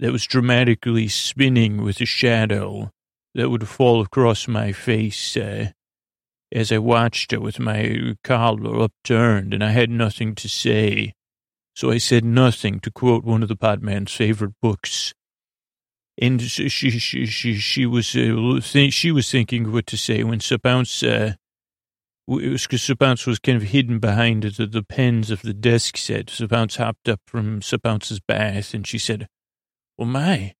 that 0.00 0.12
was 0.12 0.26
dramatically 0.26 1.08
spinning 1.08 1.82
with 1.82 2.00
a 2.00 2.06
shadow 2.06 2.90
that 3.34 3.50
would 3.50 3.68
fall 3.68 4.00
across 4.00 4.48
my 4.48 4.72
face 4.72 5.36
uh, 5.36 5.70
as 6.52 6.72
I 6.72 6.78
watched 6.78 7.32
her 7.32 7.40
with 7.40 7.58
my 7.58 8.16
collar 8.24 8.82
upturned, 8.82 9.52
and 9.52 9.62
I 9.62 9.70
had 9.70 9.90
nothing 9.90 10.34
to 10.36 10.48
say. 10.48 11.12
So 11.74 11.90
I 11.90 11.98
said 11.98 12.24
nothing, 12.24 12.80
to 12.80 12.90
quote 12.90 13.24
one 13.24 13.42
of 13.42 13.48
the 13.48 13.56
podman's 13.56 14.12
favorite 14.12 14.54
books. 14.60 15.14
And 16.20 16.42
she 16.42 16.68
she 16.68 17.26
she 17.26 17.54
she 17.54 17.86
was 17.86 18.16
uh, 18.16 18.60
th- 18.60 18.92
she 18.92 19.12
was 19.12 19.30
thinking 19.30 19.70
what 19.70 19.86
to 19.86 19.96
say 19.96 20.24
when 20.24 20.40
Sir 20.40 20.58
Pounce, 20.58 21.02
uh, 21.04 21.34
it 22.26 22.50
was 22.50 22.64
because 22.64 22.82
Sir 22.82 22.96
Pounce 22.96 23.24
was 23.24 23.38
kind 23.38 23.56
of 23.56 23.68
hidden 23.68 24.00
behind 24.00 24.42
the, 24.42 24.66
the 24.66 24.82
pens 24.82 25.30
of 25.30 25.42
the 25.42 25.54
desk 25.54 25.96
set. 25.96 26.30
Sir 26.30 26.48
Pounce 26.48 26.76
hopped 26.76 27.08
up 27.08 27.20
from 27.26 27.62
Sir 27.62 27.78
Pounce's 27.78 28.18
bath, 28.18 28.74
and 28.74 28.84
she 28.84 28.98
said, 28.98 29.28
"Well, 29.98 30.08
my, 30.08 30.54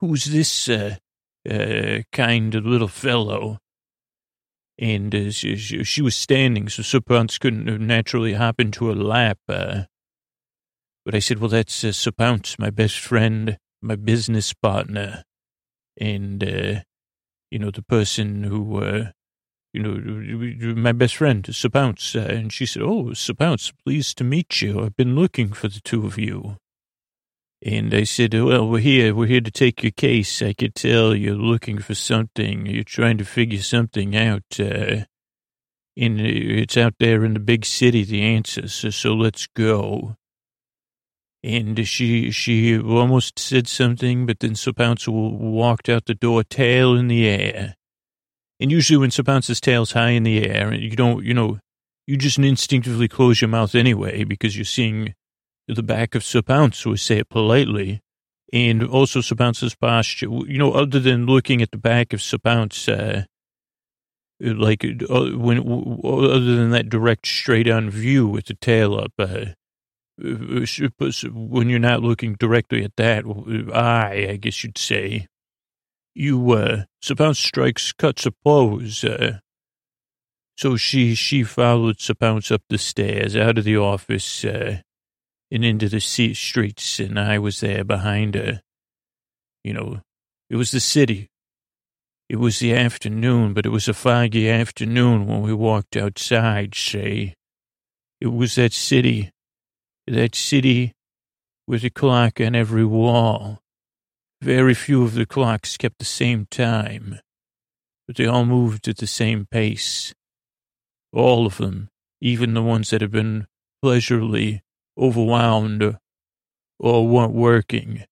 who's 0.00 0.24
this 0.24 0.68
uh, 0.68 0.96
uh, 1.48 2.00
kind 2.12 2.54
of 2.54 2.66
little 2.66 2.88
fellow?" 2.88 3.58
And 4.80 5.14
uh, 5.14 5.30
she, 5.30 5.56
she, 5.56 5.84
she, 5.84 6.02
was 6.02 6.16
standing, 6.16 6.68
so 6.68 6.82
Sir 6.82 7.00
Pounce 7.00 7.36
couldn't 7.38 7.86
naturally 7.86 8.34
hop 8.34 8.60
into 8.60 8.86
her 8.86 8.94
lap. 8.94 9.38
Uh, 9.48 9.82
but 11.04 11.14
I 11.14 11.18
said, 11.18 11.38
"Well, 11.38 11.50
that's 11.50 11.84
uh, 11.84 11.92
Sir 11.92 12.10
Pounce, 12.10 12.58
my 12.58 12.70
best 12.70 12.98
friend." 12.98 13.58
my 13.80 13.96
business 13.96 14.52
partner 14.52 15.22
and, 16.00 16.42
uh, 16.42 16.80
you 17.50 17.58
know, 17.58 17.70
the 17.70 17.82
person 17.82 18.44
who, 18.44 18.82
uh, 18.82 19.10
you 19.72 19.82
know, 19.82 20.74
my 20.74 20.92
best 20.92 21.16
friend, 21.16 21.46
Sir 21.54 21.68
Uh, 21.74 22.18
and 22.18 22.52
she 22.52 22.66
said, 22.66 22.82
Oh, 22.82 23.12
Sir 23.12 23.34
pleased 23.84 24.18
to 24.18 24.24
meet 24.24 24.62
you. 24.62 24.80
I've 24.80 24.96
been 24.96 25.14
looking 25.14 25.52
for 25.52 25.68
the 25.68 25.80
two 25.80 26.06
of 26.06 26.18
you. 26.18 26.56
And 27.64 27.92
I 27.92 28.04
said, 28.04 28.34
Well, 28.34 28.68
we're 28.68 28.78
here. 28.78 29.14
We're 29.14 29.26
here 29.26 29.40
to 29.40 29.50
take 29.50 29.82
your 29.82 29.92
case. 29.92 30.42
I 30.42 30.52
could 30.52 30.74
tell 30.74 31.14
you're 31.14 31.34
looking 31.34 31.78
for 31.78 31.94
something. 31.94 32.66
You're 32.66 32.84
trying 32.84 33.18
to 33.18 33.24
figure 33.24 33.62
something 33.62 34.16
out. 34.16 34.44
Uh, 34.60 35.04
and 35.96 36.20
it's 36.20 36.76
out 36.76 36.94
there 37.00 37.24
in 37.24 37.34
the 37.34 37.40
big 37.40 37.64
city, 37.64 38.04
the 38.04 38.22
answers. 38.22 38.72
So, 38.72 38.90
so 38.90 39.14
let's 39.14 39.48
go. 39.48 40.16
And 41.42 41.86
she 41.86 42.30
she 42.30 42.78
almost 42.78 43.38
said 43.38 43.66
something, 43.66 44.26
but 44.26 44.40
then 44.40 44.54
Sir 44.54 44.72
Pounce 44.72 45.08
walked 45.08 45.88
out 45.88 46.06
the 46.06 46.14
door, 46.14 46.44
tail 46.44 46.96
in 46.96 47.08
the 47.08 47.28
air. 47.28 47.74
And 48.60 48.70
usually 48.70 48.98
when 48.98 49.10
Sir 49.10 49.22
Pounce's 49.22 49.60
tail's 49.60 49.92
high 49.92 50.10
in 50.10 50.24
the 50.24 50.48
air, 50.48 50.68
and 50.68 50.82
you 50.82 50.90
don't, 50.90 51.24
you 51.24 51.34
know, 51.34 51.58
you 52.06 52.16
just 52.16 52.38
instinctively 52.38 53.06
close 53.06 53.40
your 53.40 53.48
mouth 53.48 53.74
anyway 53.74 54.24
because 54.24 54.56
you're 54.56 54.64
seeing 54.64 55.14
the 55.76 55.82
back 55.82 56.14
of 56.14 56.24
Sir 56.24 56.42
Pounce, 56.42 56.78
so 56.78 56.94
say 56.94 57.18
it 57.18 57.28
politely. 57.28 58.00
And 58.52 58.82
also 58.82 59.20
Sir 59.20 59.34
Pounce's 59.34 59.74
posture, 59.74 60.26
you 60.46 60.56
know, 60.58 60.72
other 60.72 60.98
than 60.98 61.26
looking 61.26 61.60
at 61.60 61.70
the 61.70 61.76
back 61.76 62.14
of 62.14 62.22
Sir 62.22 62.38
Pounce, 62.38 62.88
uh, 62.88 63.24
like 64.40 64.84
uh, 64.84 65.30
when 65.36 65.58
other 66.04 66.56
than 66.56 66.70
that 66.70 66.88
direct 66.88 67.26
straight 67.26 67.68
on 67.68 67.90
view 67.90 68.26
with 68.26 68.46
the 68.46 68.54
tail 68.54 68.98
up, 68.98 69.12
uh, 69.18 69.46
when 70.18 71.68
you're 71.68 71.78
not 71.78 72.02
looking 72.02 72.34
directly 72.34 72.84
at 72.84 72.96
that 72.96 73.24
eye, 73.74 74.28
I 74.30 74.36
guess 74.36 74.64
you'd 74.64 74.78
say, 74.78 75.26
you 76.14 76.52
uh, 76.52 76.84
suppose 77.00 77.38
strikes 77.38 77.92
cuts 77.92 78.26
a 78.26 78.32
pose. 78.32 79.04
Uh, 79.04 79.38
so 80.56 80.76
she 80.76 81.14
she 81.14 81.44
followed 81.44 82.00
Sir 82.00 82.14
Pounce 82.14 82.50
up 82.50 82.62
the 82.68 82.78
stairs, 82.78 83.36
out 83.36 83.58
of 83.58 83.64
the 83.64 83.76
office, 83.76 84.44
uh, 84.44 84.78
and 85.50 85.64
into 85.64 85.88
the 85.88 86.00
sea 86.00 86.34
streets, 86.34 87.00
and 87.00 87.18
I 87.18 87.38
was 87.38 87.60
there 87.60 87.84
behind 87.84 88.34
her. 88.34 88.60
You 89.64 89.74
know, 89.74 90.00
it 90.50 90.56
was 90.56 90.70
the 90.70 90.80
city. 90.80 91.28
It 92.28 92.36
was 92.36 92.58
the 92.58 92.74
afternoon, 92.74 93.54
but 93.54 93.64
it 93.64 93.70
was 93.70 93.88
a 93.88 93.94
foggy 93.94 94.50
afternoon 94.50 95.26
when 95.26 95.42
we 95.42 95.54
walked 95.54 95.96
outside, 95.96 96.74
say. 96.74 97.34
It 98.20 98.28
was 98.28 98.56
that 98.56 98.72
city 98.72 99.30
that 100.10 100.34
city 100.34 100.92
with 101.66 101.84
a 101.84 101.90
clock 101.90 102.40
on 102.40 102.54
every 102.54 102.84
wall. 102.84 103.60
Very 104.40 104.74
few 104.74 105.02
of 105.02 105.14
the 105.14 105.26
clocks 105.26 105.76
kept 105.76 105.98
the 105.98 106.04
same 106.04 106.46
time, 106.50 107.18
but 108.06 108.16
they 108.16 108.26
all 108.26 108.44
moved 108.44 108.88
at 108.88 108.98
the 108.98 109.06
same 109.06 109.46
pace. 109.50 110.14
All 111.12 111.46
of 111.46 111.56
them, 111.56 111.88
even 112.20 112.54
the 112.54 112.62
ones 112.62 112.90
that 112.90 113.00
had 113.00 113.10
been 113.10 113.46
pleasurably 113.82 114.62
overwhelmed 114.98 115.96
or 116.78 117.08
weren't 117.08 117.34
working. 117.34 118.04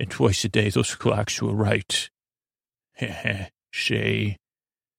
And 0.00 0.10
twice 0.10 0.44
a 0.44 0.48
day, 0.48 0.70
those 0.70 0.94
clocks 0.94 1.42
were 1.42 1.54
right. 1.54 2.10
Shay. 3.70 4.36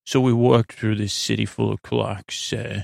So 0.06 0.20
we 0.20 0.34
walked 0.34 0.74
through 0.74 0.96
this 0.96 1.14
city 1.14 1.46
full 1.46 1.72
of 1.72 1.82
clocks, 1.82 2.52
uh, 2.52 2.84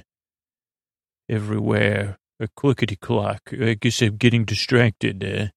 everywhere 1.28 2.18
a 2.40 2.48
clickety 2.56 2.96
clock. 2.96 3.42
I 3.52 3.76
guess 3.76 4.02
I'm 4.02 4.18
getting 4.18 4.46
distracted. 4.46 5.24
Uh, 5.24 5.48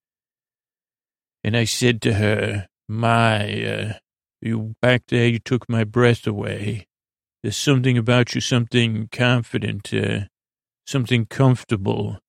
and 1.43 1.55
I 1.55 1.65
said 1.65 2.01
to 2.03 2.13
her, 2.13 2.67
My, 2.87 3.63
uh, 3.63 3.93
you 4.41 4.75
back 4.81 5.03
there, 5.07 5.27
you 5.27 5.39
took 5.39 5.69
my 5.69 5.83
breath 5.83 6.25
away. 6.25 6.87
There's 7.43 7.57
something 7.57 7.97
about 7.97 8.35
you, 8.35 8.41
something 8.41 9.09
confident, 9.11 9.93
uh, 9.93 10.21
something 10.85 11.25
comfortable. 11.25 12.19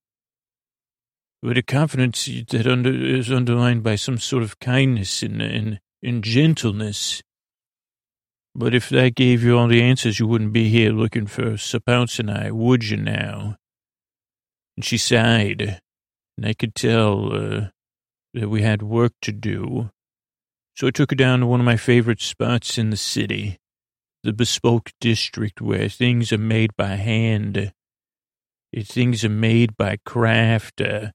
But 1.43 1.57
a 1.57 1.63
confidence 1.63 2.25
that 2.25 2.67
under, 2.67 2.93
is 2.93 3.31
underlined 3.31 3.81
by 3.81 3.95
some 3.95 4.19
sort 4.19 4.43
of 4.43 4.59
kindness 4.59 5.23
and, 5.23 5.41
and, 5.41 5.79
and 6.03 6.23
gentleness. 6.23 7.23
But 8.53 8.75
if 8.75 8.89
that 8.89 9.15
gave 9.15 9.43
you 9.43 9.57
all 9.57 9.67
the 9.67 9.81
answers, 9.81 10.19
you 10.19 10.27
wouldn't 10.27 10.53
be 10.53 10.69
here 10.69 10.91
looking 10.91 11.25
for 11.25 11.57
Sir 11.57 11.79
Pounce 11.79 12.19
and 12.19 12.29
I, 12.29 12.51
would 12.51 12.87
you 12.87 12.97
now? 12.97 13.55
And 14.77 14.85
she 14.85 14.97
sighed, 14.97 15.79
and 16.37 16.45
I 16.45 16.53
could 16.53 16.75
tell 16.75 17.33
uh, 17.33 17.67
that 18.33 18.49
we 18.49 18.61
had 18.61 18.83
work 18.83 19.13
to 19.23 19.31
do. 19.31 19.89
So 20.75 20.87
I 20.87 20.91
took 20.91 21.11
her 21.11 21.15
down 21.15 21.39
to 21.39 21.47
one 21.47 21.59
of 21.59 21.65
my 21.65 21.77
favorite 21.77 22.21
spots 22.21 22.77
in 22.77 22.89
the 22.89 22.97
city, 22.97 23.57
the 24.23 24.33
bespoke 24.33 24.91
district 24.99 25.59
where 25.59 25.89
things 25.89 26.31
are 26.31 26.37
made 26.37 26.75
by 26.77 26.95
hand, 26.95 27.73
things 28.83 29.25
are 29.25 29.29
made 29.29 29.75
by 29.75 29.97
craft, 30.05 30.81
uh, 30.81 31.11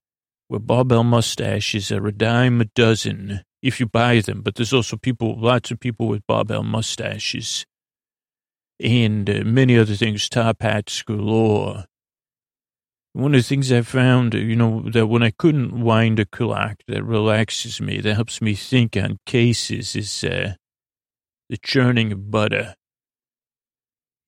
where 0.49 0.61
barbell 0.61 1.05
mustaches 1.05 1.91
are 1.91 2.07
a 2.07 2.13
dime 2.13 2.61
a 2.61 2.65
dozen 2.67 3.43
if 3.63 3.81
you 3.81 3.87
buy 3.87 4.21
them. 4.21 4.43
But 4.43 4.55
there's 4.55 4.73
also 4.73 4.97
people, 4.97 5.39
lots 5.39 5.71
of 5.71 5.81
people 5.81 6.09
with 6.09 6.27
barbell 6.27 6.63
mustaches, 6.63 7.67
and 8.81 9.29
uh, 9.29 9.43
many 9.45 9.79
other 9.79 9.95
things, 9.95 10.29
top 10.29 10.63
hats 10.63 11.03
galore. 11.03 11.85
One 13.13 13.35
of 13.35 13.41
the 13.41 13.49
things 13.49 13.73
I 13.73 13.81
found, 13.81 14.35
you 14.35 14.55
know, 14.55 14.83
that 14.91 15.07
when 15.07 15.23
I 15.23 15.31
couldn't 15.31 15.81
wind 15.81 16.21
a 16.21 16.27
clock 16.27 16.83
that 16.87 17.03
relaxes 17.03 17.81
me, 17.81 18.01
that 18.03 18.15
helps 18.15 18.43
me 18.43 18.55
think 18.55 18.95
on 18.97 19.19
cases, 19.25 19.97
is 19.97 20.23
uh, 20.23 20.55
the 21.49 21.57
churning 21.57 22.13
of 22.13 22.31
butter. 22.31 22.75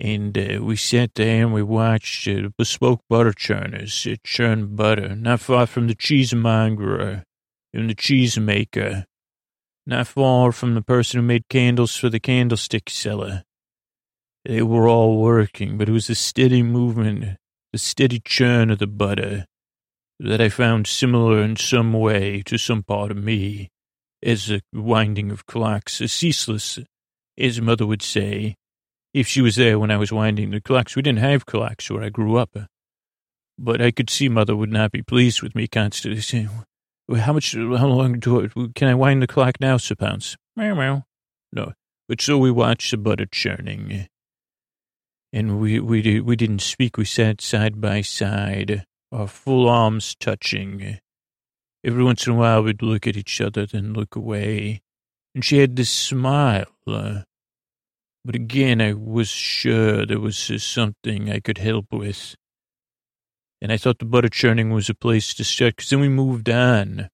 And 0.01 0.39
uh, 0.39 0.63
we 0.63 0.77
sat 0.77 1.15
there 1.15 1.43
and 1.43 1.53
we 1.53 1.63
watched 1.63 2.29
uh, 2.29 2.51
bespoke 2.57 3.01
butter 3.09 3.33
churners 3.33 4.07
uh, 4.09 4.15
churn 4.23 4.77
butter, 4.77 5.17
not 5.17 5.41
far 5.41 5.67
from 5.67 5.89
the 5.89 5.95
cheesemonger 5.95 7.25
and 7.73 7.91
the 7.91 7.95
cheesemaker, 7.95 9.05
not 9.87 10.07
far 10.07 10.53
from 10.53 10.75
the 10.75 10.83
person 10.83 11.21
who 11.21 11.27
made 11.27 11.49
candles 11.49 11.97
for 11.97 12.09
the 12.09 12.21
candlestick 12.21 12.89
seller. 12.89 13.43
They 14.45 14.63
were 14.63 14.89
all 14.89 15.21
working, 15.21 15.77
but 15.77 15.89
it 15.89 15.93
was 15.93 16.07
the 16.07 16.15
steady 16.15 16.63
movement 16.63 17.39
the 17.73 17.79
steady 17.79 18.21
churn 18.21 18.71
of 18.71 18.79
the 18.79 18.87
butter 18.87 19.45
that 20.19 20.41
I 20.41 20.49
found 20.49 20.87
similar 20.87 21.43
in 21.43 21.57
some 21.57 21.93
way 21.93 22.43
to 22.47 22.59
some 22.59 22.83
part 22.83 23.11
of 23.11 23.19
me 23.19 23.69
as 24.23 24.47
the 24.47 24.63
winding 24.73 25.31
of 25.31 25.47
clocks, 25.47 25.95
ceaseless 25.95 26.79
as 27.37 27.61
mother 27.61 27.87
would 27.87 28.03
say, 28.03 28.57
if 29.19 29.27
she 29.27 29.41
was 29.41 29.57
there 29.57 29.79
when 29.79 29.91
I 29.91 29.97
was 29.97 30.13
winding 30.13 30.51
the 30.51 30.61
clocks. 30.61 30.95
We 30.95 31.03
didn't 31.03 31.19
have 31.19 31.47
clocks 31.47 31.91
where 31.91 32.03
I 32.03 32.09
grew 32.09 32.37
up. 32.37 32.51
Uh, 32.55 32.67
but 33.59 33.83
I 33.83 33.91
could 33.91 34.09
see 34.09 34.29
mother 34.29 34.55
would 34.55 34.71
not 34.71 34.93
be 34.93 35.03
pleased 35.03 35.43
with 35.43 35.55
me 35.55 35.67
constantly 35.67 36.21
saying, 36.21 36.49
well, 37.09 37.21
how 37.21 37.33
much, 37.33 37.55
how 37.55 37.87
long 37.87 38.21
do 38.21 38.45
I, 38.45 38.69
can 38.75 38.89
I 38.89 38.95
wind 38.95 39.23
the 39.23 39.27
clock 39.27 39.57
now, 39.61 39.77
Sir 39.77 39.97
Pounce? 39.97 40.37
Meow, 40.55 40.75
meow. 40.75 41.05
No. 41.53 41.73
But 42.09 42.21
so 42.21 42.39
we 42.39 42.51
watched 42.51 42.93
the 42.93 42.97
butter 42.97 43.27
churning. 43.27 43.93
Uh, 43.93 44.05
and 45.33 45.61
we, 45.61 45.81
we, 45.81 46.21
we 46.21 46.37
didn't 46.37 46.61
speak. 46.61 46.97
We 46.97 47.05
sat 47.05 47.41
side 47.41 47.81
by 47.81 48.01
side, 48.03 48.85
our 49.11 49.27
full 49.27 49.69
arms 49.69 50.15
touching. 50.19 50.99
Every 51.85 52.05
once 52.05 52.27
in 52.27 52.35
a 52.35 52.37
while, 52.37 52.63
we'd 52.63 52.83
look 52.83 53.07
at 53.07 53.17
each 53.17 53.41
other, 53.41 53.67
then 53.67 53.93
look 53.93 54.17
away. 54.17 54.81
And 55.35 55.45
she 55.45 55.59
had 55.59 55.77
this 55.77 55.91
smile. 55.91 56.67
Uh, 56.87 57.23
but 58.25 58.35
again, 58.35 58.81
I 58.81 58.93
was 58.93 59.29
sure 59.29 60.05
there 60.05 60.21
was 60.21 60.51
something 60.63 61.31
I 61.31 61.41
could 61.41 61.59
help 61.59 61.87
with. 61.93 62.35
And 63.61 63.73
I 63.73 63.77
thought 63.77 63.99
the 63.99 64.05
butter 64.05 64.29
churning 64.29 64.71
was 64.71 64.89
a 64.89 64.95
place 64.95 65.35
to 65.35 65.45
start, 65.45 65.77
because 65.77 65.91
then 65.91 66.01
we 66.01 66.09
moved 66.09 66.49
on. 66.49 67.09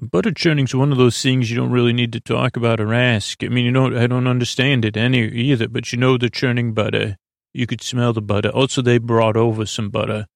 Butter 0.00 0.32
churning's 0.32 0.74
one 0.74 0.90
of 0.90 0.98
those 0.98 1.22
things 1.22 1.50
you 1.50 1.56
don't 1.56 1.70
really 1.70 1.92
need 1.92 2.12
to 2.14 2.20
talk 2.20 2.56
about 2.56 2.80
or 2.80 2.92
ask. 2.92 3.44
I 3.44 3.48
mean, 3.48 3.64
you 3.64 3.72
don't, 3.72 3.96
I 3.96 4.06
don't 4.06 4.26
understand 4.26 4.84
it 4.84 4.96
any 4.96 5.28
either, 5.28 5.68
but 5.68 5.92
you 5.92 5.98
know 5.98 6.18
the 6.18 6.30
churning 6.30 6.72
butter. 6.72 7.16
You 7.52 7.66
could 7.66 7.82
smell 7.82 8.12
the 8.12 8.22
butter. 8.22 8.48
Also, 8.48 8.82
they 8.82 8.98
brought 8.98 9.36
over 9.36 9.66
some 9.66 9.90
butter 9.90 10.26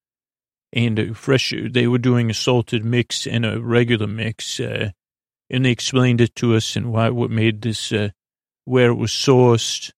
and 0.73 1.17
fresh, 1.17 1.53
they 1.71 1.87
were 1.87 1.99
doing 1.99 2.31
a 2.31 2.35
salted 2.35 2.85
mix 2.85 3.27
and 3.27 3.45
a 3.47 3.61
regular 3.61 4.07
mix. 4.07 4.61
Uh, 4.61 4.91
and 5.51 5.65
they 5.65 5.71
explained 5.71 6.21
it 6.21 6.35
to 6.37 6.55
us 6.55 6.77
and 6.77 6.93
why, 6.93 7.09
what 7.09 7.31
made 7.31 7.63
this, 7.63 7.91
uh, 7.91 8.11
where 8.69 8.91
it 8.91 8.97
was 8.97 9.11
sourced. 9.11 9.91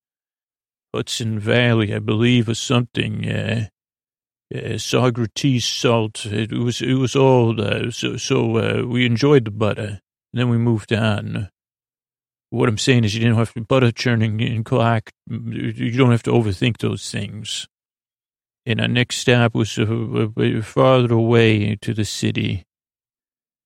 Hudson 0.95 1.39
Valley, 1.39 1.95
I 1.95 1.99
believe, 1.99 2.49
or 2.49 2.55
something. 2.55 3.29
Uh, 3.29 3.67
uh, 4.53 4.79
Saugerties 4.79 5.63
salt. 5.63 6.27
It 6.27 6.53
was 6.53 6.81
it 6.81 6.95
was 6.95 7.15
all 7.15 7.61
uh, 7.61 7.91
so 7.91 8.17
so 8.17 8.57
uh, 8.57 8.83
we 8.87 9.07
enjoyed 9.07 9.45
the 9.45 9.51
butter. 9.51 10.01
And 10.33 10.41
then 10.41 10.49
we 10.49 10.59
moved 10.59 10.93
on. 10.93 11.51
What 12.51 12.69
I'm 12.69 12.79
saying 12.79 13.05
is, 13.05 13.15
you 13.15 13.21
didn't 13.21 13.37
have 13.37 13.53
to 13.55 13.61
butter 13.61 13.93
churning 13.93 14.41
in 14.41 14.65
clock. 14.65 15.11
You 15.29 15.93
don't 15.93 16.11
have 16.11 16.25
to 16.25 16.33
overthink 16.33 16.79
those 16.79 17.09
things. 17.11 17.69
And 18.67 18.81
our 18.81 18.89
next 18.89 19.19
stop 19.19 19.55
was 19.55 19.79
uh, 19.79 19.85
uh, 19.85 20.63
farther 20.63 21.15
away 21.15 21.77
to 21.77 21.95
the 21.95 22.05
city, 22.05 22.65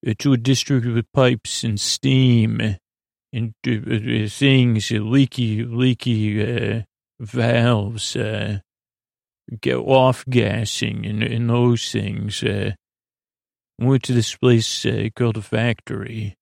uh, 0.07 0.15
to 0.19 0.35
a 0.35 0.37
district 0.37 0.87
with 0.87 1.11
pipes 1.13 1.65
and 1.65 1.81
steam 1.81 2.77
and 3.35 4.31
things, 4.31 4.91
leaky 4.91 5.65
leaky 5.65 6.85
valves 7.21 8.17
get 9.61 9.77
off 9.77 10.25
gassing 10.29 11.05
and, 11.07 11.23
and 11.23 11.51
those 11.51 11.91
things. 11.91 12.43
Uh, 12.43 12.73
went 13.79 14.03
to 14.05 14.13
this 14.13 14.37
place 14.37 14.87
uh, 14.87 15.09
called 15.17 15.37
a 15.37 15.43
factory. 15.43 16.37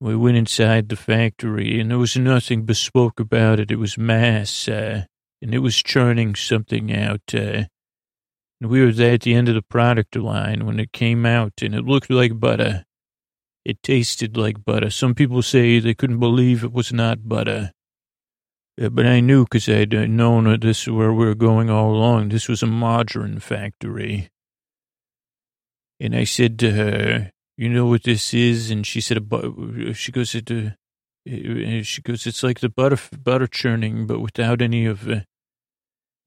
We 0.00 0.16
went 0.16 0.36
inside 0.36 0.88
the 0.88 0.96
factory, 0.96 1.80
and 1.80 1.90
there 1.90 1.98
was 1.98 2.16
nothing 2.16 2.64
bespoke 2.64 3.20
about 3.20 3.60
it. 3.60 3.70
It 3.70 3.78
was 3.78 3.96
mass, 3.96 4.68
uh, 4.68 5.04
and 5.40 5.54
it 5.54 5.60
was 5.60 5.82
churning 5.82 6.34
something 6.34 6.94
out. 6.94 7.22
Uh, 7.32 7.64
and 8.60 8.70
we 8.70 8.84
were 8.84 8.92
there 8.92 9.14
at 9.14 9.22
the 9.22 9.34
end 9.34 9.48
of 9.48 9.54
the 9.54 9.62
product 9.62 10.16
line 10.16 10.66
when 10.66 10.80
it 10.80 10.92
came 10.92 11.24
out, 11.24 11.52
and 11.62 11.74
it 11.74 11.84
looked 11.84 12.10
like 12.10 12.38
butter. 12.40 12.84
It 13.64 13.82
tasted 13.82 14.36
like 14.36 14.64
butter. 14.64 14.90
Some 14.90 15.14
people 15.14 15.42
say 15.42 15.78
they 15.78 15.94
couldn't 15.94 16.20
believe 16.20 16.62
it 16.62 16.72
was 16.72 16.92
not 16.92 17.28
butter. 17.28 17.72
But 18.76 19.06
I 19.06 19.20
knew 19.20 19.44
because 19.44 19.68
I'd 19.68 19.92
known 20.10 20.44
that 20.44 20.60
this 20.60 20.82
is 20.82 20.90
where 20.90 21.12
we 21.12 21.24
were 21.24 21.34
going 21.34 21.70
all 21.70 21.94
along. 21.94 22.28
This 22.28 22.48
was 22.48 22.62
a 22.62 22.66
margarine 22.66 23.38
factory. 23.38 24.28
And 26.00 26.14
I 26.14 26.24
said 26.24 26.58
to 26.58 26.72
her, 26.72 27.30
you 27.56 27.68
know 27.68 27.86
what 27.86 28.02
this 28.02 28.34
is? 28.34 28.70
And 28.70 28.84
she 28.84 29.00
said, 29.00 29.30
she 29.94 30.10
goes, 30.10 30.34
it, 30.34 30.50
uh, 30.50 30.70
she 31.84 32.02
goes, 32.02 32.26
it's 32.26 32.42
like 32.42 32.60
the 32.60 32.68
butter, 32.68 32.98
butter 33.16 33.46
churning, 33.46 34.06
but 34.06 34.18
without 34.18 34.60
any 34.60 34.86
of 34.86 35.08
it. 35.08 35.24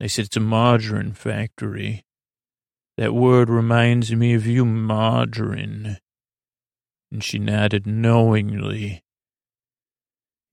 I 0.01 0.07
said, 0.07 0.25
it's 0.25 0.37
a 0.37 0.39
margarine 0.39 1.11
factory. 1.11 2.03
That 2.97 3.13
word 3.13 3.49
reminds 3.49 4.11
me 4.13 4.33
of 4.33 4.47
you, 4.47 4.63
margarine. 4.63 5.97
And 7.11 7.23
she 7.23 7.39
nodded 7.39 7.87
knowingly. 7.87 9.03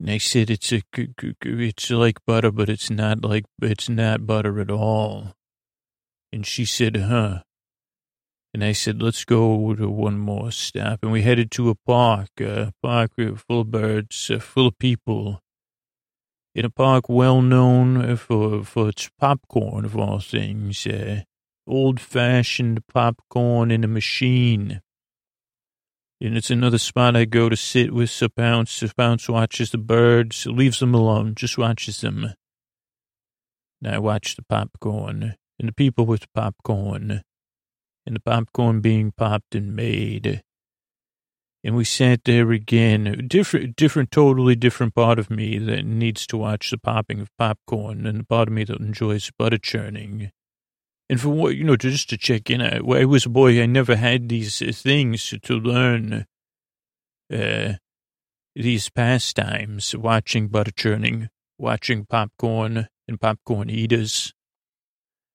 And 0.01 0.11
I 0.11 0.19
said, 0.19 0.51
it's 0.51 0.73
a, 0.73 0.83
it's 1.43 1.91
like 1.91 2.25
butter, 2.27 2.51
but 2.51 2.69
it's 2.69 2.91
not 2.91 3.25
like, 3.25 3.45
it's 3.63 3.89
not 3.89 4.27
butter 4.27 4.61
at 4.61 4.71
all. 4.71 5.35
And 6.33 6.47
she 6.47 6.65
said, 6.65 6.97
huh. 6.97 7.43
And 8.53 8.63
I 8.63 8.73
said, 8.73 9.03
let's 9.03 9.25
go 9.25 9.75
to 9.75 9.89
one 9.89 10.19
more 10.19 10.53
stop. 10.53 11.01
And 11.03 11.11
we 11.11 11.23
headed 11.23 11.51
to 11.53 11.71
a 11.71 11.75
park, 11.75 12.29
a 12.41 12.73
park 12.83 13.13
full 13.17 13.61
of 13.61 13.71
birds, 13.71 14.31
uh, 14.31 14.39
full 14.39 14.69
of 14.69 14.79
people. 14.79 15.41
In 16.55 16.65
a 16.65 16.71
park 16.71 17.09
well 17.09 17.43
known 17.43 18.17
for, 18.17 18.63
for 18.63 18.91
its 18.91 19.11
popcorn, 19.19 19.85
of 19.85 19.97
all 19.97 20.21
things. 20.21 20.87
Uh, 20.87 21.23
old 21.67 21.99
fashioned 21.99 22.87
popcorn 22.87 23.73
in 23.73 23.83
a 23.83 23.89
machine. 23.89 24.81
And 26.25 26.39
it's 26.39 26.51
another 26.51 26.79
spot 26.79 27.17
I 27.17 27.27
go 27.27 27.51
to 27.51 27.57
sit 27.57 27.93
with 27.93 28.09
Sir 28.09 28.31
Pounce. 28.31 28.71
Sir 28.71 28.91
Pounce 28.97 29.29
watches 29.29 29.73
the 29.73 29.77
birds, 29.77 30.47
leaves 30.47 30.79
them 30.79 30.95
alone, 30.95 31.35
just 31.35 31.59
watches 31.59 32.01
them. 32.01 32.33
And 33.83 33.95
I 33.95 33.99
watch 33.99 34.35
the 34.35 34.43
popcorn 34.43 35.35
and 35.59 35.69
the 35.69 35.73
people 35.75 36.07
with 36.07 36.23
the 36.23 36.29
popcorn 36.35 37.21
and 38.07 38.17
the 38.17 38.21
popcorn 38.21 38.81
being 38.81 39.13
popped 39.15 39.55
and 39.55 39.77
made. 39.77 40.43
And 41.63 41.77
we 41.77 41.85
sat 41.85 42.25
there 42.25 42.53
again, 42.53 43.27
different, 43.29 43.77
different, 43.77 44.11
totally 44.11 44.57
different 44.57 44.95
part 44.95 45.19
of 45.19 45.29
me 45.29 45.59
that 45.59 45.85
needs 45.85 46.27
to 46.29 46.39
watch 46.39 46.71
the 46.71 46.79
popping 46.79 47.21
of 47.21 47.29
popcorn 47.37 48.07
and 48.07 48.21
the 48.21 48.25
part 48.25 48.49
of 48.49 48.55
me 48.55 48.65
that 48.65 48.81
enjoys 48.81 49.31
butter 49.39 49.59
churning. 49.59 50.31
And 51.11 51.21
for 51.21 51.29
what, 51.29 51.55
you 51.57 51.65
know, 51.65 51.77
just 51.77 52.09
to 52.11 52.17
check 52.17 52.49
in, 52.49 52.63
I, 52.63 52.79
I 52.79 53.05
was 53.05 53.27
a 53.27 53.31
boy, 53.31 53.63
I 53.63 53.67
never 53.67 53.97
had 53.97 54.29
these 54.29 54.63
uh, 54.63 54.73
things 54.73 55.35
to 55.43 55.55
learn 55.55 56.27
uh, 57.33 57.75
these 58.55 58.89
pastimes, 58.89 59.95
watching 59.95 60.49
butter 60.49 60.71
churning, 60.71 61.29
watching 61.59 62.07
popcorn 62.07 62.89
and 63.07 63.21
popcorn 63.21 63.69
eaters. 63.69 64.33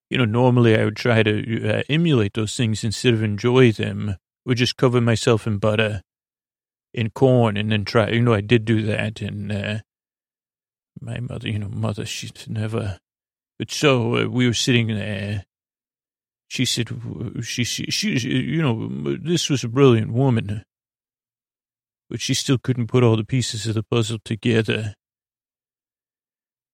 You 0.09 0.17
know, 0.17 0.25
normally 0.25 0.75
I 0.75 0.85
would 0.85 0.95
try 0.95 1.21
to 1.21 1.69
uh, 1.69 1.83
emulate 1.87 2.33
those 2.33 2.55
things 2.55 2.83
instead 2.83 3.13
of 3.13 3.21
enjoy 3.21 3.71
them, 3.71 4.15
or 4.45 4.55
just 4.55 4.75
cover 4.75 4.99
myself 4.99 5.45
in 5.45 5.59
butter 5.59 6.01
and 6.95 7.13
corn 7.13 7.57
and 7.57 7.71
then 7.71 7.85
try, 7.85 8.09
you 8.09 8.21
know, 8.21 8.33
I 8.33 8.41
did 8.41 8.65
do 8.65 8.81
that. 8.87 9.21
And 9.21 9.51
uh, 9.51 9.77
my 10.99 11.19
mother, 11.19 11.47
you 11.47 11.59
know, 11.59 11.69
mother, 11.69 12.05
she's 12.05 12.31
never, 12.47 12.97
but 13.59 13.69
so 13.69 14.15
uh, 14.15 14.25
we 14.25 14.47
were 14.47 14.53
sitting 14.55 14.87
there 14.87 15.45
she 16.49 16.65
said, 16.65 16.89
she, 17.43 17.63
she, 17.63 17.89
she, 17.91 18.09
you 18.17 18.61
know, 18.61 19.15
this 19.21 19.51
was 19.51 19.63
a 19.63 19.69
brilliant 19.69 20.11
woman, 20.11 20.63
but 22.09 22.19
she 22.19 22.33
still 22.33 22.57
couldn't 22.57 22.87
put 22.87 23.03
all 23.03 23.15
the 23.15 23.23
pieces 23.23 23.67
of 23.67 23.75
the 23.75 23.83
puzzle 23.83 24.17
together. 24.25 24.95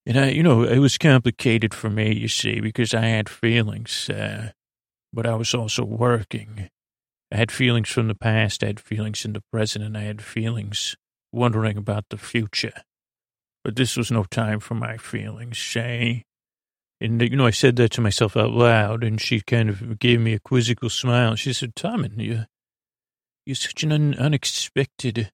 And 0.06 0.18
I, 0.18 0.30
you 0.30 0.43
know, 0.43 0.64
it 0.64 0.80
was 0.80 0.97
complicated 0.97 1.73
for 1.73 1.89
me, 1.89 2.14
you 2.14 2.30
see, 2.30 2.61
because 2.61 2.93
I 2.93 3.02
had 3.02 3.27
feelings, 3.27 4.10
uh, 4.10 4.52
but 5.11 5.26
I 5.26 5.35
was 5.35 5.53
also 5.53 5.84
working. 5.84 6.69
I 7.30 7.38
had 7.38 7.52
feelings 7.52 7.89
from 7.89 8.07
the 8.07 8.15
past, 8.15 8.64
I 8.64 8.68
had 8.68 8.80
feelings 8.80 9.26
in 9.26 9.34
the 9.34 9.43
present, 9.52 9.84
and 9.84 9.97
I 9.97 10.03
had 10.03 10.22
feelings 10.22 10.95
wondering 11.34 11.76
about 11.76 12.06
the 12.10 12.18
future. 12.18 12.84
But 13.61 13.76
this 13.76 13.97
was 13.97 14.10
no 14.10 14.23
time 14.23 14.61
for 14.61 14.76
my 14.76 14.95
feelings, 14.95 15.57
Shay. 15.57 16.23
And, 17.01 17.22
you 17.22 17.35
know, 17.35 17.45
I 17.45 17.51
said 17.51 17.76
that 17.76 17.91
to 17.93 18.01
myself 18.01 18.38
out 18.38 18.51
loud, 18.51 19.03
and 19.03 19.19
she 19.19 19.41
kind 19.41 19.69
of 19.69 19.99
gave 19.99 20.22
me 20.22 20.34
a 20.34 20.39
quizzical 20.39 20.89
smile. 20.89 21.35
She 21.35 21.51
said, 21.51 21.76
Tommen, 21.76 22.19
you, 22.19 22.45
you're 23.45 23.55
such 23.55 23.84
an 23.84 23.91
un- 23.91 24.15
unexpected, 24.15 25.31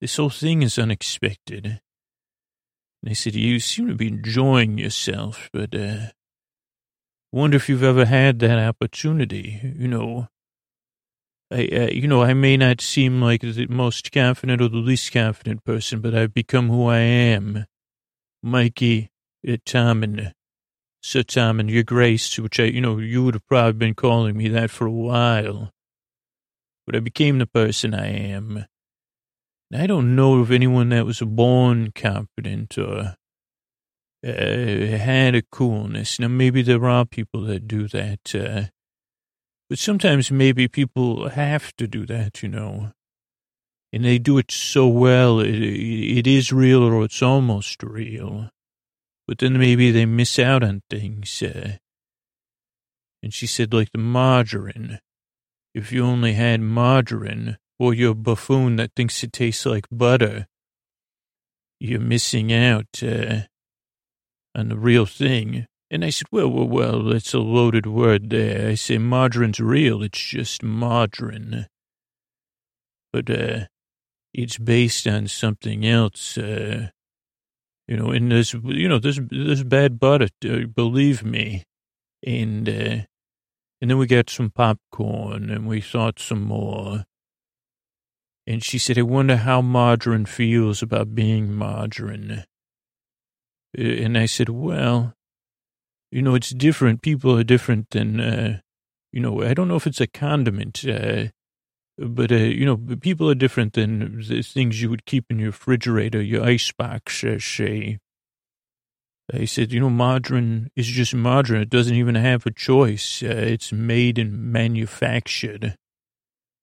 this 0.00 0.16
whole 0.16 0.30
thing 0.30 0.62
is 0.62 0.78
unexpected. 0.78 1.80
And 3.02 3.10
I 3.10 3.12
said, 3.12 3.34
you 3.34 3.58
seem 3.58 3.88
to 3.88 3.94
be 3.94 4.08
enjoying 4.08 4.78
yourself, 4.78 5.50
but, 5.52 5.74
uh, 5.74 6.12
wonder 7.32 7.56
if 7.56 7.68
you've 7.68 7.82
ever 7.82 8.04
had 8.04 8.38
that 8.38 8.58
opportunity, 8.58 9.60
you 9.76 9.88
know. 9.88 10.28
I, 11.50 11.66
uh, 11.72 11.88
you 11.90 12.06
know, 12.06 12.22
I 12.22 12.34
may 12.34 12.56
not 12.56 12.80
seem 12.80 13.22
like 13.22 13.40
the 13.40 13.66
most 13.68 14.12
confident 14.12 14.60
or 14.60 14.68
the 14.68 14.76
least 14.76 15.12
confident 15.12 15.64
person, 15.64 16.00
but 16.00 16.14
I've 16.14 16.34
become 16.34 16.68
who 16.68 16.86
I 16.86 16.98
am. 16.98 17.64
Mikey, 18.42 19.10
uh, 19.46 19.56
Tommen, 19.64 20.32
Sir 21.08 21.22
Tom 21.22 21.58
and 21.58 21.70
your 21.70 21.84
grace, 21.84 22.38
which 22.38 22.60
I, 22.60 22.64
you 22.64 22.82
know, 22.82 22.98
you 22.98 23.24
would 23.24 23.32
have 23.32 23.46
probably 23.46 23.72
been 23.72 23.94
calling 23.94 24.36
me 24.36 24.48
that 24.48 24.68
for 24.70 24.86
a 24.86 24.92
while. 24.92 25.72
But 26.84 26.96
I 26.96 27.00
became 27.00 27.38
the 27.38 27.46
person 27.46 27.94
I 27.94 28.08
am. 28.08 28.66
I 29.72 29.86
don't 29.86 30.14
know 30.14 30.38
of 30.40 30.52
anyone 30.52 30.90
that 30.90 31.06
was 31.06 31.20
born 31.20 31.92
competent 31.92 32.76
or 32.76 33.16
uh, 34.22 34.28
had 34.28 35.34
a 35.34 35.40
coolness. 35.50 36.20
Now, 36.20 36.28
maybe 36.28 36.60
there 36.60 36.86
are 36.86 37.06
people 37.06 37.40
that 37.44 37.66
do 37.66 37.88
that, 37.88 38.34
uh, 38.34 38.64
but 39.70 39.78
sometimes 39.78 40.30
maybe 40.30 40.68
people 40.68 41.30
have 41.30 41.74
to 41.76 41.86
do 41.86 42.04
that, 42.04 42.42
you 42.42 42.50
know. 42.50 42.92
And 43.94 44.04
they 44.04 44.18
do 44.18 44.36
it 44.36 44.50
so 44.50 44.86
well, 44.86 45.40
it, 45.40 45.54
it 45.54 46.26
is 46.26 46.52
real 46.52 46.82
or 46.82 47.02
it's 47.02 47.22
almost 47.22 47.82
real. 47.82 48.50
But 49.28 49.38
then 49.38 49.58
maybe 49.58 49.90
they 49.90 50.06
miss 50.06 50.38
out 50.38 50.64
on 50.64 50.82
things. 50.88 51.42
Uh, 51.42 51.76
and 53.22 53.34
she 53.34 53.46
said, 53.46 53.74
like 53.74 53.92
the 53.92 53.98
margarine. 53.98 55.00
If 55.74 55.92
you 55.92 56.02
only 56.04 56.32
had 56.32 56.62
margarine, 56.62 57.58
or 57.78 57.92
you're 57.92 58.12
a 58.12 58.14
buffoon 58.14 58.76
that 58.76 58.92
thinks 58.96 59.22
it 59.22 59.34
tastes 59.34 59.66
like 59.66 59.86
butter, 59.92 60.46
you're 61.78 62.00
missing 62.00 62.52
out 62.52 63.02
uh, 63.02 63.40
on 64.54 64.70
the 64.70 64.78
real 64.78 65.04
thing. 65.04 65.66
And 65.90 66.04
I 66.04 66.10
said, 66.10 66.28
well, 66.32 66.48
well, 66.48 66.66
well, 66.66 67.02
that's 67.04 67.34
a 67.34 67.38
loaded 67.38 67.86
word 67.86 68.30
there. 68.30 68.70
I 68.70 68.74
say 68.74 68.96
margarine's 68.96 69.60
real. 69.60 70.02
It's 70.02 70.18
just 70.18 70.62
margarine. 70.62 71.66
But 73.12 73.30
uh, 73.30 73.66
it's 74.32 74.56
based 74.58 75.06
on 75.06 75.28
something 75.28 75.86
else. 75.86 76.38
Uh, 76.38 76.88
you 77.88 77.96
know, 77.96 78.10
and 78.10 78.30
this, 78.30 78.52
you 78.52 78.88
know, 78.88 78.98
this, 78.98 79.18
there's 79.30 79.64
bad 79.64 79.98
butter, 79.98 80.28
uh, 80.44 80.66
believe 80.66 81.24
me. 81.24 81.64
And, 82.24 82.68
uh, 82.68 83.06
and 83.80 83.90
then 83.90 83.96
we 83.96 84.06
got 84.06 84.28
some 84.28 84.50
popcorn 84.50 85.50
and 85.50 85.66
we 85.66 85.80
thought 85.80 86.18
some 86.18 86.42
more. 86.42 87.04
And 88.46 88.62
she 88.62 88.78
said, 88.78 88.98
I 88.98 89.02
wonder 89.02 89.36
how 89.36 89.62
margarine 89.62 90.26
feels 90.26 90.82
about 90.82 91.14
being 91.14 91.54
margarine. 91.54 92.44
Uh, 93.76 93.82
and 93.82 94.18
I 94.18 94.26
said, 94.26 94.50
well, 94.50 95.14
you 96.10 96.20
know, 96.22 96.34
it's 96.34 96.50
different. 96.50 97.02
People 97.02 97.38
are 97.38 97.44
different 97.44 97.90
than, 97.90 98.20
uh, 98.20 98.60
you 99.12 99.20
know, 99.20 99.42
I 99.42 99.54
don't 99.54 99.68
know 99.68 99.76
if 99.76 99.86
it's 99.86 100.00
a 100.00 100.06
condiment, 100.06 100.84
uh, 100.86 101.26
but, 101.98 102.30
uh, 102.30 102.36
you 102.36 102.64
know, 102.64 102.76
people 102.76 103.28
are 103.28 103.34
different 103.34 103.72
than 103.72 104.22
the 104.28 104.42
things 104.42 104.80
you 104.80 104.88
would 104.90 105.04
keep 105.04 105.26
in 105.30 105.38
your 105.38 105.48
refrigerator, 105.48 106.22
your 106.22 106.44
icebox, 106.44 107.24
uh, 107.24 107.38
say. 107.38 107.98
I 109.32 109.44
said, 109.44 109.72
you 109.72 109.80
know, 109.80 109.90
margarine 109.90 110.70
is 110.74 110.86
just 110.86 111.14
margarine. 111.14 111.60
It 111.60 111.70
doesn't 111.70 111.94
even 111.94 112.14
have 112.14 112.46
a 112.46 112.50
choice. 112.50 113.22
Uh, 113.22 113.26
it's 113.26 113.72
made 113.72 114.18
and 114.18 114.52
manufactured. 114.52 115.76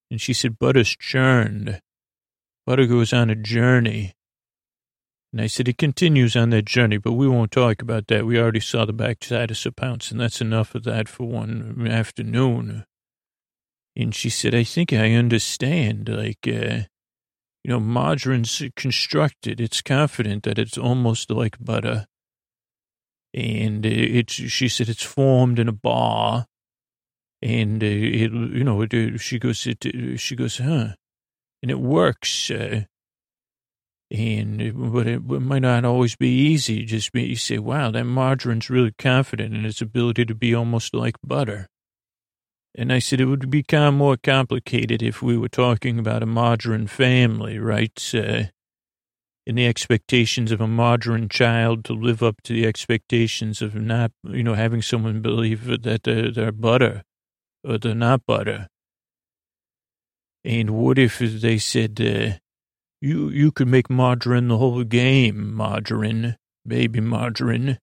And 0.09 0.21
she 0.21 0.33
said, 0.33 0.57
Butter's 0.57 0.95
churned. 0.95 1.79
Butter 2.65 2.87
goes 2.87 3.13
on 3.13 3.29
a 3.29 3.35
journey. 3.35 4.13
And 5.31 5.41
I 5.41 5.47
said, 5.47 5.67
it 5.67 5.77
continues 5.77 6.35
on 6.35 6.49
that 6.51 6.65
journey, 6.65 6.97
but 6.97 7.11
we 7.11 7.27
won't 7.27 7.51
talk 7.51 7.81
about 7.81 8.07
that. 8.07 8.25
We 8.25 8.39
already 8.39 8.61
saw 8.61 8.85
the 8.85 8.93
backside 8.93 9.51
of 9.51 9.57
Sir 9.57 9.71
Pounce, 9.71 10.09
and 10.09 10.19
that's 10.19 10.39
enough 10.39 10.73
of 10.75 10.83
that 10.85 11.09
for 11.09 11.27
one 11.27 11.85
afternoon. 11.89 12.85
And 13.95 14.13
she 14.13 14.29
said, 14.29 14.53
I 14.53 14.63
think 14.63 14.91
I 14.91 15.13
understand. 15.13 16.09
Like, 16.09 16.47
uh, 16.47 16.83
you 17.63 17.71
know, 17.71 17.79
margarine's 17.79 18.61
constructed. 18.75 19.61
It's 19.61 19.81
confident 19.81 20.43
that 20.43 20.59
it's 20.59 20.77
almost 20.77 21.31
like 21.31 21.63
butter. 21.63 22.07
And 23.33 23.85
it's, 23.85 24.33
she 24.33 24.67
said, 24.69 24.89
it's 24.89 25.03
formed 25.03 25.59
in 25.59 25.67
a 25.67 25.73
bar 25.73 26.45
and 27.45 27.83
uh, 27.83 27.85
it, 27.85 28.31
you 28.31 28.63
know, 28.63 28.81
it, 28.81 28.93
uh, 28.93 29.17
she 29.17 29.37
goes, 29.37 29.67
it, 29.67 29.85
uh, 29.85 30.17
she 30.17 30.35
goes, 30.35 30.57
huh, 30.57 30.95
and 31.61 31.69
it 31.71 31.79
works. 31.79 32.49
Uh, 32.49 32.85
and 34.09 34.91
but 34.91 35.05
it, 35.05 35.21
it, 35.29 35.41
might 35.41 35.61
not 35.61 35.85
always 35.85 36.15
be 36.15 36.29
easy. 36.29 36.85
Just 36.85 37.11
be, 37.11 37.23
you 37.23 37.35
say, 37.35 37.59
wow, 37.59 37.91
that 37.91 38.05
margarine's 38.05 38.69
really 38.69 38.93
confident 38.97 39.53
in 39.53 39.63
its 39.63 39.79
ability 39.79 40.25
to 40.25 40.33
be 40.33 40.55
almost 40.55 40.95
like 40.95 41.17
butter. 41.23 41.67
And 42.77 42.91
I 42.91 42.99
said 42.99 43.21
it 43.21 43.25
would 43.25 43.49
become 43.49 43.97
more 43.97 44.17
complicated 44.17 45.01
if 45.01 45.21
we 45.21 45.37
were 45.37 45.47
talking 45.47 45.97
about 45.97 46.23
a 46.23 46.25
margarine 46.25 46.87
family, 46.87 47.57
right? 47.57 48.13
Uh, 48.13 48.43
and 49.47 49.57
the 49.57 49.65
expectations 49.65 50.51
of 50.51 50.59
a 50.59 50.67
margarine 50.67 51.29
child 51.29 51.85
to 51.85 51.93
live 51.93 52.21
up 52.21 52.41
to 52.43 52.53
the 52.53 52.65
expectations 52.65 53.61
of 53.61 53.75
not, 53.75 54.11
you 54.23 54.43
know, 54.43 54.55
having 54.55 54.81
someone 54.81 55.21
believe 55.21 55.65
that 55.83 56.03
they're, 56.03 56.31
they're 56.31 56.51
butter 56.51 57.03
or 57.63 57.77
they're 57.77 57.95
not 57.95 58.25
butter. 58.25 58.67
And 60.43 60.71
what 60.71 60.99
if 60.99 61.19
they 61.19 61.57
said, 61.57 61.99
uh, 62.01 62.37
you, 63.01 63.29
you 63.29 63.51
could 63.51 63.67
make 63.67 63.89
margarine 63.89 64.47
the 64.47 64.57
whole 64.57 64.83
game, 64.83 65.53
margarine, 65.53 66.37
baby 66.67 66.99
margarine. 66.99 67.79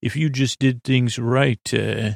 If 0.00 0.16
you 0.16 0.28
just 0.28 0.58
did 0.58 0.82
things 0.82 1.18
right, 1.18 1.60
uh, 1.72 2.12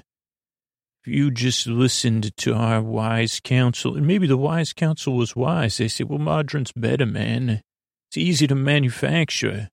you 1.07 1.31
just 1.31 1.67
listened 1.67 2.37
to 2.37 2.55
our 2.55 2.83
wise 2.83 3.41
counsel, 3.41 3.97
and 3.97 4.07
maybe 4.07 4.27
the 4.27 4.37
wise 4.37 4.73
counsel 4.73 5.17
was 5.17 5.37
wise. 5.37 5.79
They 5.79 5.89
said, 5.89 6.09
well, 6.09 6.19
margarine's 6.19 6.73
better, 6.73 7.07
man. 7.07 7.63
It's 8.09 8.17
easy 8.17 8.47
to 8.47 8.55
manufacture. 8.55 9.69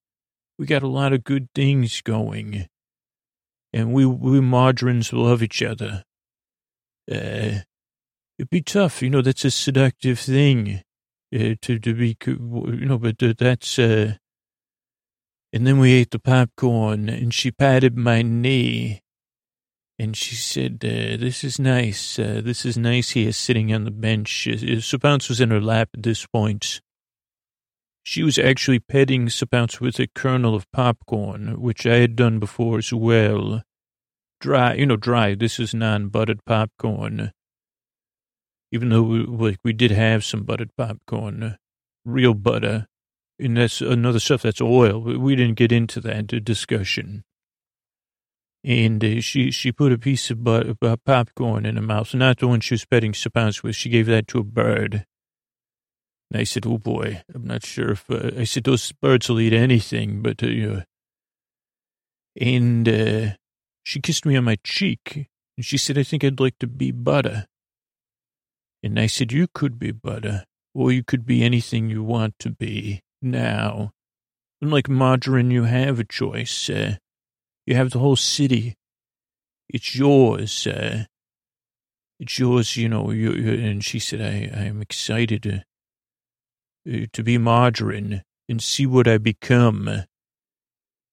We 0.58 0.66
got 0.66 0.82
a 0.82 0.88
lot 0.88 1.12
of 1.12 1.24
good 1.24 1.48
things 1.54 2.00
going. 2.00 2.66
And 3.72 3.92
we, 3.92 4.06
we 4.06 4.40
margarines 4.40 5.12
love 5.12 5.42
each 5.42 5.62
other 5.62 6.04
uh, 7.10 7.60
it'd 8.38 8.50
be 8.50 8.62
tough. 8.62 9.02
You 9.02 9.10
know, 9.10 9.22
that's 9.22 9.44
a 9.44 9.50
seductive 9.50 10.18
thing 10.18 10.82
uh, 11.34 11.54
to, 11.62 11.78
to 11.78 11.94
be, 11.94 12.16
you 12.26 12.86
know, 12.86 12.98
but 12.98 13.16
that's, 13.38 13.78
uh, 13.78 14.14
and 15.52 15.66
then 15.66 15.78
we 15.78 15.92
ate 15.92 16.10
the 16.10 16.18
popcorn 16.18 17.08
and 17.08 17.32
she 17.32 17.50
patted 17.50 17.96
my 17.96 18.22
knee 18.22 19.00
and 19.98 20.16
she 20.16 20.34
said, 20.34 20.84
uh, 20.84 21.16
this 21.16 21.44
is 21.44 21.58
nice. 21.58 22.18
Uh, 22.18 22.40
this 22.44 22.64
is 22.66 22.76
nice 22.76 23.10
here 23.10 23.32
sitting 23.32 23.72
on 23.72 23.84
the 23.84 23.90
bench. 23.90 24.48
Uh, 24.48 24.80
Sir 24.80 24.98
was 25.02 25.40
in 25.40 25.50
her 25.50 25.60
lap 25.60 25.90
at 25.94 26.02
this 26.02 26.26
point. 26.26 26.80
She 28.02 28.22
was 28.22 28.38
actually 28.38 28.80
petting 28.80 29.30
Sir 29.30 29.46
Pounce 29.46 29.80
with 29.80 29.98
a 29.98 30.08
kernel 30.08 30.54
of 30.54 30.70
popcorn, 30.72 31.60
which 31.60 31.86
I 31.86 31.96
had 31.96 32.16
done 32.16 32.38
before 32.38 32.78
as 32.78 32.92
well 32.92 33.62
dry, 34.44 34.74
you 34.74 34.84
know, 34.84 34.96
dry. 34.96 35.34
This 35.34 35.58
is 35.58 35.72
non-buttered 35.72 36.44
popcorn. 36.44 37.32
Even 38.70 38.90
though 38.90 39.02
we, 39.02 39.24
like 39.24 39.58
we 39.64 39.72
did 39.72 39.90
have 39.90 40.22
some 40.22 40.42
buttered 40.42 40.76
popcorn, 40.76 41.56
real 42.04 42.34
butter, 42.34 42.86
and 43.38 43.56
that's 43.56 43.80
another 43.80 44.20
stuff 44.20 44.42
that's 44.42 44.60
oil. 44.60 45.00
We 45.00 45.34
didn't 45.34 45.54
get 45.54 45.72
into 45.72 45.98
that 46.02 46.26
discussion. 46.44 47.24
And 48.64 49.04
uh, 49.04 49.20
she 49.20 49.50
she 49.50 49.72
put 49.72 49.92
a 49.92 49.98
piece 49.98 50.30
of 50.30 50.42
butter, 50.42 50.74
uh, 50.80 50.96
popcorn 51.04 51.66
in 51.66 51.76
her 51.76 51.82
mouth, 51.82 52.14
not 52.14 52.38
the 52.38 52.48
one 52.48 52.60
she 52.60 52.74
was 52.74 52.86
petting 52.86 53.14
Pounce 53.34 53.62
with. 53.62 53.76
She 53.76 53.90
gave 53.90 54.06
that 54.06 54.26
to 54.28 54.38
a 54.38 54.44
bird. 54.44 55.04
And 56.30 56.40
I 56.40 56.44
said, 56.44 56.64
"Oh 56.66 56.78
boy, 56.78 57.22
I'm 57.34 57.44
not 57.44 57.66
sure 57.66 57.92
if 57.92 58.10
uh, 58.10 58.30
I 58.38 58.44
said 58.44 58.64
those 58.64 58.90
birds 58.92 59.28
will 59.28 59.40
eat 59.40 59.52
anything, 59.52 60.22
but 60.22 60.42
uh, 60.42 60.80
and 62.40 62.88
uh, 62.88 63.30
she 63.84 64.00
kissed 64.00 64.26
me 64.26 64.36
on 64.36 64.44
my 64.44 64.56
cheek, 64.64 65.28
and 65.56 65.64
she 65.64 65.78
said, 65.78 65.98
I 65.98 66.02
think 66.02 66.24
I'd 66.24 66.40
like 66.40 66.58
to 66.58 66.66
be 66.66 66.90
butter. 66.90 67.46
And 68.82 68.98
I 68.98 69.06
said, 69.06 69.32
you 69.32 69.46
could 69.52 69.78
be 69.78 69.92
butter, 69.92 70.44
or 70.74 70.92
you 70.92 71.04
could 71.04 71.24
be 71.24 71.42
anything 71.42 71.88
you 71.88 72.02
want 72.02 72.38
to 72.40 72.50
be 72.50 73.00
now. 73.22 73.92
Unlike 74.60 74.88
margarine, 74.88 75.50
you 75.50 75.64
have 75.64 75.98
a 76.00 76.04
choice. 76.04 76.68
Uh, 76.68 76.96
you 77.66 77.74
have 77.74 77.90
the 77.90 77.98
whole 77.98 78.16
city. 78.16 78.74
It's 79.68 79.94
yours. 79.94 80.66
Uh, 80.66 81.04
it's 82.20 82.38
yours, 82.38 82.76
you 82.76 82.88
know. 82.88 83.10
You, 83.10 83.32
you, 83.32 83.66
and 83.66 83.84
she 83.84 83.98
said, 83.98 84.20
I, 84.20 84.50
I'm 84.56 84.82
excited 84.82 85.42
to, 85.44 85.64
uh, 86.88 87.06
to 87.12 87.22
be 87.22 87.38
margarine 87.38 88.22
and 88.48 88.62
see 88.62 88.86
what 88.86 89.08
I 89.08 89.18
become. 89.18 89.88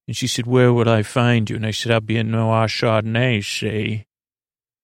And 0.07 0.17
she 0.17 0.27
said, 0.27 0.45
where 0.45 0.73
would 0.73 0.87
I 0.87 1.03
find 1.03 1.49
you? 1.49 1.55
And 1.55 1.65
I 1.65 1.71
said, 1.71 1.91
I'll 1.91 2.01
be 2.01 2.17
in 2.17 2.31
Noir 2.31 2.67
Chardonnay, 2.67 3.43
say. 3.43 4.05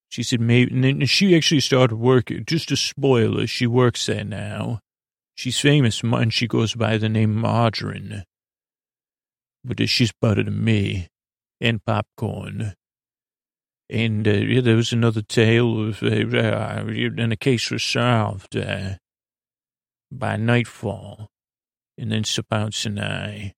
She 0.09 0.23
said, 0.23 0.39
maybe, 0.39 0.73
and 0.73 0.83
then 0.83 1.05
she 1.05 1.35
actually 1.35 1.59
started 1.59 1.97
working, 1.97 2.45
just 2.45 2.69
to 2.69 2.77
spoil 2.77 3.37
her, 3.39 3.45
she 3.47 3.67
works 3.67 4.05
there 4.05 4.23
now. 4.23 4.79
She's 5.35 5.59
famous, 5.59 6.01
and 6.01 6.33
she 6.33 6.47
goes 6.47 6.73
by 6.75 6.97
the 6.97 7.09
name 7.09 7.35
Margarine. 7.35 8.23
But 9.65 9.89
she's 9.89 10.13
better 10.21 10.43
than 10.43 10.63
me, 10.63 11.09
and 11.59 11.83
popcorn. 11.83 12.73
And 13.89 14.27
uh, 14.27 14.31
yeah, 14.31 14.61
there 14.61 14.75
was 14.75 14.91
another 14.91 15.21
tale 15.21 15.89
of, 15.89 16.03
uh, 16.03 16.07
and 16.07 17.33
a 17.33 17.37
case 17.37 17.71
was 17.71 17.83
solved 17.83 18.57
uh, 18.57 18.95
by 20.11 20.35
nightfall. 20.35 21.29
And 21.97 22.11
then 22.11 22.23
Pounce 22.49 22.85
and 22.85 22.99
I 22.99 23.53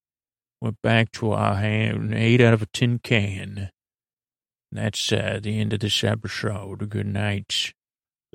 Went 0.62 0.82
back 0.82 1.14
to 1.14 1.32
our 1.32 1.56
hand, 1.56 2.14
ate 2.14 2.42
out 2.42 2.54
of 2.54 2.62
a 2.62 2.66
tin 2.66 3.00
can. 3.00 3.70
That's 4.74 5.12
uh, 5.12 5.40
the 5.42 5.58
end 5.58 5.72
of 5.72 5.80
this 5.80 6.04
episode. 6.04 6.90
Good 6.90 7.08
night. 7.08 7.74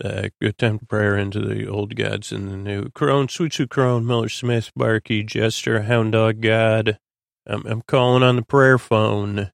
Uh, 0.03 0.31
good 0.41 0.57
time 0.57 0.79
to 0.79 0.87
prayer 0.87 1.19
into 1.19 1.41
the 1.41 1.69
old 1.69 1.95
gods 1.95 2.33
and 2.33 2.51
the 2.51 2.57
new. 2.57 2.89
Crone, 2.91 3.29
Sweet 3.29 3.53
Sue 3.53 3.67
Crone, 3.67 4.07
Miller 4.07 4.31
Smith, 4.31 4.71
Barky, 4.75 5.23
Jester, 5.23 5.83
Hound 5.83 6.13
Dog 6.13 6.41
God. 6.41 6.99
I'm, 7.47 7.67
I'm 7.67 7.83
calling 7.83 8.23
on 8.23 8.37
the 8.37 8.43
prayer 8.43 8.79
phone. 8.79 9.51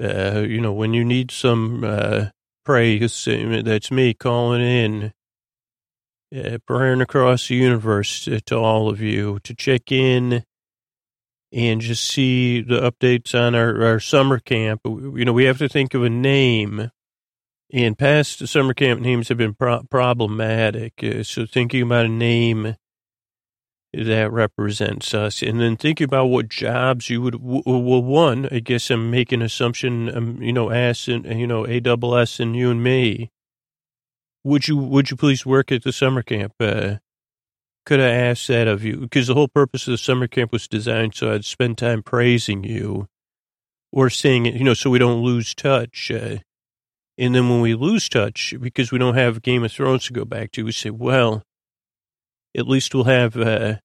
Uh, 0.00 0.40
you 0.40 0.60
know, 0.60 0.72
when 0.72 0.94
you 0.94 1.04
need 1.04 1.30
some 1.30 1.82
uh, 1.84 2.26
praise, 2.64 3.26
that's 3.26 3.90
me 3.90 4.14
calling 4.14 4.60
in, 4.60 5.12
uh, 6.36 6.58
praying 6.66 7.00
across 7.00 7.48
the 7.48 7.56
universe 7.56 8.24
to, 8.24 8.40
to 8.42 8.56
all 8.56 8.88
of 8.88 9.00
you 9.00 9.38
to 9.40 9.54
check 9.54 9.90
in 9.90 10.44
and 11.52 11.80
just 11.80 12.04
see 12.04 12.60
the 12.60 12.80
updates 12.80 13.34
on 13.34 13.54
our, 13.54 13.82
our 13.84 14.00
summer 14.00 14.38
camp. 14.38 14.82
You 14.84 15.24
know, 15.24 15.32
we 15.32 15.44
have 15.44 15.58
to 15.58 15.68
think 15.68 15.94
of 15.94 16.02
a 16.04 16.10
name. 16.10 16.90
And 17.72 17.98
past 17.98 18.46
summer 18.46 18.72
camp 18.72 19.00
names 19.00 19.28
have 19.28 19.38
been 19.38 19.54
pro- 19.54 19.82
problematic. 19.84 20.94
Uh, 21.02 21.22
so 21.22 21.44
thinking 21.44 21.82
about 21.82 22.06
a 22.06 22.10
name 22.10 22.76
that 23.92 24.30
represents 24.30 25.14
us, 25.14 25.42
and 25.42 25.60
then 25.60 25.76
thinking 25.76 26.04
about 26.04 26.26
what 26.26 26.48
jobs 26.48 27.08
you 27.08 27.22
would. 27.22 27.36
Well, 27.40 28.02
one, 28.02 28.48
I 28.52 28.60
guess 28.60 28.90
I'm 28.90 29.10
making 29.10 29.42
assumption. 29.42 30.14
Um, 30.14 30.42
you 30.42 30.52
know, 30.52 30.68
S 30.68 31.08
and 31.08 31.24
you 31.38 31.46
know 31.46 31.66
A 31.66 31.80
double 31.80 32.16
S 32.16 32.38
and 32.38 32.54
you 32.54 32.70
and 32.70 32.82
me. 32.82 33.30
Would 34.44 34.68
you 34.68 34.76
Would 34.76 35.10
you 35.10 35.16
please 35.16 35.46
work 35.46 35.72
at 35.72 35.84
the 35.84 35.92
summer 35.92 36.22
camp? 36.22 36.52
Uh, 36.60 36.96
could 37.86 38.00
I 38.00 38.10
ask 38.10 38.46
that 38.46 38.68
of 38.68 38.84
you? 38.84 38.98
Because 38.98 39.28
the 39.28 39.34
whole 39.34 39.48
purpose 39.48 39.86
of 39.86 39.92
the 39.92 39.98
summer 39.98 40.26
camp 40.26 40.52
was 40.52 40.68
designed 40.68 41.14
so 41.14 41.32
I'd 41.32 41.46
spend 41.46 41.78
time 41.78 42.02
praising 42.02 42.64
you, 42.64 43.08
or 43.90 44.10
saying 44.10 44.46
it. 44.46 44.54
You 44.54 44.64
know, 44.64 44.74
so 44.74 44.90
we 44.90 44.98
don't 44.98 45.22
lose 45.22 45.54
touch. 45.54 46.10
Uh, 46.10 46.38
and 47.16 47.34
then 47.34 47.48
when 47.48 47.62
we 47.62 47.74
lose 47.74 48.08
touch, 48.08 48.54
because 48.60 48.92
we 48.92 48.98
don't 48.98 49.16
have 49.16 49.42
Game 49.42 49.64
of 49.64 49.72
Thrones 49.72 50.04
to 50.06 50.12
go 50.12 50.24
back 50.24 50.52
to, 50.52 50.64
we 50.64 50.72
say, 50.72 50.90
well, 50.90 51.42
at 52.58 52.68
least 52.68 52.94
we'll 52.94 53.04
have, 53.04 53.36
uh, 53.36 53.76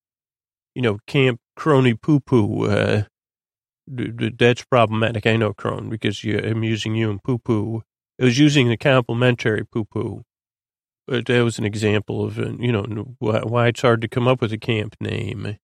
you 0.74 0.82
know, 0.82 0.98
Camp 1.06 1.40
Crony 1.56 1.94
Poo 1.94 2.20
Poo. 2.20 2.66
Uh, 2.66 3.04
that's 3.86 4.64
problematic. 4.64 5.26
I 5.26 5.36
know, 5.36 5.52
Crone, 5.52 5.88
because 5.88 6.24
you, 6.24 6.38
I'm 6.38 6.64
using 6.64 6.94
you 6.94 7.10
and 7.10 7.22
Poo 7.22 7.38
Poo. 7.38 7.82
I 8.20 8.24
was 8.24 8.38
using 8.38 8.68
the 8.68 8.76
complimentary 8.76 9.64
Poo 9.64 9.84
Poo. 9.84 10.22
But 11.06 11.26
that 11.26 11.44
was 11.44 11.58
an 11.58 11.66
example 11.66 12.24
of, 12.24 12.38
uh, 12.38 12.52
you 12.58 12.72
know, 12.72 13.16
why 13.18 13.68
it's 13.68 13.82
hard 13.82 14.00
to 14.00 14.08
come 14.08 14.26
up 14.26 14.40
with 14.40 14.52
a 14.52 14.58
camp 14.58 14.96
name. 15.00 15.58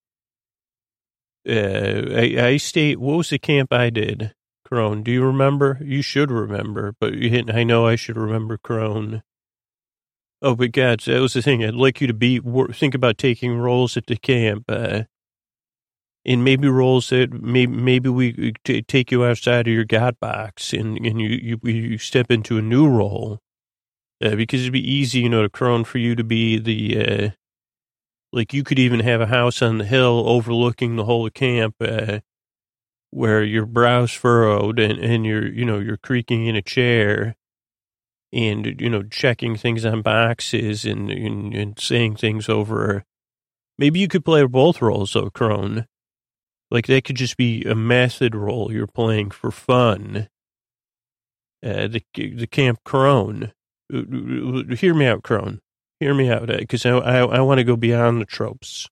Uh, 1.49 2.03
I, 2.15 2.35
I 2.39 2.57
state, 2.57 2.99
what 2.99 3.17
was 3.17 3.31
the 3.31 3.39
camp 3.39 3.73
I 3.73 3.89
did? 3.89 4.33
Crone, 4.63 5.01
do 5.01 5.11
you 5.11 5.25
remember? 5.25 5.79
You 5.81 6.03
should 6.03 6.29
remember, 6.29 6.93
but 7.01 7.15
you, 7.15 7.43
I 7.51 7.63
know 7.63 7.87
I 7.87 7.95
should 7.95 8.17
remember 8.17 8.57
Crone. 8.57 9.23
Oh, 10.41 10.55
but 10.55 10.71
God, 10.71 11.01
that 11.01 11.19
was 11.21 11.33
the 11.33 11.41
thing. 11.41 11.63
I'd 11.63 11.75
like 11.75 12.01
you 12.01 12.07
to 12.07 12.13
be 12.13 12.39
think 12.73 12.95
about 12.95 13.17
taking 13.19 13.57
roles 13.57 13.95
at 13.95 14.07
the 14.07 14.15
camp, 14.15 14.65
uh, 14.69 15.03
and 16.25 16.43
maybe 16.43 16.67
roles 16.67 17.09
that 17.09 17.31
maybe 17.31 17.71
maybe 17.71 18.09
we 18.09 18.53
take 18.63 19.11
you 19.11 19.23
outside 19.23 19.67
of 19.67 19.73
your 19.73 19.85
God 19.85 20.19
box, 20.19 20.73
and 20.73 20.97
and 20.97 21.21
you 21.21 21.29
you, 21.29 21.59
you 21.71 21.97
step 21.99 22.31
into 22.31 22.57
a 22.57 22.61
new 22.61 22.89
role, 22.89 23.39
uh, 24.23 24.35
because 24.35 24.61
it'd 24.61 24.73
be 24.73 24.91
easy, 24.91 25.19
you 25.19 25.29
know, 25.29 25.43
to 25.43 25.49
crone 25.49 25.83
for 25.83 25.99
you 25.99 26.15
to 26.15 26.23
be 26.23 26.57
the 26.57 27.05
uh, 27.05 27.29
like 28.33 28.53
you 28.53 28.63
could 28.63 28.79
even 28.79 29.01
have 29.01 29.21
a 29.21 29.27
house 29.27 29.61
on 29.61 29.77
the 29.77 29.85
hill 29.85 30.23
overlooking 30.27 30.95
the 30.95 31.05
whole 31.05 31.29
camp, 31.29 31.75
uh, 31.81 32.19
where 33.11 33.43
your 33.43 33.67
brow's 33.67 34.11
furrowed 34.11 34.79
and 34.79 34.97
and 34.99 35.23
you're 35.25 35.47
you 35.47 35.65
know 35.65 35.79
you're 35.79 35.97
creaking 35.97 36.47
in 36.47 36.55
a 36.55 36.63
chair 36.63 37.35
and 38.33 38.79
you 38.79 38.89
know 38.89 39.03
checking 39.03 39.55
things 39.57 39.85
on 39.85 40.01
boxes 40.01 40.85
and, 40.85 41.09
and, 41.11 41.53
and 41.53 41.79
saying 41.79 42.15
things 42.15 42.49
over. 42.49 43.03
Maybe 43.77 43.99
you 43.99 44.07
could 44.07 44.25
play 44.25 44.45
both 44.45 44.81
roles 44.81 45.13
though, 45.13 45.29
Crone. 45.29 45.87
Like 46.69 46.87
that 46.87 47.03
could 47.03 47.17
just 47.17 47.37
be 47.37 47.63
a 47.63 47.75
method 47.75 48.35
role 48.35 48.71
you're 48.71 48.87
playing 48.87 49.31
for 49.31 49.51
fun. 49.51 50.29
Uh, 51.63 51.87
the 51.87 52.03
the 52.15 52.47
Camp 52.47 52.79
Crone. 52.83 53.51
Uh, 53.93 53.99
uh, 53.99 54.75
hear 54.75 54.93
me 54.93 55.05
out, 55.05 55.23
Crone. 55.23 55.59
Hear 55.99 56.13
me 56.13 56.29
out, 56.29 56.47
because 56.47 56.85
uh, 56.85 56.97
I 56.99 57.19
I, 57.19 57.37
I 57.37 57.41
want 57.41 57.59
to 57.59 57.63
go 57.63 57.75
beyond 57.75 58.21
the 58.21 58.25
tropes. 58.25 58.87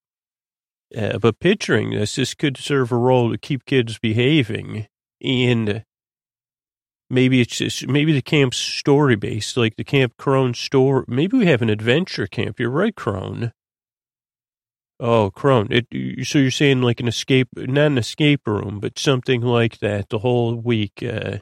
Uh, 0.96 1.20
but 1.20 1.40
picturing 1.40 1.92
this, 1.92 2.16
this 2.16 2.34
could 2.34 2.58
serve 2.58 2.92
a 2.92 2.98
role 2.98 3.32
to 3.32 3.38
keep 3.38 3.66
kids 3.66 4.00
behaving 4.00 4.88
and 5.22 5.84
Maybe 7.10 7.42
it's 7.42 7.58
just, 7.58 7.88
maybe 7.88 8.14
the 8.14 8.22
camp's 8.22 8.58
story 8.58 9.16
based, 9.16 9.58
like 9.58 9.76
the 9.76 9.84
Camp 9.84 10.16
Crone 10.18 10.54
store. 10.54 11.06
Maybe 11.08 11.38
we 11.38 11.48
have 11.48 11.62
an 11.62 11.70
adventure 11.70 12.28
camp. 12.28 12.60
You're 12.60 12.70
right, 12.70 12.96
Crone. 12.96 13.52
Oh, 15.00 15.32
Crone. 15.32 15.70
It, 15.72 15.88
so 16.28 16.40
you're 16.40 16.52
saying 16.52 16.82
like 16.82 17.00
an 17.00 17.08
escape, 17.08 17.48
not 17.56 17.88
an 17.88 17.98
escape 17.98 18.46
room, 18.46 18.80
but 18.80 19.00
something 19.00 19.42
like 19.42 19.80
that 19.80 20.10
the 20.10 20.20
whole 20.20 20.56
week. 20.56 21.02
Uh, 21.02 21.40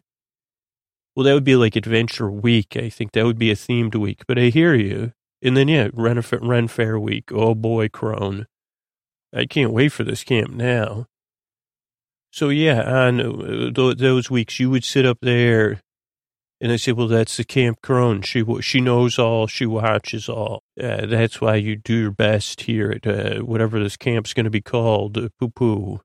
well, 1.15 1.23
that 1.23 1.33
would 1.33 1.43
be 1.43 1.55
like 1.55 1.75
Adventure 1.75 2.29
Week. 2.29 2.77
I 2.77 2.89
think 2.89 3.11
that 3.13 3.25
would 3.25 3.39
be 3.39 3.49
a 3.49 3.55
themed 3.55 3.95
week. 3.95 4.23
But 4.27 4.37
I 4.37 4.49
hear 4.49 4.75
you. 4.75 5.13
And 5.41 5.57
then 5.57 5.67
yeah, 5.67 5.89
Ren, 5.93 6.23
Ren 6.41 6.67
Fair 6.67 6.99
Week. 6.99 7.31
Oh 7.31 7.55
boy, 7.55 7.89
Crone. 7.89 8.45
I 9.33 9.45
can't 9.45 9.73
wait 9.73 9.91
for 9.91 10.03
this 10.03 10.23
camp 10.23 10.51
now. 10.51 11.07
So 12.31 12.49
yeah, 12.49 12.81
on 12.81 13.19
uh, 13.19 13.93
those 13.97 14.29
weeks 14.29 14.59
you 14.59 14.69
would 14.69 14.83
sit 14.83 15.05
up 15.05 15.19
there 15.21 15.81
and 16.59 16.71
I 16.71 16.77
said, 16.77 16.95
well, 16.95 17.07
that's 17.07 17.37
the 17.37 17.43
Camp 17.43 17.81
Crone. 17.83 18.23
She, 18.23 18.43
she 18.61 18.81
knows 18.81 19.19
all. 19.19 19.45
She 19.45 19.67
watches 19.67 20.27
all. 20.27 20.63
Uh, 20.81 21.05
that's 21.05 21.39
why 21.39 21.55
you 21.55 21.75
do 21.75 21.95
your 21.95 22.11
best 22.11 22.61
here 22.61 22.91
at 22.91 23.05
uh, 23.05 23.41
whatever 23.41 23.79
this 23.79 23.95
camp's 23.95 24.33
going 24.33 24.45
to 24.45 24.49
be 24.49 24.61
called, 24.61 25.17
uh, 25.17 25.29
poo 25.39 25.49
poo. 25.49 26.01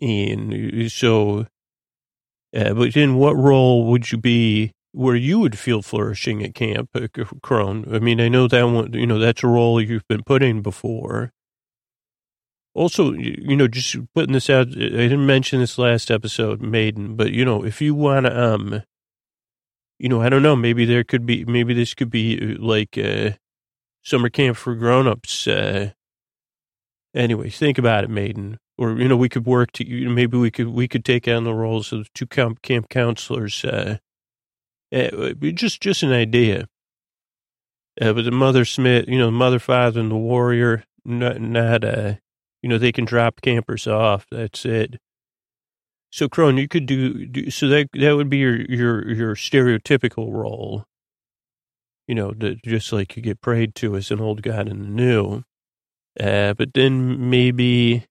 And 0.00 0.86
uh, 0.86 0.88
so, 0.88 1.46
uh, 2.56 2.72
but 2.72 2.96
in 2.96 3.16
what 3.16 3.36
role 3.36 3.86
would 3.90 4.10
you 4.10 4.16
be 4.16 4.72
where 4.92 5.16
you 5.16 5.40
would 5.40 5.58
feel 5.58 5.82
flourishing 5.82 6.42
at 6.42 6.54
Camp 6.54 6.88
uh, 6.94 7.06
Crone? 7.42 7.84
I 7.94 7.98
mean, 7.98 8.22
I 8.22 8.28
know 8.28 8.48
that 8.48 8.62
one, 8.62 8.94
you 8.94 9.06
know, 9.06 9.18
that's 9.18 9.44
a 9.44 9.48
role 9.48 9.82
you've 9.82 10.08
been 10.08 10.22
put 10.22 10.42
in 10.42 10.62
before. 10.62 11.30
Also, 12.74 13.12
you 13.12 13.56
know, 13.56 13.68
just 13.68 13.96
putting 14.14 14.32
this 14.32 14.50
out, 14.50 14.66
I 14.68 14.72
didn't 14.72 15.26
mention 15.26 15.60
this 15.60 15.78
last 15.78 16.10
episode, 16.10 16.60
Maiden, 16.60 17.14
but 17.14 17.30
you 17.30 17.44
know, 17.44 17.64
if 17.64 17.80
you 17.80 17.94
want 17.94 18.26
to, 18.26 18.36
um, 18.36 18.82
you 20.00 20.08
know, 20.08 20.20
I 20.20 20.28
don't 20.28 20.42
know, 20.42 20.56
maybe 20.56 20.84
there 20.84 21.04
could 21.04 21.24
be, 21.24 21.44
maybe 21.44 21.72
this 21.72 21.94
could 21.94 22.10
be 22.10 22.36
uh, 22.36 22.60
like 22.60 22.98
uh, 22.98 23.30
summer 24.02 24.28
camp 24.28 24.56
for 24.56 24.74
grown-ups. 24.74 25.46
Uh, 25.46 25.92
anyway, 27.14 27.48
think 27.48 27.78
about 27.78 28.02
it, 28.02 28.10
Maiden. 28.10 28.58
Or 28.76 28.98
you 28.98 29.06
know, 29.06 29.16
we 29.16 29.28
could 29.28 29.46
work 29.46 29.70
to 29.72 29.86
you 29.86 30.06
know, 30.06 30.10
maybe 30.10 30.36
we 30.36 30.50
could 30.50 30.66
we 30.66 30.88
could 30.88 31.04
take 31.04 31.28
on 31.28 31.44
the 31.44 31.54
roles 31.54 31.92
of 31.92 32.12
two 32.12 32.26
camp 32.26 32.60
camp 32.60 32.88
counselors. 32.88 33.64
Uh, 33.64 33.98
uh, 34.92 35.32
just 35.52 35.80
just 35.80 36.02
an 36.02 36.10
idea. 36.10 36.66
Uh, 38.00 38.12
but 38.12 38.24
the 38.24 38.32
mother 38.32 38.64
Smith, 38.64 39.06
you 39.06 39.16
know, 39.16 39.26
the 39.26 39.30
mother, 39.32 39.60
father, 39.60 40.00
and 40.00 40.10
the 40.10 40.16
warrior, 40.16 40.82
not 41.04 41.40
not 41.40 41.84
uh 41.84 42.14
you 42.64 42.70
know, 42.70 42.78
they 42.78 42.92
can 42.92 43.04
drop 43.04 43.42
campers 43.42 43.86
off. 43.86 44.26
That's 44.30 44.64
it. 44.64 44.98
So, 46.10 46.30
Crone, 46.30 46.56
you 46.56 46.66
could 46.66 46.86
do, 46.86 47.26
do 47.26 47.50
so 47.50 47.68
that 47.68 47.90
that 47.92 48.16
would 48.16 48.30
be 48.30 48.38
your 48.38 48.62
your 48.62 49.12
your 49.12 49.34
stereotypical 49.34 50.32
role. 50.32 50.86
You 52.08 52.14
know, 52.14 52.32
just 52.64 52.90
like 52.90 53.18
you 53.18 53.22
get 53.22 53.42
prayed 53.42 53.74
to 53.74 53.96
as 53.96 54.10
an 54.10 54.18
old 54.18 54.40
god 54.40 54.66
in 54.66 54.80
the 54.80 54.88
new. 54.88 55.42
Uh, 56.18 56.54
but 56.54 56.72
then 56.72 57.28
maybe, 57.28 58.06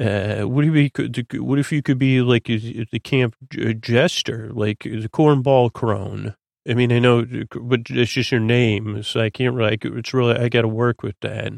uh, 0.00 0.42
what 0.42 0.64
if 0.64 0.74
you 0.74 0.90
could? 0.90 1.40
What 1.40 1.60
if 1.60 1.70
you 1.70 1.82
could 1.82 1.98
be 1.98 2.22
like 2.22 2.46
the 2.46 3.00
camp 3.04 3.36
jester, 3.80 4.50
like 4.52 4.80
the 4.80 5.08
cornball 5.08 5.72
crone? 5.72 6.34
I 6.68 6.74
mean, 6.74 6.90
I 6.90 6.98
know, 6.98 7.24
but 7.54 7.82
it's 7.88 8.10
just 8.10 8.32
your 8.32 8.40
name, 8.40 9.04
so 9.04 9.20
I 9.20 9.30
can't 9.30 9.54
really. 9.54 9.78
It's 9.80 10.12
really 10.12 10.34
I 10.34 10.48
got 10.48 10.62
to 10.62 10.68
work 10.68 11.04
with 11.04 11.14
that. 11.20 11.52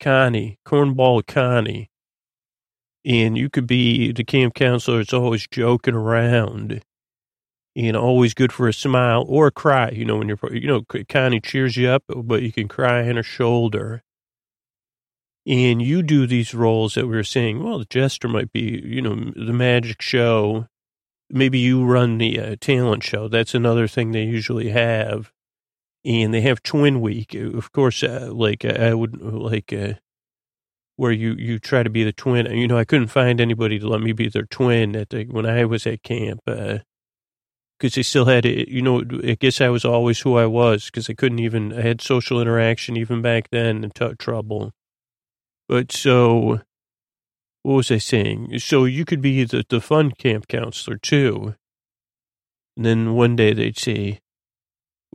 Connie, 0.00 0.58
Cornball 0.66 1.26
Connie. 1.26 1.90
And 3.04 3.38
you 3.38 3.48
could 3.48 3.66
be 3.66 4.12
the 4.12 4.24
camp 4.24 4.54
counselor 4.54 4.98
that's 4.98 5.12
always 5.12 5.46
joking 5.46 5.94
around 5.94 6.82
and 7.76 7.96
always 7.96 8.34
good 8.34 8.52
for 8.52 8.68
a 8.68 8.72
smile 8.72 9.24
or 9.28 9.48
a 9.48 9.52
cry. 9.52 9.90
You 9.90 10.04
know, 10.04 10.16
when 10.16 10.28
you're, 10.28 10.38
you 10.52 10.66
know, 10.66 10.82
Connie 11.08 11.40
cheers 11.40 11.76
you 11.76 11.88
up, 11.88 12.02
but 12.08 12.42
you 12.42 12.52
can 12.52 12.68
cry 12.68 13.08
on 13.08 13.16
her 13.16 13.22
shoulder. 13.22 14.02
And 15.46 15.80
you 15.80 16.02
do 16.02 16.26
these 16.26 16.54
roles 16.54 16.94
that 16.94 17.06
we 17.06 17.14
were 17.14 17.22
saying, 17.22 17.62
well, 17.62 17.78
the 17.78 17.84
jester 17.84 18.26
might 18.26 18.52
be, 18.52 18.82
you 18.84 19.00
know, 19.00 19.14
the 19.14 19.52
magic 19.52 20.02
show. 20.02 20.66
Maybe 21.30 21.60
you 21.60 21.84
run 21.84 22.18
the 22.18 22.40
uh, 22.40 22.56
talent 22.60 23.04
show. 23.04 23.28
That's 23.28 23.54
another 23.54 23.86
thing 23.86 24.10
they 24.10 24.24
usually 24.24 24.70
have 24.70 25.32
and 26.06 26.32
they 26.32 26.40
have 26.42 26.62
twin 26.62 27.00
week. 27.00 27.34
Of 27.34 27.72
course, 27.72 28.02
uh, 28.02 28.30
like 28.32 28.64
uh, 28.64 28.76
I 28.78 28.94
would 28.94 29.20
like 29.20 29.72
uh, 29.72 29.94
where 30.94 31.12
you 31.12 31.34
you 31.34 31.58
try 31.58 31.82
to 31.82 31.90
be 31.90 32.04
the 32.04 32.12
twin. 32.12 32.46
You 32.46 32.68
know, 32.68 32.78
I 32.78 32.84
couldn't 32.84 33.08
find 33.08 33.40
anybody 33.40 33.78
to 33.78 33.88
let 33.88 34.00
me 34.00 34.12
be 34.12 34.28
their 34.28 34.46
twin 34.46 34.94
at 34.94 35.10
the 35.10 35.24
when 35.24 35.46
I 35.46 35.64
was 35.64 35.86
at 35.86 36.02
camp. 36.02 36.40
Uh, 36.46 36.78
because 37.78 37.94
they 37.94 38.02
still 38.02 38.24
had 38.24 38.46
it. 38.46 38.68
You 38.68 38.80
know, 38.80 39.02
I 39.22 39.36
guess 39.38 39.60
I 39.60 39.68
was 39.68 39.84
always 39.84 40.20
who 40.20 40.38
I 40.38 40.46
was 40.46 40.86
because 40.86 41.10
I 41.10 41.14
couldn't 41.14 41.40
even. 41.40 41.72
I 41.72 41.82
had 41.82 42.00
social 42.00 42.40
interaction 42.40 42.96
even 42.96 43.20
back 43.20 43.50
then 43.50 43.84
and 43.84 43.94
t- 43.94 44.14
trouble. 44.18 44.72
But 45.68 45.92
so, 45.92 46.60
what 47.62 47.74
was 47.74 47.90
I 47.90 47.98
saying? 47.98 48.60
So 48.60 48.84
you 48.84 49.04
could 49.04 49.20
be 49.20 49.44
the 49.44 49.64
the 49.68 49.80
fun 49.80 50.12
camp 50.12 50.48
counselor 50.48 50.96
too. 50.96 51.54
And 52.76 52.84
then 52.86 53.14
one 53.14 53.36
day 53.36 53.52
they'd 53.52 53.78
say, 53.78 54.20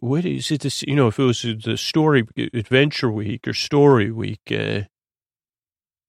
"What 0.02 0.26
is 0.26 0.52
it? 0.52 0.61
This 0.61 0.84
you 0.84 0.95
know, 0.95 1.07
if 1.07 1.18
it 1.18 1.23
was 1.23 1.41
the 1.41 1.78
story 1.78 2.28
adventure 2.53 3.10
week 3.10 3.48
or 3.48 3.53
story 3.53 4.11
week." 4.11 4.41
Uh, 4.52 4.82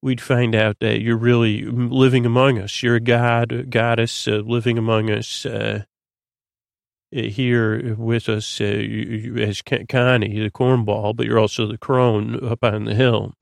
we'd 0.03 0.21
find 0.21 0.55
out 0.55 0.81
that 0.81 1.01
you're 1.01 1.17
really 1.17 1.63
living 1.63 2.27
among 2.27 2.59
us. 2.59 2.83
You're 2.83 2.97
a 2.97 3.01
god, 3.01 3.53
a 3.53 3.63
goddess 3.63 4.27
uh, 4.27 4.43
living 4.45 4.77
among 4.77 5.11
us. 5.11 5.47
Uh, 5.47 5.85
uh, 7.15 7.25
here 7.25 7.95
with 7.97 8.27
us 8.29 8.59
uh, 8.61 8.65
you, 8.65 9.37
as 9.37 9.61
Connie, 9.61 10.41
the 10.41 10.51
cornball, 10.51 11.15
but 11.15 11.27
you're 11.27 11.39
also 11.39 11.67
the 11.67 11.77
crone 11.77 12.43
up 12.43 12.65
on 12.65 12.87
the 12.87 12.95
hill. 12.95 13.35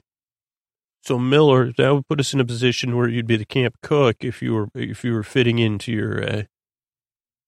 So 1.02 1.18
Miller, 1.18 1.72
that 1.78 1.94
would 1.94 2.09
put 2.09 2.18
us 2.18 2.35
in 2.35 2.40
a 2.40 2.44
position 2.44 2.97
where 2.97 3.09
you'd 3.09 3.28
be 3.28 3.36
the 3.36 3.44
camp 3.44 3.77
cook 3.81 4.16
if 4.20 4.43
you 4.43 4.55
were 4.55 4.68
if 4.74 5.05
you 5.05 5.14
were 5.14 5.22
fitting 5.22 5.60
into 5.60 5.93
your 5.93 6.22
uh, 6.22 6.43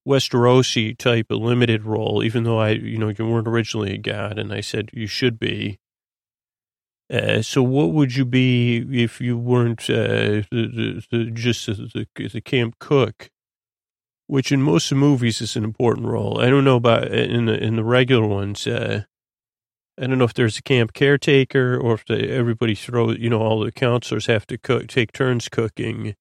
Westerosi 0.07 0.97
type 0.97 1.27
limited 1.31 1.85
role. 1.85 2.23
Even 2.25 2.45
though 2.45 2.59
I, 2.59 2.71
you 2.71 2.99
know, 2.99 3.09
you 3.09 3.27
weren't 3.27 3.49
originally 3.49 3.95
a 3.95 3.99
god, 3.99 4.39
and 4.39 4.53
I 4.53 4.61
said 4.61 4.91
you 4.93 5.07
should 5.07 5.39
be. 5.39 5.79
Uh, 7.13 7.43
so 7.43 7.63
what 7.63 7.93
would 7.93 8.17
you 8.17 8.25
be 8.25 9.03
if 9.03 9.21
you 9.21 9.37
weren't 9.37 9.83
uh, 9.91 10.43
the, 10.51 10.51
the, 10.51 11.07
the, 11.11 11.31
just 11.31 11.67
the, 11.67 12.07
the 12.15 12.41
camp 12.41 12.77
cook? 12.79 13.31
which 14.33 14.51
in 14.51 14.63
most 14.63 14.91
movies 14.93 15.43
is 15.43 15.57
an 15.57 15.65
important 15.65 16.07
role. 16.07 16.41
I 16.41 16.49
don't 16.49 16.65
know 16.65 16.77
about 16.77 17.09
in 17.09 17.45
the 17.45 17.63
in 17.63 17.77
the 17.77 17.85
regular 17.85 18.27
ones. 18.27 18.67
Uh, 18.67 19.03
I 20.01 20.07
don't 20.07 20.17
know 20.17 20.25
if 20.25 20.33
there's 20.33 20.57
a 20.57 20.63
camp 20.63 20.95
caretaker 20.95 21.77
or 21.77 21.95
if 21.95 22.11
everybody 22.11 22.75
throws. 22.75 23.19
You 23.19 23.29
know, 23.29 23.43
all 23.43 23.61
the 23.61 23.71
counselors 23.71 24.27
have 24.27 24.47
to 24.47 24.57
cook, 24.57 24.87
take 24.87 25.13
turns 25.13 25.51
cooking. 25.51 26.15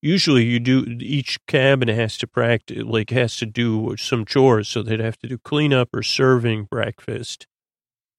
Usually, 0.00 0.44
you 0.44 0.60
do. 0.60 0.84
Each 1.00 1.38
cabin 1.46 1.88
has 1.88 2.16
to 2.18 2.26
practice, 2.26 2.84
like 2.84 3.10
has 3.10 3.36
to 3.38 3.46
do 3.46 3.96
some 3.98 4.24
chores, 4.24 4.68
so 4.68 4.82
they'd 4.82 5.00
have 5.00 5.18
to 5.18 5.26
do 5.28 5.38
cleanup 5.38 5.88
or 5.92 6.02
serving 6.02 6.64
breakfast. 6.64 7.46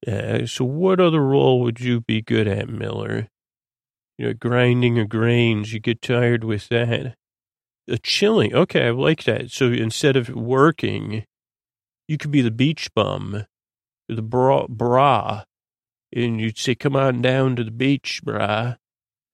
Uh, 0.06 0.46
so, 0.46 0.66
what 0.66 1.00
other 1.00 1.22
role 1.22 1.62
would 1.62 1.80
you 1.80 2.02
be 2.02 2.22
good 2.22 2.48
at, 2.48 2.68
Miller? 2.70 3.30
You 4.18 4.28
know, 4.28 4.34
grinding 4.34 5.00
a 5.00 5.06
grains. 5.06 5.72
You 5.74 5.80
get 5.80 6.02
tired 6.02 6.44
with 6.44 6.68
that. 6.68 7.16
A 7.88 7.98
chilling. 7.98 8.54
Okay, 8.54 8.88
I 8.88 8.92
like 8.92 9.24
that. 9.24 9.50
So 9.50 9.68
instead 9.68 10.16
of 10.16 10.30
working, 10.30 11.24
you 12.08 12.18
could 12.18 12.30
be 12.30 12.42
the 12.42 12.52
beach 12.52 12.94
bum, 12.94 13.46
the 14.08 14.22
bra, 14.22 14.68
bra 14.68 15.44
and 16.12 16.40
you'd 16.40 16.58
say, 16.58 16.76
"Come 16.76 16.96
on 16.96 17.22
down 17.22 17.56
to 17.56 17.64
the 17.64 17.72
beach, 17.72 18.22
brah, 18.24 18.78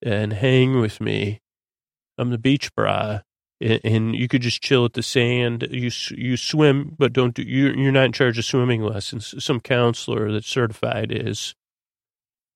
and 0.02 0.34
hang 0.34 0.80
with 0.80 1.00
me. 1.00 1.40
I'm 2.18 2.30
the 2.30 2.38
beach 2.38 2.74
bra." 2.76 3.22
And 3.62 4.14
you 4.16 4.28
could 4.28 4.42
just 4.42 4.62
chill 4.62 4.84
at 4.86 4.94
the 4.94 5.04
sand. 5.04 5.68
You 5.72 5.90
you 6.12 6.36
swim, 6.38 6.96
but 6.98 7.14
don't 7.14 7.34
do. 7.34 7.42
You're 7.42 7.76
you're 7.76 7.92
not 7.92 8.06
in 8.06 8.12
charge 8.12 8.38
of 8.38 8.46
swimming 8.46 8.82
lessons. 8.82 9.34
Some 9.44 9.60
counselor 9.62 10.32
that's 10.32 10.48
certified 10.48 11.12
is. 11.12 11.56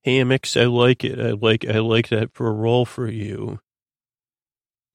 Hammocks, 0.06 0.56
I 0.56 0.64
like 0.64 1.03
it. 1.03 1.19
I 1.19 1.31
like 1.31 1.65
I 1.65 1.80
like 1.80 2.07
that 2.10 2.34
for 2.34 2.48
a 2.48 2.53
role 2.53 2.86
for 2.86 3.10
you. 3.10 3.60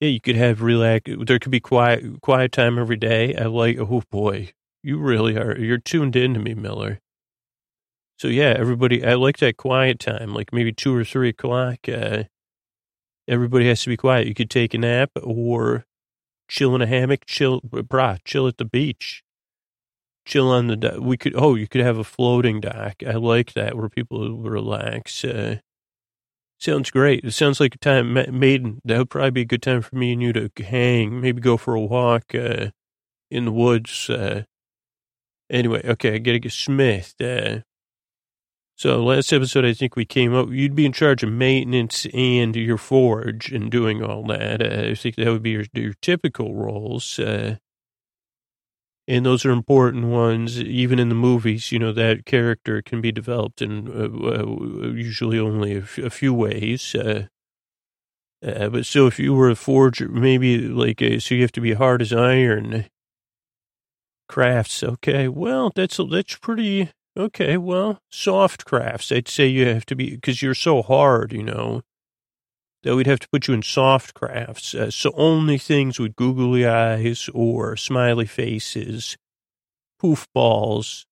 Yeah, 0.01 0.09
you 0.09 0.21
could 0.21 0.37
have 0.37 0.63
relax. 0.63 1.11
There 1.27 1.39
could 1.39 1.53
be 1.53 1.61
quiet, 1.61 2.21
quiet 2.21 2.53
time 2.53 2.79
every 2.79 2.97
day. 2.97 3.35
I 3.35 3.45
like. 3.45 3.79
Oh 3.79 4.03
boy, 4.11 4.53
you 4.83 4.99
really 4.99 5.37
are. 5.37 5.59
You're 5.59 5.79
tuned 5.79 6.17
in 6.17 6.35
to 6.35 6.41
me, 6.41 6.55
Miller. 6.55 7.01
So 8.19 8.29
yeah, 8.29 8.55
everybody. 8.59 9.05
I 9.05 9.15
like 9.15 9.39
that 9.39 9.57
quiet 9.57 9.99
time, 9.99 10.35
like 10.35 10.53
maybe 10.53 10.73
two 10.73 10.95
or 10.95 11.05
three 11.05 11.29
o'clock. 11.31 11.89
Uh, 11.89 12.25
everybody 13.29 13.69
has 13.69 13.83
to 13.83 13.89
be 13.89 13.97
quiet. 13.97 14.27
You 14.27 14.35
could 14.35 14.51
take 14.51 14.75
a 14.75 14.79
nap 14.79 15.11
or 15.23 15.85
chill 16.49 16.75
in 16.75 16.83
a 16.83 16.87
hammock, 16.87 17.27
chill, 17.27 17.61
brah, 17.63 18.19
chill 18.25 18.47
at 18.47 18.59
the 18.59 18.65
beach, 18.65 19.23
chill 20.27 20.51
on 20.51 20.67
the. 20.67 20.77
dock. 20.77 21.01
We 21.01 21.17
could. 21.17 21.35
Oh, 21.37 21.55
you 21.55 21.69
could 21.69 21.81
have 21.83 21.99
a 21.99 22.05
floating 22.05 22.61
dock. 22.61 23.03
I 23.07 23.13
like 23.13 23.53
that 23.55 23.77
where 23.77 23.89
people 23.89 24.39
relax. 24.39 25.25
Uh, 25.25 25.59
Sounds 26.59 26.91
great. 26.91 27.25
It 27.25 27.33
sounds 27.33 27.61
like 27.61 27.75
a 27.75 27.79
time, 27.79 28.15
Maiden. 28.15 28.81
That 28.87 28.97
would 28.99 29.11
probably 29.11 29.31
be 29.33 29.41
a 29.43 29.45
good 29.45 29.61
time 29.63 29.83
for 29.83 29.97
me 29.97 30.13
and 30.13 30.23
you 30.23 30.33
to 30.33 30.51
hang, 30.65 31.21
maybe 31.21 31.41
go 31.43 31.57
for 31.57 31.75
a 31.75 31.81
walk 31.81 32.35
uh, 32.35 32.71
in 33.31 33.45
the 33.45 33.53
woods. 33.53 34.09
Uh, 34.09 34.45
anyway, 35.51 35.83
okay, 35.85 36.15
I 36.15 36.19
got 36.19 36.33
to 36.33 36.39
get 36.39 36.53
Smith. 36.53 37.15
Uh, 37.21 37.59
so 38.77 39.05
last 39.05 39.33
episode, 39.33 39.65
I 39.65 39.73
think 39.73 39.95
we 39.95 40.05
came 40.05 40.35
up. 40.35 40.51
You'd 40.51 40.75
be 40.75 40.87
in 40.87 40.93
charge 40.93 41.23
of 41.23 41.31
maintenance 41.31 42.07
and 42.13 42.55
your 42.57 42.79
forge 42.79 43.53
and 43.53 43.71
doing 43.71 44.03
all 44.03 44.25
that. 44.27 44.61
Uh, 44.61 44.91
I 44.91 44.95
think 44.95 45.17
that 45.17 45.29
would 45.29 45.43
be 45.43 45.51
your, 45.51 45.65
your 45.73 45.95
typical 46.03 46.55
roles. 46.55 47.19
Uh, 47.19 47.57
and 49.07 49.25
those 49.25 49.45
are 49.45 49.51
important 49.51 50.07
ones. 50.07 50.61
Even 50.61 50.99
in 50.99 51.09
the 51.09 51.15
movies, 51.15 51.71
you 51.71 51.79
know 51.79 51.93
that 51.93 52.25
character 52.25 52.83
can 52.83 53.01
be 53.01 53.13
developed 53.13 53.63
in 53.63 53.89
uh, 53.89 54.41
uh, 54.41 54.89
usually 54.89 55.39
only 55.39 55.77
a, 55.77 55.81
f- 55.83 55.99
a 55.99 56.11
few 56.11 56.33
ways. 56.33 56.95
Uh, 56.95 57.27
uh, 58.45 58.69
but 58.69 58.87
so, 58.87 59.07
if 59.07 59.19
you 59.19 59.35
were 59.35 59.51
a 59.51 59.55
forger, 59.55 60.09
maybe 60.09 60.59
like 60.69 61.01
a, 61.01 61.19
so 61.19 61.35
you 61.35 61.43
have 61.43 61.53
to 61.53 61.61
be 61.61 61.75
hard 61.75 62.03
as 62.03 62.13
iron. 62.13 62.87
Crafts, 64.29 64.83
okay. 64.83 65.29
Well, 65.29 65.71
that's 65.75 66.01
that's 66.11 66.37
pretty 66.37 66.91
okay. 67.17 67.57
Well, 67.57 68.01
soft 68.11 68.65
crafts, 68.65 69.13
I'd 69.13 69.29
say 69.29 69.47
you 69.47 69.67
have 69.67 69.87
to 69.87 69.97
be 69.97 70.11
because 70.11 70.43
you're 70.43 70.55
so 70.55 70.83
hard, 70.83 71.33
you 71.33 71.43
know 71.43 71.83
that 72.85 72.95
we'd 72.95 73.07
have 73.07 73.21
to 73.21 73.29
put 73.31 73.49
you 73.49 73.55
in 73.55 73.63
soft 73.63 74.15
crafts. 74.15 74.75
Uh, 74.75 74.91
so 74.91 75.11
only 75.17 75.59
things 75.59 75.99
with 75.99 76.15
googly 76.15 76.67
eyes 76.67 77.29
or 77.35 77.77
smiley 77.77 78.27
faces, 78.27 79.17
poof 79.99 80.29
balls, 80.35 81.07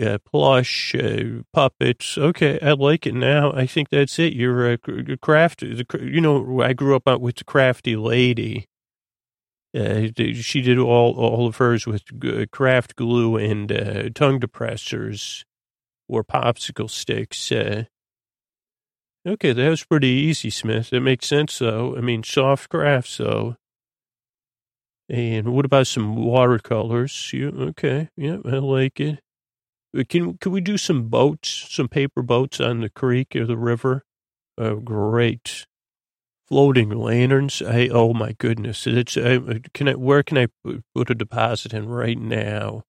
uh, 0.00 0.18
plush, 0.24 0.94
uh, 0.94 1.42
puppets. 1.52 2.16
Okay, 2.16 2.58
I 2.60 2.72
like 2.72 3.06
it 3.06 3.14
now. 3.14 3.52
I 3.52 3.66
think 3.66 3.90
that's 3.90 4.18
it. 4.18 4.32
You're 4.32 4.72
a, 4.72 4.78
a 4.88 5.16
craft. 5.18 5.62
You 5.62 6.20
know, 6.20 6.62
I 6.62 6.72
grew 6.72 6.96
up 6.96 7.20
with 7.20 7.36
the 7.36 7.44
crafty 7.44 7.94
lady. 7.94 8.66
Uh, 9.74 10.08
she 10.34 10.60
did 10.60 10.78
all 10.78 11.14
all 11.14 11.46
of 11.46 11.56
hers 11.56 11.86
with 11.86 12.02
craft 12.50 12.94
glue 12.96 13.36
and 13.36 13.72
uh, 13.72 14.10
tongue 14.14 14.38
depressors 14.40 15.44
or 16.08 16.22
popsicle 16.22 16.90
sticks. 16.90 17.50
Uh, 17.50 17.84
Okay, 19.24 19.52
that 19.52 19.68
was 19.68 19.84
pretty 19.84 20.08
easy, 20.08 20.50
Smith. 20.50 20.92
It 20.92 21.00
makes 21.00 21.28
sense, 21.28 21.60
though. 21.60 21.96
I 21.96 22.00
mean, 22.00 22.24
soft 22.24 22.68
crafts, 22.70 23.18
though. 23.18 23.54
And 25.08 25.52
what 25.52 25.64
about 25.64 25.86
some 25.86 26.16
watercolors? 26.16 27.32
You, 27.32 27.50
okay, 27.50 28.08
yeah, 28.16 28.38
I 28.44 28.58
like 28.58 28.98
it. 28.98 29.20
Uh, 29.96 30.02
can 30.08 30.38
can 30.38 30.52
we 30.52 30.60
do 30.60 30.76
some 30.76 31.08
boats, 31.08 31.68
some 31.70 31.88
paper 31.88 32.22
boats 32.22 32.60
on 32.60 32.80
the 32.80 32.88
creek 32.90 33.36
or 33.36 33.46
the 33.46 33.56
river? 33.56 34.02
Oh, 34.58 34.76
great. 34.76 35.66
Floating 36.52 36.90
lanterns. 36.90 37.62
I 37.62 37.88
oh 37.90 38.12
my 38.12 38.32
goodness. 38.32 38.86
It's 38.86 39.16
I, 39.16 39.38
can 39.72 39.88
I 39.88 39.94
where 39.94 40.22
can 40.22 40.36
I 40.36 40.48
put 40.94 41.08
a 41.08 41.14
deposit 41.14 41.72
in 41.72 41.88
right 41.88 42.18
now? 42.18 42.82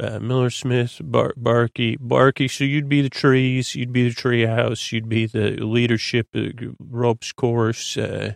uh, 0.00 0.18
Miller 0.18 0.50
Smith, 0.50 1.00
Bar- 1.02 1.34
Barky. 1.36 2.48
So 2.48 2.64
you'd 2.64 2.88
be 2.88 3.02
the 3.02 3.08
trees, 3.08 3.76
you'd 3.76 3.92
be 3.92 4.08
the 4.08 4.14
tree 4.14 4.46
house, 4.46 4.90
you'd 4.90 5.08
be 5.08 5.26
the 5.26 5.52
leadership, 5.64 6.28
the 6.32 6.74
ropes 6.78 7.32
course, 7.32 7.96
uh, 7.96 8.34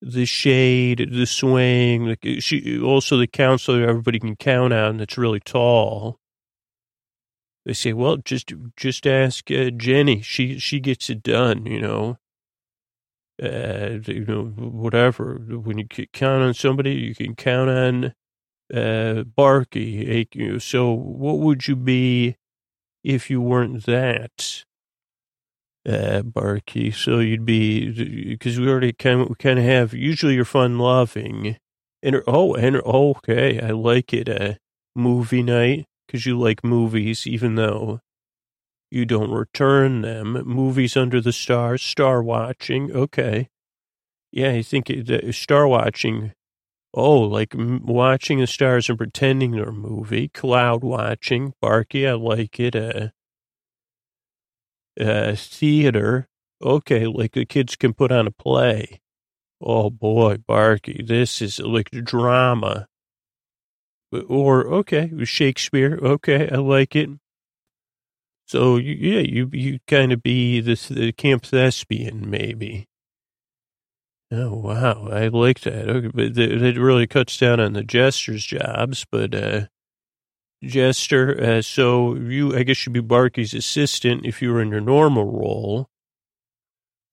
the 0.00 0.24
shade, 0.24 1.10
the 1.12 1.26
swing. 1.26 2.16
The, 2.22 2.40
she 2.40 2.80
also 2.80 3.18
the 3.18 3.26
counselor 3.26 3.86
everybody 3.86 4.18
can 4.18 4.36
count 4.36 4.72
on 4.72 4.96
that's 4.96 5.18
really 5.18 5.40
tall. 5.40 6.18
They 7.66 7.74
say, 7.74 7.92
well, 7.92 8.16
just 8.16 8.54
just 8.76 9.06
ask 9.06 9.50
uh, 9.50 9.70
Jenny. 9.70 10.22
She 10.22 10.58
she 10.58 10.80
gets 10.80 11.10
it 11.10 11.22
done. 11.22 11.66
You 11.66 11.80
know. 11.80 12.16
Uh, 13.42 14.00
you 14.06 14.24
know, 14.26 14.44
whatever. 14.44 15.36
When 15.36 15.78
you 15.78 15.86
count 16.12 16.42
on 16.42 16.52
somebody, 16.52 16.92
you 16.92 17.14
can 17.14 17.34
count 17.34 17.70
on 17.70 18.14
uh, 18.74 19.22
Barky. 19.22 20.26
So 20.60 20.92
what 20.92 21.38
would 21.38 21.66
you 21.66 21.76
be 21.76 22.36
if 23.02 23.30
you 23.30 23.40
weren't 23.40 23.86
that? 23.86 24.64
Uh, 25.88 26.20
Barky. 26.20 26.90
So 26.90 27.20
you'd 27.20 27.46
be, 27.46 28.28
because 28.28 28.60
we 28.60 28.68
already 28.68 28.92
kind 28.92 29.22
of, 29.22 29.30
we 29.30 29.34
kind 29.36 29.58
of 29.58 29.64
have, 29.64 29.94
usually 29.94 30.34
you're 30.34 30.44
fun 30.44 30.78
loving. 30.78 31.56
And, 32.02 32.22
oh, 32.26 32.54
and, 32.54 32.76
okay, 32.76 33.58
I 33.60 33.70
like 33.70 34.12
it. 34.12 34.28
Uh, 34.28 34.54
movie 34.94 35.42
night, 35.42 35.86
because 36.06 36.26
you 36.26 36.38
like 36.38 36.62
movies, 36.62 37.26
even 37.26 37.54
though 37.54 38.00
you 38.90 39.04
don't 39.04 39.30
return 39.30 40.02
them. 40.02 40.32
Movies 40.44 40.96
under 40.96 41.20
the 41.20 41.32
stars, 41.32 41.82
star 41.82 42.22
watching. 42.22 42.92
Okay. 42.92 43.48
Yeah, 44.32 44.50
I 44.50 44.62
think 44.62 44.90
star 45.32 45.66
watching 45.66 46.32
Oh, 46.92 47.20
like 47.20 47.54
watching 47.56 48.40
the 48.40 48.48
stars 48.48 48.88
and 48.88 48.98
pretending 48.98 49.52
they're 49.52 49.68
a 49.68 49.72
movie. 49.72 50.28
Cloud 50.28 50.82
watching. 50.82 51.54
Barky, 51.60 52.06
I 52.06 52.14
like 52.14 52.58
it. 52.58 52.74
Uh, 52.74 53.10
uh, 55.00 55.34
theater. 55.36 56.28
Okay, 56.62 57.06
like 57.06 57.32
the 57.32 57.44
kids 57.46 57.76
can 57.76 57.94
put 57.94 58.10
on 58.10 58.26
a 58.26 58.32
play. 58.32 59.00
Oh 59.60 59.90
boy, 59.90 60.38
Barky, 60.38 61.02
this 61.06 61.40
is 61.40 61.60
like 61.60 61.90
drama. 61.90 62.88
Or, 64.28 64.66
okay, 64.66 65.12
Shakespeare. 65.24 65.96
Okay, 66.02 66.50
I 66.50 66.56
like 66.56 66.96
it. 66.96 67.10
So, 68.50 68.78
you, 68.78 68.94
yeah, 68.94 69.20
you, 69.20 69.48
you 69.52 69.78
kind 69.86 70.10
of 70.10 70.24
be 70.24 70.58
this, 70.58 70.88
the 70.88 71.12
camp 71.12 71.44
thespian, 71.44 72.28
maybe. 72.28 72.88
Oh, 74.32 74.56
wow. 74.56 75.06
I 75.08 75.28
like 75.28 75.60
that. 75.60 75.88
Okay, 75.88 76.10
but 76.12 76.36
it 76.36 76.76
really 76.76 77.06
cuts 77.06 77.36
down 77.36 77.60
on 77.60 77.74
the 77.74 77.84
jester's 77.84 78.44
jobs, 78.44 79.06
but, 79.08 79.36
uh, 79.36 79.66
jester, 80.64 81.40
uh, 81.40 81.62
so 81.62 82.16
you, 82.16 82.56
I 82.56 82.64
guess 82.64 82.84
you'd 82.84 82.92
be 82.92 82.98
Barky's 82.98 83.54
assistant 83.54 84.26
if 84.26 84.42
you 84.42 84.52
were 84.52 84.62
in 84.62 84.72
your 84.72 84.80
normal 84.80 85.26
role. 85.26 85.86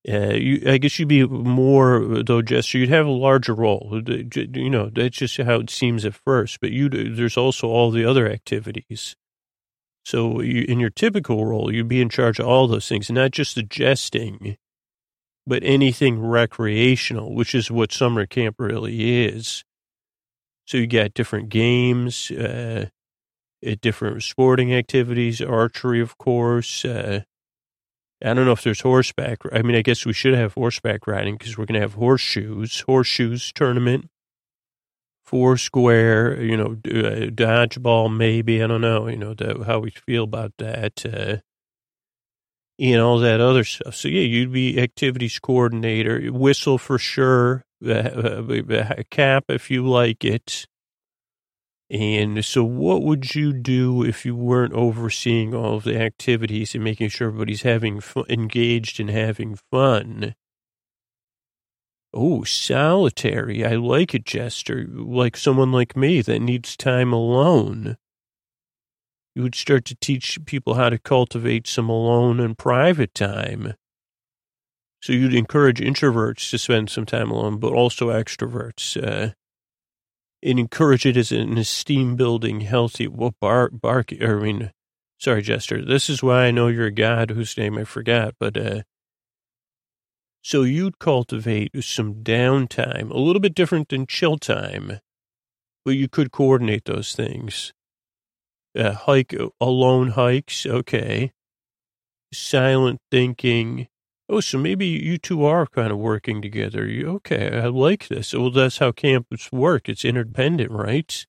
Uh, 0.09 0.34
you, 0.34 0.64
I 0.68 0.80
guess 0.80 0.97
you'd 0.97 1.07
be 1.07 1.27
more 1.27 2.23
though, 2.23 2.41
Jester. 2.41 2.80
You'd 2.80 2.89
have 2.89 3.05
a 3.05 3.11
larger 3.11 3.53
role. 3.53 4.01
You 4.07 4.72
know, 4.72 4.89
that's 4.89 5.18
just 5.18 5.38
how 5.38 5.59
it 5.59 5.69
seems 5.69 6.03
at 6.03 6.15
first. 6.15 6.61
But 6.61 6.72
you, 6.72 6.89
there's 6.89 7.38
also 7.38 7.68
all 7.68 7.91
the 7.91 8.05
other 8.05 8.27
activities. 8.27 9.15
So 10.07 10.39
you, 10.39 10.63
in 10.69 10.79
your 10.79 10.89
typical 10.89 11.45
role, 11.45 11.69
you'd 11.69 11.89
be 11.89 11.99
in 11.99 12.07
charge 12.07 12.39
of 12.39 12.47
all 12.47 12.65
those 12.69 12.88
things, 12.88 13.11
not 13.11 13.31
just 13.31 13.55
the 13.55 13.61
jesting, 13.61 14.55
but 15.45 15.61
anything 15.65 16.25
recreational, 16.25 17.35
which 17.35 17.53
is 17.53 17.69
what 17.69 17.91
summer 17.91 18.25
camp 18.25 18.55
really 18.57 19.25
is. 19.25 19.65
So 20.65 20.77
you 20.77 20.88
got 20.88 21.13
different 21.13 21.49
games, 21.49 22.31
uh, 22.31 22.85
different 23.81 24.23
sporting 24.23 24.73
activities, 24.73 25.41
archery, 25.41 25.99
of 25.99 26.17
course. 26.17 26.85
Uh, 26.85 27.23
I 28.23 28.34
don't 28.34 28.45
know 28.45 28.53
if 28.53 28.63
there's 28.63 28.79
horseback. 28.79 29.39
I 29.51 29.61
mean, 29.61 29.75
I 29.75 29.81
guess 29.81 30.05
we 30.05 30.13
should 30.13 30.35
have 30.35 30.53
horseback 30.53 31.05
riding 31.05 31.35
because 31.35 31.57
we're 31.57 31.65
going 31.65 31.81
to 31.81 31.85
have 31.85 31.95
horseshoes, 31.95 32.79
horseshoes 32.88 33.51
tournament, 33.51 34.09
four 35.28 35.58
square, 35.58 36.41
you 36.41 36.56
know, 36.56 36.78
uh, 36.86 37.28
dodgeball, 37.30 38.16
maybe. 38.16 38.64
I 38.64 38.68
don't 38.68 38.82
know, 38.82 39.08
you 39.08 39.18
know, 39.18 39.36
how 39.66 39.80
we 39.80 39.91
feel 39.91 40.24
about 40.24 40.54
that, 40.58 41.06
uh, 41.06 41.38
and 42.80 43.02
all 43.02 43.20
that 43.20 43.41
other 43.41 43.66
stuff. 43.66 43.95
So, 43.95 44.08
yeah, 44.08 44.22
you'd 44.22 44.54
be 44.54 44.80
activities 44.80 45.38
coordinator, 45.40 46.32
whistle 46.32 46.78
for 46.78 46.98
sure, 46.98 47.66
uh, 47.86 47.91
uh 47.91 49.04
cap 49.12 49.45
if 49.49 49.70
you 49.70 49.86
like 49.86 50.24
it. 50.24 50.66
And 51.90 52.44
so, 52.44 52.64
what 52.64 53.04
would 53.04 53.36
you 53.36 53.54
do 53.54 54.04
if 54.04 54.26
you 54.26 54.36
weren't 54.36 54.74
overseeing 54.74 55.54
all 55.54 55.76
of 55.76 55.84
the 55.84 55.99
activities 55.99 56.74
and 56.76 56.84
making 56.84 57.10
sure 57.10 57.28
everybody's 57.28 57.64
having 57.64 57.99
fun, 57.99 58.26
engaged 58.30 58.99
and 58.99 59.10
having 59.10 59.58
fun? 59.72 60.36
Oh, 62.19 62.44
solitary. 62.44 63.64
I 63.64 63.76
like 63.76 64.15
it, 64.15 64.26
Jester. 64.26 64.88
Like 64.89 65.38
someone 65.38 65.72
like 65.72 65.95
me 65.95 66.23
that 66.23 66.39
needs 66.39 66.76
time 66.76 67.14
alone. 67.14 67.95
You 69.35 69.44
would 69.44 69.53
start 69.53 69.85
to 69.85 69.95
teach 69.95 70.44
people 70.45 70.73
how 70.73 70.89
to 70.89 70.98
cultivate 70.98 71.68
some 71.68 71.89
alone 71.89 72.39
and 72.39 72.57
private 72.57 73.14
time. 73.14 73.76
So 74.99 75.14
you'd 75.14 75.35
encourage 75.35 75.80
introverts 75.80 76.49
to 76.49 76.57
spend 76.57 76.89
some 76.89 77.06
time 77.06 77.30
alone, 77.30 77.60
but 77.60 77.72
also 77.72 78.10
extroverts. 78.10 78.98
Uh, 78.98 79.34
and 80.41 80.60
encourage 80.60 81.06
it 81.06 81.18
as 81.18 81.31
an 81.31 81.56
esteem 81.60 82.15
building, 82.15 82.61
healthy, 82.61 83.07
well, 83.07 83.35
bar, 83.39 83.69
bark, 83.69 84.11
I 84.19 84.34
mean, 84.34 84.72
sorry, 85.19 85.44
Jester. 85.44 85.85
This 85.85 86.10
is 86.10 86.23
why 86.23 86.45
I 86.45 86.52
know 86.52 86.68
you're 86.68 86.88
a 86.88 86.91
god 86.91 87.30
whose 87.30 87.57
name 87.60 87.77
I 87.77 87.84
forgot, 87.84 88.34
but, 88.39 88.57
uh, 88.57 88.81
so 90.41 90.64
you'd 90.64 90.99
cultivate 90.99 91.72
some 91.84 92.15
downtime, 92.23 93.09
a 93.11 93.18
little 93.18 93.39
bit 93.39 93.55
different 93.55 93.89
than 93.89 94.07
chill 94.07 94.38
time, 94.38 94.99
but 95.85 95.91
you 95.91 96.07
could 96.07 96.31
coordinate 96.31 96.85
those 96.85 97.14
things. 97.14 97.73
Uh, 98.77 98.93
hike, 98.93 99.35
alone 99.59 100.09
hikes, 100.09 100.65
okay. 100.65 101.31
Silent 102.34 102.99
thinking, 103.09 103.88
Oh, 104.30 104.41
so 104.41 104.57
maybe 104.57 104.85
you 104.85 105.18
two 105.18 105.45
are 105.45 105.65
kind 105.65 105.91
of 105.91 105.99
working 105.99 106.41
together. 106.41 106.85
You, 106.85 107.07
okay, 107.15 107.49
I 107.57 107.68
like 107.68 108.09
this. 108.09 108.34
Well, 108.34 108.51
that's 108.51 108.80
how 108.80 108.91
camps 108.91 109.51
work. 109.53 109.88
It's 109.88 110.03
interdependent, 110.03 110.69
right? 110.69 111.26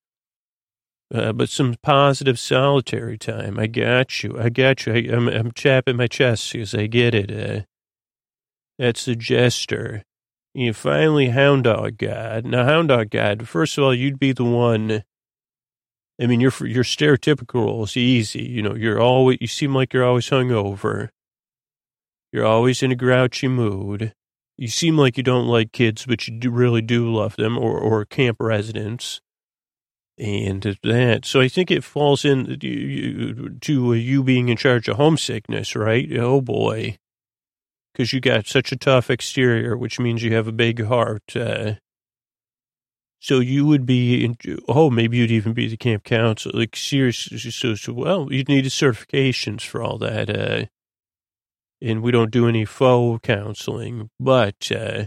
Uh, 1.15 1.33
but 1.33 1.49
some 1.49 1.77
positive 1.83 2.39
solitary 2.39 3.17
time. 3.17 3.59
I 3.59 3.69
got 3.69 4.23
you. 4.25 4.37
I 4.39 4.49
got 4.49 4.85
you. 4.85 4.95
I, 4.95 4.99
am 4.99 5.29
I'm, 5.29 5.35
I'm 5.35 5.53
chapping 5.53 5.97
my 5.97 6.09
chest 6.09 6.53
because 6.53 6.75
I 6.75 6.87
get 6.87 7.15
it. 7.15 7.31
Uh, 7.31 7.63
that's 8.79 9.05
the 9.05 9.17
jester. 9.17 10.05
You 10.55 10.73
finally 10.73 11.29
hound 11.29 11.65
dog 11.65 11.99
god. 11.99 12.45
Now, 12.45 12.65
hound 12.65 12.89
dog 12.89 13.11
god, 13.11 13.49
first 13.49 13.77
of 13.77 13.85
all, 13.85 13.95
you'd 13.95 14.19
be 14.19 14.33
the 14.33 14.45
one. 14.45 15.05
I 16.21 16.27
mean, 16.27 16.41
your 16.41 16.53
your 16.63 16.85
stereotypical 16.85 17.67
role 17.67 17.85
is 17.85 17.97
easy. 17.97 18.43
You 18.43 18.63
know, 18.63 18.75
you're 18.75 19.01
always, 19.01 19.39
you 19.41 19.47
seem 19.47 19.75
like 19.75 19.93
you're 19.93 20.05
always 20.05 20.29
hungover. 20.31 21.11
You're 22.33 22.47
always 22.47 22.83
in 22.83 22.93
a 22.93 22.97
grouchy 22.97 23.49
mood. 23.49 24.13
You 24.57 24.69
seem 24.69 24.99
like 24.99 25.17
you 25.17 25.23
don't 25.23 25.47
like 25.47 25.71
kids, 25.71 26.05
but 26.07 26.27
you 26.27 26.37
do 26.37 26.51
really 26.51 26.83
do 26.83 27.13
love 27.13 27.37
them, 27.37 27.57
or, 27.57 27.79
or 27.79 28.05
camp 28.05 28.39
residents. 28.41 29.21
And 30.19 30.77
that, 30.83 31.25
so 31.25 31.41
I 31.41 31.47
think 31.47 31.71
it 31.71 31.85
falls 31.85 32.25
in 32.25 32.59
to 32.59 33.91
uh, 33.91 33.93
you 33.93 34.25
being 34.25 34.49
in 34.49 34.57
charge 34.57 34.89
of 34.89 34.97
homesickness, 34.97 35.77
right? 35.77 36.09
Oh 36.19 36.41
boy. 36.41 36.99
Because 37.99 38.13
you 38.13 38.21
got 38.21 38.47
such 38.47 38.71
a 38.71 38.77
tough 38.77 39.11
exterior, 39.11 39.77
which 39.77 39.99
means 39.99 40.23
you 40.23 40.33
have 40.33 40.47
a 40.47 40.53
big 40.53 40.85
heart. 40.85 41.35
Uh, 41.35 41.73
so 43.19 43.41
you 43.41 43.67
would 43.67 43.85
be, 43.85 44.25
in, 44.25 44.37
oh, 44.69 44.89
maybe 44.89 45.17
you'd 45.17 45.33
even 45.33 45.53
be 45.53 45.67
the 45.67 45.77
camp 45.77 46.05
counselor. 46.05 46.61
Like 46.61 46.77
seriously, 46.77 47.39
so, 47.39 47.75
so 47.75 47.93
well, 47.93 48.33
you'd 48.33 48.49
need 48.49 48.67
certifications 48.67 49.63
for 49.63 49.83
all 49.83 49.99
that. 49.99 50.31
Uh, 50.31 50.67
and 51.83 52.01
we 52.01 52.13
don't 52.13 52.31
do 52.31 52.47
any 52.47 52.65
faux 52.65 53.21
counseling, 53.27 54.11
but 54.21 54.71
uh, 54.71 55.07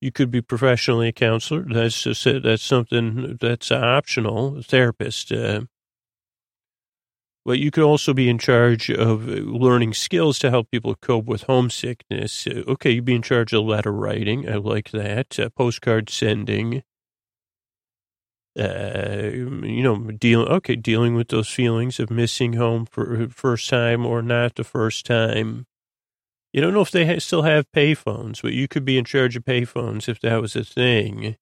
you 0.00 0.12
could 0.12 0.30
be 0.30 0.40
professionally 0.40 1.08
a 1.08 1.12
counselor. 1.12 1.66
That's 1.68 2.00
just, 2.00 2.22
that's 2.24 2.62
something 2.62 3.38
that's 3.40 3.72
optional. 3.72 4.58
A 4.58 4.62
Therapist. 4.62 5.32
Uh, 5.32 5.62
but 7.48 7.58
you 7.58 7.70
could 7.70 7.82
also 7.82 8.12
be 8.12 8.28
in 8.28 8.36
charge 8.36 8.90
of 8.90 9.26
learning 9.26 9.94
skills 9.94 10.38
to 10.38 10.50
help 10.50 10.70
people 10.70 10.94
cope 10.96 11.24
with 11.24 11.44
homesickness. 11.44 12.46
Uh, 12.46 12.62
okay, 12.68 12.90
you'd 12.90 13.06
be 13.06 13.14
in 13.14 13.22
charge 13.22 13.54
of 13.54 13.64
letter 13.64 13.90
writing. 13.90 14.46
I 14.46 14.56
like 14.56 14.90
that. 14.90 15.40
Uh, 15.40 15.48
postcard 15.48 16.10
sending. 16.10 16.82
Uh, 18.54 19.30
you 19.32 19.82
know, 19.82 19.96
dealing 20.10 20.46
okay, 20.48 20.76
dealing 20.76 21.14
with 21.14 21.28
those 21.28 21.48
feelings 21.48 21.98
of 21.98 22.10
missing 22.10 22.52
home 22.52 22.84
for 22.84 23.26
first 23.30 23.70
time 23.70 24.04
or 24.04 24.20
not 24.20 24.56
the 24.56 24.62
first 24.62 25.06
time. 25.06 25.64
You 26.52 26.60
don't 26.60 26.74
know 26.74 26.82
if 26.82 26.90
they 26.90 27.06
ha- 27.06 27.18
still 27.18 27.42
have 27.44 27.64
payphones, 27.74 28.42
but 28.42 28.52
you 28.52 28.68
could 28.68 28.84
be 28.84 28.98
in 28.98 29.06
charge 29.06 29.36
of 29.36 29.44
payphones 29.46 30.06
if 30.06 30.20
that 30.20 30.42
was 30.42 30.54
a 30.54 30.64
thing. 30.64 31.36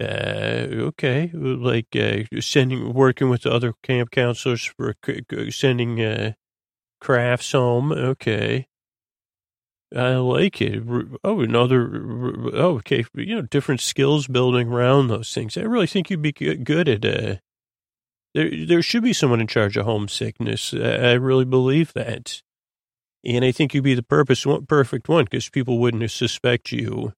Uh, 0.00 0.66
okay, 0.88 1.30
like 1.34 1.94
uh, 1.94 2.22
sending, 2.40 2.94
working 2.94 3.28
with 3.28 3.42
the 3.42 3.52
other 3.52 3.74
camp 3.82 4.10
counselors 4.10 4.64
for 4.64 4.94
sending 5.50 6.00
uh, 6.00 6.32
crafts 7.00 7.52
home. 7.52 7.92
Okay, 7.92 8.68
I 9.94 10.14
like 10.14 10.62
it. 10.62 10.82
Oh, 11.22 11.40
another. 11.40 11.90
Oh, 12.54 12.76
okay. 12.76 13.04
You 13.14 13.36
know, 13.36 13.42
different 13.42 13.80
skills 13.80 14.26
building 14.26 14.68
around 14.68 15.08
those 15.08 15.32
things. 15.34 15.58
I 15.58 15.62
really 15.62 15.86
think 15.86 16.10
you'd 16.10 16.22
be 16.22 16.32
good 16.32 16.88
at. 16.88 17.04
Uh, 17.04 17.36
there, 18.34 18.50
there 18.66 18.82
should 18.82 19.02
be 19.02 19.12
someone 19.12 19.40
in 19.40 19.46
charge 19.46 19.76
of 19.76 19.84
homesickness. 19.84 20.72
I 20.72 21.12
really 21.12 21.44
believe 21.44 21.92
that. 21.92 22.42
And 23.24 23.44
I 23.44 23.52
think 23.52 23.74
you'd 23.74 23.84
be 23.84 23.94
the 23.94 24.02
purpose 24.02 24.46
perfect 24.66 25.08
one 25.08 25.24
because 25.24 25.48
people 25.48 25.78
wouldn't 25.78 26.10
suspect 26.10 26.72
you 26.72 27.12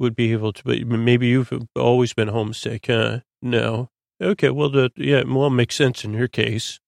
would 0.00 0.16
be 0.16 0.32
able 0.32 0.52
to, 0.52 0.62
but 0.64 0.84
maybe 0.86 1.28
you've 1.28 1.52
always 1.76 2.12
been 2.14 2.28
homesick, 2.28 2.86
huh? 2.86 3.20
No. 3.40 3.90
Okay, 4.20 4.50
well, 4.50 4.70
the, 4.70 4.90
yeah, 4.96 5.22
well, 5.26 5.50
makes 5.50 5.76
sense 5.76 6.04
in 6.04 6.12
your 6.12 6.28
case. 6.28 6.80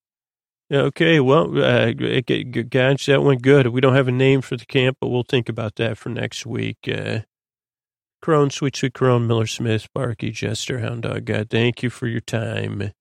Okay, 0.71 1.19
well, 1.19 1.63
uh, 1.63 1.91
gosh, 1.91 3.05
that 3.05 3.23
went 3.23 3.41
good. 3.41 3.67
We 3.67 3.81
don't 3.81 3.95
have 3.95 4.07
a 4.07 4.11
name 4.11 4.41
for 4.41 4.57
the 4.57 4.65
camp, 4.65 4.97
but 4.99 5.09
we'll 5.09 5.23
think 5.23 5.47
about 5.47 5.75
that 5.75 5.97
for 5.97 6.09
next 6.09 6.45
week. 6.45 6.77
Uh, 6.87 7.19
Crone, 8.21 8.49
Sweet 8.49 8.75
Sweet 8.75 8.93
Crone, 8.93 9.27
Miller 9.27 9.47
Smith, 9.47 9.87
Barky, 9.93 10.31
Jester, 10.31 10.79
Hound 10.79 11.03
Dog 11.03 11.25
God, 11.25 11.49
thank 11.49 11.83
you 11.83 11.89
for 11.89 12.07
your 12.07 12.21
time. 12.21 12.91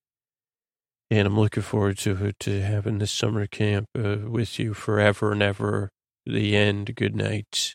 And 1.11 1.27
I'm 1.27 1.39
looking 1.39 1.63
forward 1.63 1.99
to 1.99 2.33
to 2.33 2.61
having 2.63 2.99
this 2.99 3.13
summer 3.13 3.47
camp 3.47 3.87
uh, 3.97 4.17
with 4.29 4.59
you 4.59 4.75
forever 4.75 5.33
and 5.33 5.43
ever. 5.43 5.91
The 6.25 6.57
end. 6.57 6.95
Good 6.95 7.17
night. 7.17 7.75